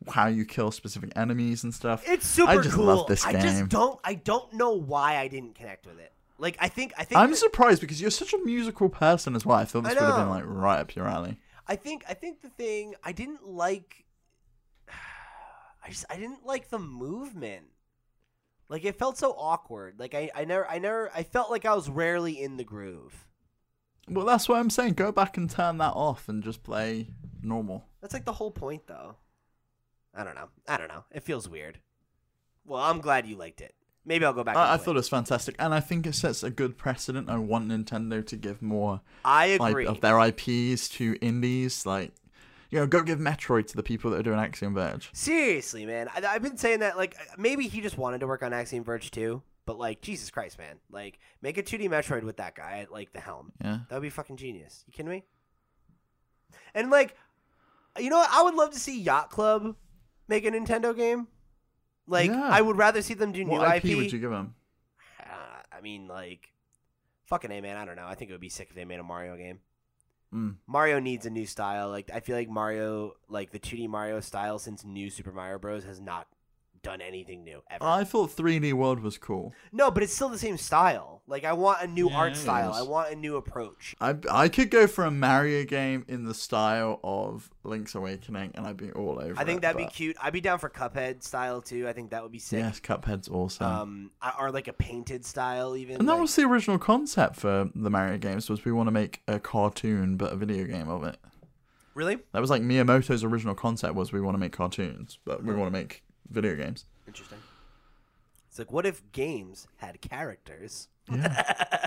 how 0.09 0.27
you 0.29 0.45
kill 0.45 0.71
specific 0.71 1.13
enemies 1.17 1.65
and 1.65 1.75
stuff. 1.75 2.03
It's 2.09 2.27
super 2.27 2.51
I 2.51 2.57
just 2.59 2.75
cool. 2.75 2.87
love 2.87 3.07
this 3.07 3.25
I 3.25 3.33
game. 3.33 3.43
just 3.43 3.69
don't 3.69 4.01
I 4.05 4.15
don't 4.15 4.53
know 4.55 4.73
why 4.73 5.17
I 5.19 5.29
didn't 5.29 5.55
connect 5.55 5.87
with 5.87 5.99
it. 5.99 6.13
Like 6.39 6.57
I 6.61 6.69
think 6.69 6.93
I 6.97 7.05
think 7.05 7.21
I'm 7.21 7.31
that- 7.31 7.37
surprised 7.37 7.81
because 7.81 8.01
you're 8.01 8.11
such 8.11 8.33
a 8.33 8.39
musical 8.39 8.89
person 8.89 9.37
as 9.37 9.45
well. 9.45 9.59
I 9.59 9.65
thought 9.65 9.85
I 9.85 9.91
this 9.91 10.01
would 10.01 10.07
have 10.09 10.17
been 10.17 10.29
like 10.31 10.45
right 10.47 10.79
up 10.81 10.95
your 10.97 11.07
alley. 11.07 11.39
I 11.67 11.77
think 11.77 12.05
I 12.09 12.15
think 12.15 12.41
the 12.43 12.49
thing 12.49 12.95
I 13.05 13.13
didn't 13.13 13.47
like 13.47 14.05
I 15.85 15.91
just 15.91 16.05
I 16.11 16.17
didn't 16.17 16.45
like 16.47 16.71
the 16.71 16.79
movement. 16.79 17.67
Like 18.69 18.85
it 18.85 18.97
felt 18.99 19.19
so 19.19 19.33
awkward. 19.33 19.97
Like 19.99 20.15
I, 20.15 20.31
I 20.35 20.45
never 20.45 20.67
I 20.69 20.79
never 20.79 21.11
I 21.15 21.23
felt 21.25 21.51
like 21.51 21.65
I 21.65 21.75
was 21.75 21.91
rarely 21.91 22.41
in 22.41 22.57
the 22.57 22.65
groove. 22.65 23.27
Well, 24.09 24.27
that's 24.27 24.49
what 24.49 24.59
I'm 24.59 24.71
saying. 24.71 24.95
Go 24.95 25.13
back 25.13 25.37
and 25.37 25.49
turn 25.49 25.79
that 25.79 25.93
off 25.93 26.29
and 26.29 26.43
just 26.43 26.63
play 26.65 27.09
normal. 27.43 27.85
That's 28.01 28.15
like 28.15 28.25
the 28.25 28.33
whole 28.33 28.51
point 28.51 28.87
though. 28.87 29.17
I 30.15 30.25
don't 30.25 30.35
know. 30.35 30.49
I 30.69 30.77
don't 30.77 30.89
know. 30.89 31.05
It 31.13 31.23
feels 31.23 31.49
weird. 31.49 31.79
Well, 32.65 32.81
I'm 32.83 33.01
glad 33.01 33.27
you 33.27 33.37
liked 33.37 33.61
it. 33.61 33.75
Maybe 34.05 34.25
I'll 34.25 34.33
go 34.33 34.43
back. 34.45 34.57
I, 34.57 34.75
I 34.75 34.77
thought 34.77 34.93
it 34.93 34.95
was 34.95 35.09
fantastic, 35.09 35.55
and 35.59 35.75
I 35.75 35.81
think 35.81 36.07
it 36.07 36.15
sets 36.15 36.43
a 36.43 36.51
good 36.51 36.77
precedent. 36.79 37.29
I 37.29 37.37
want 37.37 37.69
Nintendo 37.69 38.27
to 38.27 38.37
give 38.37 38.63
more 38.63 39.03
I 39.25 39.57
like 39.59 39.73
agree. 39.73 39.87
of 39.87 40.01
their 40.01 40.19
IPs 40.19 40.89
to 40.91 41.17
indies. 41.21 41.85
Like, 41.85 42.13
you 42.71 42.79
know, 42.79 42.87
go 42.87 43.03
give 43.03 43.19
Metroid 43.19 43.67
to 43.69 43.77
the 43.77 43.83
people 43.83 44.11
that 44.11 44.21
are 44.21 44.23
doing 44.23 44.39
Axiom 44.39 44.75
Verge. 44.75 45.11
Seriously, 45.13 45.85
man. 45.85 46.09
I, 46.15 46.25
I've 46.27 46.43
been 46.43 46.57
saying 46.57 46.81
that. 46.81 46.97
Like, 46.97 47.15
maybe 47.37 47.69
he 47.69 47.81
just 47.83 47.99
wanted 47.99 48.21
to 48.21 48.27
work 48.27 48.43
on 48.43 48.53
Axiom 48.53 48.85
Verge 48.85 49.11
too. 49.11 49.43
But 49.67 49.79
like, 49.79 50.01
Jesus 50.01 50.31
Christ, 50.31 50.59
man! 50.59 50.79
Like, 50.91 51.19
make 51.43 51.59
a 51.59 51.63
2D 51.63 51.89
Metroid 51.89 52.25
with 52.25 52.39
that 52.39 52.55
guy 52.55 52.79
at 52.79 52.91
like 52.91 53.13
the 53.13 53.21
helm. 53.21 53.53
Yeah, 53.63 53.81
That 53.89 53.97
would 53.97 54.03
be 54.03 54.11
fucking 54.11 54.39
genius. 54.39 54.83
You 54.87 54.93
kidding 54.93 55.11
me? 55.11 55.25
And 56.75 56.91
like, 56.91 57.15
you 57.99 58.09
know 58.11 58.17
what? 58.17 58.31
I 58.33 58.43
would 58.43 58.55
love 58.55 58.71
to 58.73 58.79
see 58.79 59.01
Yacht 59.01 59.31
Club 59.31 59.77
make 60.31 60.47
a 60.47 60.51
Nintendo 60.51 60.97
game. 60.97 61.26
Like, 62.07 62.31
Yeah. 62.31 62.49
I 62.49 62.62
would 62.62 62.78
rather 62.78 63.03
see 63.03 63.14
them 63.14 63.33
do 63.33 63.45
new 63.45 63.51
what 63.51 63.76
IP, 63.76 63.85
IP. 63.85 63.97
would 63.97 64.12
you 64.12 64.18
give 64.18 64.31
them? 64.31 64.55
Uh, 65.20 65.24
I 65.70 65.81
mean, 65.83 66.09
like, 66.09 66.53
fucking 67.26 67.51
a 67.51 67.61
man. 67.61 67.76
I 67.76 67.85
don't 67.85 67.97
know. 67.97 68.07
I 68.07 68.14
think 68.14 68.31
it 68.31 68.35
would 68.35 68.41
be 68.41 68.49
sick 68.49 68.68
if 68.70 68.74
they 68.74 68.85
made 68.87 68.99
a 69.01 69.05
Mario 69.05 69.37
game. 69.37 69.61
Mm. 70.35 70.57
Mario 70.66 70.99
needs 71.01 71.26
a 71.26 71.31
new 71.31 71.45
style. 71.47 71.91
Like, 71.91 72.11
I 72.14 72.20
feel 72.20 72.37
like 72.37 72.49
Mario, 72.49 73.14
like 73.28 73.51
the 73.51 73.59
2D 73.59 73.89
Mario 73.89 74.20
style 74.20 74.59
since 74.59 74.85
New 74.85 75.11
Super 75.11 75.33
Mario 75.33 75.59
Bros. 75.59 75.85
has 75.85 76.01
not 76.01 76.26
done 76.83 77.01
anything 77.01 77.45
new 77.45 77.62
ever. 77.70 77.85
I 77.85 78.05
thought 78.05 78.31
3D 78.31 78.72
World 78.72 79.01
was 79.01 79.18
cool. 79.18 79.53
no, 79.72 79.91
but 79.91 80.03
it's 80.03 80.14
still 80.14 80.28
the 80.28 80.39
same 80.39 80.57
style. 80.57 81.22
Like, 81.26 81.45
I 81.45 81.53
want 81.53 81.81
a 81.83 81.87
new 81.87 82.11
Yeah, 82.11 82.16
art 82.16 82.37
style. 82.37 82.72
I 82.72 82.83
want 82.83 83.12
a 83.12 83.16
new 83.16 83.37
approach. 83.37 83.95
I 84.01 84.16
I 84.31 84.49
could 84.49 84.70
go 84.70 84.87
for 84.89 85.05
a 85.05 85.11
Mario 85.11 85.64
game 85.64 86.05
in 86.09 86.24
the 86.24 86.35
style 86.35 86.99
of 87.05 87.51
Link's 87.62 87.95
Awakening, 87.95 88.53
and 88.55 88.66
I'd 88.66 88.76
be 88.76 88.91
all 88.93 89.18
over. 89.20 89.33
It. 89.33 89.39
I 89.39 89.45
think 89.45 89.59
it, 89.59 89.62
that'd 89.62 89.76
be 89.76 89.87
cute. 89.87 90.16
I'd 90.20 90.33
be 90.33 90.41
down 90.41 90.59
for 90.59 90.68
Cuphead 90.68 91.22
style 91.22 91.61
too. 91.62 91.87
I 91.87 91.93
think 91.93 92.11
that 92.11 92.22
would 92.22 92.33
be 92.33 92.41
sick. 92.41 92.59
Yes, 92.61 92.81
Cuphead's 92.81 93.28
awesome. 93.28 93.66
Um, 93.66 94.11
or 94.41 94.51
like 94.51 94.66
a 94.66 94.72
painted 94.72 95.24
style 95.24 95.76
even. 95.76 95.97
And 95.97 96.09
that 96.09 96.14
like- 96.14 96.22
was 96.22 96.35
the 96.35 96.43
original 96.43 96.78
concept 96.78 97.37
for 97.37 97.70
the 97.74 97.91
Mario 97.91 98.18
games 98.18 98.51
was 98.51 98.64
we 98.64 98.72
want 98.72 98.89
to 98.89 98.93
make 98.93 99.22
a 99.28 99.39
cartoon 99.39 100.16
but 100.16 100.33
a 100.33 100.37
video 100.37 100.64
game 100.64 100.89
of 100.89 101.05
it. 101.05 101.16
really 101.95 102.18
That 102.33 102.41
was 102.41 102.51
like 102.51 102.62
Miyamoto's 102.62 103.22
original 103.22 103.55
concept 103.55 103.95
was 103.95 104.11
we 104.12 104.20
want 104.20 104.35
to 104.35 104.39
make 104.41 104.53
cartoons, 104.53 105.18
but 105.24 105.45
we 105.45 105.55
want 105.55 105.68
to 105.72 105.78
make 105.78 106.03
video 106.31 106.57
games. 106.57 106.85
interesting. 107.07 107.39
It's 108.49 108.59
like, 108.59 108.72
what 108.72 108.85
if 108.87 109.03
games 109.12 109.68
had 109.76 110.01
characters? 110.01 110.89
Yeah. 111.11 111.87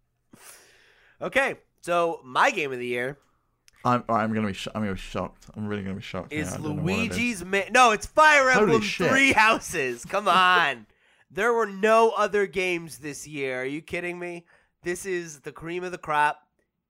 okay, 1.22 1.56
so 1.82 2.20
my 2.24 2.50
game 2.50 2.72
of 2.72 2.78
the 2.78 2.86
year 2.86 3.18
I'm 3.84 4.02
I'm 4.08 4.32
gonna 4.32 4.46
be 4.46 4.52
sh- 4.54 4.68
I'm 4.74 4.82
gonna 4.82 4.94
be 4.94 4.98
shocked. 4.98 5.46
I'm 5.54 5.66
really 5.66 5.82
gonna 5.82 5.96
be 5.96 6.02
shocked. 6.02 6.32
is 6.32 6.48
now. 6.48 6.54
I 6.54 6.56
don't 6.56 6.76
know 6.76 6.82
what 6.82 6.92
it 6.92 7.10
is. 7.10 7.18
Luigi's 7.18 7.44
Ma- 7.44 7.70
No, 7.70 7.90
it's 7.92 8.06
Fire 8.06 8.50
Emblem. 8.50 8.80
Three 8.80 9.32
Houses. 9.32 10.04
Come 10.06 10.26
on, 10.26 10.86
there 11.30 11.52
were 11.52 11.66
no 11.66 12.10
other 12.10 12.46
games 12.46 12.98
this 12.98 13.26
year. 13.26 13.60
Are 13.60 13.66
you 13.66 13.82
kidding 13.82 14.18
me? 14.18 14.46
This 14.82 15.04
is 15.04 15.40
the 15.40 15.52
cream 15.52 15.84
of 15.84 15.92
the 15.92 15.98
crop, 15.98 16.43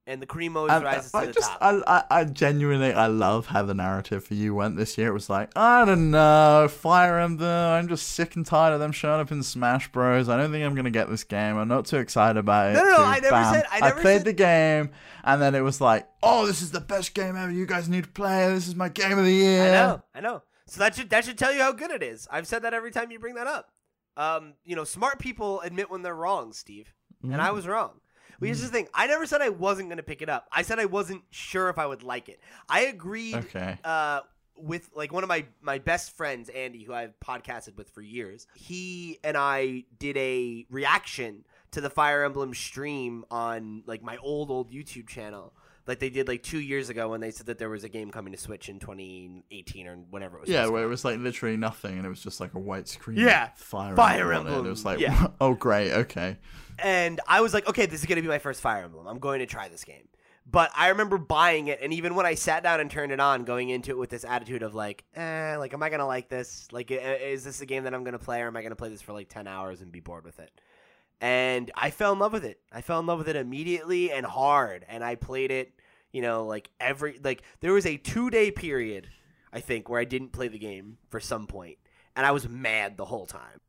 and 0.07 0.21
the 0.21 0.27
cream 0.27 0.57
always 0.57 0.73
uh, 0.73 0.81
rises 0.85 1.15
I 1.15 1.23
to 1.23 1.27
the 1.29 1.33
just 1.33 1.51
top. 1.51 1.59
I, 1.63 1.83
I 1.87 2.21
I 2.21 2.25
genuinely 2.25 2.93
I 2.93 3.07
love 3.07 3.47
how 3.47 3.63
the 3.63 3.73
narrative 3.75 4.25
for 4.25 4.35
you 4.35 4.55
went 4.55 4.77
this 4.77 4.99
year. 4.99 5.09
It 5.09 5.13
was 5.13 5.31
like 5.31 5.51
I 5.57 5.85
don't 5.85 6.11
know 6.11 6.69
Fire 6.71 7.19
Emblem. 7.19 7.49
I'm 7.49 7.89
just 7.89 8.09
sick 8.11 8.37
and 8.37 8.45
tired 8.45 8.73
of 8.75 8.81
them 8.81 8.93
showing 8.93 9.21
up 9.21 9.33
in 9.33 9.43
Smash 9.43 9.91
Bros. 9.93 10.29
I 10.29 10.37
don't 10.37 10.51
think 10.53 10.65
I'm 10.65 10.75
gonna 10.75 10.91
get 10.91 11.09
this 11.09 11.25
game. 11.25 11.57
I'm 11.57 11.69
not 11.69 11.87
too 11.87 11.97
excited 11.99 12.39
about 12.39 12.71
it. 12.71 12.75
No, 12.75 12.85
no. 12.85 12.97
I 12.99 13.15
never 13.21 13.31
Bam. 13.31 13.55
said- 13.55 13.65
I 13.73 13.81
never 13.81 14.01
played 14.01 14.19
said- 14.19 14.27
the 14.27 14.33
game, 14.35 14.91
and 15.25 15.41
then 15.41 15.55
it 15.55 15.61
was 15.63 15.81
like, 15.81 16.07
oh, 16.23 16.47
this 16.47 16.61
is 16.63 16.71
the 16.71 16.81
best 16.81 17.15
game 17.15 17.37
ever. 17.37 17.51
You 17.51 17.67
guys 17.67 17.89
need 17.89 18.05
to 18.05 18.11
play. 18.11 18.53
This 18.53 18.69
is 18.69 18.75
my 18.75 18.89
game 18.91 19.19
of 19.19 19.25
the 19.25 19.33
year. 19.33 19.69
I 19.69 19.73
know, 19.73 20.03
I 20.17 20.21
know. 20.21 20.43
So 20.67 20.81
that 20.81 20.95
should 20.95 21.11
that 21.11 21.25
should 21.25 21.39
tell 21.39 21.53
you 21.53 21.61
how 21.63 21.73
good 21.73 21.91
it 21.91 22.03
is. 22.03 22.29
I've 22.31 22.47
said 22.47 22.63
that 22.63 22.75
every 22.75 22.91
time 22.91 23.11
you 23.11 23.19
bring 23.19 23.35
that 23.37 23.47
up. 23.47 23.71
Um, 24.17 24.55
you 24.65 24.77
know, 24.77 24.85
smart 24.85 25.19
people 25.19 25.61
admit 25.63 25.91
when 25.91 26.03
they're 26.03 26.15
wrong, 26.15 26.53
Steve, 26.53 26.95
and 27.23 27.41
I 27.43 27.49
Mm. 27.49 27.55
was 27.55 27.67
wrong. 27.67 28.01
But 28.41 28.47
here's 28.47 28.63
the 28.63 28.69
thing: 28.69 28.89
I 28.95 29.07
never 29.07 29.27
said 29.27 29.41
I 29.43 29.49
wasn't 29.51 29.89
going 29.89 29.97
to 29.99 30.03
pick 30.03 30.23
it 30.23 30.29
up. 30.29 30.49
I 30.53 30.63
said 30.63 30.79
I 30.79 30.87
wasn't 30.87 31.23
sure 31.31 31.69
if 31.69 31.79
I 31.79 31.87
would 31.87 32.03
like 32.03 32.29
it. 32.29 32.41
I 32.69 32.83
agreed 32.83 33.37
Okay. 33.37 33.79
uh, 33.85 34.21
with 34.57 34.89
like 34.95 35.13
one 35.13 35.23
of 35.23 35.29
my 35.29 35.45
my 35.61 35.79
best 35.79 36.17
friends, 36.17 36.49
Andy, 36.49 36.85
who 36.85 36.93
I've 36.95 37.19
podcasted 37.21 37.77
with 37.77 37.91
for 37.91 38.03
years. 38.03 38.47
He 38.55 39.19
and 39.25 39.37
I 39.37 39.85
did 39.99 40.17
a 40.17 40.67
reaction 40.71 41.45
to 41.73 41.81
the 41.81 41.91
Fire 41.91 42.23
Emblem 42.25 42.55
stream 42.55 43.25
on 43.31 43.83
like 43.87 44.03
my 44.03 44.17
old 44.19 44.51
old 44.51 44.71
YouTube 44.71 45.09
channel. 45.09 45.53
Like 45.87 45.99
they 45.99 46.09
did 46.09 46.29
like 46.29 46.43
two 46.43 46.61
years 46.61 46.89
ago 46.89 47.09
when 47.09 47.21
they 47.21 47.31
said 47.31 47.47
that 47.47 47.59
there 47.59 47.69
was 47.69 47.85
a 47.85 47.89
game 47.89 48.11
coming 48.11 48.33
to 48.33 48.39
Switch 48.39 48.69
in 48.69 48.79
2018 48.79 49.87
or 49.87 49.97
whatever 49.97 50.39
it 50.39 50.41
was. 50.43 50.51
Yeah, 50.51 50.67
where 50.69 50.83
it 50.83 50.89
was 50.89 51.05
like 51.05 51.19
literally 51.19 51.57
nothing, 51.57 51.99
and 51.99 52.07
it 52.07 52.09
was 52.09 52.23
just 52.23 52.41
like 52.41 52.55
a 52.55 52.59
white 52.59 52.89
screen. 52.89 53.19
Yeah, 53.19 53.51
Fire, 53.57 53.95
Fire 53.95 54.33
Emblem. 54.33 54.65
it. 54.65 54.69
It 54.69 54.71
was 54.71 54.85
like, 54.85 54.99
yeah. 54.99 55.29
oh 55.41 55.55
great, 55.55 55.93
okay. 55.93 56.39
and 56.79 57.21
I 57.29 57.43
was 57.43 57.53
like, 57.53 57.69
okay, 57.69 57.87
this 57.87 58.01
is 58.01 58.07
gonna 58.07 58.23
be 58.23 58.29
my 58.29 58.39
first 58.39 58.63
Fire 58.63 58.85
Emblem. 58.85 59.07
I'm 59.07 59.19
going 59.19 59.41
to 59.41 59.47
try 59.47 59.69
this 59.69 59.85
game. 59.85 60.09
But 60.47 60.71
I 60.77 60.89
remember 60.89 61.17
buying 61.17 61.69
it, 61.69 61.79
and 61.83 61.93
even 61.95 62.15
when 62.15 62.27
I 62.27 62.35
sat 62.35 62.63
down 62.63 62.79
and 62.79 62.91
turned 62.91 63.13
it 63.13 63.21
on, 63.21 63.45
going 63.45 63.71
into 63.71 63.93
it 63.93 63.99
with 63.99 64.11
this 64.11 64.25
attitude 64.25 64.63
of 64.63 64.75
like, 64.75 65.05
eh, 65.17 65.57
like, 65.57 65.73
am 65.73 65.83
I 65.83 65.89
gonna 65.89 66.07
like 66.07 66.29
this? 66.29 66.69
Like, 66.71 66.91
is 66.91 67.45
this 67.45 67.63
a 67.63 67.67
game 67.67 67.85
that 67.85 67.95
I'm 67.95 68.05
gonna 68.05 68.19
play, 68.19 68.43
or 68.43 68.49
am 68.49 68.57
I 68.57 68.63
gonna 68.63 68.77
play 68.77 68.91
this 68.91 69.01
for 69.01 69.15
like 69.15 69.31
ten 69.31 69.47
hours 69.47 69.81
and 69.81 69.91
be 69.91 70.01
bored 70.01 70.25
with 70.25 70.39
it? 70.41 70.51
And 71.21 71.71
I 71.75 71.91
fell 71.91 72.13
in 72.13 72.19
love 72.19 72.33
with 72.33 72.45
it. 72.45 72.61
I 72.73 72.81
fell 72.81 73.01
in 73.01 73.07
love 73.07 73.19
with 73.19 73.29
it 73.29 73.37
immediately 73.37 74.13
and 74.13 74.27
hard, 74.27 74.85
and 74.89 75.03
I 75.03 75.15
played 75.15 75.51
it. 75.51 75.73
You 76.13 76.23
know, 76.23 76.45
like 76.47 76.71
every 76.79 77.19
like 77.23 77.43
there 77.61 77.73
was 77.73 77.87
a 77.87 77.97
two 77.97 78.31
day 78.31 78.51
period. 78.51 79.09
I 79.53 79.61
think, 79.61 79.89
where 79.89 80.01
I 80.01 80.05
didn't 80.05 80.33
play 80.33 80.49
the 80.49 80.59
game 80.59 80.99
for 81.11 81.21
some 81.21 81.47
point, 81.47 81.79
and 82.17 82.27
I 82.27 82.33
was 82.33 82.49
mad 82.49 82.97
the 82.97 83.05
whole 83.05 83.25
time. 83.25 83.61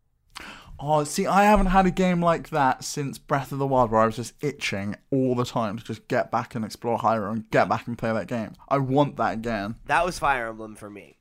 Oh, 0.79 1.03
see, 1.05 1.25
I 1.25 1.43
haven't 1.43 1.67
had 1.67 1.85
a 1.85 1.91
game 1.91 2.21
like 2.21 2.49
that 2.49 2.83
since 2.83 3.17
Breath 3.17 3.51
of 3.51 3.59
the 3.59 3.67
Wild, 3.67 3.91
where 3.91 4.01
I 4.01 4.07
was 4.07 4.17
just 4.17 4.33
itching 4.41 4.95
all 5.11 5.35
the 5.35 5.45
time 5.45 5.77
to 5.77 5.83
just 5.83 6.07
get 6.07 6.31
back 6.31 6.55
and 6.55 6.65
explore 6.65 6.97
Hyrule 6.97 7.31
and 7.31 7.49
get 7.49 7.69
back 7.69 7.87
and 7.87 7.97
play 7.97 8.11
that 8.11 8.27
game. 8.27 8.53
I 8.67 8.79
want 8.79 9.15
that 9.17 9.33
again. 9.33 9.75
That 9.85 10.05
was 10.05 10.19
Fire 10.19 10.49
Emblem 10.49 10.75
for 10.75 10.89
me, 10.89 11.17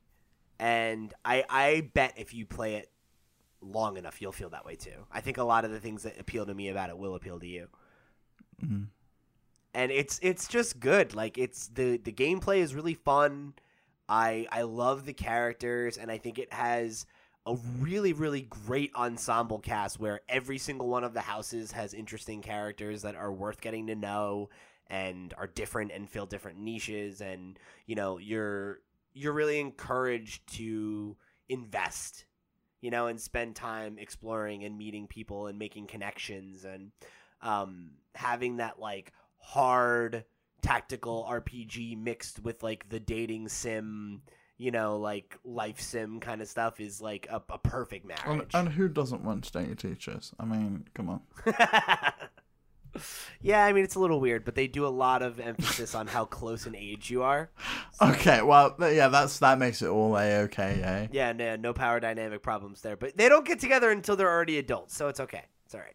and 0.59 1.13
I 1.25 1.45
I 1.49 1.91
bet 1.95 2.15
if 2.17 2.35
you 2.35 2.47
play 2.47 2.77
it 2.77 2.91
long 3.65 3.97
enough, 3.97 4.21
you'll 4.21 4.33
feel 4.33 4.51
that 4.51 4.65
way 4.65 4.77
too. 4.77 5.07
I 5.11 5.21
think 5.21 5.39
a 5.39 5.45
lot 5.45 5.65
of 5.65 5.71
the 5.71 5.81
things 5.81 6.03
that 6.05 6.21
appeal 6.21 6.47
to 6.47 6.55
me 6.55 6.69
about 6.69 6.91
it 6.91 6.99
will 6.99 7.15
appeal 7.15 7.41
to 7.41 7.47
you. 7.47 7.69
Mhm. 8.63 8.89
And 9.73 9.91
it's 9.91 10.21
it's 10.23 10.47
just 10.47 10.79
good. 10.81 11.15
Like 11.15 11.37
it's 11.39 11.69
the 11.69 11.97
the 11.97 12.13
gameplay 12.13 12.59
is 12.59 12.75
really 12.75 12.95
fun. 12.95 13.55
I 14.09 14.47
I 14.53 14.63
love 14.63 15.07
the 15.07 15.13
characters, 15.15 15.99
and 15.99 16.11
I 16.11 16.19
think 16.19 16.39
it 16.39 16.53
has 16.53 17.07
a 17.47 17.57
really 17.79 18.13
really 18.13 18.43
great 18.43 18.95
ensemble 18.95 19.59
cast 19.59 19.99
where 20.01 20.21
every 20.29 20.59
single 20.59 20.89
one 20.89 21.05
of 21.05 21.13
the 21.13 21.21
houses 21.21 21.73
has 21.73 21.93
interesting 21.93 22.41
characters 22.41 23.03
that 23.03 23.17
are 23.17 23.33
worth 23.33 23.61
getting 23.61 23.87
to 23.89 23.95
know 23.95 24.49
and 24.89 25.35
are 25.37 25.47
different 25.47 25.93
and 25.93 26.09
fill 26.09 26.27
different 26.27 26.59
niches 26.59 27.21
and 27.21 27.59
you 27.87 27.95
know 27.95 28.17
you're 28.19 28.81
you're 29.13 29.33
really 29.33 29.61
encouraged 29.61 30.47
to 30.55 31.17
invest 31.49 32.25
you 32.85 32.91
know 32.91 33.07
and 33.07 33.19
spend 33.19 33.57
time 33.57 33.97
exploring 33.99 34.63
and 34.63 34.77
meeting 34.77 35.07
people 35.07 35.47
and 35.47 35.59
making 35.59 35.87
connections 35.87 36.67
and 36.67 36.91
um, 37.41 37.93
having 38.15 38.59
that 38.59 38.79
like 38.79 39.11
hard 39.39 40.27
tactical 40.61 41.27
rpg 41.31 41.97
mixed 41.97 42.43
with 42.43 42.63
like 42.63 42.87
the 42.91 43.01
dating 43.01 43.49
sim 43.49 44.21
you 44.59 44.71
know 44.71 44.99
like 44.99 45.39
life 45.45 45.81
sim 45.81 46.21
kind 46.21 46.43
of 46.43 46.49
stuff 46.49 46.79
is 46.79 47.01
like 47.01 47.27
a, 47.31 47.43
a 47.49 47.59
perfect 47.59 48.05
And, 48.05 48.27
marriage 48.27 48.51
and 48.53 48.69
who 48.69 48.89
doesn't 48.89 49.25
want 49.25 49.45
to 49.45 49.53
date 49.53 49.67
your 49.67 49.77
teachers? 49.77 50.33
I 50.39 50.45
mean, 50.45 50.85
come 50.93 51.09
on. 51.09 51.21
yeah 53.41 53.65
i 53.65 53.73
mean 53.73 53.85
it's 53.85 53.95
a 53.95 54.01
little 54.01 54.21
weird 54.21 54.45
but 54.45 54.55
they 54.55 54.67
do 54.67 54.87
a 54.87 54.89
lot 54.89 55.23
of 55.23 55.41
emphasis 55.41 55.95
on 55.95 56.07
how 56.07 56.25
close 56.25 56.67
in 56.67 56.75
age 56.77 57.11
you 57.11 57.23
are 57.23 57.51
Okay, 58.03 58.43
well, 58.43 58.75
yeah, 58.81 59.07
that's 59.09 59.39
that 59.39 59.59
makes 59.59 59.81
it 59.81 59.87
all 59.89 60.17
a 60.17 60.41
okay, 60.43 60.81
eh? 60.83 61.07
Yeah, 61.13 61.33
no, 61.33 61.55
no 61.57 61.73
power 61.73 62.01
dynamic 62.01 62.43
problems 62.43 62.81
there. 62.81 62.97
But 62.97 63.17
they 63.17 63.29
don't 63.29 63.47
get 63.47 63.61
together 63.61 63.91
until 63.91 64.17
they're 64.17 64.31
already 64.31 64.59
adults, 64.59 64.97
so 64.97 65.07
it's 65.09 65.21
okay. 65.21 65.45
It's 65.65 65.75
all 65.77 65.81
right. 65.81 65.95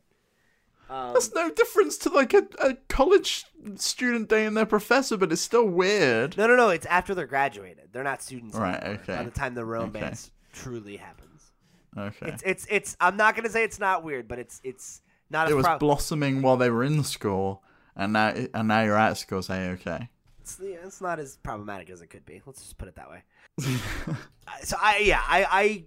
Um, 0.90 1.14
That's 1.14 1.34
no 1.36 1.52
difference 1.52 1.98
to 2.00 2.10
like 2.10 2.34
a, 2.34 2.48
a 2.62 2.76
college 2.88 3.46
student 3.76 4.30
dating 4.30 4.54
their 4.54 4.66
professor, 4.66 5.18
but 5.18 5.32
it's 5.34 5.42
still 5.42 5.66
weird. 5.66 6.38
no, 6.38 6.48
no, 6.48 6.56
no. 6.56 6.70
It's 6.70 6.86
after 6.86 7.14
they're 7.14 7.28
graduated. 7.28 7.90
They're 7.92 8.04
not 8.04 8.22
students. 8.24 8.56
Right, 8.56 8.82
anymore 8.82 9.04
By 9.06 9.24
the 9.24 9.32
time 9.32 9.54
the 9.54 9.66
romance 9.66 10.32
truly 10.54 10.96
happens, 10.98 11.52
Okay. 11.98 12.30
it's 12.30 12.44
it's 12.46 12.68
it's. 12.70 12.98
I'm 13.02 13.18
not 13.18 13.36
gonna 13.36 13.50
say 13.50 13.64
it's 13.66 13.80
not 13.80 14.04
weird, 14.06 14.28
but 14.30 14.40
it's 14.40 14.62
it's 14.64 15.02
not 15.30 15.50
it 15.50 15.56
was 15.56 15.66
prob- 15.66 15.80
blossoming 15.80 16.42
while 16.42 16.58
they 16.58 16.70
were 16.70 16.84
in 16.84 17.04
school, 17.04 17.64
and 17.96 18.14
now 18.14 18.34
and 18.54 18.68
now 18.68 18.84
you're 18.84 18.98
out 18.98 19.12
of 19.12 19.18
school, 19.18 19.42
say 19.42 19.70
okay. 19.72 20.10
it's, 20.42 20.60
it's 20.60 21.02
not 21.02 21.20
as 21.20 21.38
problematic 21.38 21.90
as 21.90 22.02
it 22.02 22.08
could 22.08 22.26
be. 22.26 22.42
Let's 22.46 22.62
just 22.62 22.78
put 22.78 22.88
it 22.88 22.96
that 22.96 23.10
way. 23.10 23.24
So 24.64 24.78
I 24.82 24.98
yeah 25.00 25.22
I 25.28 25.48
I. 25.52 25.86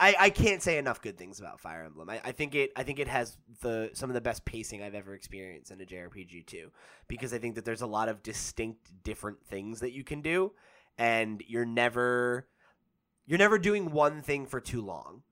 I, 0.00 0.16
I 0.18 0.30
can't 0.30 0.60
say 0.60 0.78
enough 0.78 1.00
good 1.00 1.16
things 1.16 1.38
about 1.38 1.60
Fire 1.60 1.84
Emblem. 1.84 2.10
I, 2.10 2.20
I 2.24 2.32
think 2.32 2.56
it 2.56 2.72
I 2.74 2.82
think 2.82 2.98
it 2.98 3.06
has 3.06 3.36
the 3.60 3.90
some 3.94 4.10
of 4.10 4.14
the 4.14 4.20
best 4.20 4.44
pacing 4.44 4.82
I've 4.82 4.94
ever 4.94 5.14
experienced 5.14 5.70
in 5.70 5.80
a 5.80 5.84
JRPG 5.84 6.46
too, 6.46 6.72
because 7.06 7.32
I 7.32 7.38
think 7.38 7.54
that 7.54 7.64
there's 7.64 7.80
a 7.80 7.86
lot 7.86 8.08
of 8.08 8.20
distinct 8.20 8.90
different 9.04 9.44
things 9.46 9.80
that 9.80 9.92
you 9.92 10.02
can 10.02 10.20
do, 10.20 10.52
and 10.98 11.44
you're 11.46 11.64
never 11.64 12.48
you're 13.24 13.38
never 13.38 13.56
doing 13.56 13.92
one 13.92 14.20
thing 14.20 14.46
for 14.46 14.60
too 14.60 14.82
long. 14.82 15.22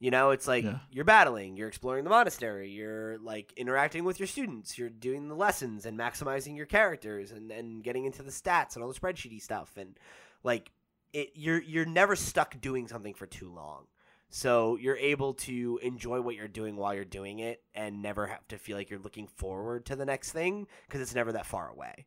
You 0.00 0.10
know, 0.12 0.30
it's 0.30 0.46
like 0.46 0.64
Yeah. 0.64 0.78
you're 0.90 1.04
battling, 1.04 1.56
you're 1.56 1.66
exploring 1.68 2.04
the 2.04 2.10
monastery, 2.10 2.70
you're 2.70 3.18
like 3.18 3.52
interacting 3.56 4.04
with 4.04 4.20
your 4.20 4.28
students, 4.28 4.78
you're 4.78 4.88
doing 4.90 5.28
the 5.28 5.34
lessons 5.34 5.84
and 5.86 5.98
maximizing 5.98 6.56
your 6.56 6.66
characters 6.66 7.32
and, 7.32 7.50
and 7.50 7.82
getting 7.82 8.04
into 8.04 8.22
the 8.22 8.30
stats 8.30 8.74
and 8.76 8.82
all 8.84 8.92
the 8.92 8.98
spreadsheety 8.98 9.42
stuff 9.42 9.76
and 9.76 9.98
like 10.44 10.70
it 11.12 11.30
you're 11.34 11.60
you're 11.60 11.84
never 11.86 12.14
stuck 12.14 12.60
doing 12.60 12.86
something 12.86 13.14
for 13.14 13.26
too 13.26 13.50
long. 13.52 13.86
So 14.30 14.76
you're 14.76 14.96
able 14.98 15.32
to 15.34 15.80
enjoy 15.82 16.20
what 16.20 16.34
you're 16.36 16.48
doing 16.48 16.76
while 16.76 16.94
you're 16.94 17.04
doing 17.04 17.38
it 17.38 17.62
and 17.74 18.02
never 18.02 18.26
have 18.26 18.46
to 18.48 18.58
feel 18.58 18.76
like 18.76 18.90
you're 18.90 19.00
looking 19.00 19.26
forward 19.26 19.86
to 19.86 19.96
the 19.96 20.04
next 20.04 20.32
thing 20.32 20.66
because 20.86 21.00
it's 21.00 21.14
never 21.14 21.32
that 21.32 21.46
far 21.46 21.70
away. 21.70 22.04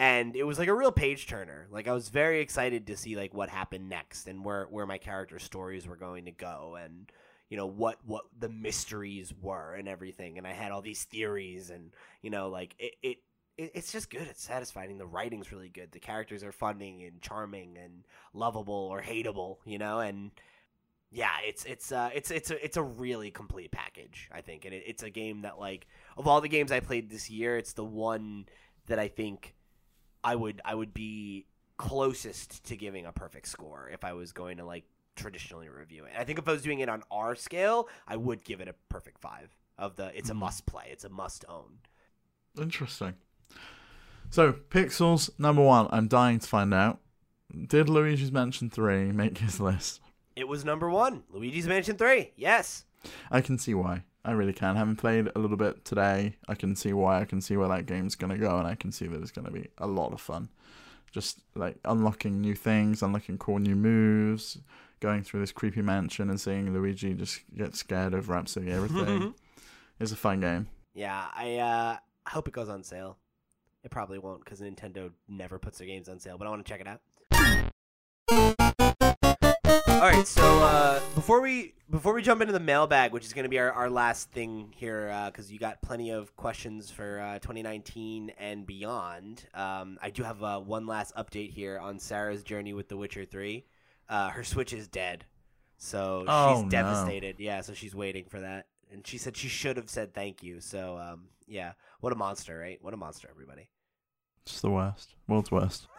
And 0.00 0.34
it 0.34 0.44
was 0.44 0.58
like 0.58 0.68
a 0.68 0.74
real 0.74 0.92
page 0.92 1.26
turner. 1.26 1.68
Like 1.70 1.86
I 1.86 1.92
was 1.92 2.08
very 2.08 2.40
excited 2.40 2.86
to 2.86 2.96
see 2.96 3.16
like 3.16 3.34
what 3.34 3.50
happened 3.50 3.90
next 3.90 4.28
and 4.28 4.42
where 4.42 4.64
where 4.70 4.86
my 4.86 4.96
character 4.96 5.38
stories 5.38 5.86
were 5.86 5.96
going 5.96 6.24
to 6.24 6.30
go 6.30 6.78
and 6.82 7.12
you 7.50 7.58
know 7.58 7.66
what 7.66 7.98
what 8.06 8.24
the 8.38 8.48
mysteries 8.48 9.34
were 9.42 9.74
and 9.74 9.86
everything 9.86 10.38
and 10.38 10.46
I 10.46 10.52
had 10.52 10.72
all 10.72 10.80
these 10.80 11.04
theories 11.04 11.68
and 11.68 11.90
you 12.22 12.30
know 12.30 12.48
like 12.48 12.74
it, 12.78 12.94
it 13.02 13.18
it, 13.58 13.72
it's 13.74 13.92
just 13.92 14.08
good. 14.08 14.22
It's 14.22 14.42
satisfying. 14.42 14.96
The 14.96 15.04
writing's 15.04 15.52
really 15.52 15.68
good. 15.68 15.92
The 15.92 16.00
characters 16.00 16.42
are 16.44 16.52
funny 16.52 17.04
and 17.04 17.20
charming 17.20 17.76
and 17.76 18.06
lovable 18.32 18.88
or 18.90 19.02
hateable, 19.02 19.58
you 19.66 19.76
know. 19.76 19.98
And 19.98 20.30
yeah, 21.10 21.34
it's 21.44 21.66
it's 21.66 21.92
uh 21.92 22.08
it's 22.14 22.30
it's 22.30 22.50
a 22.50 22.64
it's 22.64 22.78
a 22.78 22.82
really 22.82 23.30
complete 23.30 23.70
package. 23.70 24.30
I 24.32 24.40
think, 24.40 24.64
and 24.64 24.72
it, 24.72 24.84
it's 24.86 25.02
a 25.02 25.10
game 25.10 25.42
that 25.42 25.58
like 25.58 25.86
of 26.16 26.26
all 26.26 26.40
the 26.40 26.48
games 26.48 26.72
I 26.72 26.80
played 26.80 27.10
this 27.10 27.28
year, 27.28 27.58
it's 27.58 27.74
the 27.74 27.84
one 27.84 28.46
that 28.86 28.98
I 28.98 29.08
think 29.08 29.54
I 30.24 30.34
would 30.36 30.60
I 30.64 30.74
would 30.74 30.92
be 30.94 31.46
closest 31.76 32.64
to 32.64 32.76
giving 32.76 33.06
a 33.06 33.12
perfect 33.12 33.48
score 33.48 33.88
if 33.92 34.04
I 34.04 34.12
was 34.12 34.32
going 34.32 34.58
to 34.58 34.64
like 34.64 34.84
traditionally 35.16 35.68
review 35.68 36.04
it. 36.04 36.12
I 36.18 36.24
think 36.24 36.38
if 36.38 36.46
I 36.48 36.52
was 36.52 36.62
doing 36.62 36.80
it 36.80 36.88
on 36.88 37.02
our 37.10 37.34
scale, 37.34 37.88
I 38.06 38.16
would 38.16 38.44
give 38.44 38.60
it 38.60 38.68
a 38.68 38.74
perfect 38.88 39.18
five. 39.20 39.56
Of 39.78 39.96
the, 39.96 40.14
it's 40.14 40.28
a 40.28 40.34
Mhm. 40.34 40.40
must 40.40 40.66
play. 40.66 40.88
It's 40.90 41.04
a 41.04 41.08
must 41.08 41.44
own. 41.48 41.78
Interesting. 42.60 43.14
So, 44.28 44.52
Pixels, 44.52 45.30
number 45.38 45.62
one, 45.62 45.88
I'm 45.90 46.06
dying 46.06 46.38
to 46.38 46.46
find 46.46 46.74
out. 46.74 47.00
Did 47.66 47.88
Luigi's 47.88 48.30
Mansion 48.30 48.68
3 48.68 49.10
make 49.12 49.38
his 49.38 49.58
list? 49.58 50.00
It 50.36 50.46
was 50.46 50.64
number 50.66 50.88
one. 50.90 51.24
Luigi's 51.30 51.66
Mansion 51.66 51.96
3. 51.96 52.32
Yes. 52.36 52.84
I 53.30 53.40
can 53.40 53.58
see 53.58 53.72
why. 53.74 54.04
I 54.24 54.32
really 54.32 54.52
can. 54.52 54.76
Having 54.76 54.96
played 54.96 55.28
a 55.34 55.38
little 55.38 55.56
bit 55.56 55.84
today, 55.84 56.36
I 56.48 56.54
can 56.54 56.76
see 56.76 56.92
why. 56.92 57.20
I 57.20 57.24
can 57.24 57.40
see 57.40 57.56
where 57.56 57.68
that 57.68 57.86
game's 57.86 58.14
going 58.14 58.30
to 58.32 58.38
go, 58.38 58.58
and 58.58 58.66
I 58.66 58.74
can 58.74 58.92
see 58.92 59.06
that 59.06 59.20
it's 59.20 59.30
going 59.30 59.46
to 59.46 59.50
be 59.50 59.68
a 59.78 59.86
lot 59.86 60.12
of 60.12 60.20
fun. 60.20 60.50
Just 61.10 61.40
like 61.54 61.76
unlocking 61.84 62.40
new 62.40 62.54
things, 62.54 63.02
unlocking 63.02 63.38
cool 63.38 63.58
new 63.58 63.74
moves, 63.74 64.58
going 65.00 65.22
through 65.22 65.40
this 65.40 65.52
creepy 65.52 65.82
mansion 65.82 66.30
and 66.30 66.40
seeing 66.40 66.72
Luigi 66.72 67.14
just 67.14 67.40
get 67.56 67.74
scared 67.74 68.14
of 68.14 68.30
absolutely 68.30 68.72
everything. 68.76 69.34
it's 69.98 70.12
a 70.12 70.16
fun 70.16 70.40
game. 70.40 70.68
yeah, 70.94 71.26
I 71.34 71.56
uh, 71.56 71.96
hope 72.28 72.46
it 72.46 72.54
goes 72.54 72.68
on 72.68 72.84
sale. 72.84 73.16
It 73.82 73.90
probably 73.90 74.18
won't 74.18 74.44
because 74.44 74.60
Nintendo 74.60 75.10
never 75.26 75.58
puts 75.58 75.78
their 75.78 75.86
games 75.86 76.08
on 76.08 76.20
sale, 76.20 76.36
but 76.36 76.46
I 76.46 76.50
want 76.50 76.64
to 76.64 76.70
check 76.70 76.82
it 76.82 76.86
out. 76.86 77.00
All 80.00 80.06
right, 80.06 80.26
so 80.26 80.42
uh, 80.62 80.98
before 81.14 81.42
we 81.42 81.74
before 81.90 82.14
we 82.14 82.22
jump 82.22 82.40
into 82.40 82.54
the 82.54 82.58
mailbag, 82.60 83.12
which 83.12 83.26
is 83.26 83.34
going 83.34 83.42
to 83.42 83.50
be 83.50 83.58
our, 83.58 83.70
our 83.70 83.90
last 83.90 84.30
thing 84.30 84.72
here, 84.74 85.12
because 85.26 85.52
you 85.52 85.58
got 85.58 85.82
plenty 85.82 86.08
of 86.08 86.34
questions 86.36 86.90
for 86.90 87.20
uh, 87.20 87.38
2019 87.40 88.32
and 88.38 88.66
beyond. 88.66 89.44
Um, 89.52 89.98
I 90.00 90.08
do 90.08 90.22
have 90.22 90.42
uh, 90.42 90.58
one 90.58 90.86
last 90.86 91.14
update 91.16 91.50
here 91.50 91.78
on 91.78 91.98
Sarah's 91.98 92.42
journey 92.42 92.72
with 92.72 92.88
The 92.88 92.96
Witcher 92.96 93.26
3. 93.26 93.62
Uh, 94.08 94.30
her 94.30 94.42
Switch 94.42 94.72
is 94.72 94.88
dead, 94.88 95.26
so 95.76 96.24
Oh, 96.26 96.54
she's 96.54 96.62
no. 96.64 96.70
devastated. 96.70 97.36
Yeah, 97.38 97.60
so 97.60 97.74
she's 97.74 97.94
waiting 97.94 98.24
for 98.24 98.40
that, 98.40 98.68
and 98.90 99.06
she 99.06 99.18
said 99.18 99.36
she 99.36 99.48
should 99.48 99.76
have 99.76 99.90
said 99.90 100.14
thank 100.14 100.42
you. 100.42 100.60
So 100.60 100.96
um, 100.96 101.24
yeah, 101.46 101.72
what 102.00 102.14
a 102.14 102.16
monster, 102.16 102.58
right? 102.58 102.78
What 102.80 102.94
a 102.94 102.96
monster, 102.96 103.28
everybody. 103.30 103.68
It's 104.46 104.62
the 104.62 104.70
worst. 104.70 105.14
World's 105.28 105.50
worst. 105.50 105.88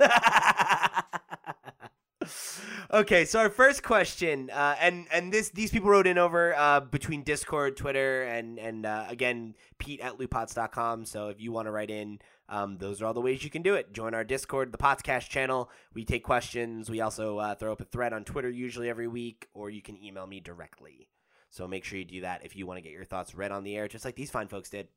okay, 2.92 3.26
so 3.26 3.40
our 3.40 3.50
first 3.50 3.84
question, 3.84 4.50
uh, 4.50 4.76
and 4.80 5.08
and 5.12 5.32
this 5.32 5.50
these 5.50 5.72
people 5.72 5.90
wrote 5.90 6.08
in 6.08 6.18
over 6.18 6.56
uh, 6.56 6.80
between 6.80 7.24
Discord, 7.24 7.78
Twitter, 7.78 8.24
and 8.24 8.60
and 8.60 8.86
uh, 8.86 9.06
again 9.08 9.56
Pete 9.78 10.00
at 10.02 10.18
lootpots.com. 10.18 11.06
So 11.06 11.30
if 11.30 11.42
you 11.42 11.52
want 11.52 11.68
to 11.68 11.72
write 11.72 11.90
in, 11.90 12.20
um, 12.50 12.78
those 12.78 13.02
are 13.02 13.06
all 13.06 13.14
the 13.14 13.22
ways 13.22 13.44
you 13.44 13.50
can 13.50 13.62
do 13.62 13.76
it. 13.76 13.94
Join 13.94 14.14
our 14.14 14.24
Discord, 14.24 14.72
the 14.72 14.78
Podcast 14.78 15.30
channel. 15.30 15.70
We 15.94 16.06
take 16.06 16.24
questions. 16.24 16.90
We 16.90 17.02
also 17.02 17.38
uh, 17.38 17.56
throw 17.56 17.72
up 17.72 17.82
a 17.82 17.86
thread 17.86 18.14
on 18.14 18.24
Twitter 18.24 18.50
usually 18.50 18.90
every 18.90 19.08
week, 19.08 19.48
or 19.54 19.70
you 19.70 19.82
can 19.82 20.02
email 20.04 20.28
me 20.28 20.40
directly. 20.40 21.08
So 21.50 21.68
make 21.68 21.84
sure 21.84 22.00
you 22.00 22.06
do 22.06 22.22
that 22.22 22.46
if 22.46 22.56
you 22.56 22.66
want 22.66 22.78
to 22.78 22.82
get 22.82 22.94
your 22.94 23.04
thoughts 23.04 23.36
read 23.36 23.52
on 23.52 23.64
the 23.64 23.76
air, 23.76 23.88
just 23.88 24.06
like 24.06 24.16
these 24.16 24.32
fine 24.32 24.48
folks 24.48 24.70
did. 24.70 24.88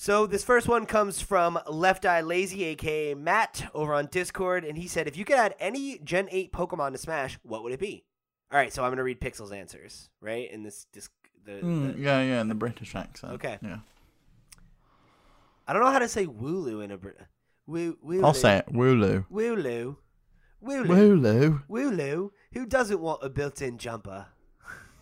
So 0.00 0.28
this 0.28 0.44
first 0.44 0.68
one 0.68 0.86
comes 0.86 1.20
from 1.20 1.58
Left 1.66 2.06
Eye 2.06 2.20
Lazy, 2.20 2.62
aka 2.62 3.14
Matt, 3.14 3.68
over 3.74 3.92
on 3.92 4.06
Discord, 4.06 4.64
and 4.64 4.78
he 4.78 4.86
said, 4.86 5.08
"If 5.08 5.16
you 5.16 5.24
could 5.24 5.34
add 5.34 5.56
any 5.58 5.98
Gen 5.98 6.28
Eight 6.30 6.52
Pokemon 6.52 6.92
to 6.92 6.98
Smash, 6.98 7.36
what 7.42 7.64
would 7.64 7.72
it 7.72 7.80
be?" 7.80 8.04
All 8.52 8.58
right, 8.60 8.72
so 8.72 8.84
I'm 8.84 8.92
gonna 8.92 9.02
read 9.02 9.20
Pixel's 9.20 9.50
answers, 9.50 10.08
right? 10.20 10.48
In 10.52 10.62
this, 10.62 10.86
this 10.92 11.08
the, 11.44 11.54
Mm, 11.54 11.96
the 11.96 12.00
yeah, 12.00 12.22
yeah, 12.22 12.40
in 12.40 12.48
the 12.48 12.54
British 12.54 12.94
accent. 12.94 13.32
Okay. 13.32 13.58
Yeah. 13.60 13.78
I 15.66 15.72
don't 15.72 15.82
know 15.82 15.90
how 15.90 15.98
to 15.98 16.08
say 16.08 16.26
Wooloo 16.26 16.84
in 16.84 16.92
a 16.92 16.96
Brit. 16.96 17.18
Woo, 17.66 17.96
Wooloo. 17.96 18.24
I'll 18.24 18.34
say 18.34 18.58
it. 18.58 18.72
Wooloo. 18.72 19.26
Wooloo. 19.28 19.96
Wooloo. 20.64 20.86
Wooloo. 20.86 21.62
Wooloo. 21.68 22.30
Who 22.52 22.66
doesn't 22.66 23.00
want 23.00 23.24
a 23.24 23.28
built-in 23.28 23.78
jumper? 23.78 24.26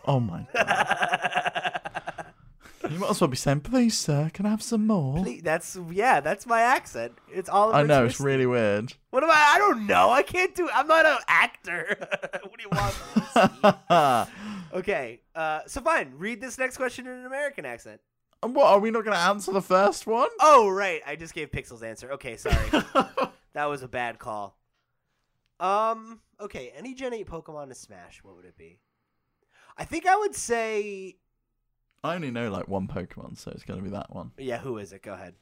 Oh 0.07 0.21
my 0.21 0.47
god. 0.55 1.63
you 2.91 2.99
might 2.99 3.11
as 3.11 3.21
well 3.21 3.29
be 3.29 3.37
saying, 3.37 3.61
please, 3.61 3.99
sir, 3.99 4.31
can 4.33 4.47
I 4.47 4.51
have 4.51 4.63
some 4.63 4.87
more? 4.87 5.23
Please, 5.23 5.43
that's 5.43 5.79
yeah, 5.91 6.21
that's 6.21 6.47
my 6.47 6.61
accent. 6.61 7.13
It's 7.33 7.49
all. 7.49 7.75
I 7.75 7.83
know, 7.83 8.05
it's 8.05 8.21
really 8.21 8.47
weird. 8.47 8.95
What 9.11 9.23
am 9.23 9.31
I? 9.31 9.53
I 9.55 9.59
don't 9.59 9.87
know. 9.87 10.11
I 10.11 10.23
can't 10.23 10.55
do. 10.55 10.69
I'm 10.73 10.87
not 10.87 11.07
an 11.07 11.19
actor. 11.29 11.97
what 12.21 12.57
do 12.57 12.63
you 12.63 12.69
want? 12.71 12.95
from 12.95 13.23
me, 13.23 13.29
Steve? 13.31 14.75
okay, 14.79 15.21
uh, 15.35 15.61
so 15.67 15.81
fine. 15.81 16.13
Read 16.17 16.41
this 16.41 16.59
next 16.59 16.77
question 16.77 17.07
in 17.07 17.13
an 17.13 17.27
American 17.27 17.65
accent. 17.65 18.01
And 18.43 18.55
what, 18.55 18.67
are 18.67 18.79
we 18.79 18.91
not 18.91 19.05
going 19.05 19.17
to 19.17 19.23
answer 19.23 19.53
the 19.53 19.63
first 19.63 20.07
one? 20.07 20.29
Oh 20.41 20.69
right, 20.69 21.01
I 21.07 21.17
just 21.17 21.35
gave 21.35 21.51
Pixel's 21.51 21.83
answer. 21.83 22.13
Okay, 22.13 22.37
sorry. 22.37 22.71
that 23.55 23.65
was 23.65 23.83
a 23.83 23.89
bad 23.89 24.19
call. 24.19 24.59
Um. 25.59 26.21
Okay. 26.41 26.73
Any 26.77 26.95
Gen 26.95 27.15
8 27.15 27.27
Pokemon 27.27 27.69
to 27.69 27.75
Smash? 27.75 28.23
What 28.23 28.37
would 28.37 28.45
it 28.45 28.59
be? 28.59 28.79
I 29.77 29.85
think 29.85 30.07
I 30.07 30.17
would 30.17 30.35
say. 30.35 31.17
I 32.05 32.15
only 32.15 32.31
know 32.31 32.51
like 32.51 32.69
one 32.69 32.87
Pokemon, 32.89 33.39
so 33.39 33.51
it's 33.53 33.65
going 33.65 33.79
to 33.81 33.85
be 33.85 33.91
that 33.91 34.15
one. 34.15 34.33
Yeah. 34.39 34.59
Who 34.59 34.79
is 34.79 34.93
it? 34.93 35.03
Go 35.03 35.15
ahead. 35.15 35.35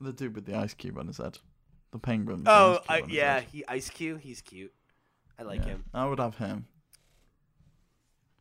The 0.00 0.12
dude 0.12 0.34
with 0.34 0.46
the 0.46 0.56
ice 0.56 0.74
cube 0.74 0.98
on 0.98 1.06
his 1.06 1.18
head. 1.18 1.38
The 1.92 1.98
penguin. 1.98 2.38
with 2.38 2.44
the 2.46 2.50
Oh, 2.50 2.72
ice 2.72 2.78
cube 2.78 2.90
I, 2.90 3.00
on 3.02 3.08
his 3.08 3.16
yeah. 3.16 3.34
head. 3.34 3.44
He 3.52 3.64
Ice 3.68 3.90
Cube. 3.90 4.20
He's 4.20 4.40
cute. 4.40 4.72
I 5.38 5.42
like 5.44 5.60
Yeah, 5.60 5.66
him. 5.66 5.84
I 5.94 6.06
would 6.06 6.18
have 6.18 6.36
him. 6.38 6.66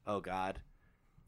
Oh 0.07 0.19
God. 0.19 0.59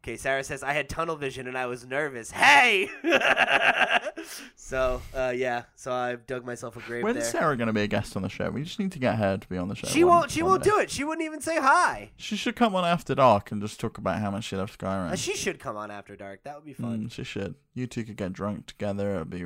Okay, 0.03 0.17
Sarah 0.17 0.43
says 0.43 0.63
I 0.63 0.73
had 0.73 0.89
tunnel 0.89 1.15
vision 1.15 1.47
and 1.47 1.57
I 1.57 1.65
was 1.67 1.85
nervous. 1.87 2.29
Hey. 2.29 2.89
so, 4.57 5.01
uh, 5.13 5.31
yeah. 5.33 5.63
So 5.77 5.93
I 5.93 6.15
dug 6.15 6.45
myself 6.45 6.75
a 6.75 6.81
grave 6.81 7.03
When's 7.05 7.19
there. 7.19 7.23
Sarah 7.23 7.55
going 7.55 7.67
to 7.67 7.73
be 7.73 7.83
a 7.83 7.87
guest 7.87 8.17
on 8.17 8.21
the 8.21 8.27
show? 8.27 8.49
We 8.49 8.63
just 8.63 8.79
need 8.79 8.91
to 8.91 8.99
get 8.99 9.15
her 9.15 9.37
to 9.37 9.47
be 9.47 9.57
on 9.57 9.69
the 9.69 9.75
show. 9.75 9.87
she 9.87 10.03
one- 10.03 10.17
won't. 10.19 10.31
She 10.31 10.43
won't 10.43 10.61
day. 10.61 10.69
do 10.71 10.79
it. 10.79 10.91
She 10.91 11.05
wouldn't 11.05 11.25
even 11.25 11.39
say 11.39 11.57
hi. 11.57 12.11
She 12.17 12.35
should 12.35 12.57
come 12.57 12.75
on 12.75 12.83
after 12.83 13.15
dark 13.15 13.51
and 13.53 13.61
just 13.61 13.79
talk 13.79 13.97
about 13.97 14.19
how 14.19 14.29
much 14.29 14.43
she 14.43 14.57
loves 14.57 14.75
Skyrim. 14.75 15.11
Uh, 15.11 15.15
she 15.15 15.35
should 15.35 15.57
come 15.59 15.77
on 15.77 15.89
after 15.89 16.17
dark. 16.17 16.43
That 16.43 16.55
would 16.55 16.65
be 16.65 16.73
fun. 16.73 17.05
Mm, 17.05 17.11
she 17.11 17.23
should. 17.23 17.55
You 17.73 17.87
two 17.87 18.03
could 18.03 18.17
get 18.17 18.33
drunk 18.33 18.65
together. 18.65 19.15
It'd 19.15 19.29
be. 19.29 19.45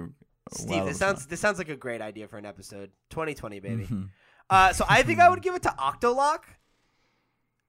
Steve, 0.53 0.69
well 0.69 0.85
this 0.85 0.97
sounds 0.97 1.27
this 1.27 1.39
sounds 1.39 1.59
like 1.59 1.69
a 1.69 1.75
great 1.75 2.01
idea 2.01 2.27
for 2.27 2.37
an 2.39 2.45
episode. 2.47 2.89
2020, 3.11 3.59
baby. 3.59 3.85
Mhm. 3.85 4.09
Uh, 4.49 4.73
so 4.73 4.85
I 4.89 5.03
think 5.03 5.19
I 5.19 5.29
would 5.29 5.41
give 5.43 5.53
it 5.53 5.61
to 5.63 5.69
Octolock. 5.69 6.39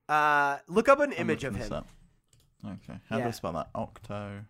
Uh, 0.08 0.56
look 0.68 0.88
up 0.88 1.00
an 1.00 1.12
I'm 1.12 1.18
image 1.18 1.44
of 1.44 1.54
him. 1.54 1.70
up. 1.72 1.86
Okay, 2.64 2.98
how 3.08 3.16
do 3.16 3.22
Yeah. 3.22 3.28
I 3.28 3.30
spell 3.32 3.52
that? 3.52 3.68
Octo. 3.74 4.44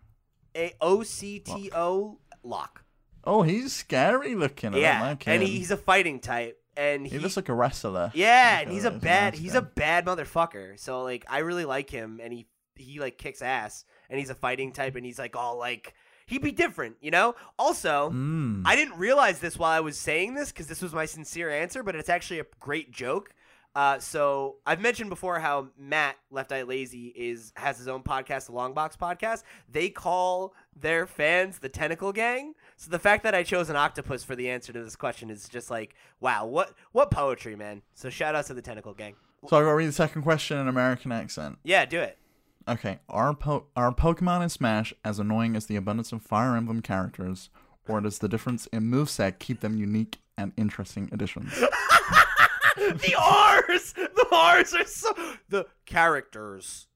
A 0.55 0.73
O 0.81 1.03
C 1.03 1.39
T 1.39 1.69
O 1.75 2.19
lock. 2.43 2.83
Oh, 3.23 3.43
he's 3.43 3.73
scary 3.73 4.33
looking. 4.35 4.73
I 4.73 4.79
Yeah, 4.79 4.99
don't 4.99 5.07
like 5.09 5.27
and 5.27 5.43
he, 5.43 5.57
he's 5.57 5.71
a 5.71 5.77
fighting 5.77 6.19
type, 6.19 6.59
and 6.75 7.05
he 7.05 7.19
looks 7.19 7.35
like 7.35 7.49
a 7.49 7.53
wrestler. 7.53 8.11
Yeah, 8.15 8.61
and 8.61 8.71
he's 8.71 8.85
a 8.85 8.91
bad 8.91 9.35
he's 9.35 9.55
a 9.55 9.61
bad 9.61 10.05
motherfucker. 10.05 10.79
So 10.79 11.03
like 11.03 11.25
I 11.29 11.39
really 11.39 11.65
like 11.65 11.89
him 11.89 12.19
and 12.23 12.33
he 12.33 12.47
he 12.75 12.99
like 12.99 13.17
kicks 13.17 13.41
ass 13.41 13.83
and 14.09 14.17
he's 14.17 14.29
a 14.29 14.35
fighting 14.35 14.71
type 14.71 14.95
and 14.95 15.05
he's 15.05 15.19
like 15.19 15.35
all 15.35 15.57
like 15.59 15.93
he'd 16.25 16.41
be 16.41 16.51
different, 16.51 16.95
you 17.01 17.11
know? 17.11 17.35
Also, 17.57 18.09
Mm. 18.09 18.61
I 18.65 18.75
didn't 18.75 18.97
realize 18.97 19.39
this 19.39 19.57
while 19.57 19.71
I 19.71 19.81
was 19.81 19.97
saying 19.99 20.33
this 20.35 20.51
cuz 20.51 20.67
this 20.67 20.81
was 20.81 20.93
my 20.93 21.05
sincere 21.05 21.49
answer, 21.49 21.83
but 21.83 21.95
it's 21.95 22.07
actually 22.09 22.39
a 22.39 22.45
great 22.59 22.91
joke. 22.91 23.31
Uh, 23.75 23.99
so 23.99 24.55
I've 24.65 24.81
mentioned 24.81 25.09
before 25.09 25.39
how 25.39 25.67
Matt 25.77 26.17
Left 26.31 26.51
Eye 26.51 26.63
Lazy 26.63 27.07
is 27.15 27.53
has 27.55 27.77
his 27.77 27.87
own 27.87 28.01
podcast, 28.01 28.47
the 28.47 28.53
Longbox 28.53 28.97
Podcast. 28.97 29.43
They 29.71 29.89
call 29.89 30.53
their 30.75 31.05
fans 31.05 31.59
the 31.59 31.69
Tentacle 31.69 32.11
Gang. 32.11 32.55
So 32.77 32.89
the 32.89 32.99
fact 32.99 33.23
that 33.23 33.35
I 33.35 33.43
chose 33.43 33.69
an 33.69 33.75
octopus 33.75 34.23
for 34.23 34.35
the 34.35 34.49
answer 34.49 34.73
to 34.73 34.83
this 34.83 34.95
question 34.95 35.29
is 35.29 35.47
just 35.47 35.69
like, 35.69 35.95
wow, 36.19 36.45
what 36.45 36.73
what 36.91 37.11
poetry, 37.11 37.55
man. 37.55 37.83
So 37.93 38.09
shout 38.09 38.35
out 38.35 38.47
to 38.47 38.53
the 38.53 38.61
Tentacle 38.61 38.93
Gang. 38.93 39.15
So 39.47 39.57
I 39.57 39.61
got 39.61 39.69
to 39.69 39.75
read 39.75 39.87
the 39.87 39.93
second 39.93 40.23
question 40.23 40.57
in 40.57 40.67
American 40.67 41.11
accent. 41.11 41.59
Yeah, 41.63 41.85
do 41.85 41.99
it. 42.01 42.17
Okay, 42.67 42.99
are 43.07 43.33
po- 43.33 43.67
are 43.75 43.93
Pokemon 43.93 44.43
in 44.43 44.49
Smash 44.49 44.93
as 45.05 45.19
annoying 45.19 45.55
as 45.55 45.67
the 45.67 45.75
abundance 45.75 46.11
of 46.11 46.21
Fire 46.21 46.55
Emblem 46.55 46.81
characters, 46.81 47.49
or 47.87 48.01
does 48.01 48.19
the 48.19 48.27
difference 48.27 48.67
in 48.67 48.83
moveset 48.83 49.39
keep 49.39 49.61
them 49.61 49.77
unique 49.77 50.17
and 50.37 50.53
interesting 50.57 51.09
additions? 51.11 51.53
the 52.97 53.15
R's, 53.19 53.93
the 53.93 54.27
R's 54.31 54.73
are 54.73 54.85
so 54.85 55.13
the 55.49 55.65
characters. 55.85 56.87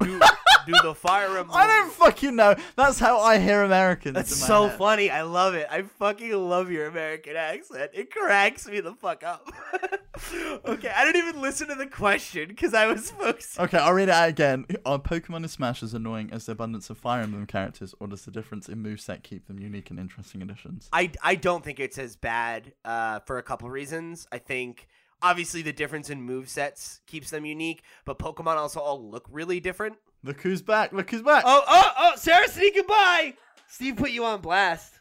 Do, 0.00 0.20
do 0.66 0.74
the 0.82 0.94
Fire 0.94 1.38
Emblem. 1.38 1.50
I 1.54 1.66
don't 1.66 1.92
fucking 1.92 2.36
know. 2.36 2.54
That's 2.76 2.98
how 2.98 3.20
I 3.20 3.38
hear 3.38 3.62
Americans. 3.62 4.14
That's 4.14 4.34
so 4.34 4.68
head. 4.68 4.78
funny. 4.78 5.10
I 5.10 5.22
love 5.22 5.54
it. 5.54 5.66
I 5.70 5.82
fucking 5.82 6.32
love 6.32 6.70
your 6.70 6.86
American 6.86 7.36
accent. 7.36 7.92
It 7.94 8.10
cracks 8.10 8.68
me 8.68 8.80
the 8.80 8.92
fuck 8.94 9.22
up. 9.24 9.50
okay, 10.66 10.92
I 10.94 11.04
didn't 11.04 11.28
even 11.28 11.40
listen 11.40 11.68
to 11.68 11.74
the 11.74 11.86
question 11.86 12.48
because 12.48 12.74
I 12.74 12.86
was 12.86 13.10
focused. 13.10 13.58
Okay, 13.58 13.78
I'll 13.78 13.94
read 13.94 14.08
it 14.08 14.14
out 14.14 14.28
again. 14.28 14.66
Are 14.84 14.98
Pokemon 14.98 15.44
in 15.44 15.48
Smash 15.48 15.82
as 15.82 15.94
annoying 15.94 16.30
as 16.32 16.46
the 16.46 16.52
abundance 16.52 16.90
of 16.90 16.98
Fire 16.98 17.22
Emblem 17.22 17.46
characters, 17.46 17.94
or 18.00 18.06
does 18.06 18.24
the 18.24 18.30
difference 18.30 18.68
in 18.68 18.82
moveset 18.82 19.22
keep 19.22 19.46
them 19.46 19.58
unique 19.58 19.90
and 19.90 19.98
interesting 19.98 20.42
additions? 20.42 20.88
I, 20.92 21.10
I 21.22 21.36
don't 21.36 21.64
think 21.64 21.80
it's 21.80 21.98
as 21.98 22.16
bad 22.16 22.72
uh, 22.84 23.20
for 23.20 23.38
a 23.38 23.42
couple 23.42 23.70
reasons. 23.70 24.26
I 24.30 24.38
think 24.38 24.88
obviously 25.22 25.62
the 25.62 25.72
difference 25.72 26.10
in 26.10 26.22
move 26.22 26.48
sets 26.48 27.00
keeps 27.06 27.30
them 27.30 27.44
unique, 27.44 27.82
but 28.04 28.18
Pokemon 28.18 28.56
also 28.56 28.80
all 28.80 29.10
look 29.10 29.26
really 29.30 29.60
different. 29.60 29.96
Look 30.22 30.40
who's 30.40 30.62
back! 30.62 30.92
Look 30.92 31.10
who's 31.10 31.22
back! 31.22 31.44
Oh, 31.46 31.62
oh, 31.66 31.92
oh, 31.98 32.12
Sarah 32.16 32.48
sneaking 32.48 32.86
by! 32.88 33.34
Steve 33.68 33.96
put 33.96 34.10
you 34.10 34.24
on 34.24 34.40
blast. 34.40 34.94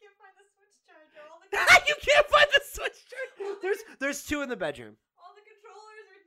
can't 0.00 0.14
find 0.18 0.34
the 0.36 0.44
switch 0.54 0.74
charger. 0.86 1.22
All 1.30 1.40
the, 1.50 1.56
you 1.88 1.94
can't 2.00 2.26
find 2.26 2.48
the 2.52 2.60
switch 2.64 2.98
charger. 3.08 3.58
There's 3.62 3.78
there's 4.00 4.24
two 4.24 4.42
in 4.42 4.48
the 4.48 4.56
bedroom. 4.56 4.96
all 5.18 5.34
the 5.34 5.42
controllers 5.46 6.08
are 6.10 6.24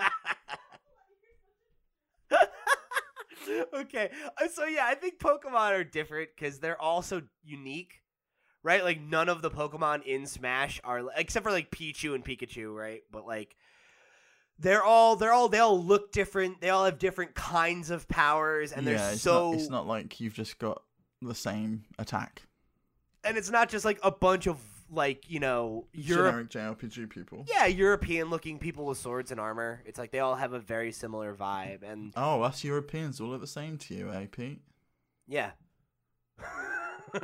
dead. 0.00 0.16
okay, 3.74 4.10
uh, 4.40 4.48
so 4.48 4.64
yeah, 4.64 4.84
I 4.86 4.94
think 4.94 5.18
Pokemon 5.18 5.72
are 5.72 5.84
different 5.84 6.30
because 6.36 6.58
they're 6.58 6.80
all 6.80 7.02
so 7.02 7.22
unique, 7.44 8.02
right? 8.62 8.82
Like 8.84 9.00
none 9.00 9.28
of 9.28 9.42
the 9.42 9.50
Pokemon 9.50 10.04
in 10.04 10.26
Smash 10.26 10.80
are 10.84 11.02
except 11.16 11.44
for 11.44 11.52
like 11.52 11.70
Pichu 11.70 12.14
and 12.14 12.24
Pikachu, 12.24 12.74
right? 12.74 13.02
But 13.10 13.26
like 13.26 13.56
they're 14.58 14.82
all 14.82 15.16
they're 15.16 15.32
all 15.32 15.48
they 15.48 15.58
all 15.58 15.82
look 15.82 16.12
different. 16.12 16.60
They 16.60 16.70
all 16.70 16.84
have 16.84 16.98
different 16.98 17.34
kinds 17.34 17.90
of 17.90 18.08
powers, 18.08 18.72
and 18.72 18.86
yeah, 18.86 18.96
they're 18.96 19.12
it's 19.12 19.22
so 19.22 19.50
not, 19.50 19.60
it's 19.60 19.70
not 19.70 19.86
like 19.86 20.20
you've 20.20 20.34
just 20.34 20.58
got 20.58 20.82
the 21.22 21.34
same 21.34 21.84
attack. 21.98 22.42
and 23.24 23.36
it's 23.36 23.50
not 23.50 23.68
just 23.68 23.84
like 23.84 23.98
a 24.02 24.10
bunch 24.10 24.46
of 24.46 24.58
like 24.90 25.28
you 25.30 25.40
know 25.40 25.86
Europe 25.92 26.48
Generic 26.50 26.78
JRPG 26.80 27.10
people. 27.10 27.44
yeah 27.48 27.66
European 27.66 28.30
looking 28.30 28.58
people 28.58 28.86
with 28.86 28.98
swords 28.98 29.30
and 29.30 29.40
armor. 29.40 29.82
It's 29.84 29.98
like 29.98 30.10
they 30.12 30.20
all 30.20 30.34
have 30.36 30.52
a 30.52 30.60
very 30.60 30.92
similar 30.92 31.34
vibe, 31.34 31.82
and 31.82 32.12
Oh, 32.16 32.42
us 32.42 32.62
Europeans 32.64 33.20
all 33.20 33.28
look 33.28 33.40
the 33.40 33.46
same 33.46 33.78
to 33.78 33.94
you, 33.94 34.12
eh, 34.12 34.26
Pete? 34.30 34.60
Yeah. 35.26 35.50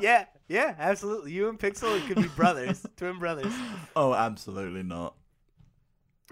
yeah, 0.00 0.24
yeah, 0.48 0.74
absolutely. 0.78 1.32
You 1.32 1.48
and 1.48 1.58
Pixel 1.58 2.04
could 2.06 2.16
be 2.16 2.28
brothers, 2.28 2.84
twin 2.96 3.18
brothers. 3.18 3.52
Oh, 3.96 4.12
absolutely 4.12 4.82
not. 4.82 5.14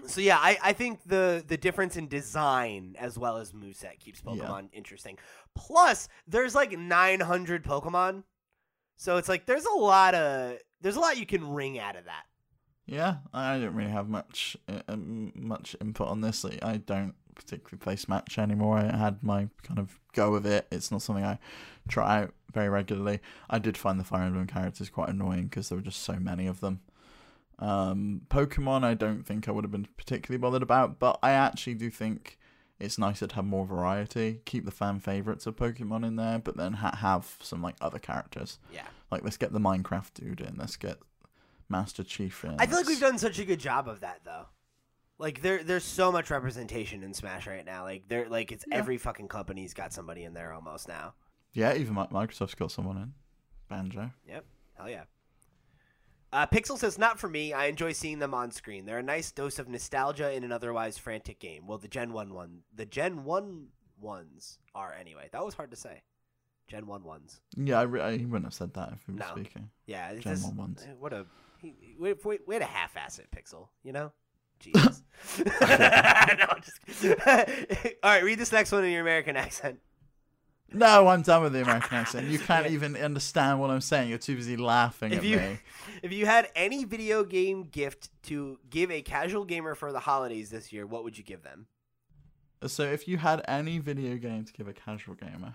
So 0.07 0.21
yeah, 0.21 0.37
I, 0.37 0.57
I 0.63 0.73
think 0.73 1.03
the 1.05 1.43
the 1.47 1.57
difference 1.57 1.97
in 1.97 2.07
design 2.07 2.95
as 2.99 3.17
well 3.17 3.37
as 3.37 3.51
moveset 3.51 3.99
keeps 3.99 4.21
Yeah. 4.25 4.33
Pokemon 4.33 4.69
interesting. 4.73 5.17
Plus, 5.55 6.09
there's 6.27 6.55
like 6.55 6.77
900 6.77 7.63
Pokemon, 7.63 8.23
so 8.97 9.17
it's 9.17 9.29
like 9.29 9.45
there's 9.45 9.65
a 9.65 9.73
lot 9.73 10.13
of 10.13 10.57
there's 10.81 10.95
a 10.95 10.99
lot 10.99 11.17
you 11.17 11.25
can 11.25 11.47
wring 11.47 11.79
out 11.79 11.95
of 11.95 12.05
that. 12.05 12.23
Yeah, 12.85 13.17
I 13.33 13.59
don't 13.59 13.75
really 13.75 13.91
have 13.91 14.09
much 14.09 14.57
uh, 14.67 14.81
um, 14.89 15.31
much 15.35 15.75
input 15.79 16.07
on 16.07 16.21
this. 16.21 16.43
Like, 16.43 16.63
I 16.63 16.77
don't 16.77 17.15
particularly 17.33 17.77
play 17.79 17.95
Smash 17.95 18.37
anymore. 18.37 18.77
I 18.77 18.95
had 18.95 19.23
my 19.23 19.47
kind 19.63 19.79
of 19.79 19.99
go 20.13 20.31
with 20.31 20.45
it. 20.45 20.67
It's 20.71 20.91
not 20.91 21.01
something 21.01 21.23
I 21.23 21.39
try 21.87 22.23
out 22.23 22.33
very 22.51 22.69
regularly. 22.69 23.19
I 23.49 23.59
did 23.59 23.77
find 23.77 23.99
the 23.99 24.03
Fire 24.03 24.23
Emblem 24.23 24.47
characters 24.47 24.89
quite 24.89 25.09
annoying 25.09 25.43
because 25.45 25.69
there 25.69 25.77
were 25.77 25.83
just 25.83 26.03
so 26.03 26.13
many 26.13 26.45
of 26.45 26.59
them. 26.59 26.81
Um, 27.63 28.21
Pokemon, 28.29 28.83
I 28.83 28.93
don't 28.93 29.23
think 29.23 29.47
I 29.47 29.51
would 29.51 29.63
have 29.63 29.71
been 29.71 29.87
particularly 29.97 30.37
bothered 30.39 30.63
about, 30.63 30.99
but 30.99 31.17
I 31.23 31.31
actually 31.31 31.75
do 31.75 31.89
think 31.89 32.37
it's 32.79 32.97
nicer 32.97 33.25
to 33.27 33.35
have 33.35 33.45
more 33.45 33.65
variety. 33.65 34.41
Keep 34.45 34.65
the 34.65 34.71
fan 34.71 34.99
favorites 34.99 35.47
of 35.47 35.55
Pokemon 35.55 36.05
in 36.05 36.17
there, 36.17 36.39
but 36.39 36.57
then 36.57 36.73
ha- 36.73 36.97
have 36.97 37.37
some 37.41 37.61
like 37.61 37.75
other 37.79 37.99
characters. 37.99 38.59
Yeah. 38.73 38.85
Like 39.11 39.23
let's 39.23 39.37
get 39.37 39.53
the 39.53 39.59
Minecraft 39.59 40.13
dude 40.15 40.41
in. 40.41 40.55
Let's 40.57 40.75
get 40.75 40.97
Master 41.69 42.03
Chief 42.03 42.43
in. 42.43 42.55
I 42.59 42.65
feel 42.65 42.77
like 42.77 42.87
we've 42.87 42.99
done 42.99 43.17
such 43.17 43.39
a 43.39 43.45
good 43.45 43.59
job 43.59 43.87
of 43.87 44.01
that 44.01 44.21
though. 44.25 44.47
Like 45.17 45.41
there 45.41 45.63
there's 45.63 45.85
so 45.85 46.11
much 46.11 46.31
representation 46.31 47.01
in 47.01 47.13
Smash 47.13 47.47
right 47.47 47.65
now. 47.65 47.83
Like 47.83 48.09
there 48.09 48.27
like 48.27 48.51
it's 48.51 48.65
Yeah. 48.67 48.75
every 48.75 48.97
fucking 48.97 49.29
company's 49.29 49.73
got 49.73 49.93
somebody 49.93 50.23
in 50.25 50.33
there 50.33 50.51
almost 50.51 50.89
now. 50.89 51.13
Yeah, 51.53 51.75
even 51.75 51.95
Microsoft's 51.95 52.55
got 52.55 52.71
someone 52.71 52.97
in. 52.97 53.13
Banjo. 53.69 54.11
Yep. 54.27 54.45
Hell 54.75 54.89
yeah. 54.89 55.03
Uh, 56.33 56.47
Pixel 56.47 56.77
says, 56.79 56.97
not 56.97 57.19
for 57.19 57.29
me. 57.29 57.53
I 57.53 57.65
enjoy 57.65 57.93
seeing 57.93 58.17
them 58.19 58.33
on 58.33 58.49
screen. 58.51 58.85
They're 58.85 58.97
a 58.97 59.03
nice 59.03 59.31
dose 59.31 59.59
of 59.59 59.69
nostalgia 59.69 60.33
in 60.33 60.43
an 60.43 60.51
otherwise 60.51 60.97
frantic 60.97 61.39
game. 61.39 61.67
Well, 61.67 61.77
the 61.77 61.87
Gen 61.87 62.11
1 62.11 62.33
one. 62.33 62.61
The 62.75 62.85
Gen 62.87 63.23
1 63.23 63.67
ones 64.01 64.57
are 64.73 64.93
anyway. 64.99 65.29
That 65.31 65.45
was 65.45 65.53
hard 65.53 65.69
to 65.71 65.77
say. 65.77 66.01
Gen 66.67 66.87
one 66.87 67.03
ones. 67.03 67.41
Yeah, 67.57 67.79
I, 67.79 67.83
re- 67.83 68.01
I 68.01 68.17
he 68.17 68.25
wouldn't 68.25 68.45
have 68.45 68.53
said 68.53 68.73
that 68.75 68.93
if 68.93 69.05
he 69.05 69.11
was 69.11 69.19
No. 69.19 69.27
speaking. 69.35 69.69
Yeah, 69.85 70.11
Gen 70.13 70.21
just- 70.21 70.45
one 70.47 70.55
ones. 70.57 70.83
eh, 70.87 70.93
What 70.97 71.13
a 71.13 71.25
he, 71.61 71.75
way, 71.99 72.13
way, 72.23 72.39
way 72.47 72.57
to 72.57 72.65
half-ass 72.65 73.19
it, 73.19 73.27
Pixel. 73.31 73.67
You 73.83 73.91
know. 73.91 74.11
Jesus. 74.59 75.03
no, 75.45 76.47
just 76.61 76.79
All 78.03 78.09
right, 78.11 78.23
read 78.23 78.39
this 78.39 78.51
next 78.53 78.71
one 78.71 78.85
in 78.85 78.91
your 78.91 79.01
American 79.01 79.35
accent. 79.35 79.79
No, 80.73 81.07
I'm 81.07 81.21
done 81.21 81.43
with 81.43 81.53
the 81.53 81.61
American 81.61 81.97
accent. 81.97 82.27
You 82.27 82.39
can't 82.39 82.67
even 82.67 82.95
understand 82.97 83.59
what 83.59 83.69
I'm 83.69 83.81
saying. 83.81 84.09
You're 84.09 84.17
too 84.17 84.35
busy 84.35 84.57
laughing 84.57 85.13
If 85.13 85.19
at 85.19 85.23
you 85.25 85.37
me. 85.37 85.59
if 86.03 86.11
you 86.11 86.25
had 86.25 86.49
any 86.55 86.83
video 86.83 87.23
game 87.23 87.63
gift 87.63 88.09
to 88.23 88.57
give 88.69 88.89
a 88.89 89.01
casual 89.01 89.45
gamer 89.45 89.75
for 89.75 89.91
the 89.91 89.99
holidays 89.99 90.49
this 90.49 90.73
year, 90.73 90.87
what 90.87 91.03
would 91.03 91.17
you 91.17 91.23
give 91.23 91.43
them? 91.43 91.67
Uh, 92.61 92.67
so, 92.67 92.83
if 92.83 93.07
you 93.07 93.17
had 93.17 93.43
any 93.47 93.77
video 93.77 94.15
game 94.17 94.45
to 94.45 94.53
give 94.53 94.67
a 94.67 94.73
casual 94.73 95.13
gamer, 95.13 95.53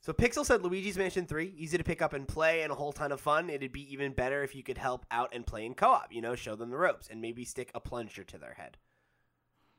So 0.00 0.12
Pixel 0.12 0.44
said 0.44 0.62
Luigi's 0.62 0.98
Mansion 0.98 1.26
3, 1.26 1.54
easy 1.56 1.78
to 1.78 1.84
pick 1.84 2.02
up 2.02 2.12
and 2.12 2.28
play 2.28 2.60
and 2.60 2.70
a 2.70 2.74
whole 2.74 2.92
ton 2.92 3.12
of 3.12 3.20
fun. 3.20 3.48
It'd 3.48 3.72
be 3.72 3.90
even 3.90 4.12
better 4.12 4.42
if 4.42 4.54
you 4.54 4.62
could 4.62 4.76
help 4.76 5.06
out 5.10 5.32
and 5.34 5.46
play 5.46 5.64
in 5.64 5.72
co-op, 5.74 6.12
you 6.12 6.20
know, 6.20 6.34
show 6.34 6.54
them 6.54 6.68
the 6.68 6.76
ropes 6.76 7.08
and 7.10 7.22
maybe 7.22 7.44
stick 7.46 7.70
a 7.74 7.80
plunger 7.80 8.22
to 8.24 8.36
their 8.36 8.52
head. 8.54 8.76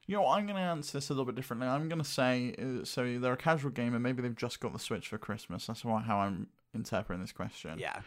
You 0.08 0.16
know, 0.16 0.28
I'm 0.28 0.46
going 0.46 0.58
to 0.58 0.62
answer 0.62 0.98
this 0.98 1.10
a 1.10 1.14
little 1.14 1.26
bit 1.26 1.36
differently. 1.36 1.68
I'm 1.68 1.90
going 1.90 2.02
to 2.02 2.08
say, 2.08 2.56
uh, 2.60 2.86
so 2.86 3.18
they're 3.20 3.34
a 3.34 3.38
casual 3.38 3.72
gamer. 3.72 4.00
Maybe 4.00 4.22
they've 4.22 4.36
just 4.36 4.60
got 4.60 4.74
the 4.74 4.80
Switch 4.80 5.08
for 5.08 5.18
Christmas. 5.18 5.66
That's 5.66 5.84
why, 5.84 6.02
how 6.02 6.18
I'm 6.20 6.48
interpreting 6.74 7.22
this 7.22 7.32
question. 7.32 7.80
Yeah. 7.80 8.02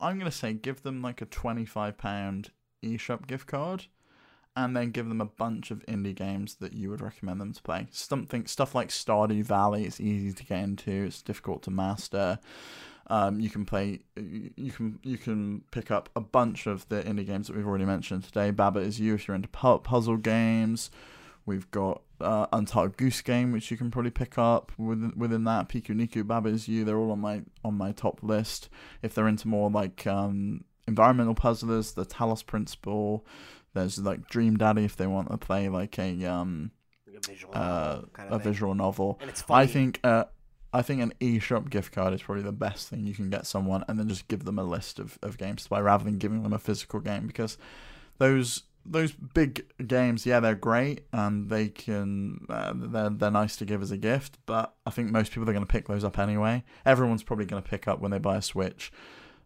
I'm 0.00 0.18
going 0.18 0.30
to 0.30 0.36
say 0.36 0.52
give 0.54 0.82
them 0.82 1.02
like 1.02 1.20
a 1.20 1.26
£25 1.26 2.48
eShop 2.82 3.26
gift 3.26 3.46
card 3.46 3.86
and 4.56 4.76
then 4.76 4.90
give 4.90 5.08
them 5.08 5.20
a 5.20 5.26
bunch 5.26 5.70
of 5.70 5.84
indie 5.86 6.14
games 6.14 6.56
that 6.56 6.74
you 6.74 6.90
would 6.90 7.00
recommend 7.00 7.40
them 7.40 7.52
to 7.52 7.62
play. 7.62 7.86
Something 7.90 8.46
stuff 8.46 8.74
like 8.74 8.88
Stardew 8.88 9.44
Valley, 9.44 9.84
it's 9.84 10.00
easy 10.00 10.32
to 10.32 10.44
get 10.44 10.62
into, 10.62 10.90
it's 10.90 11.22
difficult 11.22 11.62
to 11.64 11.70
master. 11.70 12.38
Um, 13.08 13.40
you 13.40 13.50
can 13.50 13.64
play 13.64 14.00
you 14.16 14.70
can 14.70 14.98
you 15.02 15.18
can 15.18 15.62
pick 15.70 15.90
up 15.90 16.08
a 16.14 16.20
bunch 16.20 16.66
of 16.66 16.88
the 16.88 17.02
indie 17.02 17.26
games 17.26 17.48
that 17.48 17.56
we've 17.56 17.66
already 17.66 17.84
mentioned 17.84 18.24
today. 18.24 18.50
Baba 18.50 18.80
is 18.80 19.00
you 19.00 19.14
if 19.14 19.26
you're 19.26 19.34
into 19.34 19.48
puzzle 19.48 20.16
games. 20.18 20.90
We've 21.44 21.70
got 21.70 22.02
uh, 22.20 22.46
Untitled 22.52 22.96
Goose 22.96 23.20
Game, 23.20 23.52
which 23.52 23.70
you 23.70 23.76
can 23.76 23.90
probably 23.90 24.10
pick 24.10 24.38
up 24.38 24.72
within 24.78 25.12
within 25.16 25.44
that. 25.44 25.68
Pikuniku, 25.68 26.26
Baba 26.26 26.50
is 26.50 26.68
you. 26.68 26.84
They're 26.84 26.98
all 26.98 27.10
on 27.10 27.20
my 27.20 27.42
on 27.64 27.74
my 27.74 27.92
top 27.92 28.22
list. 28.22 28.68
If 29.02 29.14
they're 29.14 29.28
into 29.28 29.48
more 29.48 29.70
like 29.70 30.06
um, 30.06 30.64
environmental 30.86 31.34
puzzlers, 31.34 31.92
the 31.92 32.06
Talos 32.06 32.44
Principle. 32.44 33.26
There's 33.74 33.98
like 33.98 34.28
Dream 34.28 34.56
Daddy 34.56 34.84
if 34.84 34.96
they 34.96 35.06
want 35.06 35.30
to 35.30 35.38
play 35.38 35.68
like 35.68 35.98
a 35.98 36.24
um 36.26 36.70
a 37.08 37.26
visual 37.26 37.54
uh, 37.54 37.58
novel 37.58 38.08
kind 38.12 38.28
of 38.28 38.34
a 38.34 38.42
thing. 38.42 38.52
visual 38.52 38.74
novel. 38.74 39.18
And 39.20 39.30
it's 39.30 39.42
funny. 39.42 39.62
I 39.62 39.66
think 39.66 40.00
uh, 40.04 40.24
I 40.72 40.82
think 40.82 41.02
an 41.02 41.12
eShop 41.20 41.70
gift 41.70 41.92
card 41.92 42.14
is 42.14 42.22
probably 42.22 42.44
the 42.44 42.52
best 42.52 42.88
thing 42.88 43.06
you 43.06 43.14
can 43.14 43.30
get 43.30 43.46
someone, 43.46 43.84
and 43.88 43.98
then 43.98 44.08
just 44.08 44.28
give 44.28 44.44
them 44.44 44.58
a 44.58 44.64
list 44.64 44.98
of, 44.98 45.18
of 45.22 45.38
games 45.38 45.64
to 45.64 45.68
play 45.68 45.80
rather 45.80 46.04
than 46.04 46.18
giving 46.18 46.42
them 46.42 46.52
a 46.52 46.58
physical 46.58 47.00
game 47.00 47.26
because 47.26 47.58
those 48.18 48.64
those 48.84 49.12
big 49.12 49.64
games, 49.86 50.26
yeah, 50.26 50.40
they're 50.40 50.54
great 50.54 51.02
and 51.12 51.48
they 51.48 51.68
can 51.68 52.46
uh, 52.48 52.72
they're 52.74 53.10
they're 53.10 53.30
nice 53.30 53.56
to 53.56 53.64
give 53.64 53.82
as 53.82 53.90
a 53.90 53.96
gift, 53.96 54.38
but 54.46 54.74
I 54.86 54.90
think 54.90 55.10
most 55.10 55.32
people 55.32 55.48
are 55.48 55.52
going 55.52 55.64
to 55.66 55.70
pick 55.72 55.88
those 55.88 56.04
up 56.04 56.18
anyway. 56.18 56.64
Everyone's 56.84 57.22
probably 57.22 57.46
going 57.46 57.62
to 57.62 57.68
pick 57.68 57.86
up 57.88 58.00
when 58.00 58.10
they 58.10 58.18
buy 58.18 58.36
a 58.36 58.42
Switch. 58.42 58.92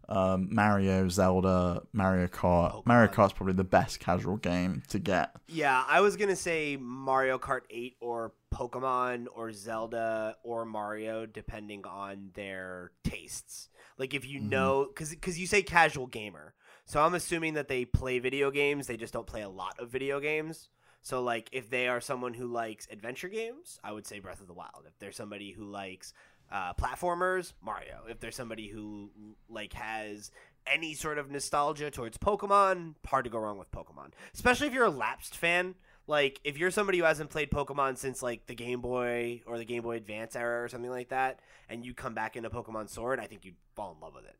Um, 0.09 0.47
Mario, 0.53 1.09
Zelda, 1.09 1.81
Mario 1.91 2.27
Kart. 2.27 2.85
Mario 2.85 3.09
Pokemon. 3.09 3.13
Kart's 3.13 3.33
probably 3.33 3.53
the 3.55 3.65
best 3.65 3.99
casual 3.99 4.37
game 4.37 4.81
to 4.87 4.99
get. 4.99 5.35
Yeah, 5.49 5.83
I 5.85 5.99
was 5.99 6.15
gonna 6.15 6.37
say 6.37 6.77
Mario 6.77 7.37
Kart 7.37 7.63
8 7.69 7.97
or 7.99 8.31
Pokemon 8.53 9.27
or 9.35 9.51
Zelda 9.51 10.37
or 10.43 10.63
Mario, 10.63 11.25
depending 11.25 11.85
on 11.85 12.29
their 12.35 12.91
tastes. 13.03 13.67
Like 13.97 14.13
if 14.13 14.25
you 14.25 14.39
Mhm. 14.39 14.49
know, 14.49 14.85
because 14.87 15.09
because 15.09 15.37
you 15.37 15.45
say 15.45 15.61
casual 15.61 16.07
gamer, 16.07 16.53
so 16.87 17.01
I'm 17.01 17.13
assuming 17.13 17.55
that 17.55 17.67
they 17.67 17.83
play 17.83 18.19
video 18.19 18.49
games. 18.49 18.87
They 18.87 18.95
just 18.95 19.13
don't 19.13 19.27
play 19.27 19.41
a 19.41 19.49
lot 19.49 19.75
of 19.77 19.89
video 19.89 20.21
games. 20.21 20.69
So 21.01 21.21
like 21.21 21.49
if 21.51 21.69
they 21.69 21.89
are 21.89 21.99
someone 22.01 22.33
who 22.33 22.47
likes 22.47 22.87
adventure 22.89 23.27
games, 23.27 23.77
I 23.83 23.91
would 23.91 24.07
say 24.07 24.19
Breath 24.19 24.39
of 24.39 24.47
the 24.47 24.53
Wild. 24.53 24.85
If 24.87 24.97
they're 24.97 25.11
somebody 25.11 25.51
who 25.51 25.65
likes 25.65 26.13
uh, 26.49 26.73
platformers, 26.73 27.51
Mario. 27.61 28.03
If 28.07 28.21
there's 28.21 28.37
somebody 28.37 28.69
who 28.69 29.11
like 29.49 29.73
has 29.73 30.31
any 30.65 30.93
sort 30.93 31.17
of 31.17 31.29
nostalgia 31.29 31.91
towards 31.91 32.17
Pokemon, 32.17 32.95
hard 33.05 33.25
to 33.25 33.29
go 33.29 33.39
wrong 33.39 33.57
with 33.57 33.69
Pokemon. 33.71 34.11
Especially 34.33 34.67
if 34.67 34.73
you're 34.73 34.85
a 34.85 34.89
lapsed 34.89 35.35
fan. 35.35 35.75
Like 36.07 36.39
if 36.45 36.57
you're 36.57 36.71
somebody 36.71 36.99
who 36.99 37.03
hasn't 37.03 37.31
played 37.31 37.51
Pokemon 37.51 37.97
since 37.97 38.23
like 38.23 38.47
the 38.47 38.55
Game 38.55 38.79
Boy 38.79 39.41
or 39.45 39.57
the 39.57 39.65
Game 39.65 39.83
Boy 39.83 39.97
Advance 39.97 40.37
era 40.37 40.63
or 40.63 40.69
something 40.69 40.91
like 40.91 41.09
that, 41.09 41.41
and 41.67 41.85
you 41.85 41.93
come 41.93 42.13
back 42.13 42.37
into 42.37 42.49
Pokemon 42.49 42.89
Sword, 42.89 43.19
I 43.19 43.27
think 43.27 43.43
you'd 43.43 43.55
fall 43.75 43.93
in 43.93 43.99
love 43.99 44.15
with 44.15 44.23
it. 44.23 44.37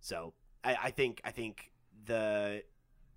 So 0.00 0.32
I, 0.64 0.76
I 0.84 0.90
think 0.90 1.20
I 1.24 1.30
think 1.30 1.72
the 2.06 2.62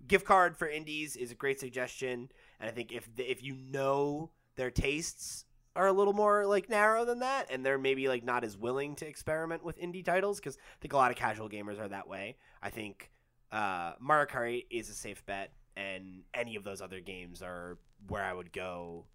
gift 0.06 0.26
card 0.26 0.56
for 0.56 0.68
indies 0.68 1.16
is 1.16 1.30
a 1.30 1.34
great 1.34 1.60
suggestion, 1.60 2.28
and 2.60 2.68
I 2.68 2.72
think 2.72 2.92
if 2.92 3.14
the, 3.14 3.30
if 3.30 3.42
you 3.42 3.54
know 3.54 4.30
their 4.56 4.70
tastes 4.70 5.44
are 5.74 5.86
a 5.86 5.92
little 5.92 6.12
more 6.12 6.44
like 6.46 6.68
narrow 6.68 7.04
than 7.04 7.20
that, 7.20 7.46
and 7.50 7.64
they're 7.64 7.78
maybe 7.78 8.08
like 8.08 8.24
not 8.24 8.44
as 8.44 8.56
willing 8.56 8.94
to 8.96 9.06
experiment 9.06 9.64
with 9.64 9.78
indie 9.78 10.04
titles, 10.04 10.38
because 10.38 10.56
I 10.56 10.76
think 10.80 10.92
a 10.92 10.96
lot 10.96 11.10
of 11.10 11.16
casual 11.16 11.48
gamers 11.48 11.80
are 11.80 11.88
that 11.88 12.08
way. 12.08 12.36
I 12.62 12.70
think 12.70 13.10
uh, 13.50 13.92
Mario 14.00 14.26
Kart 14.26 14.66
is 14.70 14.88
a 14.88 14.94
safe 14.94 15.24
bet, 15.26 15.52
and 15.76 16.22
any 16.34 16.56
of 16.56 16.64
those 16.64 16.80
other 16.80 17.00
games 17.00 17.42
are 17.42 17.78
where 18.08 18.22
I 18.22 18.32
would 18.32 18.52
go. 18.52 19.06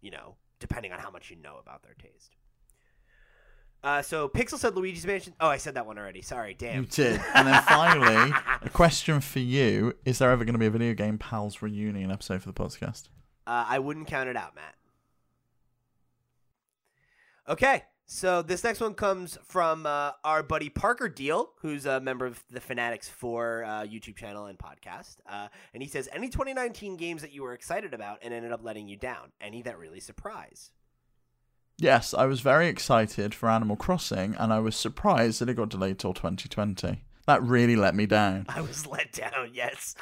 You 0.00 0.10
know, 0.10 0.36
depending 0.58 0.92
on 0.92 0.98
how 0.98 1.10
much 1.10 1.30
you 1.30 1.36
know 1.36 1.56
about 1.58 1.82
their 1.82 1.94
taste. 1.94 2.36
Uh, 3.84 4.00
so 4.00 4.30
Pixel 4.30 4.58
said 4.58 4.74
Luigi's 4.74 5.06
Mansion. 5.06 5.34
Oh, 5.38 5.48
I 5.48 5.58
said 5.58 5.74
that 5.74 5.84
one 5.84 5.98
already. 5.98 6.22
Sorry, 6.22 6.54
damn. 6.54 6.82
You 6.82 6.88
did. 6.88 7.20
And 7.34 7.46
then 7.46 7.62
finally, 7.64 8.32
a 8.62 8.70
question 8.70 9.20
for 9.20 9.40
you: 9.40 9.92
Is 10.06 10.18
there 10.18 10.30
ever 10.30 10.42
going 10.44 10.54
to 10.54 10.58
be 10.58 10.64
a 10.66 10.70
video 10.70 10.94
game 10.94 11.18
pals 11.18 11.60
reunion 11.60 12.10
episode 12.10 12.42
for 12.42 12.50
the 12.50 12.54
podcast? 12.54 13.08
Uh, 13.46 13.66
I 13.68 13.78
wouldn't 13.78 14.06
count 14.06 14.30
it 14.30 14.36
out, 14.38 14.54
Matt. 14.54 14.74
Okay, 17.46 17.82
so 18.06 18.40
this 18.40 18.64
next 18.64 18.80
one 18.80 18.94
comes 18.94 19.36
from 19.44 19.84
uh, 19.84 20.12
our 20.24 20.42
buddy 20.42 20.70
Parker 20.70 21.10
Deal, 21.10 21.50
who's 21.60 21.84
a 21.84 22.00
member 22.00 22.24
of 22.24 22.42
the 22.50 22.60
Fanatics 22.60 23.08
for 23.08 23.64
uh, 23.64 23.82
YouTube 23.82 24.16
channel 24.16 24.46
and 24.46 24.58
podcast. 24.58 25.16
Uh, 25.28 25.48
and 25.74 25.82
he 25.82 25.88
says, 25.88 26.08
Any 26.10 26.30
2019 26.30 26.96
games 26.96 27.20
that 27.20 27.32
you 27.32 27.42
were 27.42 27.52
excited 27.52 27.92
about 27.92 28.20
and 28.22 28.32
ended 28.32 28.50
up 28.50 28.64
letting 28.64 28.88
you 28.88 28.96
down? 28.96 29.32
Any 29.42 29.60
that 29.62 29.78
really 29.78 30.00
surprise? 30.00 30.70
Yes, 31.78 32.14
I 32.14 32.26
was 32.26 32.40
very 32.40 32.68
excited 32.68 33.34
for 33.34 33.48
Animal 33.48 33.76
Crossing, 33.76 34.34
and 34.36 34.52
I 34.52 34.60
was 34.60 34.76
surprised 34.76 35.40
that 35.40 35.48
it 35.48 35.54
got 35.54 35.70
delayed 35.70 35.98
till 35.98 36.14
2020. 36.14 37.02
That 37.26 37.42
really 37.42 37.74
let 37.76 37.94
me 37.94 38.06
down. 38.06 38.46
I 38.48 38.60
was 38.60 38.86
let 38.86 39.12
down, 39.12 39.50
yes. 39.52 39.94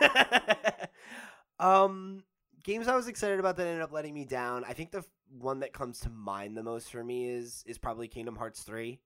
um, 1.58 2.24
games 2.62 2.88
I 2.88 2.96
was 2.96 3.08
excited 3.08 3.38
about 3.38 3.56
that 3.56 3.66
ended 3.66 3.82
up 3.82 3.92
letting 3.92 4.14
me 4.14 4.24
down. 4.24 4.64
I 4.64 4.72
think 4.72 4.90
the 4.92 5.04
one 5.38 5.60
that 5.60 5.72
comes 5.72 6.00
to 6.00 6.10
mind 6.10 6.56
the 6.56 6.62
most 6.62 6.90
for 6.90 7.02
me 7.04 7.28
is 7.28 7.62
is 7.66 7.78
probably 7.78 8.08
Kingdom 8.08 8.36
Hearts 8.36 8.62
3. 8.62 8.98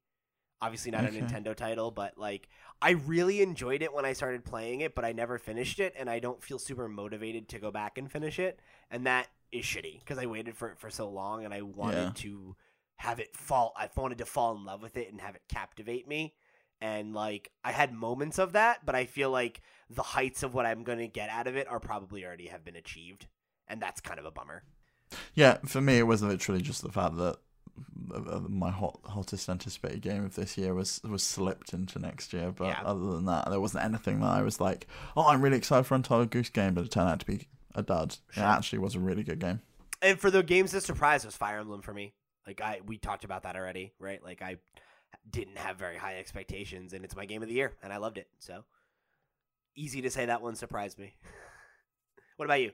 Obviously 0.63 0.91
not 0.91 1.05
Okay. 1.05 1.19
a 1.19 1.23
Nintendo 1.23 1.55
title, 1.55 1.91
but 1.91 2.17
like 2.17 2.49
I 2.81 2.91
really 2.93 3.43
enjoyed 3.43 3.83
it 3.83 3.93
when 3.93 4.05
I 4.05 4.13
started 4.15 4.45
playing 4.45 4.81
it, 4.81 4.95
but 4.95 5.05
I 5.05 5.13
never 5.13 5.37
finished 5.39 5.81
it 5.81 5.95
and 5.99 6.09
I 6.09 6.21
don't 6.21 6.43
feel 6.43 6.59
super 6.59 6.89
motivated 6.89 7.49
to 7.51 7.59
go 7.59 7.71
back 7.71 7.99
and 7.99 8.11
finish 8.11 8.39
it, 8.39 8.61
and 8.91 9.07
that 9.07 9.29
is 9.55 9.65
shitty 9.65 10.01
because 10.01 10.19
I 10.19 10.27
waited 10.27 10.57
for 10.57 10.69
it 10.71 10.79
for 10.79 10.91
so 10.91 11.09
long 11.09 11.45
and 11.45 11.55
I 11.55 11.63
wanted 11.63 11.99
Yeah. 11.99 12.13
to 12.17 12.57
have 12.97 13.19
it 13.21 13.37
fall 13.37 13.73
I 13.77 13.89
wanted 13.97 14.19
to 14.19 14.25
fall 14.27 14.55
in 14.57 14.65
love 14.65 14.81
with 14.83 14.97
it 14.97 15.11
and 15.11 15.21
have 15.21 15.35
it 15.35 15.43
captivate 15.49 16.07
me 16.07 16.35
and 16.81 17.13
like 17.15 17.51
I 17.65 17.73
had 17.73 17.93
moments 17.93 18.39
of 18.39 18.53
that, 18.53 18.85
but 18.85 18.95
I 18.95 19.05
feel 19.07 19.31
like 19.31 19.63
the 19.91 20.03
heights 20.03 20.43
of 20.43 20.55
what 20.55 20.67
I'm 20.67 20.83
going 20.85 20.99
to 20.99 21.09
get 21.09 21.29
out 21.31 21.47
of 21.47 21.57
it 21.57 21.67
are 21.69 21.81
probably 21.81 22.25
already 22.25 22.47
have 22.49 22.65
been 22.65 22.77
achieved, 22.77 23.27
and 23.69 23.81
that's 23.81 24.01
kind 24.01 24.19
of 24.19 24.27
a 24.27 24.31
bummer. 24.31 24.65
Yeah, 25.35 25.59
for 25.65 25.81
me, 25.81 25.99
it 25.99 26.03
was 26.03 26.23
literally 26.23 26.61
just 26.63 26.83
the 26.83 26.91
fact 26.93 27.17
that 27.17 27.37
my 28.49 28.71
hot, 28.71 29.01
hottest 29.05 29.49
anticipated 29.49 30.03
game 30.03 30.25
of 30.25 30.35
this 30.35 30.59
year 30.59 30.75
was 30.75 31.01
was 31.05 31.23
slipped 31.23 31.73
into 31.73 31.99
next 31.99 32.33
year. 32.33 32.51
But 32.53 32.67
Yeah. 32.67 32.83
other 32.85 33.13
than 33.13 33.25
that, 33.27 33.49
there 33.51 33.61
wasn't 33.61 33.85
anything 33.85 34.21
that 34.21 34.31
I 34.33 34.43
was 34.43 34.61
like, 34.61 34.87
"Oh, 35.17 35.27
I'm 35.29 35.41
really 35.43 35.57
excited 35.57 35.85
for 35.85 35.95
Untitled 35.95 36.31
Goose 36.31 36.51
Game," 36.51 36.75
but 36.75 36.85
it 36.85 36.91
turned 36.91 37.09
out 37.09 37.21
to 37.21 37.27
be 37.27 37.49
a 37.75 37.83
dud. 37.83 38.17
It 38.37 38.41
actually 38.41 38.79
was 38.79 38.95
a 38.95 39.01
really 39.01 39.23
good 39.23 39.39
game. 39.39 39.61
And 40.03 40.19
for 40.19 40.31
the 40.31 40.43
games 40.43 40.73
that 40.73 40.83
surprised 40.83 41.25
was 41.25 41.37
Fire 41.37 41.59
Emblem 41.59 41.83
for 41.83 41.95
me. 41.95 42.15
Like 42.47 42.61
I 42.61 42.81
we 42.85 42.99
talked 42.99 43.25
about 43.25 43.45
that 43.45 43.57
already, 43.57 43.93
right? 43.99 44.23
Like 44.23 44.43
I 44.43 44.57
didn't 45.31 45.59
have 45.59 45.79
very 45.79 45.97
high 45.97 46.17
expectations, 46.19 46.93
and 46.93 47.05
it's 47.05 47.17
my 47.17 47.25
game 47.25 47.43
of 47.43 47.49
the 47.49 47.55
year, 47.55 47.73
and 47.83 47.93
I 47.93 47.97
loved 47.97 48.19
it. 48.19 48.29
So 48.39 48.65
easy 49.77 50.03
to 50.03 50.11
say 50.11 50.27
that 50.27 50.43
one 50.43 50.55
surprised 50.55 50.99
me. 50.99 51.15
what 52.37 52.45
about 52.45 52.61
you? 52.61 52.73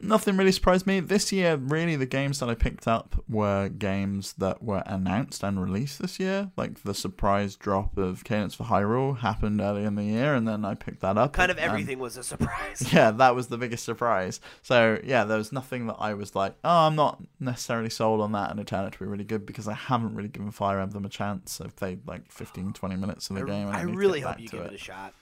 Nothing 0.00 0.36
really 0.36 0.52
surprised 0.52 0.86
me. 0.86 1.00
This 1.00 1.32
year, 1.32 1.56
really, 1.56 1.96
the 1.96 2.06
games 2.06 2.38
that 2.38 2.48
I 2.48 2.54
picked 2.54 2.86
up 2.86 3.24
were 3.28 3.68
games 3.68 4.34
that 4.34 4.62
were 4.62 4.84
announced 4.86 5.42
and 5.42 5.60
released 5.60 6.00
this 6.00 6.20
year. 6.20 6.52
Like 6.56 6.84
the 6.84 6.94
surprise 6.94 7.56
drop 7.56 7.98
of 7.98 8.22
Cadence 8.22 8.54
for 8.54 8.64
Hyrule 8.64 9.18
happened 9.18 9.60
early 9.60 9.84
in 9.84 9.96
the 9.96 10.04
year, 10.04 10.34
and 10.34 10.46
then 10.46 10.64
I 10.64 10.74
picked 10.74 11.00
that 11.00 11.18
up. 11.18 11.32
Kind 11.32 11.50
of 11.50 11.58
and- 11.58 11.66
everything 11.66 11.98
was 11.98 12.16
a 12.16 12.22
surprise. 12.22 12.86
yeah, 12.92 13.10
that 13.10 13.34
was 13.34 13.48
the 13.48 13.58
biggest 13.58 13.84
surprise. 13.84 14.40
So 14.62 15.00
yeah, 15.02 15.24
there 15.24 15.38
was 15.38 15.52
nothing 15.52 15.88
that 15.88 15.96
I 15.98 16.14
was 16.14 16.36
like, 16.36 16.54
oh, 16.62 16.86
I'm 16.86 16.94
not 16.94 17.20
necessarily 17.40 17.90
sold 17.90 18.20
on 18.20 18.30
that, 18.32 18.52
and 18.52 18.60
it 18.60 18.68
turned 18.68 18.86
out 18.86 18.92
to 18.92 18.98
be 19.00 19.06
really 19.06 19.24
good 19.24 19.46
because 19.46 19.66
I 19.66 19.74
haven't 19.74 20.14
really 20.14 20.28
given 20.28 20.52
Fire 20.52 20.78
Emblem 20.78 21.04
a 21.06 21.08
chance. 21.08 21.60
I've 21.60 21.74
played 21.74 22.06
like 22.06 22.30
15, 22.30 22.72
20 22.72 22.96
minutes 22.96 23.30
of 23.30 23.36
the 23.36 23.42
I, 23.42 23.46
game. 23.46 23.66
And 23.66 23.76
I, 23.76 23.80
I 23.80 23.82
really 23.82 24.20
hope 24.20 24.38
you 24.38 24.48
give 24.48 24.60
it. 24.60 24.72
it. 24.72 24.74
a 24.74 24.78
shot. 24.78 25.12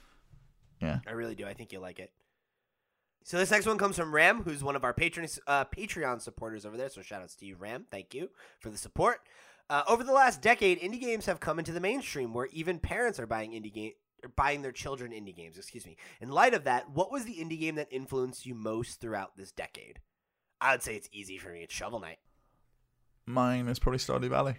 Yeah. 0.79 0.99
I 1.07 1.13
really 1.13 1.33
do. 1.33 1.45
I 1.47 1.53
think 1.53 1.73
you'll 1.73 1.81
like 1.81 1.97
it. 1.97 2.11
So 3.27 3.35
this 3.35 3.51
next 3.51 3.65
one 3.65 3.77
comes 3.77 3.97
from 3.97 4.15
Ram, 4.15 4.43
who's 4.43 4.63
one 4.63 4.77
of 4.77 4.85
our 4.85 4.93
patron 4.93 5.27
uh, 5.47 5.65
Patreon 5.65 6.21
supporters 6.21 6.65
over 6.65 6.77
there. 6.77 6.87
So 6.87 7.01
shout 7.01 7.21
outs 7.21 7.35
to 7.35 7.45
you, 7.45 7.57
Ram. 7.57 7.85
Thank 7.91 8.13
you 8.13 8.29
for 8.61 8.69
the 8.69 8.77
support. 8.77 9.19
Uh, 9.69 9.83
over 9.85 10.05
the 10.05 10.13
last 10.13 10.41
decade, 10.41 10.79
indie 10.79 11.01
games 11.01 11.25
have 11.25 11.41
come 11.41 11.59
into 11.59 11.73
the 11.73 11.81
mainstream, 11.81 12.33
where 12.33 12.45
even 12.53 12.79
parents 12.79 13.19
are 13.19 13.27
buying 13.27 13.51
indie 13.51 13.73
game, 13.73 13.91
or 14.23 14.29
buying 14.29 14.61
their 14.61 14.71
children 14.71 15.11
indie 15.11 15.35
games. 15.35 15.57
Excuse 15.57 15.85
me. 15.85 15.97
In 16.21 16.29
light 16.29 16.53
of 16.53 16.63
that, 16.63 16.89
what 16.91 17.11
was 17.11 17.25
the 17.25 17.33
indie 17.33 17.59
game 17.59 17.75
that 17.75 17.89
influenced 17.91 18.45
you 18.45 18.55
most 18.55 19.01
throughout 19.01 19.35
this 19.35 19.51
decade? 19.51 19.99
I 20.61 20.71
would 20.71 20.81
say 20.81 20.95
it's 20.95 21.09
easy 21.11 21.37
for 21.37 21.49
me. 21.49 21.63
It's 21.63 21.73
Shovel 21.73 21.99
Knight. 21.99 22.19
Mine 23.25 23.67
is 23.67 23.77
probably 23.77 23.99
Stardew 23.99 24.29
Valley. 24.29 24.55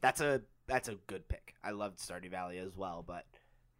That's 0.00 0.20
a 0.20 0.42
that's 0.68 0.88
a 0.88 0.94
good 1.08 1.28
pick. 1.28 1.54
I 1.64 1.72
loved 1.72 1.98
Stardew 1.98 2.30
Valley 2.30 2.58
as 2.58 2.76
well, 2.76 3.02
but 3.04 3.24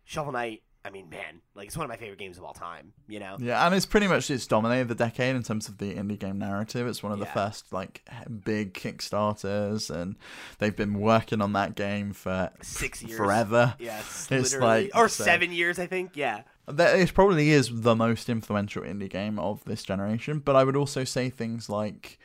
Shovel 0.02 0.32
Knight. 0.32 0.64
I 0.84 0.90
mean, 0.90 1.08
man, 1.10 1.40
like 1.54 1.68
it's 1.68 1.76
one 1.76 1.84
of 1.84 1.88
my 1.90 1.96
favorite 1.96 2.18
games 2.18 2.38
of 2.38 2.44
all 2.44 2.54
time. 2.54 2.92
You 3.08 3.20
know. 3.20 3.36
Yeah, 3.38 3.64
and 3.64 3.74
it's 3.74 3.86
pretty 3.86 4.08
much 4.08 4.30
it's 4.30 4.46
dominated 4.48 4.88
the 4.88 4.94
decade 4.96 5.36
in 5.36 5.42
terms 5.44 5.68
of 5.68 5.78
the 5.78 5.94
indie 5.94 6.18
game 6.18 6.38
narrative. 6.38 6.86
It's 6.88 7.02
one 7.02 7.12
of 7.12 7.20
the 7.20 7.26
first 7.26 7.72
like 7.72 8.02
big 8.44 8.74
Kickstarters, 8.74 9.90
and 9.94 10.16
they've 10.58 10.74
been 10.74 10.98
working 11.00 11.40
on 11.40 11.52
that 11.52 11.74
game 11.74 12.12
for 12.12 12.50
Six 12.62 13.02
years. 13.02 13.16
forever. 13.16 13.74
Yes, 13.78 14.26
It's 14.30 14.52
literally. 14.54 14.84
like- 14.84 14.96
or 14.96 15.08
so- 15.08 15.24
seven 15.24 15.52
years, 15.52 15.78
I 15.78 15.86
think. 15.86 16.16
Yeah, 16.16 16.42
That 16.66 16.98
it 16.98 17.14
probably 17.14 17.50
is 17.50 17.82
the 17.82 17.94
most 17.96 18.28
influential 18.28 18.82
indie 18.82 19.10
game 19.10 19.38
of 19.38 19.64
this 19.64 19.82
generation, 19.84 20.40
but 20.40 20.56
I 20.56 20.64
would 20.64 20.76
also 20.76 21.04
say 21.04 21.30
things 21.30 21.68
like 21.68 22.18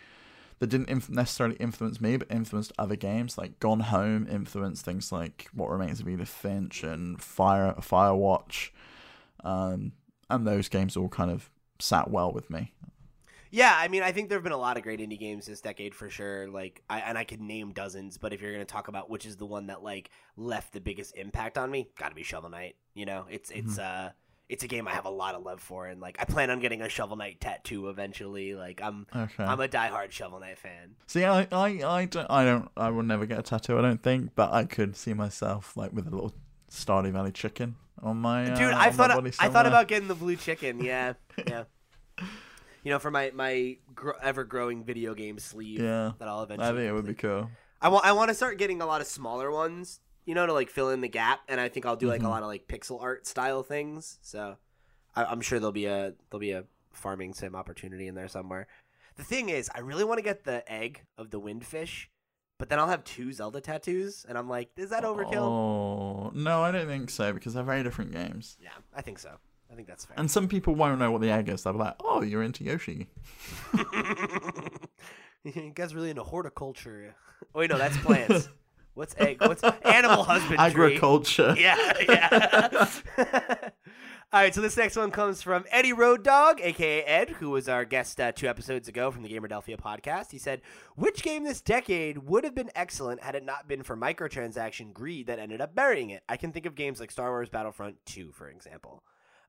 that 0.60 0.68
didn't 0.68 0.90
inf- 0.90 1.10
necessarily 1.10 1.56
influence 1.58 2.02
me, 2.02 2.18
but 2.18 2.32
influenced 2.32 2.74
other 2.80 2.96
games. 2.96 3.38
Like 3.38 3.60
Gone 3.60 3.82
Home 3.82 4.28
influenced 4.30 4.84
things 4.86 5.12
like 5.12 5.48
What 5.54 5.70
Remains 5.70 6.00
of 6.00 6.10
Edith 6.10 6.30
Finch 6.30 6.84
and 6.84 7.22
Fire 7.22 7.76
Firewatch, 7.80 8.70
um, 9.44 9.92
and 10.30 10.48
those 10.48 10.68
games 10.70 10.98
all 10.98 11.10
kind 11.10 11.32
of 11.32 11.50
sat 11.80 12.10
well 12.10 12.32
with 12.32 12.50
me. 12.50 12.74
yeah. 13.52 13.76
I 13.78 13.88
mean, 13.88 14.02
I 14.04 14.12
think 14.12 14.30
there 14.30 14.38
have 14.38 14.44
been 14.44 14.52
a 14.52 14.58
lot 14.58 14.78
of 14.78 14.84
great 14.84 15.00
indie 15.00 15.20
games 15.20 15.46
this 15.46 15.62
decade 15.62 15.94
for 15.94 16.10
sure. 16.10 16.48
Like, 16.48 16.82
I 16.90 17.00
and 17.02 17.18
I 17.18 17.24
could 17.24 17.40
name 17.40 17.72
dozens, 17.72 18.18
but 18.18 18.34
if 18.34 18.42
you're 18.42 18.52
gonna 18.52 18.66
talk 18.66 18.88
about 18.88 19.10
which 19.10 19.26
is 19.26 19.38
the 19.38 19.46
one 19.46 19.68
that 19.68 19.84
like 19.84 20.10
left 20.36 20.74
the 20.74 20.82
biggest 20.82 21.16
impact 21.16 21.58
on 21.58 21.70
me, 21.72 21.90
got 21.98 22.10
to 22.10 22.16
be 22.16 22.24
Shovel 22.24 22.50
Knight. 22.50 22.76
You 22.94 23.06
know, 23.06 23.26
it's 23.30 23.52
it's 23.52 23.78
uh 23.78 24.12
it's 24.50 24.64
a 24.64 24.68
game 24.68 24.88
I 24.88 24.92
have 24.92 25.06
a 25.06 25.10
lot 25.10 25.36
of 25.36 25.44
love 25.44 25.60
for, 25.60 25.88
and 25.88 26.00
like 26.00 26.18
I 26.20 26.26
plan 26.26 26.50
on 26.50 26.60
getting 26.60 26.82
a 26.82 26.90
Shovel 26.90 27.18
Knight 27.18 27.42
tattoo 27.42 27.90
eventually. 27.90 28.56
Like, 28.56 28.82
I'm 28.82 29.06
Okay. 29.16 29.44
I'm 29.44 29.60
a 29.60 29.68
diehard 29.68 30.12
Shovel 30.12 30.40
Knight 30.40 30.58
fan. 30.58 30.96
See, 31.08 31.26
I, 31.26 31.48
I, 31.52 31.68
I 31.86 32.06
don't, 32.06 32.28
I 32.30 32.46
don't, 32.46 32.70
I 32.78 32.90
will 32.90 33.04
never 33.04 33.26
get 33.26 33.40
a 33.40 33.44
tattoo. 33.44 33.78
I 33.78 33.82
don't 33.82 34.02
think, 34.02 34.32
but 34.36 34.54
I 34.54 34.64
could 34.66 34.96
see 34.96 35.14
myself 35.14 35.76
like 35.76 35.92
with 35.92 36.08
a 36.08 36.10
little 36.10 36.34
Stardew 36.72 37.12
Valley 37.12 37.32
chicken 37.32 37.76
on 38.02 38.18
my. 38.18 38.46
Dude, 38.46 38.74
uh, 38.74 38.78
I 38.78 38.92
thought 38.92 39.12
I 39.40 39.50
thought 39.50 39.66
about 39.68 39.88
getting 39.88 40.08
the 40.08 40.16
blue 40.16 40.36
chicken. 40.36 40.84
Yeah, 40.84 41.14
yeah. 41.48 41.64
You 42.84 42.94
know, 42.94 43.00
for 43.00 43.12
my 43.12 43.32
my 43.34 43.78
gr- 43.94 44.12
ever 44.22 44.46
growing 44.46 44.84
video 44.86 45.14
game 45.14 45.40
sleeve 45.40 45.82
Yeah, 45.82 46.12
that 46.20 46.28
I'll 46.28 46.44
eventually. 46.44 46.70
I 46.70 46.72
think 46.72 46.90
it 46.90 46.94
would 46.94 47.06
be 47.06 47.16
cool. 47.16 47.50
I 47.82 47.90
want 47.90 48.06
I 48.06 48.14
want 48.14 48.30
to 48.30 48.34
start 48.34 48.58
getting 48.58 48.82
a 48.82 48.86
lot 48.86 49.02
of 49.02 49.08
smaller 49.08 49.52
ones. 49.52 50.00
You 50.28 50.36
know, 50.36 50.46
to 50.46 50.54
like 50.54 50.70
fill 50.70 50.90
in 50.92 51.02
the 51.02 51.08
gap, 51.08 51.40
and 51.48 51.60
I 51.60 51.70
think 51.70 51.86
I'll 51.88 51.96
do 51.96 52.08
like 52.08 52.22
a 52.22 52.26
Mhm. 52.26 52.30
lot 52.30 52.44
of 52.44 52.50
like 52.50 52.68
pixel 52.68 53.02
art 53.02 53.26
style 53.26 53.64
things. 53.64 54.20
So 54.22 54.58
I, 55.16 55.24
I'm 55.26 55.42
sure 55.42 55.58
there'll 55.60 55.72
be 55.72 55.86
a 55.86 56.14
there'll 56.30 56.40
be 56.40 56.52
a 56.52 56.66
farming 56.94 57.34
sim 57.34 57.56
opportunity 57.56 58.08
in 58.08 58.14
there 58.16 58.28
somewhere. 58.28 58.68
The 59.16 59.24
thing 59.24 59.50
is, 59.50 59.70
I 59.74 59.80
really 59.80 60.04
want 60.04 60.18
to 60.20 60.22
get 60.24 60.44
the 60.44 60.70
egg 60.72 61.06
of 61.18 61.32
the 61.32 61.40
windfish, 61.40 62.08
but 62.60 62.68
then 62.70 62.78
I'll 62.78 62.90
have 62.90 63.04
two 63.06 63.32
Zelda 63.34 63.62
tattoos, 63.62 64.26
and 64.28 64.38
I'm 64.38 64.50
like, 64.50 64.70
is 64.76 64.90
that 64.92 65.04
overkill? 65.04 65.34
Oh 65.36 66.32
no, 66.36 66.62
I 66.62 66.72
don't 66.72 66.88
think 66.88 67.10
so 67.10 67.32
because 67.34 67.54
they're 67.54 67.64
very 67.64 67.82
different 67.82 68.12
games. 68.12 68.58
Yeah, 68.62 68.70
I 68.94 69.02
think 69.02 69.20
so. 69.20 69.38
I 69.72 69.76
think 69.76 69.88
that's 69.88 70.06
fair. 70.06 70.16
And 70.20 70.30
some 70.30 70.48
people 70.50 70.76
won't 70.76 71.00
know 71.00 71.10
what 71.12 71.22
the 71.22 71.30
egg 71.30 71.48
is. 71.50 71.64
They'll 71.64 71.74
be 71.74 71.80
like, 71.80 71.96
"Oh, 72.02 72.22
you're 72.22 72.44
into 72.44 72.64
Yoshi." 72.66 73.08
you 75.44 75.72
guys 75.74 75.96
really 75.96 76.10
into 76.10 76.24
horticulture? 76.24 77.16
Oh 77.56 77.60
wait, 77.60 77.70
no, 77.70 77.78
that's 77.78 77.98
plants. 77.98 78.50
What's 78.98 79.14
egg? 79.20 79.42
What's 79.42 79.64
animal 79.64 80.24
husbandry? 80.24 80.58
Agriculture. 80.58 81.54
Yeah, 81.56 81.94
yeah. 82.10 82.90
All 84.34 84.42
right, 84.42 84.56
so 84.56 84.60
this 84.60 84.76
next 84.76 84.96
one 84.96 85.12
comes 85.12 85.44
from 85.44 85.66
Eddie 85.70 85.94
Road 85.94 86.24
Dog, 86.24 86.60
aka 86.62 87.04
Ed, 87.04 87.30
who 87.30 87.52
was 87.52 87.70
our 87.70 87.86
guest 87.86 88.20
uh, 88.20 88.32
two 88.32 88.48
episodes 88.48 88.88
ago 88.88 89.12
from 89.12 89.22
the 89.22 89.30
Gamerdelphia 89.30 89.80
podcast. 89.80 90.32
He 90.32 90.40
said, 90.40 90.62
"Which 90.96 91.22
game 91.22 91.44
this 91.44 91.62
decade 91.62 92.18
would 92.18 92.44
have 92.44 92.56
been 92.56 92.72
excellent 92.74 93.22
had 93.22 93.36
it 93.36 93.46
not 93.46 93.68
been 93.68 93.84
for 93.84 93.96
microtransaction 93.96 94.94
greed 94.94 95.28
that 95.28 95.38
ended 95.38 95.62
up 95.62 95.76
burying 95.76 96.10
it? 96.10 96.24
I 96.28 96.36
can 96.36 96.52
think 96.52 96.66
of 96.66 96.74
games 96.74 97.00
like 97.00 97.12
Star 97.12 97.30
Wars 97.30 97.50
Battlefront 97.50 97.98
2, 98.08 98.32
for 98.32 98.50
example." 98.50 99.04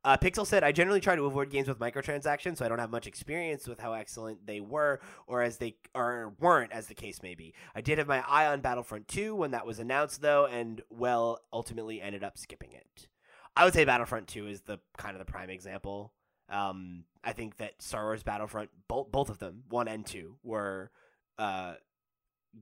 Uh, 0.05 0.17
Pixel 0.17 0.47
said, 0.47 0.63
I 0.63 0.71
generally 0.71 1.01
try 1.01 1.17
to 1.17 1.27
avoid 1.27 1.51
games 1.51 1.67
with 1.67 1.81
microtransactions, 1.81 2.59
so 2.59 2.65
I 2.65 2.69
don't 2.69 2.79
have 2.79 2.91
much 2.91 3.07
experience 3.07 3.67
with 3.67 3.81
how 3.81 3.95
excellent 3.95 4.47
they 4.47 4.61
were 4.61 5.01
or 5.27 5.43
as 5.43 5.59
they 5.59 5.75
or 5.95 6.35
weren't, 6.39 6.73
as 6.73 6.87
the 6.87 6.95
case 6.95 7.23
may 7.23 7.35
be. 7.35 7.53
I 7.75 7.81
did 7.81 7.99
have 7.99 8.07
my 8.07 8.23
eye 8.27 8.47
on 8.47 8.61
Battlefront 8.61 9.09
2 9.09 9.35
when 9.35 9.51
that 9.51 9.67
was 9.67 9.81
announced, 9.81 10.23
though, 10.23 10.47
and 10.47 10.83
well, 10.89 11.41
ultimately 11.53 12.01
ended 12.01 12.23
up 12.23 12.39
skipping 12.39 12.73
it. 12.73 13.09
I 13.57 13.65
would 13.65 13.75
say 13.75 13.85
Battlefront 13.85 14.29
2 14.29 14.47
is 14.47 14.61
the 14.61 14.79
kind 14.97 15.17
of 15.17 15.19
the 15.19 15.31
prime 15.31 15.51
example. 15.51 16.13
Um, 16.49 17.05
I 17.25 17.33
think 17.33 17.57
that 17.57 17.83
Star 17.83 18.05
Wars 18.05 18.23
Battlefront, 18.23 18.71
both 18.87 19.11
both 19.11 19.31
of 19.31 19.39
them, 19.39 19.65
one 19.69 19.89
and 19.89 20.07
two, 20.07 20.37
were 20.43 20.91
uh, 21.39 21.75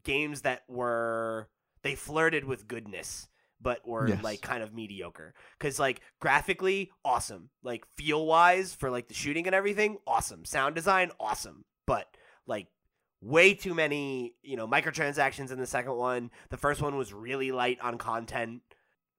games 0.02 0.40
that 0.40 0.62
were 0.68 1.48
they 1.82 1.94
flirted 1.94 2.44
with 2.44 2.66
goodness 2.66 3.28
but 3.60 3.86
were 3.86 4.08
Yes. 4.08 4.22
like 4.22 4.40
kind 4.42 4.62
of 4.62 4.74
mediocre. 4.74 5.34
Because 5.58 5.78
like 5.78 6.00
graphically 6.20 6.90
awesome. 7.04 7.50
Like 7.62 7.86
feel 7.96 8.24
wise 8.26 8.74
for 8.74 8.90
like 8.90 9.08
the 9.08 9.14
shooting 9.14 9.46
and 9.46 9.54
everything 9.54 9.98
awesome. 10.06 10.44
Sound 10.44 10.74
design 10.74 11.10
awesome. 11.18 11.64
But 11.86 12.06
like 12.46 12.68
way 13.22 13.54
too 13.54 13.74
many 13.74 14.34
you 14.42 14.56
know 14.56 14.68
microtransactions 14.68 15.50
in 15.50 15.58
the 15.58 15.66
second 15.66 15.94
one. 15.96 16.30
The 16.50 16.56
first 16.58 16.82
one 16.82 16.96
was 16.96 17.12
really 17.12 17.50
light 17.52 17.78
on 17.80 17.98
content. 17.98 18.62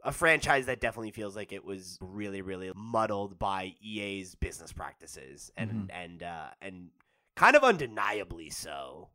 A 0.04 0.12
franchise 0.12 0.68
that 0.68 0.80
definitely 0.80 1.12
feels 1.12 1.36
like 1.36 1.52
it 1.52 1.66
was 1.66 1.98
really 2.00 2.42
really 2.42 2.72
muddled 2.76 3.40
by 3.40 3.74
EA's 3.84 4.36
business 4.36 4.72
practices 4.72 5.52
and 5.58 5.72
Mhm. 5.72 5.88
and 5.92 6.24
uh 6.24 6.50
and 6.62 6.90
kind 7.36 7.56
of 7.56 7.64
undeniably 7.64 8.50
so. 8.50 9.10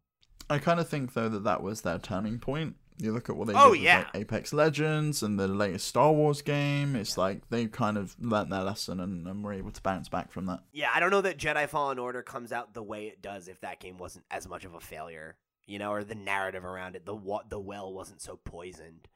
I 0.51 0.59
kind 0.59 0.81
of 0.81 0.89
think 0.89 1.15
though 1.15 1.29
that 1.29 1.45
that 1.45 1.63
was 1.63 1.83
their 1.83 1.99
turning 1.99 2.39
point. 2.41 2.77
You 3.03 3.13
look 3.13 3.29
at 3.29 3.37
what 3.37 3.49
they 3.49 3.55
Oh, 3.55 3.67
did 3.67 3.71
with 3.73 3.81
yeah. 3.83 3.99
like, 3.99 4.23
Apex 4.23 4.53
Legends 4.53 5.23
and 5.23 5.39
the 5.39 5.49
latest 5.49 5.87
Star 5.89 6.13
Wars 6.13 6.41
game. 6.41 6.95
It's 6.97 7.19
like 7.19 7.49
they 7.51 7.67
kind 7.67 7.99
of 7.99 8.15
learnt 8.21 8.51
their 8.51 8.63
lesson 8.63 9.01
and, 9.01 9.27
and 9.27 9.45
were 9.45 9.53
able 9.53 9.73
to 9.73 9.83
bounce 9.83 10.09
back 10.09 10.31
from 10.31 10.47
that. 10.47 10.61
Yeah, 10.73 10.91
I 10.95 11.01
don't 11.01 11.11
know 11.11 11.21
that 11.23 11.37
Jedi 11.39 11.69
Fallen 11.69 11.99
Order 11.99 12.23
comes 12.23 12.53
out 12.53 12.75
the 12.75 12.83
way 12.83 13.07
it 13.09 13.21
does 13.21 13.49
if 13.49 13.61
that 13.61 13.81
game 13.81 13.99
wasn't 13.99 14.25
as 14.31 14.49
much 14.49 14.65
of 14.65 14.75
a 14.75 14.81
failure, 14.81 15.37
you 15.67 15.79
know, 15.79 15.91
or 15.91 16.05
the 16.05 16.15
narrative 16.15 16.65
around 16.65 16.95
it, 16.97 17.05
the 17.05 17.15
wa- 17.15 17.43
the 17.49 17.59
well 17.61 17.93
wasn't 17.93 18.23
so 18.23 18.37
poisoned. 18.45 19.09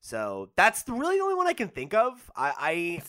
So 0.00 0.50
that's 0.54 0.82
the, 0.82 0.92
really 0.92 1.16
the 1.16 1.22
only 1.22 1.34
one 1.34 1.46
I 1.46 1.54
can 1.54 1.68
think 1.68 1.94
of. 1.94 2.30
I, 2.36 3.00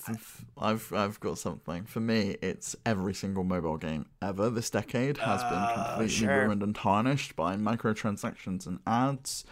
I've 0.58 0.94
I've 0.94 1.20
got 1.20 1.38
something. 1.38 1.84
For 1.84 2.00
me, 2.00 2.38
it's 2.42 2.74
every 2.86 3.14
single 3.14 3.44
mobile 3.44 3.76
game 3.76 4.06
ever 4.22 4.50
this 4.50 4.70
decade 4.70 5.18
has 5.18 5.42
Oh, 5.44 5.50
been 5.50 5.58
uh, 5.60 5.74
completely 5.90 6.08
sure. 6.08 6.44
ruined 6.46 6.64
and 6.64 6.74
tarnished 6.74 7.36
by 7.36 7.58
microtransactions 7.58 8.66
and 8.66 8.80
ads. 8.88 9.44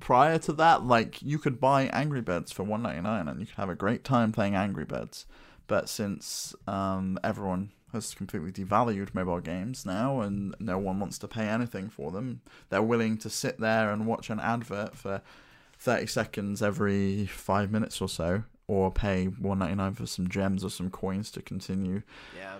Prior 0.00 0.38
to 0.38 0.52
that, 0.54 0.84
like 0.84 1.22
you 1.22 1.38
could 1.38 1.60
buy 1.60 1.84
Angry 1.84 2.20
Birds 2.22 2.50
for 2.50 2.64
one 2.64 2.82
ninety 2.82 3.02
nine 3.02 3.28
and 3.28 3.38
you 3.38 3.46
could 3.46 3.56
have 3.56 3.70
a 3.70 3.74
great 3.74 4.02
time 4.02 4.32
playing 4.32 4.54
Angry 4.54 4.84
Birds. 4.84 5.26
But 5.66 5.88
since 5.88 6.54
um, 6.66 7.18
everyone 7.22 7.70
has 7.92 8.14
completely 8.14 8.50
devalued 8.50 9.14
mobile 9.14 9.40
games 9.40 9.84
now 9.84 10.20
and 10.20 10.54
no 10.58 10.78
one 10.78 10.98
wants 11.00 11.18
to 11.18 11.28
pay 11.28 11.46
anything 11.46 11.88
for 11.88 12.10
them, 12.10 12.40
they're 12.68 12.82
willing 12.82 13.18
to 13.18 13.30
sit 13.30 13.60
there 13.60 13.92
and 13.92 14.06
watch 14.06 14.30
an 14.30 14.40
advert 14.40 14.96
for 14.96 15.22
30 15.78 16.06
seconds 16.06 16.62
every 16.62 17.26
five 17.26 17.70
minutes 17.70 18.00
or 18.00 18.08
so, 18.08 18.44
or 18.66 18.90
pay 18.90 19.26
199 19.26 19.94
for 19.94 20.06
some 20.06 20.28
gems 20.28 20.64
or 20.64 20.70
some 20.70 20.90
coins 20.90 21.30
to 21.32 21.42
continue 21.42 22.02
yeah, 22.36 22.56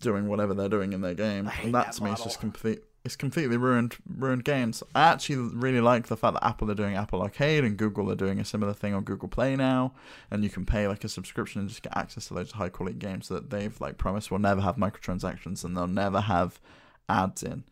doing 0.00 0.28
whatever 0.28 0.54
they're 0.54 0.68
doing 0.68 0.92
in 0.92 1.00
their 1.00 1.14
game. 1.14 1.50
And 1.62 1.74
that, 1.74 1.86
that 1.86 1.92
to 1.94 2.04
me 2.04 2.12
is 2.12 2.22
just 2.22 2.40
complete. 2.40 2.82
It's 3.04 3.16
completely 3.16 3.56
ruined 3.56 3.96
ruined 4.06 4.44
games. 4.44 4.82
I 4.94 5.02
actually 5.02 5.36
really 5.36 5.80
like 5.80 6.06
the 6.06 6.16
fact 6.16 6.34
that 6.34 6.46
Apple 6.46 6.70
are 6.70 6.74
doing 6.74 6.94
Apple 6.94 7.22
Arcade 7.22 7.64
and 7.64 7.76
Google 7.76 8.10
are 8.10 8.16
doing 8.16 8.38
a 8.38 8.44
similar 8.44 8.72
thing 8.72 8.94
on 8.94 9.02
Google 9.02 9.28
Play 9.28 9.56
now, 9.56 9.94
and 10.30 10.44
you 10.44 10.50
can 10.50 10.64
pay 10.64 10.86
like 10.86 11.02
a 11.04 11.08
subscription 11.08 11.60
and 11.60 11.68
just 11.68 11.82
get 11.82 11.96
access 11.96 12.28
to 12.28 12.34
those 12.34 12.52
high 12.52 12.68
quality 12.68 12.96
games 12.96 13.28
that 13.28 13.50
they've 13.50 13.80
like 13.80 13.98
promised 13.98 14.30
will 14.30 14.38
never 14.38 14.60
have 14.60 14.76
microtransactions 14.76 15.64
and 15.64 15.76
they'll 15.76 15.86
never 15.86 16.20
have 16.20 16.60
ads 17.08 17.42
in. 17.42 17.64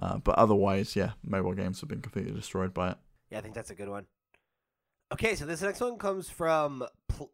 Uh, 0.00 0.18
but 0.18 0.36
otherwise, 0.36 0.94
yeah, 0.94 1.12
mobile 1.24 1.54
games 1.54 1.80
have 1.80 1.88
been 1.88 2.00
completely 2.00 2.32
destroyed 2.32 2.72
by 2.72 2.90
it. 2.90 2.96
Yeah, 3.30 3.38
I 3.38 3.40
think 3.40 3.54
that's 3.54 3.70
a 3.70 3.74
good 3.74 3.88
one. 3.88 4.06
Okay, 5.12 5.34
so 5.34 5.44
this 5.44 5.62
next 5.62 5.80
one 5.80 5.98
comes 5.98 6.30
from. 6.30 6.84
Pl- 7.08 7.32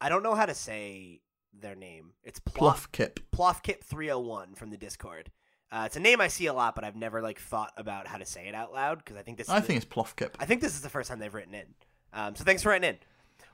I 0.00 0.08
don't 0.08 0.24
know 0.24 0.34
how 0.34 0.46
to 0.46 0.54
say 0.54 1.20
their 1.52 1.76
name. 1.76 2.14
It's 2.24 2.40
Plof. 2.40 2.88
Plofkip 3.30 3.84
three 3.84 4.08
hundred 4.08 4.20
one 4.20 4.54
from 4.54 4.70
the 4.70 4.76
Discord. 4.76 5.30
Uh, 5.72 5.84
it's 5.86 5.96
a 5.96 6.00
name 6.00 6.20
I 6.20 6.28
see 6.28 6.46
a 6.46 6.52
lot, 6.52 6.74
but 6.74 6.84
I've 6.84 6.96
never 6.96 7.22
like 7.22 7.40
thought 7.40 7.72
about 7.78 8.06
how 8.06 8.18
to 8.18 8.26
say 8.26 8.46
it 8.46 8.54
out 8.54 8.74
loud 8.74 8.98
because 8.98 9.16
I 9.16 9.22
think 9.22 9.38
this. 9.38 9.48
I 9.48 9.56
is 9.56 9.62
the- 9.62 9.66
think 9.68 9.76
it's 9.78 9.86
Pluff 9.86 10.14
Kip. 10.14 10.36
I 10.38 10.44
think 10.44 10.60
this 10.60 10.74
is 10.74 10.82
the 10.82 10.90
first 10.90 11.08
time 11.08 11.18
they've 11.18 11.32
written 11.32 11.54
in. 11.54 11.64
Um, 12.12 12.36
so 12.36 12.44
thanks 12.44 12.62
for 12.62 12.68
writing 12.68 12.90
in. 12.90 12.96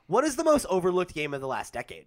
What 0.07 0.25
is 0.25 0.35
the 0.35 0.43
most 0.43 0.65
overlooked 0.69 1.13
game 1.13 1.33
of 1.33 1.39
the 1.39 1.47
last 1.47 1.71
decade? 1.71 2.05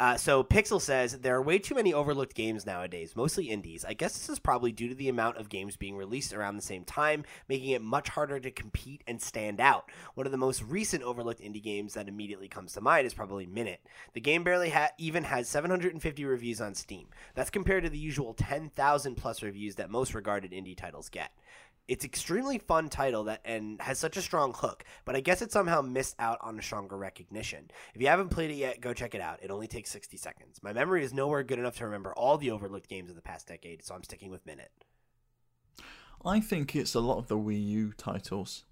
Uh, 0.00 0.16
so 0.16 0.44
Pixel 0.44 0.80
says 0.80 1.18
there 1.18 1.34
are 1.34 1.42
way 1.42 1.58
too 1.58 1.74
many 1.74 1.92
overlooked 1.92 2.36
games 2.36 2.64
nowadays, 2.64 3.16
mostly 3.16 3.46
indies. 3.46 3.84
I 3.84 3.94
guess 3.94 4.12
this 4.12 4.28
is 4.28 4.38
probably 4.38 4.70
due 4.70 4.88
to 4.88 4.94
the 4.94 5.08
amount 5.08 5.38
of 5.38 5.48
games 5.48 5.76
being 5.76 5.96
released 5.96 6.32
around 6.32 6.54
the 6.54 6.62
same 6.62 6.84
time, 6.84 7.24
making 7.48 7.70
it 7.70 7.82
much 7.82 8.08
harder 8.08 8.38
to 8.38 8.50
compete 8.52 9.02
and 9.08 9.20
stand 9.20 9.60
out. 9.60 9.90
One 10.14 10.24
of 10.24 10.30
the 10.30 10.38
most 10.38 10.62
recent 10.62 11.02
overlooked 11.02 11.40
indie 11.40 11.62
games 11.62 11.94
that 11.94 12.06
immediately 12.06 12.46
comes 12.46 12.74
to 12.74 12.80
mind 12.80 13.08
is 13.08 13.14
probably 13.14 13.46
Minute. 13.46 13.80
The 14.12 14.20
game 14.20 14.44
barely 14.44 14.70
ha- 14.70 14.90
even 14.98 15.24
has 15.24 15.48
750 15.48 16.24
reviews 16.24 16.60
on 16.60 16.74
Steam. 16.74 17.08
That's 17.34 17.50
compared 17.50 17.82
to 17.82 17.90
the 17.90 17.98
usual 17.98 18.34
10,000 18.34 19.14
plus 19.16 19.42
reviews 19.42 19.74
that 19.76 19.90
most 19.90 20.14
regarded 20.14 20.52
indie 20.52 20.76
titles 20.76 21.08
get. 21.08 21.32
It's 21.88 22.04
extremely 22.04 22.58
fun 22.58 22.90
title 22.90 23.24
that 23.24 23.40
and 23.46 23.80
has 23.80 23.98
such 23.98 24.18
a 24.18 24.22
strong 24.22 24.52
hook, 24.54 24.84
but 25.06 25.16
I 25.16 25.20
guess 25.20 25.40
it 25.40 25.50
somehow 25.50 25.80
missed 25.80 26.14
out 26.18 26.36
on 26.42 26.58
a 26.58 26.62
stronger 26.62 26.98
recognition. 26.98 27.70
If 27.94 28.02
you 28.02 28.08
haven't 28.08 28.28
played 28.28 28.50
it 28.50 28.56
yet, 28.56 28.82
go 28.82 28.92
check 28.92 29.14
it 29.14 29.22
out. 29.22 29.38
It 29.42 29.50
only 29.50 29.66
takes 29.68 29.90
60 29.90 30.18
seconds. 30.18 30.62
My 30.62 30.74
memory 30.74 31.02
is 31.02 31.14
nowhere 31.14 31.42
good 31.42 31.58
enough 31.58 31.78
to 31.78 31.86
remember 31.86 32.12
all 32.12 32.36
the 32.36 32.50
overlooked 32.50 32.88
games 32.90 33.08
of 33.08 33.16
the 33.16 33.22
past 33.22 33.48
decade, 33.48 33.82
so 33.82 33.94
I'm 33.94 34.04
sticking 34.04 34.30
with 34.30 34.44
Minute. 34.44 34.70
I 36.24 36.40
think 36.40 36.76
it's 36.76 36.94
a 36.94 37.00
lot 37.00 37.18
of 37.18 37.28
the 37.28 37.38
Wii 37.38 37.66
U 37.68 37.92
titles. 37.96 38.64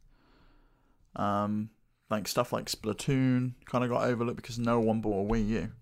Um, 1.14 1.70
like 2.10 2.28
stuff 2.28 2.52
like 2.52 2.66
Splatoon 2.66 3.54
kind 3.64 3.82
of 3.82 3.88
got 3.90 4.04
overlooked 4.04 4.42
because 4.42 4.58
no 4.58 4.78
one 4.80 5.00
bought 5.00 5.26
a 5.26 5.32
Wii 5.32 5.48
U, 5.48 5.72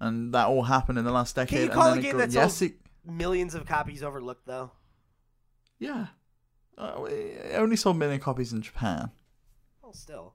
and 0.00 0.34
that 0.34 0.48
all 0.48 0.64
happened 0.64 0.98
in 0.98 1.04
the 1.06 1.12
last 1.12 1.34
decade. 1.34 1.48
Can 1.48 1.58
you 1.60 1.64
and 1.64 1.72
call 1.72 1.84
then 1.88 1.96
a 1.96 2.00
it 2.00 2.02
game 2.02 2.12
got- 2.12 2.18
that's 2.18 2.34
yes, 2.34 2.60
it, 2.62 2.74
Millions 3.06 3.54
of 3.54 3.64
copies 3.64 4.02
overlooked 4.02 4.46
though. 4.46 4.72
yeah, 5.78 6.08
uh, 6.78 7.04
it 7.04 7.56
only 7.56 7.76
sold 7.76 7.96
a 7.96 7.98
million 7.98 8.20
copies 8.20 8.52
in 8.52 8.62
Japan, 8.62 9.10
Well, 9.82 9.92
still. 9.92 10.34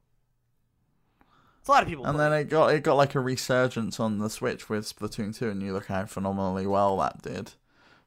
It's 1.59 1.69
a 1.69 1.71
lot 1.71 1.83
of 1.83 1.89
people. 1.89 2.05
and 2.05 2.15
play 2.15 2.29
then 2.29 2.39
it. 2.41 2.49
got 2.49 2.73
it 2.73 2.83
got 2.83 2.95
like 2.97 3.15
a 3.15 3.19
resurgence 3.21 3.99
on 3.99 4.17
the 4.19 4.29
Switch 4.29 4.67
with 4.69 4.85
Splatoon 4.85 5.35
two, 5.35 5.49
and 5.49 5.61
you 5.63 5.71
look 5.73 5.85
how 5.87 6.05
phenomenally 6.05 6.67
well 6.67 6.97
that 6.97 7.21
did. 7.21 7.53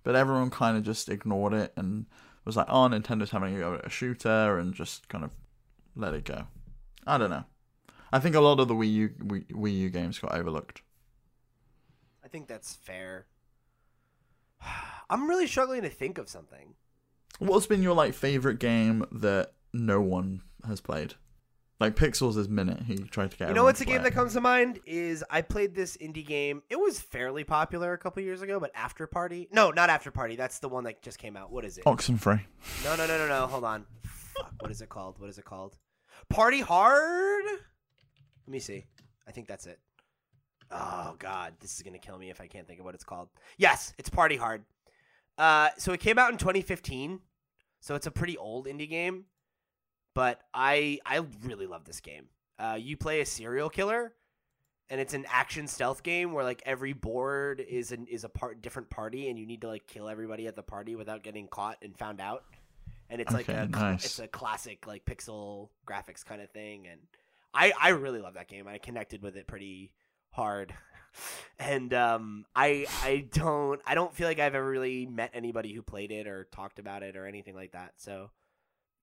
But 0.03 0.15
everyone 0.15 0.51
kind 0.51 0.77
of 0.77 0.83
just 0.85 1.09
ignored 1.09 1.55
it 1.55 1.73
and 1.77 2.05
was 2.45 2.57
like, 2.57 2.67
"Oh, 2.69 2.87
Nintendo's 2.89 3.31
having 3.31 3.61
a 3.63 3.73
a 3.77 3.89
shooter," 3.89 4.59
and 4.59 4.75
just 4.75 5.09
kind 5.09 5.25
of 5.25 5.31
let 5.97 6.13
it 6.15 6.25
go. 6.25 6.47
I 7.07 7.17
don't 7.17 7.31
know. 7.31 7.45
I 8.13 8.19
think 8.19 8.35
a 8.37 8.41
lot 8.41 8.61
of 8.61 8.69
the 8.69 8.75
Wii 8.75 8.93
U 8.93 9.09
Wii, 9.21 9.47
Wii 9.47 9.79
U 9.79 9.91
games 9.91 10.19
got 10.19 10.35
overlooked. 10.35 10.83
I 12.23 12.29
think 12.29 12.49
that's 12.49 12.75
fair. 12.75 13.27
I'm 15.11 15.29
really 15.29 15.47
struggling 15.47 15.83
to 15.83 15.89
think 15.89 16.19
of 16.19 16.29
something. 16.29 16.75
What's 17.39 17.67
been 17.67 17.83
your 17.83 17.95
like 17.95 18.15
favorite 18.15 18.59
game 18.59 19.05
that 19.13 19.53
no 19.73 20.01
one 20.01 20.43
has 20.67 20.81
played? 20.81 21.15
Like 21.79 21.95
Pixels 21.95 22.39
is 22.39 22.49
Minute. 22.49 22.83
He 22.87 22.97
tried 22.97 23.33
to 23.33 23.37
get. 23.37 23.49
You 23.49 23.55
know 23.55 23.65
what's 23.65 23.83
a 23.83 23.85
game 23.85 24.01
it. 24.01 24.05
that 24.05 24.13
comes 24.13 24.33
to 24.33 24.41
mind 24.41 24.81
is 24.87 25.23
I 25.29 25.43
played 25.43 25.75
this 25.75 25.99
indie 25.99 26.27
game. 26.27 26.63
It 26.71 26.81
was 26.81 26.99
fairly 26.99 27.45
popular 27.45 27.93
a 27.93 27.99
couple 27.99 28.23
years 28.23 28.41
ago, 28.41 28.59
but 28.59 28.71
After 28.75 29.07
Party. 29.07 29.47
No, 29.53 29.71
not 29.71 29.91
After 29.91 30.11
Party. 30.11 30.37
That's 30.37 30.59
the 30.59 30.71
one 30.71 30.85
that 30.85 31.03
just 31.03 31.19
came 31.19 31.37
out. 31.37 31.53
What 31.53 31.67
is 31.67 31.77
it? 31.77 31.85
Oxenfree. 31.85 32.41
No, 32.83 32.97
no, 32.97 33.07
no, 33.07 33.19
no, 33.19 33.29
no. 33.29 33.47
Hold 33.47 33.65
on. 33.65 33.85
Fuck. 34.05 34.55
What 34.61 34.71
is 34.71 34.81
it 34.81 34.89
called? 34.89 35.19
What 35.19 35.29
is 35.29 35.37
it 35.37 35.45
called? 35.45 35.77
Party 36.31 36.61
Hard. 36.61 37.45
Let 37.45 38.53
me 38.53 38.59
see. 38.59 38.87
I 39.29 39.33
think 39.33 39.47
that's 39.47 39.67
it. 39.67 39.79
Oh 40.71 41.15
God, 41.19 41.55
this 41.61 41.77
is 41.77 41.83
gonna 41.83 41.99
kill 41.99 42.19
me 42.19 42.31
if 42.31 42.41
I 42.41 42.47
can't 42.47 42.67
think 42.67 42.81
of 42.81 42.87
what 42.87 42.95
it's 42.95 43.05
called. 43.05 43.29
Yes, 43.59 43.93
it's 43.99 44.09
Party 44.09 44.37
Hard. 44.37 44.65
Uh, 45.39 45.69
so 45.77 45.93
it 45.93 46.01
came 46.01 46.19
out 46.19 46.33
in 46.33 46.39
2015. 46.39 47.21
So 47.87 47.95
it's 47.95 48.09
a 48.09 48.11
pretty 48.11 48.37
old 48.37 48.67
indie 48.67 48.91
game, 48.91 49.27
but 50.13 50.41
I 50.53 50.99
I 51.07 51.25
really 51.45 51.69
love 51.69 51.85
this 51.85 52.01
game. 52.01 52.27
Uh, 52.59 52.77
you 52.81 52.97
play 52.97 53.21
a 53.21 53.25
serial 53.25 53.71
killer, 53.71 54.13
and 54.91 55.01
it's 55.01 55.15
an 55.15 55.25
action 55.29 55.69
stealth 55.69 56.03
game 56.03 56.33
where 56.33 56.43
like 56.43 56.61
every 56.67 56.95
board 56.95 57.61
is 57.61 57.93
an 57.93 58.09
is 58.11 58.25
a 58.25 58.29
part 58.29 58.61
different 58.61 58.91
party, 58.91 59.31
and 59.31 59.39
you 59.39 59.47
need 59.47 59.61
to 59.61 59.69
like 59.69 59.87
kill 59.87 60.09
everybody 60.09 60.49
at 60.49 60.57
the 60.57 60.65
party 60.65 60.97
without 60.97 61.23
getting 61.23 61.47
caught 61.47 61.79
and 61.81 61.97
found 61.97 62.21
out. 62.21 62.43
And 63.09 63.21
it's 63.21 63.33
like 63.33 63.49
a 63.49 63.69
nice. 63.69 64.05
it's 64.05 64.19
a 64.19 64.27
classic 64.27 64.85
like 64.89 65.05
pixel 65.05 65.69
graphics 65.87 66.25
kind 66.25 66.43
of 66.43 66.51
thing, 66.51 66.89
and 66.89 66.99
I 67.55 67.73
I 67.81 67.91
really 67.91 68.21
love 68.21 68.35
that 68.35 68.49
game. 68.49 68.67
I 68.67 68.79
connected 68.79 69.23
with 69.23 69.37
it 69.37 69.47
pretty 69.47 69.93
hard. 70.33 70.75
And 71.59 71.93
um, 71.95 72.45
I 72.55 72.87
I 73.03 73.29
don't 73.33 73.81
I 73.87 73.95
don't 73.95 74.15
feel 74.15 74.29
like 74.29 74.39
I've 74.39 74.55
ever 74.55 74.69
really 74.69 75.07
met 75.07 75.31
anybody 75.33 75.73
who 75.73 75.83
played 75.83 76.13
it 76.13 76.27
or 76.27 76.45
talked 76.45 76.79
about 76.79 77.03
it 77.03 77.17
or 77.17 77.27
anything 77.27 77.55
like 77.55 77.73
that. 77.73 77.95
So 77.97 78.31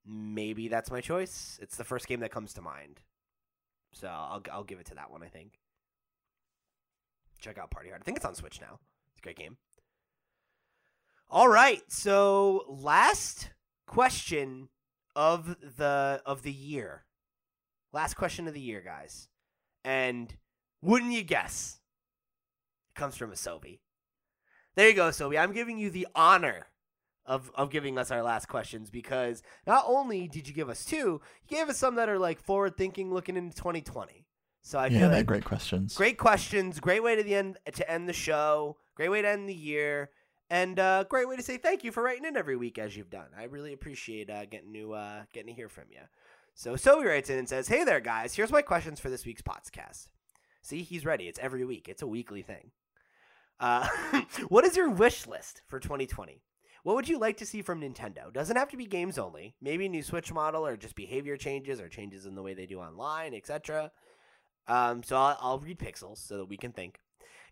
maybe 0.05 0.67
that's 0.67 0.91
my 0.91 1.01
choice. 1.01 1.57
It's 1.61 1.77
the 1.77 1.83
first 1.83 2.07
game 2.07 2.19
that 2.19 2.31
comes 2.31 2.53
to 2.53 2.61
mind. 2.61 3.01
So 3.91 4.07
I'll 4.07 4.43
I'll 4.51 4.63
give 4.63 4.79
it 4.79 4.85
to 4.87 4.95
that 4.95 5.11
one. 5.11 5.23
I 5.23 5.27
think. 5.27 5.59
Check 7.39 7.57
out 7.57 7.71
Party 7.71 7.89
Hard. 7.89 8.01
I 8.01 8.05
think 8.05 8.17
it's 8.17 8.25
on 8.25 8.35
Switch 8.35 8.61
now. 8.61 8.79
It's 9.11 9.19
a 9.19 9.21
great 9.21 9.37
game. 9.37 9.57
All 11.29 11.49
right. 11.49 11.81
So 11.91 12.65
last 12.69 13.49
question 13.87 14.69
of 15.15 15.57
the 15.77 16.21
of 16.25 16.43
the 16.43 16.51
year. 16.51 17.05
Last 17.91 18.15
question 18.15 18.47
of 18.47 18.53
the 18.53 18.61
year, 18.61 18.81
guys. 18.81 19.27
And 19.83 20.35
wouldn't 20.81 21.11
you 21.11 21.23
guess? 21.23 21.79
It 22.95 22.99
comes 22.99 23.17
from 23.17 23.31
a 23.31 23.35
Sobi. 23.35 23.79
There 24.75 24.87
you 24.87 24.95
go, 24.95 25.09
Sobi. 25.09 25.39
I'm 25.39 25.51
giving 25.53 25.77
you 25.77 25.89
the 25.89 26.07
honor 26.15 26.67
of 27.25 27.51
of 27.55 27.69
giving 27.71 27.97
us 27.97 28.11
our 28.11 28.21
last 28.21 28.47
questions 28.47 28.89
because 28.89 29.41
not 29.65 29.85
only 29.87 30.27
did 30.27 30.47
you 30.47 30.53
give 30.53 30.69
us 30.69 30.83
two, 30.85 31.21
you 31.47 31.57
gave 31.57 31.69
us 31.69 31.77
some 31.77 31.95
that 31.95 32.09
are 32.09 32.19
like 32.19 32.39
forward 32.39 32.75
thinking, 32.77 33.13
looking 33.13 33.37
into 33.37 33.55
2020. 33.55 34.27
So 34.61 34.77
I 34.79 34.87
yeah, 34.87 34.99
feel 34.99 35.09
they're 35.09 35.19
like 35.19 35.25
great 35.25 35.43
questions. 35.45 35.95
great 35.95 36.17
questions, 36.17 36.79
great 36.79 37.03
way 37.03 37.15
to 37.15 37.23
the 37.23 37.35
end 37.35 37.57
to 37.73 37.89
end 37.89 38.07
the 38.07 38.13
show, 38.13 38.77
great 38.95 39.09
way 39.09 39.21
to 39.21 39.27
end 39.27 39.49
the 39.49 39.55
year, 39.55 40.09
and 40.49 40.79
uh, 40.79 41.03
great 41.05 41.27
way 41.27 41.35
to 41.35 41.43
say 41.43 41.57
thank 41.57 41.83
you 41.83 41.91
for 41.91 42.03
writing 42.03 42.25
in 42.25 42.37
every 42.37 42.55
week 42.55 42.77
as 42.77 42.95
you've 42.95 43.09
done. 43.09 43.27
I 43.37 43.45
really 43.45 43.73
appreciate 43.73 44.29
uh, 44.29 44.45
getting 44.45 44.73
to 44.73 44.93
uh, 44.93 45.23
getting 45.33 45.47
to 45.47 45.53
hear 45.53 45.69
from 45.69 45.85
you. 45.89 46.01
So 46.55 46.73
Sobi 46.73 47.05
writes 47.05 47.29
in 47.29 47.39
and 47.39 47.49
says, 47.49 47.67
"Hey 47.67 47.83
there, 47.83 47.99
guys. 47.99 48.35
Here's 48.35 48.51
my 48.51 48.61
questions 48.61 48.99
for 48.99 49.09
this 49.09 49.25
week's 49.25 49.41
podcast. 49.41 50.07
See, 50.61 50.81
he's 50.83 51.05
ready. 51.05 51.27
It's 51.27 51.39
every 51.39 51.65
week. 51.65 51.89
It's 51.89 52.01
a 52.01 52.07
weekly 52.07 52.41
thing. 52.41 52.71
Uh, 53.63 53.87
what 54.49 54.65
is 54.65 54.75
your 54.75 54.89
wish 54.89 55.25
list 55.25 55.61
for 55.67 55.79
2020? 55.79 56.41
What 56.83 56.97
would 56.97 57.07
you 57.07 57.17
like 57.17 57.37
to 57.37 57.45
see 57.45 57.61
from 57.61 57.79
Nintendo? 57.79 58.31
Doesn't 58.33 58.57
have 58.57 58.67
to 58.71 58.77
be 58.77 58.85
games 58.85 59.17
only. 59.17 59.55
Maybe 59.61 59.85
a 59.85 59.89
new 59.89 60.03
Switch 60.03 60.33
model, 60.33 60.67
or 60.67 60.75
just 60.75 60.95
behavior 60.95 61.37
changes, 61.37 61.79
or 61.79 61.87
changes 61.87 62.25
in 62.25 62.35
the 62.35 62.41
way 62.41 62.53
they 62.53 62.65
do 62.65 62.81
online, 62.81 63.33
etc. 63.33 63.89
Um, 64.67 65.01
so 65.01 65.15
I'll, 65.15 65.37
I'll 65.39 65.59
read 65.59 65.79
pixels 65.79 66.17
so 66.17 66.39
that 66.39 66.49
we 66.49 66.57
can 66.57 66.73
think. 66.73 66.99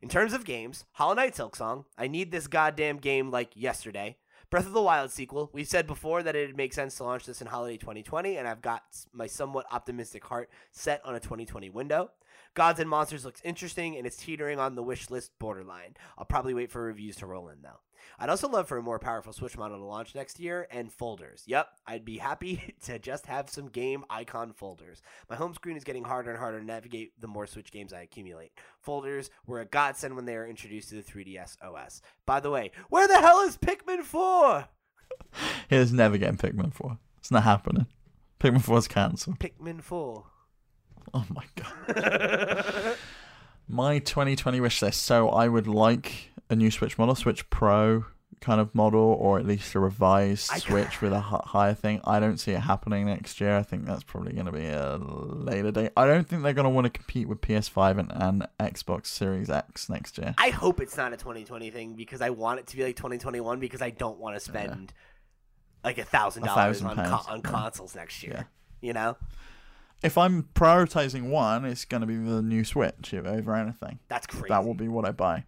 In 0.01 0.09
terms 0.09 0.33
of 0.33 0.43
games, 0.43 0.83
Hollow 0.91 1.13
Knight 1.13 1.33
Silksong. 1.33 1.85
I 1.97 2.07
need 2.07 2.29
this 2.29 2.47
goddamn 2.47 2.97
game 2.97 3.31
like 3.31 3.51
yesterday. 3.55 4.17
Breath 4.49 4.67
of 4.67 4.73
the 4.73 4.81
Wild 4.81 5.11
sequel. 5.11 5.49
We've 5.53 5.65
said 5.65 5.87
before 5.87 6.23
that 6.23 6.35
it'd 6.35 6.57
make 6.57 6.73
sense 6.73 6.95
to 6.95 7.05
launch 7.05 7.25
this 7.25 7.39
in 7.39 7.47
holiday 7.47 7.77
2020, 7.77 8.35
and 8.35 8.49
I've 8.49 8.61
got 8.61 8.83
my 9.13 9.27
somewhat 9.27 9.65
optimistic 9.71 10.25
heart 10.25 10.49
set 10.73 10.99
on 11.05 11.15
a 11.15 11.21
2020 11.21 11.69
window. 11.69 12.11
Gods 12.53 12.79
and 12.79 12.89
Monsters 12.89 13.23
looks 13.23 13.41
interesting, 13.43 13.95
and 13.97 14.05
it's 14.05 14.17
teetering 14.17 14.59
on 14.59 14.75
the 14.75 14.83
wish 14.83 15.09
list 15.09 15.31
borderline. 15.39 15.95
I'll 16.17 16.25
probably 16.25 16.53
wait 16.53 16.71
for 16.71 16.83
reviews 16.83 17.15
to 17.17 17.25
roll 17.25 17.49
in 17.49 17.61
though. 17.61 17.79
I'd 18.19 18.29
also 18.29 18.49
love 18.49 18.67
for 18.67 18.77
a 18.77 18.83
more 18.83 18.99
powerful 18.99 19.31
Switch 19.31 19.57
model 19.57 19.77
to 19.77 19.83
launch 19.83 20.15
next 20.15 20.39
year, 20.39 20.67
and 20.69 20.91
folders. 20.91 21.43
Yep, 21.45 21.67
I'd 21.87 22.05
be 22.05 22.17
happy 22.17 22.75
to 22.85 22.99
just 22.99 23.25
have 23.27 23.49
some 23.49 23.67
game 23.67 24.03
icon 24.09 24.53
folders. 24.53 25.01
My 25.29 25.35
home 25.35 25.53
screen 25.53 25.77
is 25.77 25.83
getting 25.83 26.03
harder 26.03 26.31
and 26.31 26.39
harder 26.39 26.59
to 26.59 26.65
navigate 26.65 27.19
the 27.19 27.27
more 27.27 27.47
Switch 27.47 27.71
games 27.71 27.93
I 27.93 28.01
accumulate. 28.01 28.51
Folders 28.81 29.29
were 29.45 29.61
a 29.61 29.65
godsend 29.65 30.15
when 30.15 30.25
they 30.25 30.35
were 30.35 30.47
introduced 30.47 30.89
to 30.89 30.95
the 30.95 31.03
3DS 31.03 31.57
OS. 31.61 32.01
By 32.25 32.39
the 32.39 32.51
way, 32.51 32.71
where 32.89 33.07
the 33.07 33.19
hell 33.19 33.41
is 33.41 33.57
Pikmin 33.57 34.03
4? 34.03 34.65
He 35.69 35.77
was 35.77 35.93
never 35.93 36.17
getting 36.17 36.37
Pikmin 36.37 36.73
4. 36.73 36.97
It's 37.19 37.31
not 37.31 37.43
happening. 37.43 37.85
Pikmin 38.39 38.61
4 38.61 38.77
is 38.79 38.87
cancelled. 38.87 39.39
Pikmin 39.39 39.81
4. 39.81 40.25
Oh 41.13 41.25
my 41.33 41.43
god. 41.55 42.97
My 43.67 43.99
2020 43.99 44.59
wish 44.59 44.81
list. 44.81 45.03
So 45.03 45.29
I 45.29 45.47
would 45.47 45.67
like 45.67 46.31
a 46.49 46.55
new 46.55 46.71
Switch 46.71 46.97
model, 46.97 47.15
Switch 47.15 47.49
Pro, 47.49 48.05
kind 48.41 48.59
of 48.59 48.73
model, 48.75 48.99
or 49.19 49.39
at 49.39 49.45
least 49.45 49.75
a 49.75 49.79
revised 49.79 50.51
I- 50.51 50.59
Switch 50.59 51.01
with 51.01 51.13
a 51.13 51.21
higher 51.21 51.73
thing. 51.73 52.01
I 52.03 52.19
don't 52.19 52.37
see 52.37 52.51
it 52.51 52.59
happening 52.59 53.05
next 53.05 53.39
year. 53.39 53.57
I 53.57 53.63
think 53.63 53.85
that's 53.85 54.03
probably 54.03 54.33
going 54.33 54.47
to 54.47 54.51
be 54.51 54.67
a 54.67 54.97
later 54.97 55.71
date. 55.71 55.91
I 55.95 56.05
don't 56.05 56.27
think 56.27 56.43
they're 56.43 56.53
going 56.53 56.65
to 56.65 56.69
want 56.69 56.85
to 56.85 56.89
compete 56.89 57.27
with 57.27 57.39
PS5 57.41 57.99
and, 57.99 58.11
and 58.13 58.47
Xbox 58.59 59.07
Series 59.07 59.49
X 59.49 59.89
next 59.89 60.17
year. 60.17 60.35
I 60.37 60.49
hope 60.49 60.81
it's 60.81 60.97
not 60.97 61.13
a 61.13 61.17
2020 61.17 61.71
thing 61.71 61.93
because 61.93 62.21
I 62.21 62.31
want 62.31 62.59
it 62.59 62.67
to 62.67 62.77
be 62.77 62.83
like 62.83 62.95
2021 62.95 63.59
because 63.59 63.81
I 63.81 63.91
don't 63.91 64.19
want 64.19 64.35
to 64.35 64.39
spend 64.39 64.91
like 65.83 65.97
a 65.97 66.03
thousand 66.03 66.43
dollars 66.43 66.81
on 66.81 66.95
co- 66.95 67.31
on 67.31 67.41
yeah. 67.43 67.49
consoles 67.49 67.95
next 67.95 68.23
year. 68.23 68.47
Yeah. 68.81 68.87
You 68.87 68.93
know, 68.93 69.17
If 70.03 70.17
I'm 70.17 70.43
prioritizing 70.55 71.29
one, 71.29 71.65
it's 71.65 71.85
going 71.85 72.01
to 72.01 72.07
be 72.07 72.15
the 72.15 72.41
new 72.41 72.63
Switch 72.63 73.13
over 73.13 73.55
anything. 73.55 73.99
that's 74.07 74.27
crazy. 74.27 74.47
That 74.49 74.65
will 74.65 74.73
be 74.73 74.87
what 74.87 75.05
I 75.05 75.11
buy. 75.11 75.43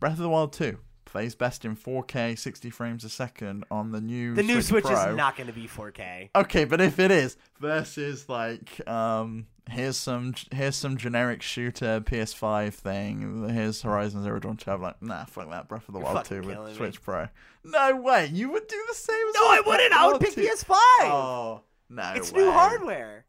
Breath 0.00 0.12
of 0.14 0.18
the 0.18 0.28
Wild 0.28 0.52
2 0.52 0.78
plays 1.06 1.34
best 1.34 1.64
in 1.64 1.74
4K, 1.76 2.38
60 2.38 2.68
frames 2.68 3.04
a 3.04 3.08
second 3.08 3.64
on 3.70 3.92
the 3.92 4.00
new 4.00 4.34
the 4.34 4.42
new 4.42 4.60
Switch 4.60 4.84
Pro. 4.84 5.10
is 5.10 5.16
not 5.16 5.36
going 5.36 5.46
to 5.46 5.52
be 5.52 5.66
4K. 5.66 6.28
Okay, 6.34 6.64
but 6.64 6.80
if 6.80 6.98
it 6.98 7.10
is 7.10 7.36
versus 7.60 8.28
like 8.28 8.86
um 8.86 9.46
here's 9.70 9.96
some 9.96 10.34
here's 10.52 10.76
some 10.76 10.96
generic 10.98 11.40
shooter 11.40 12.00
PS5 12.02 12.74
thing, 12.74 13.48
here's 13.48 13.80
Horizon 13.80 14.22
Zero 14.22 14.38
Dawn 14.40 14.58
2, 14.58 14.70
I'm 14.70 14.82
like, 14.82 15.00
nah, 15.00 15.24
fuck 15.24 15.48
that, 15.50 15.68
Breath 15.68 15.88
of 15.88 15.94
the 15.94 16.00
You're 16.00 16.12
Wild 16.12 16.24
2 16.26 16.40
killing 16.42 16.58
with 16.58 16.68
me. 16.68 16.74
Switch 16.74 17.00
Pro. 17.00 17.28
No 17.64 17.96
way, 17.96 18.28
you 18.30 18.50
would 18.50 18.66
do 18.66 18.84
the 18.88 18.94
same 18.94 19.16
as 19.28 19.34
No, 19.36 19.40
I 19.42 19.62
wouldn't. 19.64 19.92
I 19.94 20.06
would 20.08 20.20
pick 20.20 20.34
2. 20.34 20.40
PS5. 20.42 20.74
Oh, 21.04 21.62
no 21.88 22.12
it's 22.14 22.30
way. 22.32 22.42
new 22.42 22.50
hardware. 22.52 23.24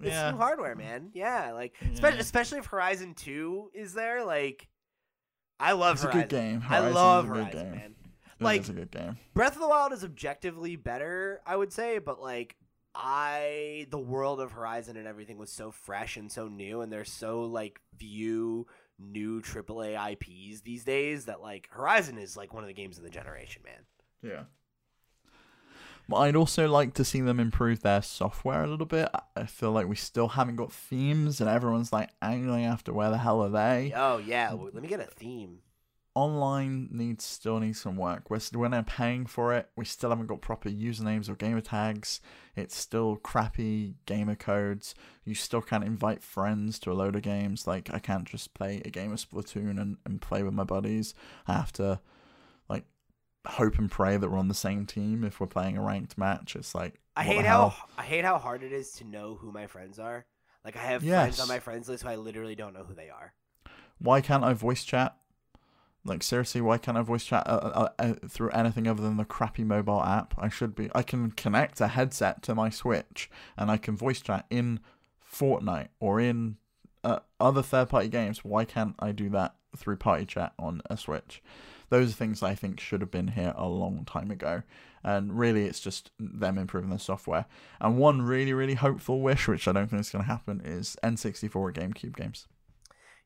It's 0.00 0.10
Yeah. 0.10 0.30
new 0.32 0.36
hardware, 0.36 0.74
man. 0.74 1.10
Yeah, 1.14 1.52
like 1.52 1.74
Yeah. 1.80 1.88
especially, 1.92 2.20
especially 2.20 2.58
if 2.58 2.66
Horizon 2.66 3.14
2 3.14 3.70
is 3.74 3.94
there. 3.94 4.24
Like, 4.24 4.68
I 5.60 5.72
love 5.72 5.96
It's 5.96 6.04
a 6.04 6.12
good 6.12 6.28
game. 6.28 6.62
I 6.68 6.80
love 6.80 7.26
Horizon, 7.26 7.50
game. 7.52 7.70
man. 7.70 7.94
It 8.40 8.42
Like- 8.44 8.62
is 8.62 8.68
a 8.70 8.72
good 8.74 8.90
game. 8.90 9.18
Breath 9.34 9.54
of 9.54 9.60
the 9.60 9.68
Wild 9.68 9.92
is 9.92 10.02
objectively 10.04 10.74
better, 10.76 11.40
I 11.46 11.56
would 11.56 11.72
say, 11.72 11.98
but 11.98 12.20
like 12.20 12.56
I 12.96 13.86
the 13.90 13.98
world 13.98 14.40
of 14.40 14.52
Horizon 14.52 14.96
and 14.96 15.06
everything 15.06 15.36
was 15.38 15.50
so 15.50 15.70
fresh 15.72 16.16
and 16.16 16.30
so 16.30 16.48
new 16.48 16.80
and 16.80 16.92
there's 16.92 17.10
so 17.10 17.42
like 17.42 17.80
few 17.98 18.66
new 18.98 19.40
AAA 19.42 19.96
IPs 19.96 20.60
these 20.60 20.84
days 20.84 21.24
that 21.26 21.40
like 21.40 21.68
Horizon 21.72 22.18
is 22.18 22.36
like 22.36 22.52
one 22.54 22.62
of 22.62 22.68
the 22.68 22.74
games 22.74 22.96
of 22.98 23.02
the 23.04 23.10
generation, 23.10 23.62
man. 23.64 23.84
Yeah. 24.22 24.44
Well, 26.08 26.22
I'd 26.22 26.36
also 26.36 26.68
like 26.68 26.94
to 26.94 27.04
see 27.04 27.20
them 27.20 27.40
improve 27.40 27.80
their 27.80 28.02
software 28.02 28.62
a 28.62 28.66
little 28.66 28.86
bit. 28.86 29.08
I- 29.36 29.44
feel 29.46 29.72
like 29.72 29.86
we 29.88 29.96
still 29.96 30.28
haven't 30.28 30.56
got 30.56 30.72
themes, 30.72 31.40
and 31.40 31.48
everyone's 31.48 31.92
like 31.92 32.10
angling 32.20 32.64
after 32.64 32.92
where 32.92 33.10
the 33.10 33.18
hell 33.18 33.42
are 33.42 33.48
they? 33.48 33.92
Oh 33.94 34.18
yeah, 34.18 34.50
w- 34.50 34.70
let 34.72 34.82
me 34.82 34.88
get 34.88 35.00
a 35.00 35.04
theme. 35.04 35.60
Online 36.16 36.88
needs 36.92 37.24
still 37.24 37.58
needs 37.58 37.80
some 37.80 37.96
work. 37.96 38.30
We're 38.30 38.38
we're 38.54 38.68
now 38.68 38.84
paying 38.86 39.26
for 39.26 39.52
it. 39.52 39.68
We 39.74 39.84
still 39.84 40.10
haven't 40.10 40.28
got 40.28 40.40
proper 40.40 40.68
usernames 40.70 41.28
or 41.28 41.34
gamer 41.34 41.60
tags. 41.60 42.20
It's 42.54 42.76
still 42.76 43.16
crappy 43.16 43.96
gamer 44.06 44.36
codes. 44.36 44.94
You 45.24 45.34
still 45.34 45.60
can't 45.60 45.82
invite 45.82 46.22
friends 46.22 46.78
to 46.80 46.92
a 46.92 46.94
load 46.94 47.16
of 47.16 47.22
games. 47.22 47.66
Like 47.66 47.92
I 47.92 47.98
can't 47.98 48.28
just 48.28 48.54
play 48.54 48.80
a 48.84 48.90
game 48.90 49.12
of 49.12 49.18
Splatoon 49.18 49.80
and, 49.80 49.96
and 50.04 50.20
play 50.20 50.44
with 50.44 50.54
my 50.54 50.62
buddies. 50.64 51.14
I 51.48 51.54
have 51.54 51.72
to 51.74 51.98
hope 53.46 53.78
and 53.78 53.90
pray 53.90 54.16
that 54.16 54.30
we're 54.30 54.38
on 54.38 54.48
the 54.48 54.54
same 54.54 54.86
team 54.86 55.24
if 55.24 55.38
we're 55.40 55.46
playing 55.46 55.76
a 55.76 55.82
ranked 55.82 56.16
match. 56.18 56.56
It's 56.56 56.74
like 56.74 57.00
I 57.16 57.24
hate 57.24 57.44
how 57.44 57.74
I 57.98 58.02
hate 58.02 58.24
how 58.24 58.38
hard 58.38 58.62
it 58.62 58.72
is 58.72 58.92
to 58.94 59.04
know 59.04 59.34
who 59.40 59.52
my 59.52 59.66
friends 59.66 59.98
are. 59.98 60.24
Like 60.64 60.76
I 60.76 60.80
have 60.80 61.02
friends 61.02 61.36
Yes. 61.38 61.40
on 61.40 61.48
my 61.48 61.58
friends 61.60 61.88
list 61.88 62.02
who 62.04 62.08
I 62.08 62.16
literally 62.16 62.54
don't 62.54 62.72
know 62.74 62.84
who 62.84 62.94
they 62.94 63.10
are. 63.10 63.34
why 63.98 64.20
can't 64.20 64.44
I 64.44 64.52
voice 64.54 64.82
chat? 64.84 65.16
Like 66.06 66.22
seriously, 66.22 66.60
why 66.60 66.76
can't 66.78 66.98
I 66.98 67.02
voice 67.02 67.24
chat 67.24 67.46
uh, 67.46 67.50
uh, 67.50 67.88
uh, 67.98 68.14
through 68.28 68.50
anything 68.50 68.86
other 68.86 69.02
than 69.02 69.16
the 69.16 69.24
crappy 69.24 69.64
mobile 69.64 70.02
app? 70.02 70.34
I 70.36 70.48
should 70.50 70.74
be. 70.74 70.90
I 70.94 71.02
can 71.02 71.30
connect 71.30 71.80
a 71.80 71.88
headset 71.88 72.42
to 72.42 72.54
my 72.54 72.68
Switch 72.70 73.30
and 73.56 73.70
I 73.70 73.78
can 73.78 73.96
voice 73.96 74.20
chat 74.20 74.44
in 74.50 74.80
Fortnite 75.32 75.88
or 76.00 76.20
in 76.20 76.56
uh, 77.02 77.20
other 77.40 77.62
third-party 77.62 78.08
games. 78.08 78.44
Why 78.44 78.64
can't 78.64 78.94
I 78.98 79.12
do 79.12 79.28
that 79.30 79.54
through 79.76 79.96
Party 79.96 80.24
Chat 80.26 80.52
on 80.58 80.80
a 80.90 80.96
Switch? 80.96 81.42
Those 81.90 82.10
are 82.10 82.14
things 82.14 82.42
I 82.42 82.54
think 82.54 82.80
should 82.80 83.00
have 83.00 83.10
been 83.10 83.28
here 83.28 83.54
a 83.56 83.68
long 83.68 84.04
time 84.04 84.30
ago. 84.30 84.62
And 85.02 85.38
really, 85.38 85.66
it's 85.66 85.80
just 85.80 86.10
them 86.18 86.56
improving 86.56 86.90
the 86.90 86.98
software. 86.98 87.46
And 87.80 87.98
one 87.98 88.22
really, 88.22 88.54
really 88.54 88.74
hopeful 88.74 89.20
wish, 89.20 89.46
which 89.46 89.68
I 89.68 89.72
don't 89.72 89.88
think 89.88 90.00
is 90.00 90.10
going 90.10 90.24
to 90.24 90.30
happen, 90.30 90.62
is 90.64 90.96
N64 91.02 91.56
or 91.56 91.72
GameCube 91.72 92.16
games. 92.16 92.46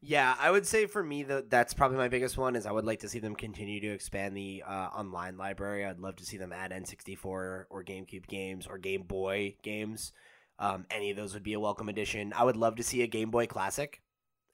Yeah, 0.00 0.36
I 0.38 0.50
would 0.50 0.66
say 0.66 0.86
for 0.86 1.02
me 1.02 1.24
that 1.24 1.50
that's 1.50 1.74
probably 1.74 1.96
my 1.96 2.08
biggest 2.08 2.38
one 2.38 2.54
is 2.54 2.66
I 2.66 2.72
would 2.72 2.84
like 2.84 3.00
to 3.00 3.08
see 3.08 3.18
them 3.18 3.34
continue 3.34 3.80
to 3.80 3.88
expand 3.88 4.36
the 4.36 4.62
uh, 4.66 4.70
online 4.70 5.36
library. 5.36 5.84
I'd 5.84 5.98
love 5.98 6.16
to 6.16 6.24
see 6.24 6.36
them 6.36 6.52
add 6.52 6.70
N64 6.70 7.24
or 7.24 7.84
GameCube 7.84 8.28
games 8.28 8.68
or 8.68 8.78
Game 8.78 9.02
Boy 9.02 9.56
games. 9.62 10.12
Um, 10.60 10.86
any 10.90 11.10
of 11.10 11.16
those 11.16 11.34
would 11.34 11.42
be 11.42 11.54
a 11.54 11.60
welcome 11.60 11.88
addition. 11.88 12.32
I 12.32 12.44
would 12.44 12.56
love 12.56 12.76
to 12.76 12.84
see 12.84 13.02
a 13.02 13.08
Game 13.08 13.30
Boy 13.30 13.46
Classic. 13.46 14.00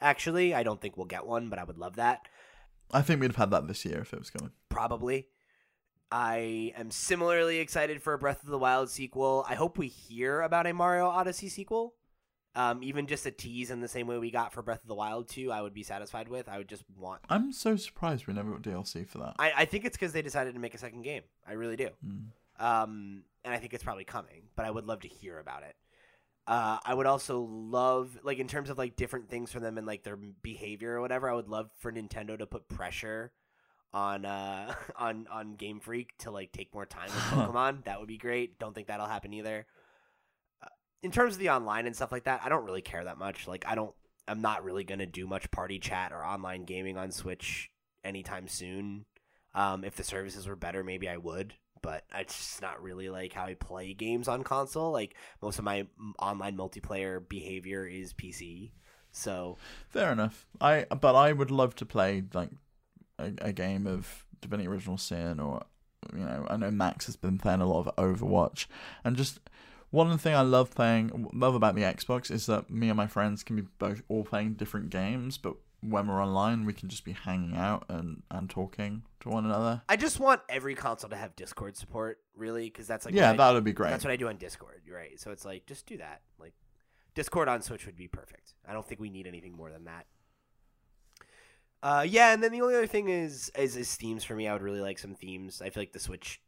Actually, 0.00 0.54
I 0.54 0.62
don't 0.62 0.80
think 0.80 0.96
we'll 0.96 1.06
get 1.06 1.26
one, 1.26 1.50
but 1.50 1.58
I 1.58 1.64
would 1.64 1.78
love 1.78 1.96
that. 1.96 2.20
I 2.92 3.02
think 3.02 3.20
we'd 3.20 3.28
have 3.28 3.36
had 3.36 3.50
that 3.50 3.66
this 3.66 3.84
year 3.84 4.00
if 4.00 4.12
it 4.12 4.18
was 4.18 4.30
coming. 4.30 4.52
Probably. 4.68 5.28
I 6.10 6.72
am 6.76 6.90
similarly 6.90 7.58
excited 7.58 8.00
for 8.02 8.12
a 8.12 8.18
Breath 8.18 8.44
of 8.44 8.50
the 8.50 8.58
Wild 8.58 8.88
sequel. 8.90 9.44
I 9.48 9.56
hope 9.56 9.78
we 9.78 9.88
hear 9.88 10.42
about 10.42 10.66
a 10.66 10.72
Mario 10.72 11.06
Odyssey 11.06 11.48
sequel. 11.48 11.94
Um, 12.56 12.84
even 12.84 13.08
just 13.08 13.26
a 13.26 13.32
tease 13.32 13.72
in 13.72 13.80
the 13.80 13.88
same 13.88 14.06
way 14.06 14.16
we 14.18 14.30
got 14.30 14.52
for 14.52 14.62
Breath 14.62 14.82
of 14.82 14.88
the 14.88 14.94
Wild 14.94 15.28
2, 15.28 15.50
I 15.50 15.60
would 15.60 15.74
be 15.74 15.82
satisfied 15.82 16.28
with. 16.28 16.48
I 16.48 16.58
would 16.58 16.68
just 16.68 16.84
want 16.96 17.20
I'm 17.28 17.50
so 17.50 17.74
surprised 17.74 18.28
we 18.28 18.34
never 18.34 18.52
got 18.52 18.62
DLC 18.62 19.08
for 19.08 19.18
that. 19.18 19.34
I, 19.40 19.52
I 19.56 19.64
think 19.64 19.84
it's 19.84 19.96
because 19.96 20.12
they 20.12 20.22
decided 20.22 20.54
to 20.54 20.60
make 20.60 20.72
a 20.72 20.78
second 20.78 21.02
game. 21.02 21.22
I 21.44 21.54
really 21.54 21.74
do. 21.74 21.88
Mm. 22.06 22.26
Um, 22.64 23.24
and 23.44 23.52
I 23.52 23.58
think 23.58 23.74
it's 23.74 23.82
probably 23.82 24.04
coming, 24.04 24.44
but 24.54 24.66
I 24.66 24.70
would 24.70 24.86
love 24.86 25.00
to 25.00 25.08
hear 25.08 25.40
about 25.40 25.64
it. 25.64 25.74
Uh, 26.46 26.78
I 26.84 26.92
would 26.92 27.06
also 27.06 27.40
love, 27.40 28.18
like, 28.22 28.38
in 28.38 28.48
terms 28.48 28.68
of 28.68 28.76
like 28.76 28.96
different 28.96 29.30
things 29.30 29.50
for 29.50 29.60
them 29.60 29.78
and 29.78 29.86
like 29.86 30.02
their 30.02 30.16
behavior 30.16 30.96
or 30.96 31.00
whatever. 31.00 31.30
I 31.30 31.34
would 31.34 31.48
love 31.48 31.70
for 31.78 31.90
Nintendo 31.90 32.38
to 32.38 32.46
put 32.46 32.68
pressure 32.68 33.32
on 33.94 34.24
uh 34.24 34.74
on 34.96 35.26
on 35.30 35.54
Game 35.54 35.80
Freak 35.80 36.10
to 36.18 36.30
like 36.30 36.52
take 36.52 36.74
more 36.74 36.84
time 36.84 37.06
with 37.06 37.14
Pokemon. 37.30 37.84
that 37.84 37.98
would 38.00 38.08
be 38.08 38.18
great. 38.18 38.58
Don't 38.58 38.74
think 38.74 38.88
that'll 38.88 39.06
happen 39.06 39.32
either. 39.32 39.66
Uh, 40.62 40.68
in 41.02 41.10
terms 41.12 41.34
of 41.34 41.38
the 41.38 41.50
online 41.50 41.86
and 41.86 41.96
stuff 41.96 42.12
like 42.12 42.24
that, 42.24 42.42
I 42.44 42.48
don't 42.48 42.64
really 42.64 42.82
care 42.82 43.04
that 43.04 43.18
much. 43.18 43.48
Like, 43.48 43.64
I 43.66 43.74
don't. 43.74 43.94
I'm 44.26 44.40
not 44.40 44.64
really 44.64 44.84
gonna 44.84 45.06
do 45.06 45.26
much 45.26 45.50
party 45.50 45.78
chat 45.78 46.12
or 46.12 46.24
online 46.24 46.64
gaming 46.64 46.98
on 46.98 47.10
Switch 47.10 47.70
anytime 48.04 48.48
soon. 48.48 49.06
Um, 49.54 49.84
if 49.84 49.96
the 49.96 50.04
services 50.04 50.48
were 50.48 50.56
better, 50.56 50.82
maybe 50.82 51.08
I 51.08 51.16
would, 51.16 51.54
but 51.84 52.02
it's 52.14 52.34
just 52.34 52.62
not 52.62 52.82
really 52.82 53.10
like 53.10 53.34
how 53.34 53.44
I 53.44 53.52
play 53.52 53.92
games 53.92 54.26
on 54.26 54.42
console. 54.42 54.90
Like 54.90 55.14
most 55.42 55.58
of 55.58 55.66
my 55.66 55.86
online 56.18 56.56
multiplayer 56.56 57.28
behavior 57.28 57.86
is 57.86 58.14
PC. 58.14 58.70
So 59.12 59.58
Fair 59.90 60.10
enough. 60.10 60.46
I 60.62 60.84
but 60.84 61.14
I 61.14 61.32
would 61.32 61.50
love 61.50 61.76
to 61.76 61.84
play 61.84 62.24
like 62.32 62.48
a, 63.18 63.32
a 63.42 63.52
game 63.52 63.86
of 63.86 64.24
Divinity 64.40 64.66
Original 64.66 64.96
Sin 64.96 65.38
or 65.38 65.66
you 66.14 66.24
know 66.24 66.46
I 66.48 66.56
know 66.56 66.70
Max 66.70 67.04
has 67.04 67.16
been 67.16 67.36
playing 67.36 67.60
a 67.60 67.66
lot 67.66 67.86
of 67.86 67.96
Overwatch 67.96 68.64
and 69.04 69.14
just 69.14 69.40
one 69.90 70.16
thing 70.16 70.34
I 70.34 70.40
love 70.40 70.74
playing 70.74 71.28
love 71.34 71.54
about 71.54 71.74
the 71.74 71.82
Xbox 71.82 72.30
is 72.30 72.46
that 72.46 72.70
me 72.70 72.88
and 72.88 72.96
my 72.96 73.06
friends 73.06 73.42
can 73.42 73.56
be 73.56 73.66
both 73.78 74.02
all 74.08 74.24
playing 74.24 74.54
different 74.54 74.88
games 74.88 75.36
but 75.36 75.56
when 75.88 76.08
we're 76.08 76.22
online 76.22 76.64
we 76.64 76.72
can 76.72 76.88
just 76.88 77.04
be 77.04 77.12
hanging 77.12 77.56
out 77.56 77.84
and 77.88 78.22
and 78.30 78.48
talking 78.48 79.02
to 79.20 79.28
one 79.28 79.44
another. 79.44 79.82
I 79.88 79.96
just 79.96 80.18
want 80.18 80.40
every 80.48 80.74
console 80.74 81.10
to 81.10 81.16
have 81.16 81.36
Discord 81.36 81.76
support, 81.76 82.18
really, 82.36 82.64
because 82.64 82.86
that's 82.86 83.04
like 83.04 83.14
yeah, 83.14 83.32
that 83.32 83.52
would 83.52 83.64
be 83.64 83.72
great. 83.72 83.90
That's 83.90 84.04
what 84.04 84.10
I 84.10 84.16
do 84.16 84.28
on 84.28 84.36
Discord, 84.36 84.82
right? 84.92 85.18
So 85.20 85.30
it's 85.30 85.44
like 85.44 85.66
just 85.66 85.86
do 85.86 85.98
that. 85.98 86.22
Like 86.38 86.54
Discord 87.14 87.48
on 87.48 87.62
Switch 87.62 87.86
would 87.86 87.96
be 87.96 88.08
perfect. 88.08 88.54
I 88.68 88.72
don't 88.72 88.86
think 88.86 89.00
we 89.00 89.10
need 89.10 89.26
anything 89.26 89.56
more 89.56 89.70
than 89.70 89.84
that. 89.84 90.06
Uh, 91.82 92.04
yeah, 92.08 92.32
and 92.32 92.42
then 92.42 92.50
the 92.50 92.62
only 92.62 92.74
other 92.74 92.86
thing 92.86 93.08
is, 93.08 93.50
is 93.58 93.76
is 93.76 93.94
themes 93.94 94.24
for 94.24 94.34
me. 94.34 94.48
I 94.48 94.52
would 94.54 94.62
really 94.62 94.80
like 94.80 94.98
some 94.98 95.14
themes. 95.14 95.60
I 95.60 95.68
feel 95.70 95.82
like 95.82 95.92
the 95.92 96.00
Switch 96.00 96.40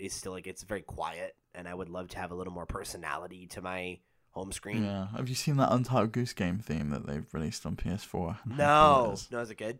is 0.00 0.12
still 0.12 0.32
like 0.32 0.46
it's 0.46 0.64
very 0.64 0.82
quiet, 0.82 1.36
and 1.54 1.68
I 1.68 1.74
would 1.74 1.88
love 1.88 2.08
to 2.08 2.18
have 2.18 2.32
a 2.32 2.34
little 2.34 2.52
more 2.52 2.66
personality 2.66 3.46
to 3.48 3.62
my 3.62 3.98
home 4.30 4.52
screen. 4.52 4.84
yeah. 4.84 5.08
Have 5.16 5.28
you 5.28 5.34
seen 5.34 5.56
that 5.56 5.72
Untitled 5.72 6.12
Goose 6.12 6.32
Game 6.32 6.58
theme 6.58 6.90
that 6.90 7.06
they've 7.06 7.26
released 7.32 7.66
on 7.66 7.76
PS4? 7.76 8.36
How 8.56 8.56
No, 9.06 9.10
is. 9.12 9.28
no, 9.30 9.40
is 9.40 9.50
it 9.50 9.56
good? 9.58 9.78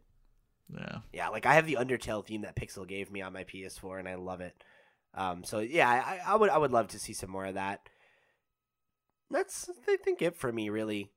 Yeah. 0.72 0.98
Yeah, 1.12 1.28
like 1.28 1.47
I 1.47 1.55
have 1.55 1.66
the 1.66 1.78
Undertale 1.81 2.24
theme 2.24 2.43
that 2.43 2.56
Pixel 2.56 2.86
gave 2.86 3.10
me 3.10 3.22
on 3.22 3.32
my 3.32 3.44
PS4, 3.44 3.98
and 3.98 4.09
I 4.09 4.14
love 4.14 4.40
it. 4.40 4.55
Um, 5.14 5.43
so 5.43 5.59
yeah, 5.59 5.89
I, 5.89 6.20
I 6.24 6.36
would 6.36 6.51
I 6.51 6.59
would 6.59 6.70
love 6.70 6.89
to 6.89 6.98
see 7.01 7.12
some 7.12 7.31
more 7.31 7.47
of 7.47 7.55
that. 7.55 7.81
That's 9.31 9.68
I 9.89 9.97
think 9.97 10.22
it 10.22 10.36
for 10.36 10.52
me, 10.52 10.68
really. 10.68 11.10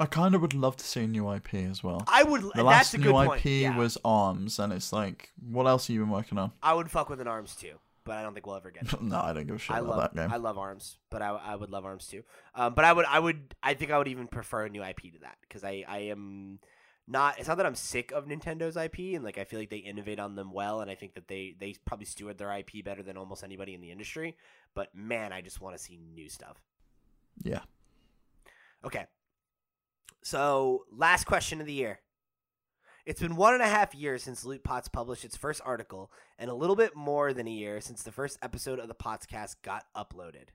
I 0.00 0.06
kind 0.06 0.34
of 0.34 0.40
would 0.42 0.54
love 0.54 0.76
to 0.76 0.84
see 0.84 1.02
a 1.04 1.06
new 1.08 1.32
IP 1.32 1.54
as 1.54 1.82
well. 1.82 2.04
I 2.06 2.22
would. 2.22 2.42
The 2.42 2.50
that's 2.54 2.62
last 2.64 2.94
a 2.94 2.98
new 2.98 3.12
good 3.12 3.36
IP. 3.38 3.44
Yeah. 3.44 3.76
was 3.76 3.98
Arms, 4.04 4.58
and 4.58 4.72
it's 4.72 4.92
like, 4.92 5.30
what 5.40 5.66
else 5.66 5.86
have 5.88 5.94
you 5.94 6.00
been 6.00 6.10
working 6.10 6.38
on? 6.38 6.52
I 6.62 6.74
would 6.74 6.90
fuck 6.90 7.08
with 7.08 7.20
an 7.20 7.26
Arms 7.28 7.56
too, 7.56 7.74
but 8.08 8.16
I 8.16 8.22
don't 8.22 8.32
think 8.32 8.46
we'll 8.46 8.56
ever 8.56 8.70
get. 8.70 8.82
it. 8.92 9.02
no, 9.02 9.20
I 9.20 9.34
don't 9.34 9.46
give 9.46 9.56
a 9.56 9.58
shit 9.58 9.76
I 9.76 9.80
about 9.80 9.90
love 9.90 10.14
that 10.14 10.16
game. 10.16 10.32
I 10.32 10.38
love 10.38 10.56
Arms, 10.56 10.96
but 11.10 11.20
I, 11.20 11.28
I 11.28 11.54
would 11.54 11.68
love 11.68 11.84
Arms 11.84 12.08
too. 12.08 12.24
Um, 12.54 12.72
but 12.74 12.86
I 12.86 12.92
would 12.92 13.04
I 13.04 13.18
would 13.18 13.54
I 13.62 13.74
think 13.74 13.90
I 13.90 13.98
would 13.98 14.08
even 14.08 14.26
prefer 14.26 14.64
a 14.64 14.70
new 14.70 14.82
IP 14.82 15.02
to 15.12 15.18
that 15.20 15.36
because 15.42 15.62
I 15.62 15.84
I 15.86 15.98
am 15.98 16.58
not 17.06 17.38
it's 17.38 17.48
not 17.48 17.58
that 17.58 17.66
I'm 17.66 17.74
sick 17.74 18.10
of 18.12 18.24
Nintendo's 18.24 18.78
IP 18.78 19.14
and 19.14 19.22
like 19.22 19.36
I 19.36 19.44
feel 19.44 19.60
like 19.60 19.68
they 19.68 19.76
innovate 19.76 20.18
on 20.18 20.36
them 20.36 20.52
well 20.52 20.80
and 20.80 20.90
I 20.90 20.94
think 20.94 21.14
that 21.14 21.28
they 21.28 21.54
they 21.60 21.74
probably 21.84 22.06
steward 22.06 22.38
their 22.38 22.50
IP 22.50 22.82
better 22.82 23.02
than 23.02 23.18
almost 23.18 23.44
anybody 23.44 23.74
in 23.74 23.82
the 23.82 23.90
industry. 23.90 24.36
But 24.74 24.94
man, 24.94 25.30
I 25.30 25.42
just 25.42 25.60
want 25.60 25.76
to 25.76 25.82
see 25.82 26.00
new 26.14 26.30
stuff. 26.30 26.56
Yeah. 27.44 27.60
Okay. 28.84 29.04
So 30.22 30.86
last 30.90 31.24
question 31.24 31.60
of 31.60 31.66
the 31.66 31.74
year. 31.74 32.00
It's 33.08 33.22
been 33.22 33.36
one 33.36 33.54
and 33.54 33.62
a 33.62 33.66
half 33.66 33.94
years 33.94 34.22
since 34.22 34.44
Loot 34.44 34.62
Pots 34.62 34.86
published 34.86 35.24
its 35.24 35.34
first 35.34 35.62
article, 35.64 36.12
and 36.38 36.50
a 36.50 36.54
little 36.54 36.76
bit 36.76 36.94
more 36.94 37.32
than 37.32 37.48
a 37.48 37.50
year 37.50 37.80
since 37.80 38.02
the 38.02 38.12
first 38.12 38.38
episode 38.42 38.78
of 38.78 38.86
the 38.86 38.94
Potscast 38.94 39.62
got 39.62 39.86
uploaded. 39.96 40.48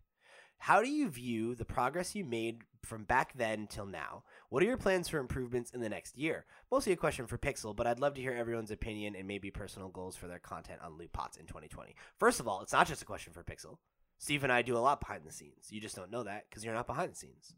How 0.59 0.83
do 0.83 0.87
you 0.87 1.09
view 1.09 1.55
the 1.55 1.65
progress 1.65 2.13
you 2.13 2.23
made 2.23 2.61
from 2.83 3.05
back 3.05 3.33
then 3.35 3.65
till 3.65 3.87
now? 3.87 4.21
What 4.49 4.61
are 4.61 4.67
your 4.67 4.77
plans 4.77 5.09
for 5.09 5.17
improvements 5.17 5.71
in 5.71 5.81
the 5.81 5.89
next 5.89 6.15
year? 6.15 6.45
Mostly 6.71 6.93
a 6.93 6.95
question 6.95 7.25
for 7.25 7.39
Pixel, 7.39 7.75
but 7.75 7.87
I'd 7.87 7.99
love 7.99 8.13
to 8.13 8.21
hear 8.21 8.33
everyone's 8.33 8.69
opinion 8.69 9.15
and 9.15 9.27
maybe 9.27 9.49
personal 9.49 9.89
goals 9.89 10.15
for 10.15 10.27
their 10.27 10.37
content 10.37 10.79
on 10.83 10.95
Loot 10.95 11.11
Pots 11.11 11.37
in 11.37 11.47
2020. 11.47 11.95
First 12.19 12.39
of 12.39 12.47
all, 12.47 12.61
it's 12.61 12.73
not 12.73 12.87
just 12.87 13.01
a 13.01 13.05
question 13.05 13.33
for 13.33 13.43
Pixel. 13.43 13.77
Steve 14.19 14.43
and 14.43 14.53
I 14.53 14.61
do 14.61 14.77
a 14.77 14.77
lot 14.77 14.99
behind 14.99 15.23
the 15.25 15.31
scenes. 15.31 15.71
You 15.71 15.81
just 15.81 15.95
don't 15.95 16.11
know 16.11 16.21
that 16.21 16.45
because 16.47 16.63
you're 16.63 16.75
not 16.75 16.85
behind 16.85 17.13
the 17.13 17.17
scenes. 17.17 17.55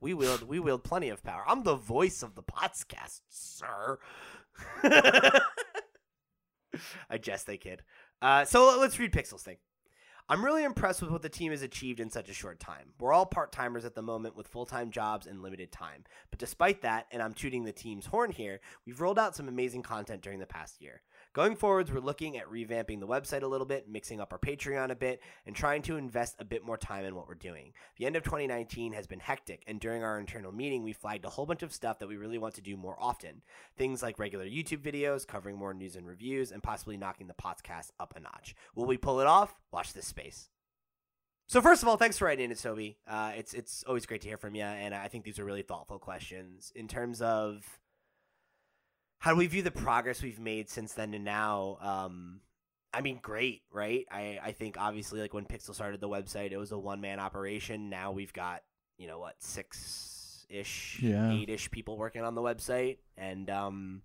We 0.00 0.14
wield 0.14 0.42
we 0.42 0.60
wield 0.60 0.84
plenty 0.84 1.08
of 1.08 1.22
power. 1.22 1.42
I'm 1.46 1.64
the 1.64 1.74
voice 1.74 2.22
of 2.22 2.34
the 2.34 2.42
podcast, 2.42 3.20
sir. 3.28 3.98
I 7.10 7.18
jest, 7.18 7.46
they 7.46 7.56
kid. 7.56 7.82
Uh, 8.20 8.44
so 8.44 8.78
let's 8.78 8.98
read 8.98 9.12
Pixel's 9.12 9.42
thing. 9.42 9.56
I'm 10.30 10.44
really 10.44 10.64
impressed 10.64 11.00
with 11.00 11.10
what 11.10 11.22
the 11.22 11.30
team 11.30 11.52
has 11.52 11.62
achieved 11.62 12.00
in 12.00 12.10
such 12.10 12.28
a 12.28 12.34
short 12.34 12.60
time. 12.60 12.90
We're 13.00 13.14
all 13.14 13.24
part 13.24 13.50
timers 13.50 13.86
at 13.86 13.94
the 13.94 14.02
moment 14.02 14.36
with 14.36 14.46
full 14.46 14.66
time 14.66 14.90
jobs 14.90 15.26
and 15.26 15.42
limited 15.42 15.72
time. 15.72 16.04
But 16.30 16.38
despite 16.38 16.82
that, 16.82 17.06
and 17.10 17.22
I'm 17.22 17.32
tooting 17.32 17.64
the 17.64 17.72
team's 17.72 18.06
horn 18.06 18.30
here, 18.30 18.60
we've 18.84 19.00
rolled 19.00 19.18
out 19.18 19.34
some 19.34 19.48
amazing 19.48 19.82
content 19.82 20.20
during 20.20 20.38
the 20.38 20.46
past 20.46 20.82
year. 20.82 21.00
Going 21.38 21.54
forwards, 21.54 21.92
we're 21.92 22.00
looking 22.00 22.36
at 22.36 22.50
revamping 22.50 22.98
the 22.98 23.06
website 23.06 23.44
a 23.44 23.46
little 23.46 23.64
bit, 23.64 23.88
mixing 23.88 24.20
up 24.20 24.32
our 24.32 24.40
Patreon 24.40 24.90
a 24.90 24.96
bit, 24.96 25.22
and 25.46 25.54
trying 25.54 25.82
to 25.82 25.96
invest 25.96 26.34
a 26.40 26.44
bit 26.44 26.66
more 26.66 26.76
time 26.76 27.04
in 27.04 27.14
what 27.14 27.28
we're 27.28 27.36
doing. 27.36 27.74
The 27.96 28.06
end 28.06 28.16
of 28.16 28.24
2019 28.24 28.92
has 28.94 29.06
been 29.06 29.20
hectic, 29.20 29.62
and 29.68 29.78
during 29.78 30.02
our 30.02 30.18
internal 30.18 30.50
meeting, 30.50 30.82
we 30.82 30.92
flagged 30.92 31.24
a 31.24 31.30
whole 31.30 31.46
bunch 31.46 31.62
of 31.62 31.72
stuff 31.72 32.00
that 32.00 32.08
we 32.08 32.16
really 32.16 32.38
want 32.38 32.54
to 32.54 32.60
do 32.60 32.76
more 32.76 32.96
often. 32.98 33.42
Things 33.76 34.02
like 34.02 34.18
regular 34.18 34.46
YouTube 34.46 34.82
videos, 34.82 35.24
covering 35.24 35.56
more 35.56 35.72
news 35.72 35.94
and 35.94 36.08
reviews, 36.08 36.50
and 36.50 36.60
possibly 36.60 36.96
knocking 36.96 37.28
the 37.28 37.34
podcast 37.34 37.90
up 38.00 38.14
a 38.16 38.20
notch. 38.20 38.56
Will 38.74 38.86
we 38.86 38.96
pull 38.96 39.20
it 39.20 39.28
off? 39.28 39.54
Watch 39.70 39.92
this 39.92 40.08
space. 40.08 40.48
So 41.46 41.60
first 41.60 41.84
of 41.84 41.88
all, 41.88 41.96
thanks 41.96 42.18
for 42.18 42.24
writing 42.24 42.50
in, 42.50 42.56
Toby. 42.56 42.98
Uh, 43.06 43.30
it's 43.36 43.54
it's 43.54 43.84
always 43.86 44.06
great 44.06 44.22
to 44.22 44.28
hear 44.28 44.38
from 44.38 44.56
you, 44.56 44.64
and 44.64 44.92
I 44.92 45.06
think 45.06 45.22
these 45.22 45.38
are 45.38 45.44
really 45.44 45.62
thoughtful 45.62 46.00
questions 46.00 46.72
in 46.74 46.88
terms 46.88 47.22
of 47.22 47.78
how 49.18 49.32
do 49.32 49.36
we 49.38 49.46
view 49.46 49.62
the 49.62 49.70
progress 49.70 50.22
we've 50.22 50.38
made 50.40 50.68
since 50.68 50.92
then 50.94 51.12
to 51.12 51.18
now. 51.18 51.78
Um, 51.80 52.40
I 52.92 53.00
mean, 53.02 53.18
great, 53.20 53.62
right? 53.72 54.06
I 54.10 54.38
I 54.42 54.52
think 54.52 54.76
obviously 54.78 55.20
like 55.20 55.34
when 55.34 55.44
Pixel 55.44 55.74
started 55.74 56.00
the 56.00 56.08
website, 56.08 56.52
it 56.52 56.56
was 56.56 56.72
a 56.72 56.78
one 56.78 57.00
man 57.00 57.20
operation. 57.20 57.90
Now 57.90 58.12
we've 58.12 58.32
got 58.32 58.62
you 58.96 59.06
know 59.06 59.18
what 59.18 59.34
six 59.38 60.46
ish, 60.48 60.98
Yeah. 61.02 61.30
eight 61.32 61.50
ish 61.50 61.70
people 61.70 61.98
working 61.98 62.22
on 62.22 62.34
the 62.34 62.40
website, 62.40 62.98
and 63.16 63.50
um, 63.50 64.02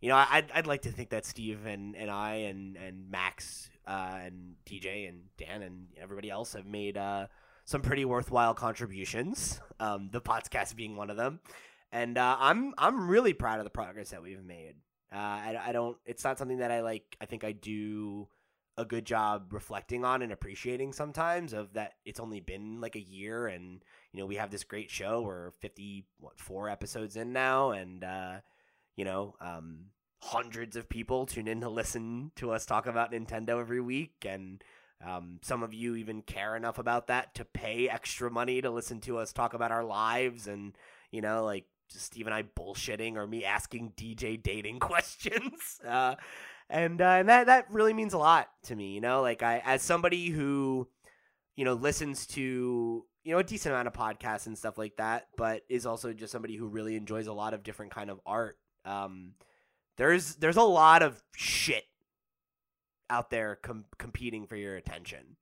you 0.00 0.08
know, 0.08 0.16
I'd, 0.16 0.50
I'd 0.54 0.66
like 0.66 0.82
to 0.82 0.92
think 0.92 1.10
that 1.10 1.26
Steve 1.26 1.66
and, 1.66 1.96
and 1.96 2.10
I 2.10 2.34
and, 2.48 2.76
and 2.76 3.10
Max 3.10 3.68
uh, 3.86 4.18
and 4.22 4.54
DJ 4.64 5.08
and 5.08 5.22
Dan 5.36 5.60
and 5.62 5.88
everybody 6.00 6.30
else 6.30 6.52
have 6.54 6.66
made 6.66 6.96
uh, 6.96 7.26
some 7.64 7.82
pretty 7.82 8.04
worthwhile 8.04 8.54
contributions. 8.54 9.60
Um, 9.80 10.08
the 10.10 10.20
podcast 10.20 10.74
being 10.74 10.96
one 10.96 11.08
of 11.08 11.16
them, 11.16 11.38
and 11.92 12.18
uh, 12.18 12.36
I'm 12.38 12.74
I'm 12.78 13.08
really 13.08 13.32
proud 13.32 13.58
of 13.58 13.64
the 13.64 13.70
progress 13.70 14.10
that 14.10 14.22
we've 14.22 14.44
made. 14.44 14.74
Uh, 15.12 15.16
I, 15.16 15.62
I 15.68 15.72
don't. 15.72 15.96
It's 16.04 16.24
not 16.24 16.38
something 16.38 16.58
that 16.58 16.70
I 16.70 16.82
like. 16.82 17.16
I 17.20 17.26
think 17.26 17.44
I 17.44 17.52
do 17.52 18.28
a 18.76 18.84
good 18.84 19.04
job 19.04 19.52
reflecting 19.52 20.04
on 20.04 20.22
and 20.22 20.30
appreciating 20.30 20.92
sometimes 20.92 21.52
of 21.52 21.72
that 21.72 21.94
it's 22.04 22.20
only 22.20 22.38
been 22.38 22.80
like 22.80 22.94
a 22.94 23.00
year 23.00 23.48
and 23.48 23.82
you 24.12 24.20
know 24.20 24.26
we 24.26 24.36
have 24.36 24.52
this 24.52 24.62
great 24.62 24.88
show 24.88 25.20
we're 25.20 25.50
50 25.58 26.06
what 26.20 26.38
four 26.38 26.68
episodes 26.68 27.16
in 27.16 27.32
now 27.32 27.72
and 27.72 28.04
uh 28.04 28.34
you 28.98 29.04
know, 29.04 29.36
um, 29.40 29.84
hundreds 30.20 30.74
of 30.74 30.88
people 30.88 31.24
tune 31.24 31.46
in 31.46 31.60
to 31.60 31.68
listen 31.68 32.32
to 32.34 32.50
us 32.50 32.66
talk 32.66 32.86
about 32.86 33.12
Nintendo 33.12 33.60
every 33.60 33.80
week, 33.80 34.26
and 34.28 34.62
um, 35.06 35.38
some 35.40 35.62
of 35.62 35.72
you 35.72 35.94
even 35.94 36.20
care 36.20 36.56
enough 36.56 36.78
about 36.78 37.06
that 37.06 37.32
to 37.36 37.44
pay 37.44 37.88
extra 37.88 38.28
money 38.28 38.60
to 38.60 38.70
listen 38.70 39.00
to 39.02 39.18
us 39.18 39.32
talk 39.32 39.54
about 39.54 39.70
our 39.70 39.84
lives, 39.84 40.48
and 40.48 40.76
you 41.12 41.20
know, 41.20 41.44
like 41.44 41.66
Steve 41.88 42.26
and 42.26 42.34
I 42.34 42.42
bullshitting 42.42 43.16
or 43.16 43.26
me 43.26 43.44
asking 43.44 43.92
DJ 43.96 44.42
dating 44.42 44.78
questions, 44.80 45.80
uh, 45.86 46.16
and 46.68 47.00
uh, 47.00 47.04
and 47.04 47.28
that 47.28 47.46
that 47.46 47.70
really 47.70 47.94
means 47.94 48.12
a 48.12 48.18
lot 48.18 48.48
to 48.64 48.76
me. 48.76 48.92
You 48.94 49.00
know, 49.00 49.22
like 49.22 49.42
I 49.42 49.62
as 49.64 49.82
somebody 49.82 50.28
who 50.28 50.88
you 51.56 51.64
know 51.64 51.74
listens 51.74 52.26
to 52.28 53.04
you 53.24 53.32
know 53.32 53.38
a 53.38 53.44
decent 53.44 53.74
amount 53.74 53.88
of 53.88 53.94
podcasts 53.94 54.46
and 54.46 54.56
stuff 54.56 54.78
like 54.78 54.96
that 54.96 55.26
but 55.36 55.62
is 55.68 55.84
also 55.84 56.12
just 56.12 56.32
somebody 56.32 56.54
who 56.54 56.68
really 56.68 56.94
enjoys 56.94 57.26
a 57.26 57.32
lot 57.32 57.52
of 57.52 57.64
different 57.64 57.92
kind 57.92 58.10
of 58.10 58.20
art 58.24 58.56
um, 58.84 59.32
there's 59.96 60.36
there's 60.36 60.56
a 60.56 60.62
lot 60.62 61.02
of 61.02 61.22
shit 61.36 61.84
out 63.10 63.30
there 63.30 63.58
com- 63.62 63.84
competing 63.98 64.46
for 64.46 64.56
your 64.56 64.76
attention. 64.76 65.36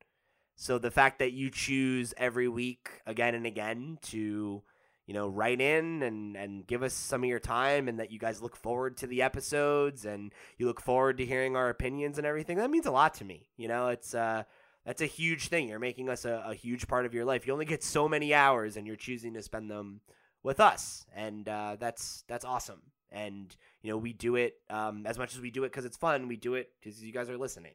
So 0.57 0.79
the 0.79 0.91
fact 0.91 1.19
that 1.19 1.33
you 1.33 1.51
choose 1.51 2.15
every 2.17 2.49
week 2.49 2.89
again 3.07 3.35
and 3.35 3.47
again 3.47 3.99
to 4.05 4.63
you 5.07 5.15
know 5.15 5.29
write 5.29 5.61
in 5.61 6.03
and 6.03 6.37
and 6.37 6.67
give 6.67 6.83
us 6.83 6.93
some 6.93 7.23
of 7.23 7.29
your 7.29 7.39
time 7.41 7.89
and 7.89 7.99
that 7.99 8.11
you 8.11 8.19
guys 8.19 8.43
look 8.43 8.57
forward 8.57 8.97
to 8.99 9.07
the 9.07 9.23
episodes 9.23 10.05
and 10.05 10.33
you 10.59 10.67
look 10.67 10.81
forward 10.81 11.19
to 11.19 11.27
hearing 11.27 11.57
our 11.57 11.69
opinions 11.69 12.19
and 12.19 12.27
everything. 12.27 12.59
That 12.59 12.71
means 12.71 12.87
a 12.87 12.91
lot 12.91 13.15
to 13.15 13.25
me 13.25 13.49
you 13.57 13.69
know 13.69 13.89
it's 13.89 14.15
uh 14.15 14.45
that's 14.87 15.03
a 15.03 15.07
huge 15.07 15.49
thing. 15.49 15.69
You're 15.69 15.81
making 15.81 16.09
us 16.09 16.25
a, 16.25 16.45
a 16.47 16.55
huge 16.55 16.87
part 16.87 17.07
of 17.07 17.13
your 17.13 17.25
life. 17.25 17.45
You 17.45 17.53
only 17.53 17.65
get 17.65 17.83
so 17.83 18.09
many 18.09 18.33
hours 18.33 18.77
and 18.77 18.87
you're 18.87 18.95
choosing 18.95 19.35
to 19.35 19.43
spend 19.43 19.69
them 19.69 20.01
with 20.45 20.61
us. 20.61 21.05
And 21.15 21.49
uh, 21.49 21.77
that's 21.79 22.23
that's 22.29 22.45
awesome. 22.45 22.83
And 23.11 23.55
you 23.83 23.91
know 23.91 23.97
we 23.97 24.13
do 24.13 24.37
it 24.37 24.55
um, 24.71 25.05
as 25.05 25.19
much 25.19 25.35
as 25.35 25.41
we 25.41 25.51
do 25.51 25.65
it 25.65 25.73
because 25.73 25.85
it's 25.85 25.97
fun 25.97 26.29
we 26.29 26.37
do 26.37 26.55
it 26.55 26.71
because 26.81 27.03
you 27.03 27.13
guys 27.13 27.29
are 27.29 27.37
listening. 27.37 27.75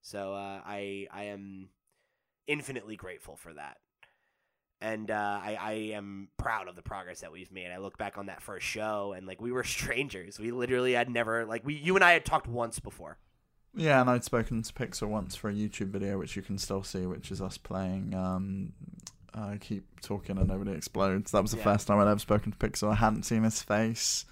So 0.00 0.34
uh, 0.34 0.60
i 0.64 1.06
i 1.12 1.24
am 1.24 1.70
infinitely 2.46 2.96
grateful 2.96 3.36
for 3.36 3.52
that 3.54 3.78
and 4.80 5.10
uh, 5.10 5.40
I, 5.42 5.58
I 5.60 5.72
am 5.94 6.28
proud 6.36 6.68
of 6.68 6.76
the 6.76 6.82
progress 6.82 7.20
that 7.20 7.32
we've 7.32 7.50
made. 7.52 7.70
I 7.70 7.78
look 7.78 7.98
back 7.98 8.18
on 8.18 8.26
that 8.26 8.42
first 8.42 8.66
show, 8.66 9.12
and 9.16 9.26
like 9.26 9.40
we 9.40 9.52
were 9.52 9.64
strangers. 9.64 10.38
We 10.38 10.50
literally 10.50 10.92
had 10.92 11.10
never 11.10 11.44
like 11.44 11.64
we 11.64 11.74
you 11.74 11.94
and 11.96 12.04
I 12.04 12.12
had 12.12 12.24
talked 12.24 12.46
once 12.46 12.78
before. 12.78 13.18
Yeah, 13.74 14.00
and 14.00 14.08
I'd 14.10 14.24
spoken 14.24 14.62
to 14.62 14.72
Pixel 14.72 15.08
once 15.08 15.36
for 15.36 15.50
a 15.50 15.52
YouTube 15.52 15.88
video, 15.90 16.18
which 16.18 16.36
you 16.36 16.42
can 16.42 16.58
still 16.58 16.82
see, 16.82 17.06
which 17.06 17.30
is 17.30 17.40
us 17.42 17.58
playing. 17.58 18.14
Um, 18.14 18.72
I 19.34 19.58
keep 19.58 20.00
talking 20.00 20.38
and 20.38 20.48
nobody 20.48 20.72
explodes. 20.72 21.30
That 21.32 21.42
was 21.42 21.52
the 21.52 21.58
Yeah. 21.58 21.64
first 21.64 21.86
time 21.86 21.98
I'd 21.98 22.08
ever 22.08 22.18
spoken 22.18 22.50
to 22.50 22.58
Pixel. 22.58 22.90
I 22.90 22.94
hadn't 22.96 23.24
seen 23.24 23.44
his 23.44 23.62
face. 23.62 24.24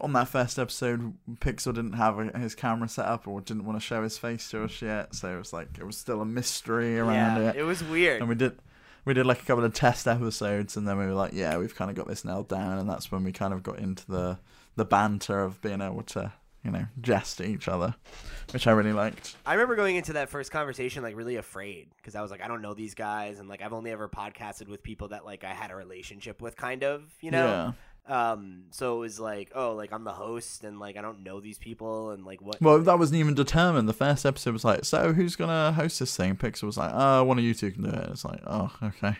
On 0.00 0.12
that 0.14 0.28
first 0.28 0.58
episode, 0.58 1.14
Pixel 1.36 1.74
didn't 1.74 1.92
have 1.94 2.18
a, 2.18 2.36
his 2.38 2.54
camera 2.54 2.88
set 2.88 3.06
up 3.06 3.28
or 3.28 3.40
didn't 3.40 3.64
want 3.64 3.78
to 3.78 3.84
show 3.86 4.02
his 4.02 4.18
face 4.18 4.50
to 4.50 4.64
us 4.64 4.82
yet, 4.82 5.14
so 5.14 5.34
it 5.34 5.38
was 5.38 5.52
like 5.52 5.78
it 5.78 5.84
was 5.84 5.96
still 5.96 6.20
a 6.20 6.26
mystery 6.26 6.98
around 6.98 7.42
yeah, 7.42 7.50
it. 7.50 7.56
it 7.56 7.62
was 7.62 7.84
weird. 7.84 8.20
And 8.20 8.28
we 8.28 8.34
did 8.34 8.58
we 9.04 9.14
did 9.14 9.26
like 9.26 9.42
a 9.42 9.44
couple 9.44 9.64
of 9.64 9.72
test 9.74 10.06
episodes, 10.06 10.76
and 10.76 10.86
then 10.86 10.98
we 10.98 11.06
were 11.06 11.14
like, 11.14 11.32
yeah, 11.32 11.56
we've 11.58 11.74
kind 11.74 11.90
of 11.90 11.96
got 11.96 12.06
this 12.06 12.24
nailed 12.24 12.48
down, 12.48 12.78
and 12.78 12.88
that's 12.88 13.10
when 13.10 13.24
we 13.24 13.32
kind 13.32 13.52
of 13.52 13.62
got 13.62 13.78
into 13.78 14.06
the 14.06 14.38
the 14.76 14.84
banter 14.84 15.42
of 15.42 15.60
being 15.60 15.82
able 15.82 16.02
to 16.02 16.32
you 16.64 16.70
know 16.70 16.86
jest 17.00 17.40
at 17.40 17.46
each 17.46 17.68
other, 17.68 17.94
which 18.52 18.66
I 18.66 18.72
really 18.72 18.92
liked. 18.92 19.36
I 19.44 19.54
remember 19.54 19.76
going 19.76 19.96
into 19.96 20.14
that 20.14 20.28
first 20.28 20.50
conversation 20.50 21.02
like 21.02 21.16
really 21.16 21.36
afraid 21.36 21.88
because 21.96 22.14
I 22.14 22.22
was 22.22 22.30
like, 22.30 22.42
I 22.42 22.48
don't 22.48 22.62
know 22.62 22.74
these 22.74 22.94
guys, 22.94 23.38
and 23.38 23.48
like 23.48 23.62
I've 23.62 23.72
only 23.72 23.90
ever 23.90 24.08
podcasted 24.08 24.68
with 24.68 24.82
people 24.82 25.08
that 25.08 25.24
like 25.24 25.44
I 25.44 25.52
had 25.52 25.70
a 25.70 25.76
relationship 25.76 26.40
with, 26.40 26.56
kind 26.56 26.84
of, 26.84 27.02
you 27.20 27.30
know. 27.30 27.46
Yeah. 27.46 27.72
Um, 28.08 28.64
so 28.70 28.96
it 28.96 29.00
was 29.00 29.20
like, 29.20 29.52
oh, 29.54 29.74
like 29.74 29.92
I'm 29.92 30.04
the 30.04 30.12
host, 30.12 30.64
and 30.64 30.80
like 30.80 30.96
I 30.96 31.02
don't 31.02 31.22
know 31.22 31.40
these 31.40 31.58
people, 31.58 32.10
and 32.10 32.24
like 32.24 32.42
what? 32.42 32.60
Well, 32.60 32.80
that 32.80 32.98
wasn't 32.98 33.20
even 33.20 33.34
determined. 33.34 33.88
The 33.88 33.92
first 33.92 34.26
episode 34.26 34.52
was 34.52 34.64
like, 34.64 34.84
so 34.84 35.12
who's 35.12 35.36
gonna 35.36 35.72
host 35.72 36.00
this 36.00 36.16
thing? 36.16 36.36
Pixel 36.36 36.64
was 36.64 36.76
like, 36.76 36.90
oh, 36.92 37.22
one 37.24 37.38
of 37.38 37.44
you 37.44 37.54
two 37.54 37.70
can 37.70 37.84
do 37.84 37.90
it. 37.90 38.10
It's 38.10 38.24
like, 38.24 38.40
oh, 38.46 38.72
okay. 38.82 39.16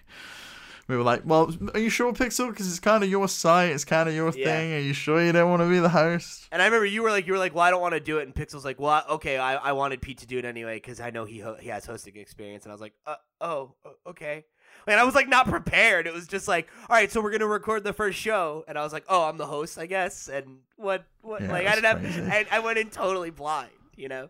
We 0.89 0.97
were 0.97 1.05
like, 1.05 1.23
well, 1.25 1.55
are 1.75 1.79
you 1.81 1.89
sure, 1.91 2.13
Pixel? 2.13 2.51
Because 2.51 2.69
it's 2.69 2.81
kind 2.81 3.05
of 3.05 3.09
your 3.09 3.29
site, 3.29 3.71
it's 3.71 3.85
kind 3.85 4.09
of 4.09 4.17
your 4.17 4.33
Yeah. 4.37 4.45
thing. 4.47 4.73
Are 4.75 4.79
you 4.81 4.93
sure 4.93 5.25
you 5.25 5.31
don't 5.31 5.49
want 5.49 5.63
to 5.63 5.69
be 5.69 5.79
the 5.79 5.89
host? 5.89 6.49
And 6.51 6.61
I 6.61 6.65
remember 6.65 6.85
you 6.87 7.03
were 7.05 7.11
like, 7.11 7.25
you 7.29 7.33
were 7.33 7.39
like, 7.39 7.55
well, 7.55 7.63
I 7.63 7.71
don't 7.71 7.81
want 7.81 7.95
to 7.95 8.01
do 8.01 8.19
it, 8.19 8.25
and 8.25 8.35
Pixel's 8.35 8.65
like, 8.65 8.81
well, 8.81 9.05
okay, 9.11 9.39
I, 9.39 9.55
I 9.55 9.73
wanted 9.73 10.03
Pete 10.03 10.19
to 10.19 10.27
do 10.27 10.39
it 10.39 10.45
anyway 10.45 10.75
because 10.79 11.01
I 11.01 11.11
know 11.11 11.25
he 11.25 11.39
ho- 11.39 11.57
he 11.59 11.69
has 11.69 11.87
hosting 11.87 12.17
experience, 12.17 12.65
and 12.65 12.73
I 12.73 12.75
was 12.75 12.81
like, 12.81 12.95
uh, 13.07 13.15
oh, 13.41 13.77
okay. 14.09 14.45
And 14.87 14.99
I 14.99 15.05
was 15.05 15.15
like 15.15 15.29
not 15.29 15.49
prepared. 15.49 16.07
It 16.07 16.13
was 16.13 16.27
just 16.27 16.49
like, 16.49 16.69
all 16.89 16.97
right, 16.97 17.11
so 17.11 17.21
we're 17.21 17.31
gonna 17.31 17.47
record 17.47 17.85
the 17.85 17.93
first 17.93 18.19
show, 18.19 18.65
and 18.69 18.77
I 18.79 18.83
was 18.83 18.93
like, 18.93 19.05
oh, 19.09 19.25
I'm 19.29 19.37
the 19.39 19.47
host, 19.47 19.79
I 19.79 19.87
guess. 19.87 20.29
And 20.29 20.59
what, 20.77 21.05
what? 21.21 21.41
Yeah, 21.43 21.53
like 21.53 21.67
I 21.67 21.75
didn't 21.77 22.01
crazy. 22.01 22.21
have, 22.23 22.47
I, 22.53 22.57
I 22.57 22.59
went 22.61 22.79
in 22.79 22.91
totally 22.91 23.31
blind, 23.31 23.71
you 23.97 24.09
know. 24.09 24.29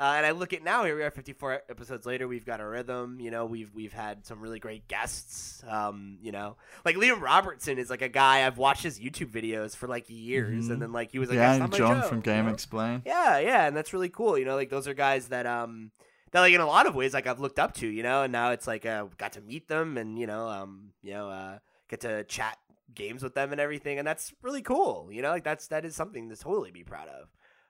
Uh, 0.00 0.14
and 0.16 0.24
I 0.24 0.30
look 0.30 0.52
at 0.52 0.62
now 0.62 0.84
here 0.84 0.94
we 0.94 1.02
are 1.02 1.10
54 1.10 1.62
episodes 1.68 2.06
later 2.06 2.28
we've 2.28 2.46
got 2.46 2.60
a 2.60 2.64
rhythm 2.64 3.18
you 3.18 3.32
know 3.32 3.46
we've 3.46 3.74
we've 3.74 3.92
had 3.92 4.24
some 4.24 4.40
really 4.40 4.60
great 4.60 4.86
guests 4.86 5.64
um 5.66 6.18
you 6.22 6.30
know 6.30 6.56
like 6.84 6.94
Liam 6.94 7.20
Robertson 7.20 7.78
is 7.80 7.90
like 7.90 8.00
a 8.00 8.08
guy 8.08 8.46
I've 8.46 8.58
watched 8.58 8.84
his 8.84 9.00
YouTube 9.00 9.32
videos 9.32 9.74
for 9.74 9.88
like 9.88 10.04
years 10.06 10.66
Mhm. 10.68 10.70
and 10.74 10.82
then 10.82 10.92
like 10.92 11.10
he 11.10 11.18
was 11.18 11.28
like 11.30 11.34
yeah, 11.38 11.54
and 11.54 11.72
John 11.74 12.02
show," 12.02 12.06
from 12.10 12.18
you 12.18 12.22
Game 12.22 12.46
know? 12.46 12.52
Explain. 12.52 13.02
Yeah, 13.04 13.38
yeah, 13.40 13.66
and 13.66 13.76
that's 13.76 13.92
really 13.92 14.08
cool. 14.08 14.38
You 14.38 14.44
know, 14.44 14.54
like 14.54 14.70
those 14.70 14.86
are 14.86 14.94
guys 14.94 15.26
that 15.30 15.46
um 15.46 15.90
that 16.30 16.40
like 16.40 16.52
in 16.52 16.60
a 16.60 16.66
lot 16.66 16.86
of 16.86 16.94
ways 16.94 17.14
like 17.14 17.26
I've 17.26 17.40
looked 17.40 17.58
up 17.58 17.74
to, 17.74 17.86
you 17.86 18.02
know, 18.02 18.22
and 18.22 18.32
now 18.32 18.50
it's 18.50 18.66
like 18.66 18.86
uh 18.86 19.06
got 19.16 19.32
to 19.34 19.40
meet 19.40 19.68
them 19.68 19.96
and 19.96 20.18
you 20.18 20.26
know, 20.26 20.48
um, 20.48 20.92
you 21.02 21.12
know, 21.12 21.30
uh 21.30 21.58
get 21.88 22.00
to 22.02 22.24
chat 22.24 22.58
games 22.94 23.22
with 23.22 23.34
them 23.34 23.52
and 23.52 23.60
everything 23.60 23.98
and 23.98 24.06
that's 24.06 24.32
really 24.42 24.62
cool. 24.62 25.08
You 25.10 25.22
know, 25.22 25.30
like 25.30 25.44
that's 25.44 25.68
that 25.68 25.84
is 25.84 25.94
something 25.94 26.28
to 26.28 26.36
totally 26.36 26.70
be 26.70 26.84
proud 26.84 27.08
of. 27.08 27.28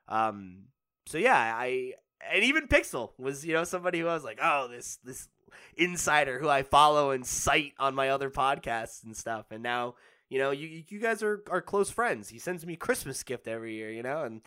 Um 0.09 0.65
so 1.07 1.19
yeah, 1.19 1.55
I 1.57 1.95
and 2.33 2.45
even 2.45 2.69
Pixel 2.69 3.13
was, 3.19 3.45
you 3.47 3.53
know, 3.55 3.65
somebody 3.65 4.01
who 4.01 4.09
I 4.09 4.15
was 4.15 4.25
like, 4.25 4.39
"Oh, 4.43 4.69
this 4.69 4.99
this 5.05 5.29
insider 5.77 6.39
who 6.39 6.49
I 6.49 6.63
follow 6.63 7.11
and 7.11 7.25
cite 7.25 7.75
on 7.79 7.95
my 7.95 8.09
other 8.11 8.31
podcasts 8.31 9.05
and 9.05 9.17
stuff." 9.17 9.47
And 9.51 9.63
now, 9.63 9.95
you 10.29 10.39
know, 10.39 10.51
you 10.51 10.85
you 10.89 10.99
guys 10.99 11.23
are 11.23 11.43
are 11.51 11.63
close 11.63 11.91
friends. 11.91 12.29
He 12.29 12.39
sends 12.39 12.67
me 12.67 12.77
Christmas 12.77 13.23
gift 13.23 13.49
every 13.49 13.75
year, 13.75 13.91
you 13.91 14.03
know, 14.03 14.25
and 14.25 14.43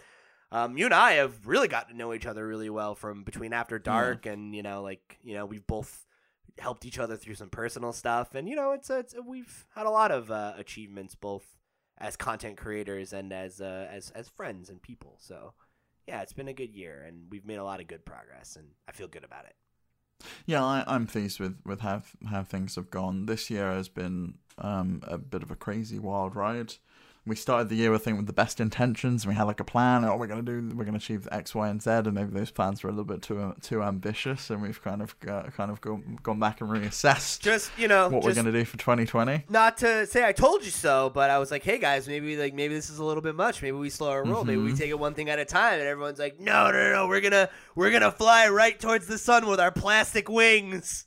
um, 0.51 0.77
you 0.77 0.85
and 0.85 0.93
I 0.93 1.13
have 1.13 1.47
really 1.47 1.67
gotten 1.67 1.93
to 1.93 1.97
know 1.97 2.13
each 2.13 2.25
other 2.25 2.45
really 2.45 2.69
well 2.69 2.95
from 2.95 3.23
between 3.23 3.53
After 3.53 3.79
Dark 3.79 4.25
and 4.25 4.55
you 4.55 4.63
know, 4.63 4.81
like 4.81 5.17
you 5.23 5.33
know, 5.33 5.45
we've 5.45 5.65
both 5.65 6.05
helped 6.59 6.85
each 6.85 6.99
other 6.99 7.15
through 7.15 7.35
some 7.35 7.49
personal 7.49 7.93
stuff, 7.93 8.35
and 8.35 8.49
you 8.49 8.55
know, 8.55 8.71
it's 8.71 8.89
it's 8.89 9.15
we've 9.25 9.65
had 9.75 9.85
a 9.85 9.91
lot 9.91 10.11
of 10.11 10.29
uh, 10.29 10.53
achievements 10.57 11.15
both 11.15 11.57
as 11.97 12.17
content 12.17 12.57
creators 12.57 13.13
and 13.13 13.31
as 13.31 13.61
uh, 13.61 13.87
as 13.89 14.09
as 14.11 14.27
friends 14.27 14.69
and 14.69 14.81
people. 14.81 15.15
So 15.19 15.53
yeah, 16.07 16.21
it's 16.21 16.33
been 16.33 16.47
a 16.47 16.53
good 16.53 16.75
year, 16.75 17.05
and 17.07 17.27
we've 17.29 17.45
made 17.45 17.59
a 17.59 17.63
lot 17.63 17.79
of 17.79 17.87
good 17.87 18.05
progress, 18.05 18.55
and 18.57 18.67
I 18.87 18.91
feel 18.91 19.07
good 19.07 19.23
about 19.23 19.45
it. 19.45 19.55
Yeah, 20.45 20.63
I, 20.63 20.83
I'm 20.85 21.07
pleased 21.07 21.39
with, 21.39 21.57
with 21.65 21.79
how 21.79 22.01
how 22.29 22.43
things 22.43 22.75
have 22.75 22.91
gone. 22.91 23.25
This 23.25 23.49
year 23.49 23.71
has 23.71 23.87
been 23.87 24.35
um, 24.57 25.01
a 25.07 25.17
bit 25.17 25.43
of 25.43 25.51
a 25.51 25.55
crazy 25.55 25.99
wild 25.99 26.35
ride. 26.35 26.73
We 27.23 27.35
started 27.35 27.69
the 27.69 27.76
year, 27.76 27.93
I 27.93 27.99
think, 27.99 28.18
with 28.18 28.26
the 28.26 28.34
best 28.34 28.60
intentions. 28.60 29.23
And 29.23 29.31
we 29.31 29.35
had 29.35 29.43
like 29.43 29.60
a 29.60 29.64
plan. 29.64 30.03
Oh, 30.06 30.15
we're 30.18 30.26
gonna 30.26 30.41
do, 30.41 30.72
we're 30.76 30.85
gonna 30.85 30.98
achieve 30.98 31.27
X, 31.31 31.53
Y, 31.53 31.68
and 31.69 31.80
Z, 31.80 31.89
and 31.91 32.14
maybe 32.14 32.31
those 32.31 32.49
plans 32.49 32.81
were 32.81 32.89
a 32.89 32.91
little 32.93 33.06
bit 33.06 33.22
too 33.22 33.53
too 33.61 33.84
ambitious, 33.84 34.49
and 34.49 34.60
we've 34.61 34.81
kind 34.81 35.03
of 35.03 35.18
got, 35.19 35.53
kind 35.53 35.69
of 35.69 35.80
gone, 35.81 36.18
gone 36.23 36.39
back 36.39 36.61
and 36.61 36.69
reassessed 36.72 37.41
Just 37.41 37.69
you 37.77 37.88
know, 37.88 38.10
what 38.10 38.23
we're 38.23 38.34
gonna 38.34 38.52
do 38.52 38.65
for 38.65 38.77
2020. 38.77 39.43
not 39.49 39.77
to 39.77 40.07
say 40.07 40.26
I 40.27 40.31
told 40.31 40.65
you 40.65 40.72
so, 40.72 41.11
but 41.14 41.30
I 41.30 41.38
was 41.38 41.52
like, 41.52 41.61
hey 41.61 41.77
guys, 41.77 42.07
maybe 42.07 42.38
like 42.38 42.56
maybe 42.56 42.73
this 42.73 42.89
is 42.89 42.98
a 42.98 43.03
little 43.03 43.22
bit 43.22 43.35
much. 43.35 43.61
Maybe 43.61 43.77
we 43.77 43.91
slow 43.91 44.10
our 44.10 44.23
roll. 44.26 44.43
Maybe 44.43 44.60
we 44.61 44.72
Mhm. 44.72 44.77
take 44.80 44.89
it 44.89 44.98
one 44.98 45.14
thing 45.14 45.30
at 45.30 45.38
a 45.38 45.45
time. 45.45 45.73
And 45.80 45.84
everyone's 45.88 46.18
like, 46.18 46.39
no, 46.39 46.72
no, 46.72 46.91
no, 46.91 47.07
we're 47.07 47.22
gonna 47.22 47.49
we're 47.76 47.91
gonna 47.91 48.11
fly 48.11 48.48
right 48.49 48.80
towards 48.80 49.06
the 49.06 49.19
sun 49.19 49.45
with 49.45 49.60
our 49.60 49.72
plastic 49.72 50.27
wings. 50.27 51.06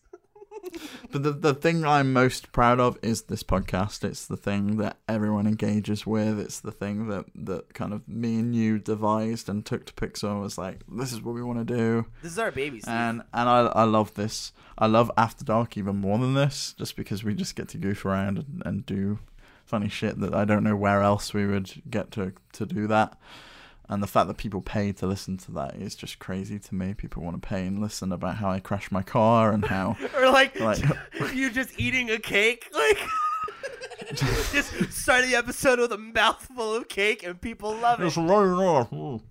But 1.10 1.22
the 1.22 1.32
the 1.32 1.54
thing 1.54 1.84
I'm 1.84 2.12
most 2.12 2.50
proud 2.50 2.80
of 2.80 2.98
is 3.02 3.22
this 3.22 3.42
podcast. 3.42 4.02
It's 4.02 4.26
the 4.26 4.36
thing 4.36 4.78
that 4.78 4.98
everyone 5.08 5.46
engages 5.46 6.06
with. 6.06 6.40
It's 6.40 6.60
the 6.60 6.72
thing 6.72 7.08
that, 7.08 7.26
that 7.34 7.72
kind 7.74 7.92
of 7.92 8.08
me 8.08 8.38
and 8.38 8.54
you 8.54 8.78
devised 8.78 9.48
and 9.48 9.64
took 9.64 9.86
to 9.86 9.92
Pixel 9.92 10.32
and 10.32 10.40
was 10.40 10.58
like, 10.58 10.80
this 10.88 11.12
is 11.12 11.22
what 11.22 11.34
we 11.34 11.42
want 11.42 11.66
to 11.66 11.76
do. 11.76 12.06
This 12.22 12.32
is 12.32 12.38
our 12.38 12.50
baby. 12.50 12.80
Steve. 12.80 12.92
And 12.92 13.22
and 13.32 13.48
I 13.48 13.66
I 13.66 13.84
love 13.84 14.14
this. 14.14 14.52
I 14.76 14.86
love 14.86 15.10
After 15.16 15.44
Dark 15.44 15.76
even 15.76 15.96
more 15.96 16.18
than 16.18 16.34
this, 16.34 16.74
just 16.76 16.96
because 16.96 17.22
we 17.22 17.34
just 17.34 17.54
get 17.54 17.68
to 17.68 17.78
goof 17.78 18.04
around 18.04 18.38
and, 18.38 18.62
and 18.64 18.86
do 18.86 19.18
funny 19.64 19.88
shit 19.88 20.20
that 20.20 20.34
I 20.34 20.44
don't 20.44 20.64
know 20.64 20.76
where 20.76 21.02
else 21.02 21.32
we 21.32 21.46
would 21.46 21.82
get 21.88 22.10
to 22.12 22.32
to 22.54 22.66
do 22.66 22.86
that. 22.88 23.16
And 23.88 24.02
the 24.02 24.06
fact 24.06 24.28
that 24.28 24.38
people 24.38 24.62
pay 24.62 24.92
to 24.92 25.06
listen 25.06 25.36
to 25.38 25.52
that 25.52 25.76
is 25.76 25.94
just 25.94 26.18
crazy 26.18 26.58
to 26.58 26.74
me. 26.74 26.94
People 26.94 27.22
want 27.22 27.40
to 27.40 27.46
pay 27.46 27.66
and 27.66 27.78
listen 27.80 28.12
about 28.12 28.36
how 28.36 28.50
I 28.50 28.58
crashed 28.60 28.90
my 28.90 29.02
car 29.02 29.52
and 29.52 29.64
how 29.64 29.96
or 30.16 30.30
like, 30.30 30.58
like 30.58 30.82
you 31.34 31.50
just 31.50 31.78
eating 31.78 32.10
a 32.10 32.18
cake, 32.18 32.68
like. 32.72 32.98
just 34.14 34.92
start 34.92 35.24
the 35.24 35.34
episode 35.34 35.78
with 35.78 35.92
a 35.92 35.98
mouthful 35.98 36.74
of 36.74 36.88
cake 36.88 37.22
and 37.22 37.40
people 37.40 37.74
love 37.76 38.00
it. 38.00 38.06
It's 38.06 38.16
off. 38.18 39.22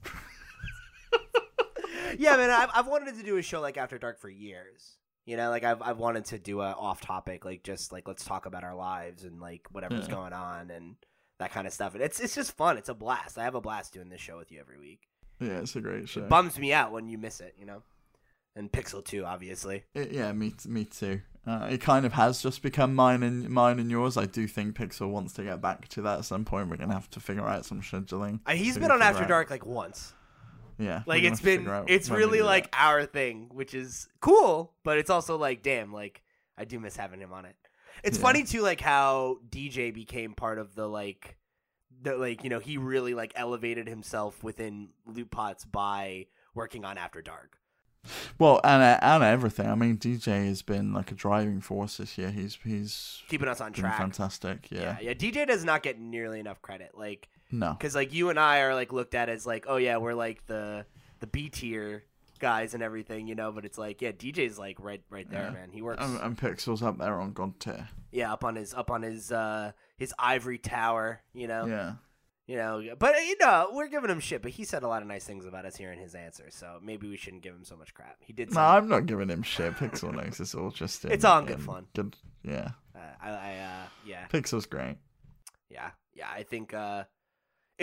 Yeah, 2.17 2.37
man, 2.37 2.49
I've, 2.49 2.69
I've 2.73 2.87
wanted 2.87 3.15
to 3.17 3.23
do 3.23 3.37
a 3.37 3.41
show 3.41 3.59
like 3.61 3.77
After 3.77 3.97
Dark 3.97 4.19
for 4.19 4.29
years. 4.29 4.97
You 5.25 5.37
know, 5.37 5.49
like 5.49 5.63
I've 5.63 5.81
I've 5.81 5.97
wanted 5.97 6.25
to 6.25 6.37
do 6.37 6.61
a 6.61 6.71
off 6.71 7.01
topic, 7.01 7.45
like 7.45 7.63
just 7.63 7.91
like 7.91 8.07
let's 8.07 8.25
talk 8.25 8.45
about 8.45 8.63
our 8.63 8.75
lives 8.75 9.23
and 9.23 9.39
like 9.39 9.61
whatever's 9.71 10.07
Yeah. 10.07 10.13
going 10.15 10.33
on 10.33 10.69
and 10.69 10.95
that 11.39 11.51
kind 11.51 11.67
of 11.67 11.73
stuff. 11.73 11.93
And 11.93 12.03
it's 12.03 12.19
it's 12.19 12.35
just 12.35 12.55
fun. 12.55 12.77
It's 12.77 12.89
a 12.89 12.93
blast. 12.93 13.37
I 13.37 13.43
have 13.43 13.55
a 13.55 13.61
blast 13.61 13.93
doing 13.93 14.09
this 14.09 14.21
show 14.21 14.37
with 14.37 14.51
you 14.51 14.59
every 14.59 14.77
week. 14.79 15.01
Yeah, 15.39 15.59
it's 15.59 15.75
a 15.75 15.81
great 15.81 16.07
show. 16.07 16.21
It 16.21 16.29
bums 16.29 16.57
me 16.59 16.71
out 16.73 16.91
when 16.91 17.07
you 17.07 17.17
miss 17.17 17.39
it, 17.41 17.55
you 17.59 17.65
know. 17.65 17.81
And 18.55 18.71
Pixel 18.71 19.03
too, 19.03 19.25
obviously. 19.25 19.83
It- 19.95 20.11
yeah, 20.11 20.31
me 20.31 20.53
me 20.67 20.85
too. 20.85 21.21
Uh, 21.45 21.67
it 21.71 21.81
kind 21.81 22.05
of 22.05 22.13
has 22.13 22.41
just 22.41 22.61
become 22.61 22.95
mine 22.95 23.21
and 23.23 23.49
mine 23.49 23.77
and 23.79 23.91
yours. 23.91 24.15
I 24.15 24.25
do 24.25 24.47
think 24.47 24.77
Pixel 24.77 25.09
wants 25.09 25.33
to 25.33 25.43
get 25.43 25.59
back 25.59 25.89
to 25.89 26.01
that 26.03 26.19
at 26.19 26.25
some 26.25 26.45
point. 26.45 26.69
We're 26.69 26.77
gonna 26.77 26.93
have 26.93 27.09
to 27.09 27.19
figure 27.19 27.45
out 27.45 27.65
some 27.65 27.81
scheduling. 27.81 28.39
Uh, 28.45 28.53
he's 28.53 28.77
been 28.77 28.91
on 28.91 29.01
After 29.01 29.23
out- 29.23 29.29
Dark 29.29 29.49
like 29.49 29.65
once. 29.65 30.13
Yeah, 30.79 31.03
Like 31.05 31.23
it's 31.23 31.39
been 31.41 31.67
it's 31.87 32.09
really 32.09 32.41
like 32.41 32.71
that. 32.71 32.81
our 32.81 33.05
thing, 33.05 33.49
which 33.51 33.73
is 33.75 34.07
cool, 34.21 34.73
but 34.83 34.97
it's 34.97 35.09
also 35.09 35.37
like 35.37 35.61
damn, 35.63 35.91
like 35.93 36.21
I 36.57 36.65
do 36.65 36.79
miss 36.79 36.95
having 36.95 37.19
him 37.19 37.31
on 37.33 37.45
it. 37.45 37.55
It's 38.03 38.17
Yeah. 38.17 38.23
funny 38.23 38.43
too 38.43 38.61
like 38.61 38.81
how 38.81 39.39
DJ 39.49 39.93
became 39.93 40.33
part 40.33 40.57
of 40.59 40.75
the 40.75 40.87
like 40.87 41.37
the 42.01 42.17
like, 42.17 42.43
you 42.43 42.49
know, 42.49 42.59
he 42.59 42.77
really 42.77 43.13
like 43.13 43.31
elevated 43.35 43.87
himself 43.87 44.43
within 44.43 44.89
Loot 45.05 45.31
Pots 45.31 45.63
by 45.65 46.27
working 46.53 46.83
on 46.85 46.97
After 46.97 47.21
Dark. 47.21 47.57
well, 48.37 48.59
and 48.65 48.83
uh, 48.83 48.99
and 49.01 49.23
everything. 49.23 49.67
I 49.67 49.75
mean, 49.75 49.97
DJ 49.97 50.47
has 50.47 50.61
been 50.61 50.91
like 50.93 51.11
a 51.11 51.15
driving 51.15 51.61
force 51.61 51.97
this 51.97 52.17
year. 52.17 52.31
He's 52.31 52.57
he's 52.63 53.21
Keeping 53.29 53.47
us 53.47 53.61
on 53.61 53.71
track. 53.71 53.97
fantastic. 53.97 54.69
Yeah. 54.69 54.81
Yeah, 54.81 54.97
yeah, 55.01 55.13
DJ 55.13 55.47
does 55.47 55.63
not 55.63 55.83
get 55.83 55.99
nearly 55.99 56.39
enough 56.41 56.61
credit. 56.61 56.91
Like 56.95 57.29
no, 57.51 57.77
cuz 57.79 57.95
like 57.95 58.11
you 58.13 58.29
and 58.29 58.37
I 58.39 58.59
are 58.61 58.73
like 58.75 58.91
looked 58.91 59.15
at 59.15 59.29
as 59.29 59.45
like, 59.45 59.65
oh 59.69 59.77
yeah, 59.77 59.97
we're 59.97 60.13
like 60.15 60.45
the 60.47 60.85
the 61.21 61.27
B 61.27 61.47
tier 61.49 62.03
guys 62.39 62.73
and 62.73 62.83
everything, 62.83 63.27
you 63.27 63.35
know, 63.35 63.51
but 63.51 63.65
it's 63.65 63.77
like, 63.77 64.01
yeah, 64.01 64.11
DJ's 64.11 64.57
like 64.59 64.77
right 64.79 65.01
right 65.09 65.29
there, 65.29 65.43
Yeah. 65.45 65.49
man. 65.51 65.71
He 65.71 65.81
works 65.81 66.03
and, 66.03 66.19
and 66.19 66.37
Pixel's 66.37 66.81
up 66.83 66.97
there 66.97 67.19
on 67.19 67.33
God 67.33 67.59
tier. 67.59 67.89
Yeah, 68.11 68.33
up 68.33 68.43
on 68.43 68.55
his 68.55 68.73
up 68.73 68.91
on 68.91 69.01
his 69.01 69.31
uh 69.31 69.71
his 69.97 70.13
ivory 70.19 70.57
tower, 70.57 71.21
you 71.33 71.47
know. 71.47 71.65
Yeah, 71.65 71.93
You 72.45 72.57
know, 72.57 72.95
but 72.97 73.15
you 73.25 73.37
know, 73.39 73.69
we're 73.71 73.87
giving 73.87 74.09
him 74.09 74.19
shit, 74.19 74.41
but 74.41 74.51
he 74.51 74.63
said 74.65 74.83
a 74.83 74.87
lot 74.87 75.01
of 75.01 75.07
nice 75.07 75.23
things 75.23 75.45
about 75.45 75.65
us 75.65 75.75
here 75.75 75.91
in 75.91 75.99
his 75.99 76.13
answer, 76.15 76.47
so 76.49 76.79
maybe 76.81 77.07
we 77.09 77.17
shouldn't 77.17 77.41
give 77.43 77.55
him 77.55 77.63
so 77.63 77.75
much 77.75 77.93
crap. 77.93 78.17
He 78.19 78.33
did 78.33 78.51
no, 78.53 78.61
I'm 78.61 78.87
not 78.89 79.05
giving 79.05 79.29
him 79.29 79.43
shit. 79.43 79.73
Pixel 79.75 80.13
knows 80.13 80.39
it's 80.39 80.53
all 80.55 80.71
just. 80.71 81.05
It's 81.15 81.25
all 81.25 81.39
in 81.39 81.45
good 81.45 81.59
in 81.59 81.65
fun. 81.65 81.87
Good, 81.95 82.15
yeah. 82.43 82.71
uh, 82.95 82.99
I 83.21 83.29
I 83.29 83.57
uh 83.57 83.85
yeah. 84.05 84.27
Pixel's 84.27 84.65
great. 84.65 84.97
Yeah. 85.69 85.91
Yeah, 86.15 86.27
I 86.31 86.43
think 86.43 86.73
uh 86.73 87.05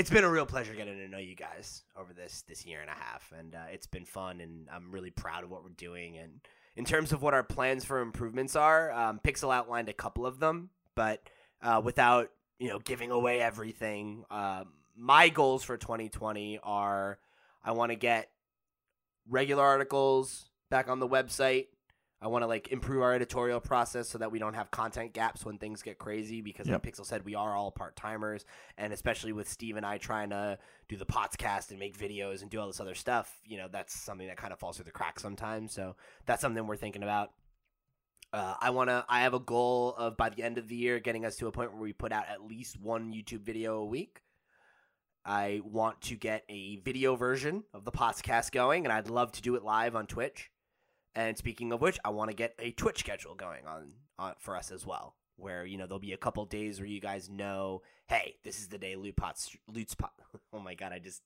it's 0.01 0.09
been 0.09 0.25
a 0.25 0.31
real 0.31 0.47
pleasure 0.47 0.73
getting 0.75 0.97
to 0.97 1.09
know 1.09 1.19
you 1.19 1.37
guys 1.37 1.83
over 1.95 2.15
this 2.15 2.43
this 2.49 2.65
year 2.65 2.81
and 2.81 2.89
a 2.89 2.95
half 2.95 3.31
and 3.39 3.55
uh, 3.55 3.65
it's 3.71 3.87
been 3.87 4.07
fun 4.07 4.41
and 4.41 4.67
I'm 4.73 4.91
really 4.91 5.11
proud 5.11 5.45
of 5.45 5.51
what 5.51 5.63
we're 5.63 5.69
doing 5.71 6.17
and 6.17 6.41
in 6.75 6.87
terms 6.87 7.13
of 7.13 7.21
what 7.21 7.35
our 7.35 7.43
plans 7.43 7.85
for 7.85 8.01
improvements 8.01 8.57
are, 8.57 8.91
um, 8.93 9.21
Pixel 9.23 9.55
outlined 9.55 9.91
a 9.91 9.93
couple 9.93 10.25
of 10.25 10.39
them, 10.39 10.71
but 10.95 11.21
uh, 11.61 11.83
without 11.85 12.31
you 12.59 12.69
know 12.69 12.79
giving 12.79 13.11
away 13.11 13.43
everything. 13.43 14.25
Um, 14.31 14.69
my 14.97 15.29
goals 15.29 15.63
for 15.63 15.77
2020 15.77 16.61
are 16.63 17.19
I 17.63 17.73
want 17.73 17.91
to 17.93 17.97
get 17.97 18.31
regular 19.29 19.63
articles 19.63 20.49
back 20.71 20.89
on 20.89 21.01
the 21.01 21.09
website. 21.09 21.67
I 22.23 22.29
want 22.29 22.43
to 22.43 22.47
like 22.47 22.69
improve 22.69 23.03
our 23.03 23.15
editorial 23.15 23.61
process 23.61 24.09
so 24.09 24.19
that 24.19 24.31
we 24.31 24.39
don't 24.39 24.53
have 24.53 24.71
content 24.71 25.15
gaps 25.15 25.45
when 25.45 25.57
things 25.57 25.83
get 25.83 25.99
crazy 25.99 26.43
because 26.43 26.67
Yep. 26.67 26.85
like 26.85 26.95
Pixel 26.95 27.07
said 27.07 27.25
we 27.25 27.35
are 27.35 27.57
all 27.57 27.71
part-timers 27.71 28.45
and 28.77 28.93
especially 28.93 29.33
with 29.33 29.49
Steve 29.49 29.77
and 29.79 29.87
I 29.87 29.97
trying 29.97 30.31
to 30.31 30.59
do 30.89 30.97
the 30.99 31.07
podcast 31.07 31.71
and 31.71 31.79
make 31.79 31.97
videos 31.97 32.43
and 32.43 32.51
do 32.51 32.61
all 32.61 32.67
this 32.67 32.81
other 32.81 32.95
stuff, 32.95 33.41
you 33.47 33.57
know, 33.57 33.69
that's 33.73 33.95
something 33.99 34.27
that 34.27 34.37
kind 34.37 34.53
of 34.53 34.59
falls 34.59 34.77
through 34.77 34.85
the 34.85 34.91
cracks 34.91 35.23
sometimes. 35.23 35.73
So 35.73 35.97
that's 36.27 36.43
something 36.43 36.67
we're 36.67 36.77
thinking 36.77 37.03
about. 37.03 37.31
Uh, 38.33 38.55
I 38.61 38.71
want 38.71 38.91
to 38.91 39.05
I 39.09 39.23
have 39.23 39.35
a 39.35 39.41
goal 39.41 39.95
of 39.97 40.17
by 40.17 40.29
the 40.29 40.43
end 40.43 40.59
of 40.59 40.69
the 40.69 40.77
year 40.77 41.01
getting 41.01 41.25
us 41.25 41.37
to 41.37 41.47
a 41.47 41.53
point 41.53 41.73
where 41.73 41.81
we 41.83 41.93
put 41.95 42.13
out 42.13 42.27
at 42.29 42.45
least 42.45 42.79
one 42.79 43.13
YouTube 43.15 43.41
video 43.41 43.79
a 43.79 43.85
week. 43.87 44.21
I 45.25 45.63
want 45.65 46.03
to 46.03 46.17
get 46.17 46.45
a 46.49 46.77
video 46.77 47.17
version 47.17 47.65
of 47.73 47.85
the 47.85 47.93
podcast 47.93 48.53
going 48.53 48.85
and 48.85 48.93
I'd 48.93 49.09
love 49.09 49.33
to 49.33 49.43
do 49.43 49.55
it 49.55 49.65
live 49.65 49.97
on 49.97 50.07
Twitch. 50.07 50.51
And 51.15 51.37
speaking 51.37 51.73
of 51.73 51.81
which, 51.81 51.99
I 52.05 52.11
want 52.11 52.31
to 52.31 52.37
get 52.37 52.55
a 52.59 52.71
Twitch 52.73 53.01
schedule 53.01 53.35
going 53.35 53.67
on, 53.67 53.93
on 54.19 54.35
for 54.39 54.57
us 54.57 54.71
as 54.71 54.87
well, 54.87 55.17
where 55.37 55.65
you 55.67 55.77
know 55.77 55.87
there'll 55.87 55.99
be 55.99 56.13
a 56.13 56.17
couple 56.17 56.45
days 56.45 56.79
where 56.79 56.87
you 56.89 57.01
guys 57.01 57.29
know, 57.29 57.83
hey, 58.09 58.37
this 58.45 58.61
is 58.61 58.69
the 58.69 58.79
day 58.79 58.95
Loot 58.97 59.17
Pots 59.17 59.57
Loot 59.67 59.93
Pot. 59.99 60.13
Oh 60.53 60.61
my 60.61 60.75
god, 60.75 60.93
I 60.93 60.99
just 61.01 61.23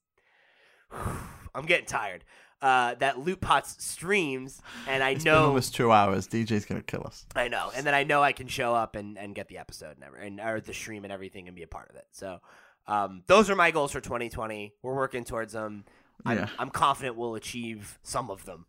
I'm 1.55 1.66
getting 1.66 1.86
tired. 1.86 2.24
Uh, 2.62 2.94
that 2.94 3.19
Loot 3.19 3.40
Pots 3.43 3.85
streams, 3.85 4.62
and 4.89 5.02
I 5.02 5.11
It's 5.11 5.24
been 5.24 5.32
know 5.35 5.47
almost 5.48 5.74
two 5.74 5.93
hours. 5.93 6.27
DJ's 6.28 6.65
gonna 6.65 6.82
kill 6.82 7.02
us. 7.06 7.27
I 7.36 7.48
know, 7.48 7.70
and 7.74 7.86
then 7.86 7.94
I 7.94 8.05
know 8.05 8.23
I 8.23 8.32
can 8.32 8.47
show 8.48 8.74
up 8.74 8.97
and, 8.97 9.19
and 9.19 9.35
get 9.35 9.48
the 9.48 9.59
episode 9.59 9.97
and, 10.01 10.39
and 10.39 10.40
or 10.40 10.61
the 10.61 10.73
stream 10.73 11.05
and 11.05 11.12
everything 11.12 11.47
and 11.47 11.55
be 11.55 11.62
a 11.62 11.66
part 11.66 11.90
of 11.90 11.97
it. 11.97 12.06
So, 12.12 12.40
um, 12.86 13.23
those 13.27 13.51
are 13.51 13.56
my 13.56 13.70
goals 13.70 13.93
for 13.93 14.01
2020. 14.01 14.73
We're 14.82 14.94
working 14.94 15.24
towards 15.24 15.52
them. 15.52 15.85
I'm, 16.24 16.39
Yeah. 16.39 16.48
I'm 16.59 16.70
confident 16.70 17.16
we'll 17.16 17.35
achieve 17.35 17.98
some 18.02 18.31
of 18.31 18.47
them. 18.47 18.65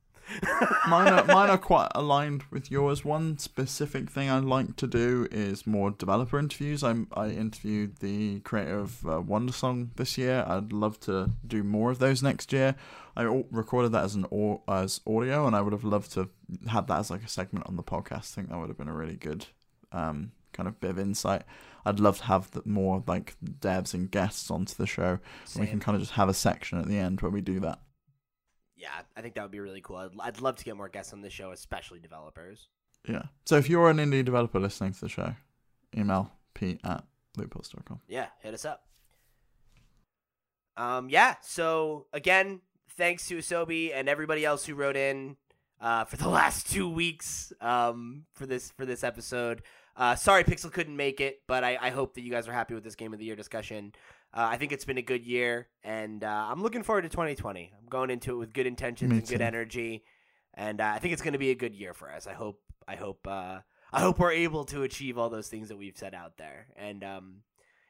Mine 0.88 1.14
are, 1.14 1.23
mine 1.26 1.49
are 1.49 1.57
quite 1.57 1.89
aligned 1.95 2.43
with 2.52 2.72
yours. 2.72 3.06
One 3.06 3.38
specific 3.38 4.10
thing 4.10 4.30
I 4.30 4.39
like 4.39 4.76
to 4.77 4.88
do 4.88 5.27
is 5.31 5.68
more 5.68 5.91
developer 5.91 6.39
interviews. 6.39 6.84
I'm 6.84 7.07
I 7.14 7.30
interviewed 7.30 7.97
the 7.97 8.39
creator 8.41 8.80
of 8.80 9.06
uh, 9.06 9.22
Wandersong 9.22 9.89
this 9.95 10.18
year. 10.18 10.43
I'd 10.47 10.73
love 10.73 10.99
to 11.02 11.31
do 11.45 11.64
more 11.64 11.91
of 11.91 11.99
those 11.99 12.23
next 12.23 12.52
year. 12.53 12.76
I 13.15 13.23
recorded 13.52 13.91
that 13.93 14.03
as 14.03 14.15
an 14.15 14.26
au- 14.31 14.61
as 14.68 15.02
audio, 15.07 15.47
and 15.47 15.56
I 15.56 15.61
would 15.61 15.73
have 15.73 15.84
loved 15.84 16.11
to 16.14 16.30
have 16.68 16.88
that 16.88 16.99
as 16.99 17.11
like 17.11 17.23
a 17.23 17.30
segment 17.30 17.68
on 17.68 17.76
the 17.76 17.84
podcast. 17.84 18.31
I 18.31 18.35
think 18.35 18.49
that 18.49 18.57
would 18.57 18.69
have 18.69 18.77
been 18.77 18.89
a 18.89 18.93
really 18.93 19.15
good 19.15 19.45
um, 19.91 20.31
kind 20.53 20.68
of 20.68 20.80
bit 20.80 20.91
of 20.91 20.99
insight. 20.99 21.43
I'd 21.85 21.99
love 21.99 22.18
to 22.18 22.23
have 22.26 22.52
the, 22.52 22.61
more 22.65 23.03
like 23.06 23.35
devs 23.43 23.93
and 23.93 24.10
guests 24.10 24.49
onto 24.49 24.73
the 24.76 24.88
show. 24.88 25.19
And 25.53 25.61
we 25.61 25.68
can 25.68 25.80
kind 25.80 25.95
of 25.95 26.02
just 26.02 26.14
have 26.14 26.30
a 26.30 26.34
section 26.34 26.80
at 26.80 26.88
the 26.88 26.97
end 26.97 27.22
where 27.22 27.31
we 27.31 27.41
do 27.41 27.60
that. 27.60 27.80
Yeah, 28.76 28.89
I 29.15 29.22
think 29.22 29.35
that 29.35 29.41
would 29.41 29.52
be 29.52 29.60
really 29.60 29.81
cool. 29.81 29.97
I'd, 29.97 30.11
I'd 30.19 30.41
love 30.41 30.57
to 30.57 30.64
get 30.64 30.76
more 30.76 30.89
guests 30.89 31.14
on 31.14 31.22
the 31.22 31.30
show, 31.30 31.52
especially 31.52 31.99
developers. 31.99 32.68
Yeah. 33.07 33.23
So 33.45 33.57
if 33.57 33.69
you're 33.69 33.89
an 33.89 33.97
indie 33.97 34.26
developer 34.26 34.60
listening 34.60 34.93
to 34.93 35.02
the 35.02 35.10
show, 35.10 35.34
email 35.95 36.31
pete 36.53 36.81
at 36.84 37.03
lootpots.com. 37.38 38.02
Yeah, 38.07 38.27
hit 38.41 38.53
us 38.53 38.65
up. 38.65 38.85
Um, 40.77 41.10
yeah. 41.10 41.35
So 41.41 42.07
again, 42.11 42.61
thanks 42.97 43.27
to 43.27 43.38
Asobi 43.38 43.91
and 43.93 44.10
everybody 44.10 44.43
else 44.43 44.65
who 44.65 44.76
wrote 44.76 44.97
in 44.97 45.38
uh, 45.80 46.06
for 46.06 46.18
the 46.18 46.30
last 46.30 46.69
two 46.69 46.89
weeks 46.89 47.53
um, 47.61 48.23
for 48.34 48.45
this 48.45 48.72
for 48.72 48.85
this 48.85 49.03
episode. 49.03 49.61
Uh, 49.97 50.15
sorry, 50.15 50.43
Pixel 50.43 50.72
couldn't 50.72 50.97
make 50.97 51.22
it, 51.22 51.41
but 51.47 51.64
I, 51.64 51.77
I 51.81 51.89
hope 51.89 52.15
that 52.15 52.22
you 52.22 52.30
guys 52.30 52.49
are 52.49 52.53
happy 52.53 52.73
with 52.73 52.84
this 52.84 52.95
game 52.95 53.14
of 53.14 53.19
the 53.19 53.26
year 53.26 53.35
discussion. 53.38 53.93
Uh, 54.35 54.49
I 54.51 54.57
think 54.57 54.73
it's 54.73 54.83
been 54.83 54.97
a 54.97 55.01
good 55.01 55.25
year, 55.25 55.69
and 55.83 56.21
uh, 56.21 56.47
I'm 56.49 56.61
looking 56.61 56.83
forward 56.83 57.03
to 57.03 57.09
2020. 57.09 57.71
I'm 57.79 57.87
going 57.87 58.09
into 58.09 58.33
it 58.33 58.35
with 58.37 58.53
good 58.53 58.67
intentions 58.67 59.09
Me 59.09 59.19
and 59.19 59.27
good 59.27 59.41
energy, 59.41 60.03
and 60.53 60.81
uh, 60.81 60.91
I 60.93 60.99
think 60.99 61.13
it's 61.13 61.21
going 61.21 61.33
to 61.33 61.39
be 61.39 61.51
a 61.51 61.55
good 61.55 61.73
year 61.73 61.93
for 61.93 62.11
us. 62.11 62.27
I 62.27 62.33
hope. 62.33 62.59
I 62.85 62.95
hope. 62.95 63.25
Uh, 63.25 63.59
I 63.93 64.01
hope 64.01 64.19
we're 64.19 64.33
able 64.33 64.65
to 64.65 64.83
achieve 64.83 65.17
all 65.17 65.29
those 65.29 65.47
things 65.47 65.69
that 65.69 65.77
we've 65.77 65.95
set 65.95 66.13
out 66.13 66.37
there, 66.37 66.67
and 66.75 67.01
um, 67.01 67.35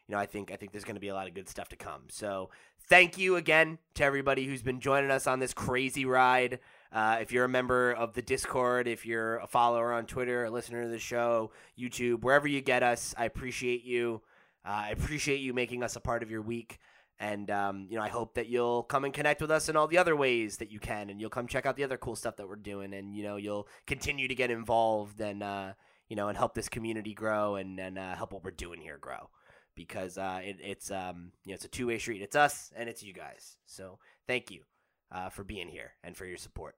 you 0.07 0.13
know, 0.13 0.19
I 0.19 0.27
think 0.27 0.51
I 0.51 0.55
think 0.55 0.71
there's 0.71 0.83
going 0.83 0.97
to 0.97 1.01
be 1.01 1.07
a 1.07 1.15
lot 1.15 1.27
of 1.27 1.33
good 1.33 1.49
stuff 1.49 1.69
to 1.69 1.75
come. 1.75 2.03
So 2.09 2.51
thank 2.87 3.17
you 3.17 3.37
again 3.37 3.79
to 3.95 4.03
everybody 4.03 4.45
who's 4.45 4.61
been 4.61 4.79
joining 4.79 5.09
us 5.09 5.25
on 5.25 5.39
this 5.39 5.53
crazy 5.53 6.05
ride. 6.05 6.59
Uh, 6.91 7.17
if 7.21 7.31
you're 7.31 7.45
a 7.45 7.49
member 7.49 7.91
of 7.91 8.13
the 8.13 8.21
Discord, 8.21 8.87
if 8.87 9.03
you're 9.03 9.37
a 9.37 9.47
follower 9.47 9.91
on 9.91 10.05
Twitter, 10.05 10.45
a 10.45 10.51
listener 10.51 10.83
to 10.83 10.89
the 10.89 10.99
show, 10.99 11.51
YouTube, 11.77 12.21
wherever 12.21 12.47
you 12.47 12.61
get 12.61 12.83
us, 12.83 13.15
I 13.17 13.25
appreciate 13.25 13.83
you. 13.83 14.21
Uh, 14.65 14.85
I 14.87 14.89
appreciate 14.89 15.39
you 15.39 15.53
making 15.53 15.83
us 15.83 15.95
a 15.95 15.99
part 15.99 16.23
of 16.23 16.31
your 16.31 16.41
week. 16.41 16.79
And 17.19 17.49
um, 17.49 17.87
you 17.89 17.97
know, 17.97 18.03
I 18.03 18.09
hope 18.09 18.33
that 18.35 18.47
you'll 18.47 18.83
come 18.83 19.05
and 19.05 19.13
connect 19.13 19.41
with 19.41 19.51
us 19.51 19.69
in 19.69 19.77
all 19.77 19.87
the 19.87 19.97
other 19.97 20.15
ways 20.15 20.57
that 20.57 20.69
you 20.69 20.79
can, 20.79 21.09
and 21.09 21.21
you'll 21.21 21.29
come 21.29 21.47
check 21.47 21.65
out 21.65 21.77
the 21.77 21.83
other 21.85 21.97
cool 21.97 22.15
stuff 22.15 22.35
that 22.37 22.47
we're 22.47 22.57
doing, 22.57 22.93
and 22.93 23.15
you 23.15 23.23
know, 23.23 23.37
you'll 23.37 23.69
continue 23.87 24.27
to 24.27 24.35
get 24.35 24.51
involved 24.51 25.21
and 25.21 25.41
uh, 25.41 25.73
you 26.09 26.17
know, 26.17 26.27
and 26.27 26.37
help 26.37 26.55
this 26.55 26.67
community 26.67 27.13
grow 27.13 27.55
and 27.55 27.79
and 27.79 27.97
uh, 27.97 28.15
help 28.15 28.33
what 28.33 28.43
we're 28.43 28.51
doing 28.51 28.81
here 28.81 28.97
grow 28.97 29.29
because 29.75 30.17
uh, 30.17 30.41
it, 30.43 30.57
it's 30.61 30.91
um, 30.91 31.31
you 31.45 31.51
know 31.51 31.55
it's 31.55 31.65
a 31.65 31.69
two 31.69 31.87
way 31.87 31.97
street. 31.97 32.21
It's 32.21 32.35
us 32.35 32.71
and 32.75 32.89
it's 32.89 33.03
you 33.03 33.13
guys. 33.13 33.57
So 33.65 33.99
thank 34.27 34.51
you 34.51 34.63
uh, 35.11 35.29
for 35.29 35.45
being 35.45 35.69
here 35.69 35.93
and 36.03 36.17
for 36.17 36.25
your 36.25 36.37
support. 36.37 36.75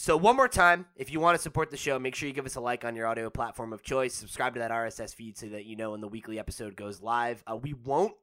So 0.00 0.16
one 0.16 0.36
more 0.36 0.46
time, 0.46 0.86
if 0.94 1.10
you 1.10 1.18
want 1.18 1.36
to 1.36 1.42
support 1.42 1.72
the 1.72 1.76
show, 1.76 1.98
make 1.98 2.14
sure 2.14 2.28
you 2.28 2.32
give 2.32 2.46
us 2.46 2.54
a 2.54 2.60
like 2.60 2.84
on 2.84 2.94
your 2.94 3.08
audio 3.08 3.30
platform 3.30 3.72
of 3.72 3.82
choice. 3.82 4.14
Subscribe 4.14 4.54
to 4.54 4.60
that 4.60 4.70
RSS 4.70 5.12
feed 5.12 5.36
so 5.36 5.48
that 5.48 5.64
you 5.64 5.74
know 5.74 5.90
when 5.90 6.00
the 6.00 6.06
weekly 6.06 6.38
episode 6.38 6.76
goes 6.76 7.02
live. 7.02 7.42
Uh, 7.50 7.56
we 7.56 7.72
won't. 7.72 8.14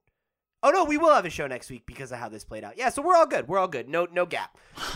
Oh 0.64 0.70
no, 0.70 0.86
we 0.86 0.98
will 0.98 1.14
have 1.14 1.26
a 1.26 1.30
show 1.30 1.48
next 1.48 1.70
week 1.70 1.86
because 1.86 2.14
of 2.14 2.18
how 2.18 2.30
this 2.30 2.46
played 2.46 2.64
out. 2.64 2.78
Yeah, 2.78 2.88
so 2.88 3.02
we're 3.02 3.18
all 3.18 3.26
good. 3.26 3.50
We're 3.50 3.60
all 3.60 3.68
good. 3.68 3.90
No, 3.90 4.08
no 4.10 4.26
gap. 4.26 4.58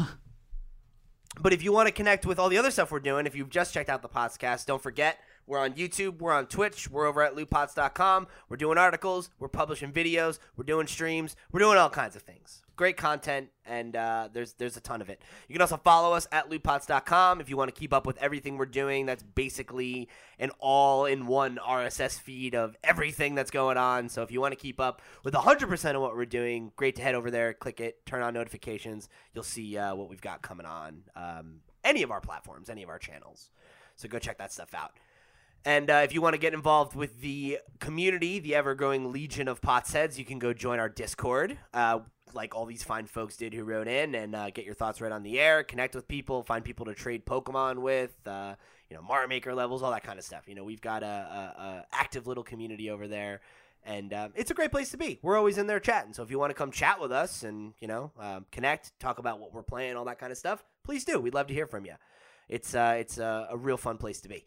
But 1.40 1.54
if 1.54 1.64
you 1.64 1.72
want 1.72 1.88
to 1.88 1.94
connect 1.94 2.26
with 2.26 2.40
all 2.40 2.50
the 2.50 2.58
other 2.58 2.72
stuff 2.72 2.92
we're 2.92 3.00
doing, 3.00 3.26
if 3.26 3.36
you've 3.36 3.52
just 3.52 3.74
checked 3.74 3.90
out 3.90 4.02
the 4.02 4.10
podcast, 4.10 4.66
don't 4.66 4.82
forget 4.82 5.20
we're 5.46 5.60
on 5.60 5.74
YouTube, 5.74 6.20
we're 6.20 6.34
on 6.34 6.48
Twitch, 6.48 6.90
we're 6.90 7.06
over 7.06 7.22
at 7.22 7.36
lootpots.com. 7.36 8.28
We're 8.50 8.58
doing 8.58 8.78
articles, 8.78 9.30
we're 9.40 9.48
publishing 9.48 9.94
videos, 9.94 10.40
we're 10.58 10.66
doing 10.66 10.88
streams, 10.88 11.36
we're 11.52 11.60
doing 11.60 11.78
all 11.78 11.90
kinds 11.90 12.16
of 12.16 12.24
things. 12.24 12.64
Great 12.80 12.96
content, 12.96 13.50
and 13.66 13.94
uh, 13.94 14.30
there's 14.32 14.54
there's 14.54 14.78
a 14.78 14.80
ton 14.80 15.02
of 15.02 15.10
it. 15.10 15.22
You 15.50 15.54
can 15.54 15.62
also 15.62 15.76
follow 15.76 16.14
us 16.14 16.30
at 16.32 16.50
lootpots.com 16.50 17.42
if 17.42 17.50
you 17.50 17.58
want 17.58 17.76
to 17.76 17.78
keep 17.78 17.92
up 17.92 18.08
with 18.08 18.18
everything 18.20 18.58
we're 18.58 18.68
doing. 18.68 19.06
That's 19.06 19.22
basically 19.22 20.08
an 20.40 20.52
all-in-one 20.60 21.60
RSS 21.62 22.18
feed 22.18 22.56
of 22.56 22.78
everything 22.82 23.36
that's 23.36 23.52
going 23.52 23.76
on. 23.76 24.08
So 24.08 24.22
if 24.22 24.32
you 24.32 24.40
want 24.40 24.54
to 24.54 24.56
keep 24.56 24.80
up 24.80 25.02
with 25.26 25.34
100% 25.34 25.96
of 25.96 26.02
what 26.02 26.16
we're 26.16 26.24
doing, 26.24 26.72
great 26.78 26.96
to 26.96 27.02
head 27.02 27.16
over 27.16 27.30
there, 27.30 27.54
click 27.54 27.82
it, 27.82 28.06
turn 28.06 28.22
on 28.22 28.34
notifications. 28.34 29.10
You'll 29.34 29.44
see 29.44 29.78
uh, 29.78 29.94
what 29.96 30.10
we've 30.10 30.22
got 30.22 30.42
coming 30.42 30.66
on 30.66 31.02
um, 31.18 31.56
any 31.84 32.02
of 32.02 32.12
our 32.12 32.22
platforms, 32.22 32.70
any 32.70 32.84
of 32.84 32.88
our 32.88 32.98
channels. 32.98 33.50
So 33.98 34.08
go 34.08 34.20
check 34.20 34.38
that 34.38 34.54
stuff 34.54 34.74
out. 34.74 34.94
And 35.66 35.90
uh, 35.90 36.02
if 36.04 36.14
you 36.14 36.22
want 36.22 36.36
to 36.36 36.40
get 36.40 36.54
involved 36.54 36.96
with 36.96 37.20
the 37.22 37.60
community, 37.80 38.40
the 38.40 38.56
ever 38.56 38.76
growing 38.76 39.12
legion 39.12 39.48
of 39.48 39.62
pots 39.62 39.92
heads, 39.92 40.18
you 40.18 40.26
can 40.26 40.40
go 40.40 40.54
join 40.54 40.80
our 40.80 40.88
Discord, 40.88 41.58
uh, 41.74 42.00
like 42.34 42.56
all 42.56 42.66
these 42.66 42.84
fine 42.84 43.08
folks 43.08 43.36
did 43.36 43.54
who 43.54 43.64
wrote 43.64 43.88
in, 43.88 44.16
and 44.16 44.36
uh, 44.36 44.50
get 44.52 44.66
your 44.66 44.74
thoughts 44.74 45.02
right 45.02 45.12
on 45.12 45.24
the 45.24 45.40
air, 45.40 45.64
connect 45.64 45.96
with 45.96 46.08
people, 46.08 46.44
find 46.44 46.64
people 46.64 46.86
to 46.86 46.94
trade 46.94 47.26
Pokemon 47.26 47.80
with, 47.80 48.16
uh, 48.26 48.56
you 48.90 48.96
know, 48.96 49.02
Mario 49.02 49.28
Maker 49.28 49.54
levels, 49.54 49.84
all 49.84 49.92
that 49.92 50.04
kind 50.04 50.18
of 50.18 50.24
stuff. 50.24 50.48
You 50.48 50.56
know, 50.56 50.64
we've 50.64 50.82
got 50.82 51.04
a, 51.04 51.06
a, 51.06 51.62
a 51.62 51.86
active 51.92 52.26
little 52.26 52.44
community 52.44 52.90
over 52.90 53.08
there. 53.08 53.42
And 53.86 54.14
um, 54.14 54.34
it's 54.36 54.52
a 54.52 54.54
great 54.54 54.72
place 54.72 54.92
to 54.92 54.98
be. 54.98 55.20
We're 55.22 55.38
always 55.38 55.58
in 55.58 55.68
there 55.68 55.80
chatting. 55.80 56.14
So 56.14 56.22
if 56.22 56.30
you 56.30 56.38
want 56.38 56.52
to 56.52 56.54
come 56.54 56.72
chat 56.72 57.00
with 57.00 57.12
us 57.12 57.44
and 57.44 57.74
you 57.80 57.88
know 57.88 58.12
um, 58.20 58.46
connect, 58.52 58.98
talk 59.00 59.20
about 59.20 59.40
what 59.40 59.54
we're 59.54 59.64
playing, 59.64 59.96
all 59.96 60.06
that 60.06 60.20
kind 60.20 60.32
of 60.32 60.38
stuff, 60.38 60.64
please 60.84 61.06
do. 61.06 61.20
We'd 61.20 61.34
love 61.34 61.48
to 61.48 61.54
hear 61.54 61.66
from 61.66 61.86
you. 61.86 61.94
It's 62.50 62.76
uh, 62.76 62.98
it's 63.00 63.18
a, 63.20 63.48
a 63.52 63.58
real 63.58 63.78
fun 63.78 63.98
place 63.98 64.20
to 64.22 64.30
be. 64.30 64.44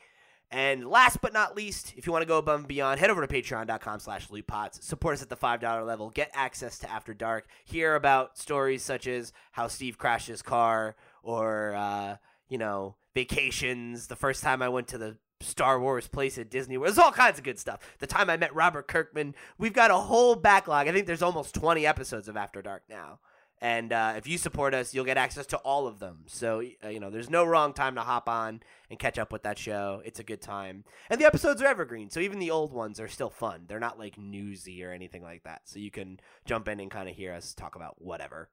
And 0.52 0.86
last 0.86 1.22
but 1.22 1.32
not 1.32 1.56
least, 1.56 1.94
if 1.96 2.06
you 2.06 2.12
want 2.12 2.22
to 2.22 2.28
go 2.28 2.36
above 2.36 2.60
and 2.60 2.68
beyond, 2.68 3.00
head 3.00 3.08
over 3.08 3.26
to 3.26 3.34
patreon.com 3.34 4.00
slash 4.00 4.28
lootpots. 4.28 4.82
Support 4.82 5.14
us 5.14 5.22
at 5.22 5.30
the 5.30 5.36
$5 5.36 5.86
level. 5.86 6.10
Get 6.10 6.30
access 6.34 6.78
to 6.80 6.90
After 6.90 7.14
Dark. 7.14 7.46
Hear 7.64 7.94
about 7.94 8.36
stories 8.36 8.82
such 8.82 9.06
as 9.06 9.32
how 9.52 9.68
Steve 9.68 9.96
crashed 9.96 10.28
his 10.28 10.42
car 10.42 10.94
or, 11.22 11.74
uh, 11.74 12.16
you 12.50 12.58
know, 12.58 12.96
vacations. 13.14 14.08
The 14.08 14.16
first 14.16 14.42
time 14.42 14.60
I 14.60 14.68
went 14.68 14.88
to 14.88 14.98
the 14.98 15.16
Star 15.40 15.80
Wars 15.80 16.06
place 16.06 16.36
at 16.36 16.50
Disney. 16.50 16.76
World. 16.76 16.88
There's 16.88 16.98
all 16.98 17.12
kinds 17.12 17.38
of 17.38 17.44
good 17.44 17.58
stuff. 17.58 17.80
The 17.98 18.06
time 18.06 18.28
I 18.28 18.36
met 18.36 18.54
Robert 18.54 18.86
Kirkman. 18.86 19.34
We've 19.56 19.72
got 19.72 19.90
a 19.90 19.96
whole 19.96 20.34
backlog. 20.34 20.86
I 20.86 20.92
think 20.92 21.06
there's 21.06 21.22
almost 21.22 21.54
20 21.54 21.86
episodes 21.86 22.28
of 22.28 22.36
After 22.36 22.60
Dark 22.60 22.82
now. 22.90 23.20
And 23.62 23.92
uh, 23.92 24.14
if 24.16 24.26
you 24.26 24.38
support 24.38 24.74
us, 24.74 24.92
you'll 24.92 25.04
get 25.04 25.16
access 25.16 25.46
to 25.46 25.56
all 25.58 25.86
of 25.86 26.00
them. 26.00 26.24
So, 26.26 26.64
uh, 26.84 26.88
you 26.88 26.98
know, 26.98 27.10
there's 27.10 27.30
no 27.30 27.44
wrong 27.44 27.72
time 27.72 27.94
to 27.94 28.00
hop 28.00 28.28
on 28.28 28.60
and 28.90 28.98
catch 28.98 29.20
up 29.20 29.32
with 29.32 29.44
that 29.44 29.56
show. 29.56 30.02
It's 30.04 30.18
a 30.18 30.24
good 30.24 30.42
time. 30.42 30.82
And 31.08 31.20
the 31.20 31.26
episodes 31.26 31.62
are 31.62 31.66
evergreen. 31.66 32.10
So 32.10 32.18
even 32.18 32.40
the 32.40 32.50
old 32.50 32.72
ones 32.72 32.98
are 32.98 33.06
still 33.06 33.30
fun. 33.30 33.66
They're 33.68 33.78
not 33.78 34.00
like 34.00 34.18
newsy 34.18 34.82
or 34.82 34.90
anything 34.90 35.22
like 35.22 35.44
that. 35.44 35.60
So 35.66 35.78
you 35.78 35.92
can 35.92 36.18
jump 36.44 36.66
in 36.66 36.80
and 36.80 36.90
kind 36.90 37.08
of 37.08 37.14
hear 37.14 37.32
us 37.32 37.54
talk 37.54 37.76
about 37.76 38.02
whatever. 38.02 38.50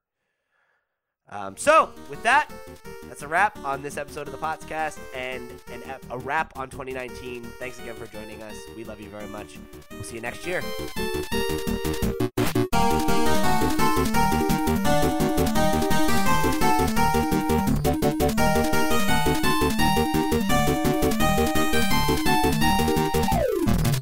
Um, 1.28 1.56
so, 1.56 1.90
with 2.08 2.22
that, 2.24 2.50
that's 3.06 3.22
a 3.22 3.28
wrap 3.28 3.56
on 3.64 3.82
this 3.82 3.96
episode 3.96 4.26
of 4.26 4.32
the 4.32 4.38
podcast 4.38 4.98
and 5.14 5.48
an, 5.72 5.82
a 6.10 6.18
wrap 6.18 6.58
on 6.58 6.70
2019. 6.70 7.44
Thanks 7.60 7.78
again 7.78 7.94
for 7.94 8.06
joining 8.06 8.42
us. 8.42 8.54
We 8.76 8.82
love 8.82 9.00
you 9.00 9.08
very 9.10 9.28
much. 9.28 9.56
We'll 9.92 10.02
see 10.02 10.16
you 10.16 10.22
next 10.22 10.44
year. 10.44 10.60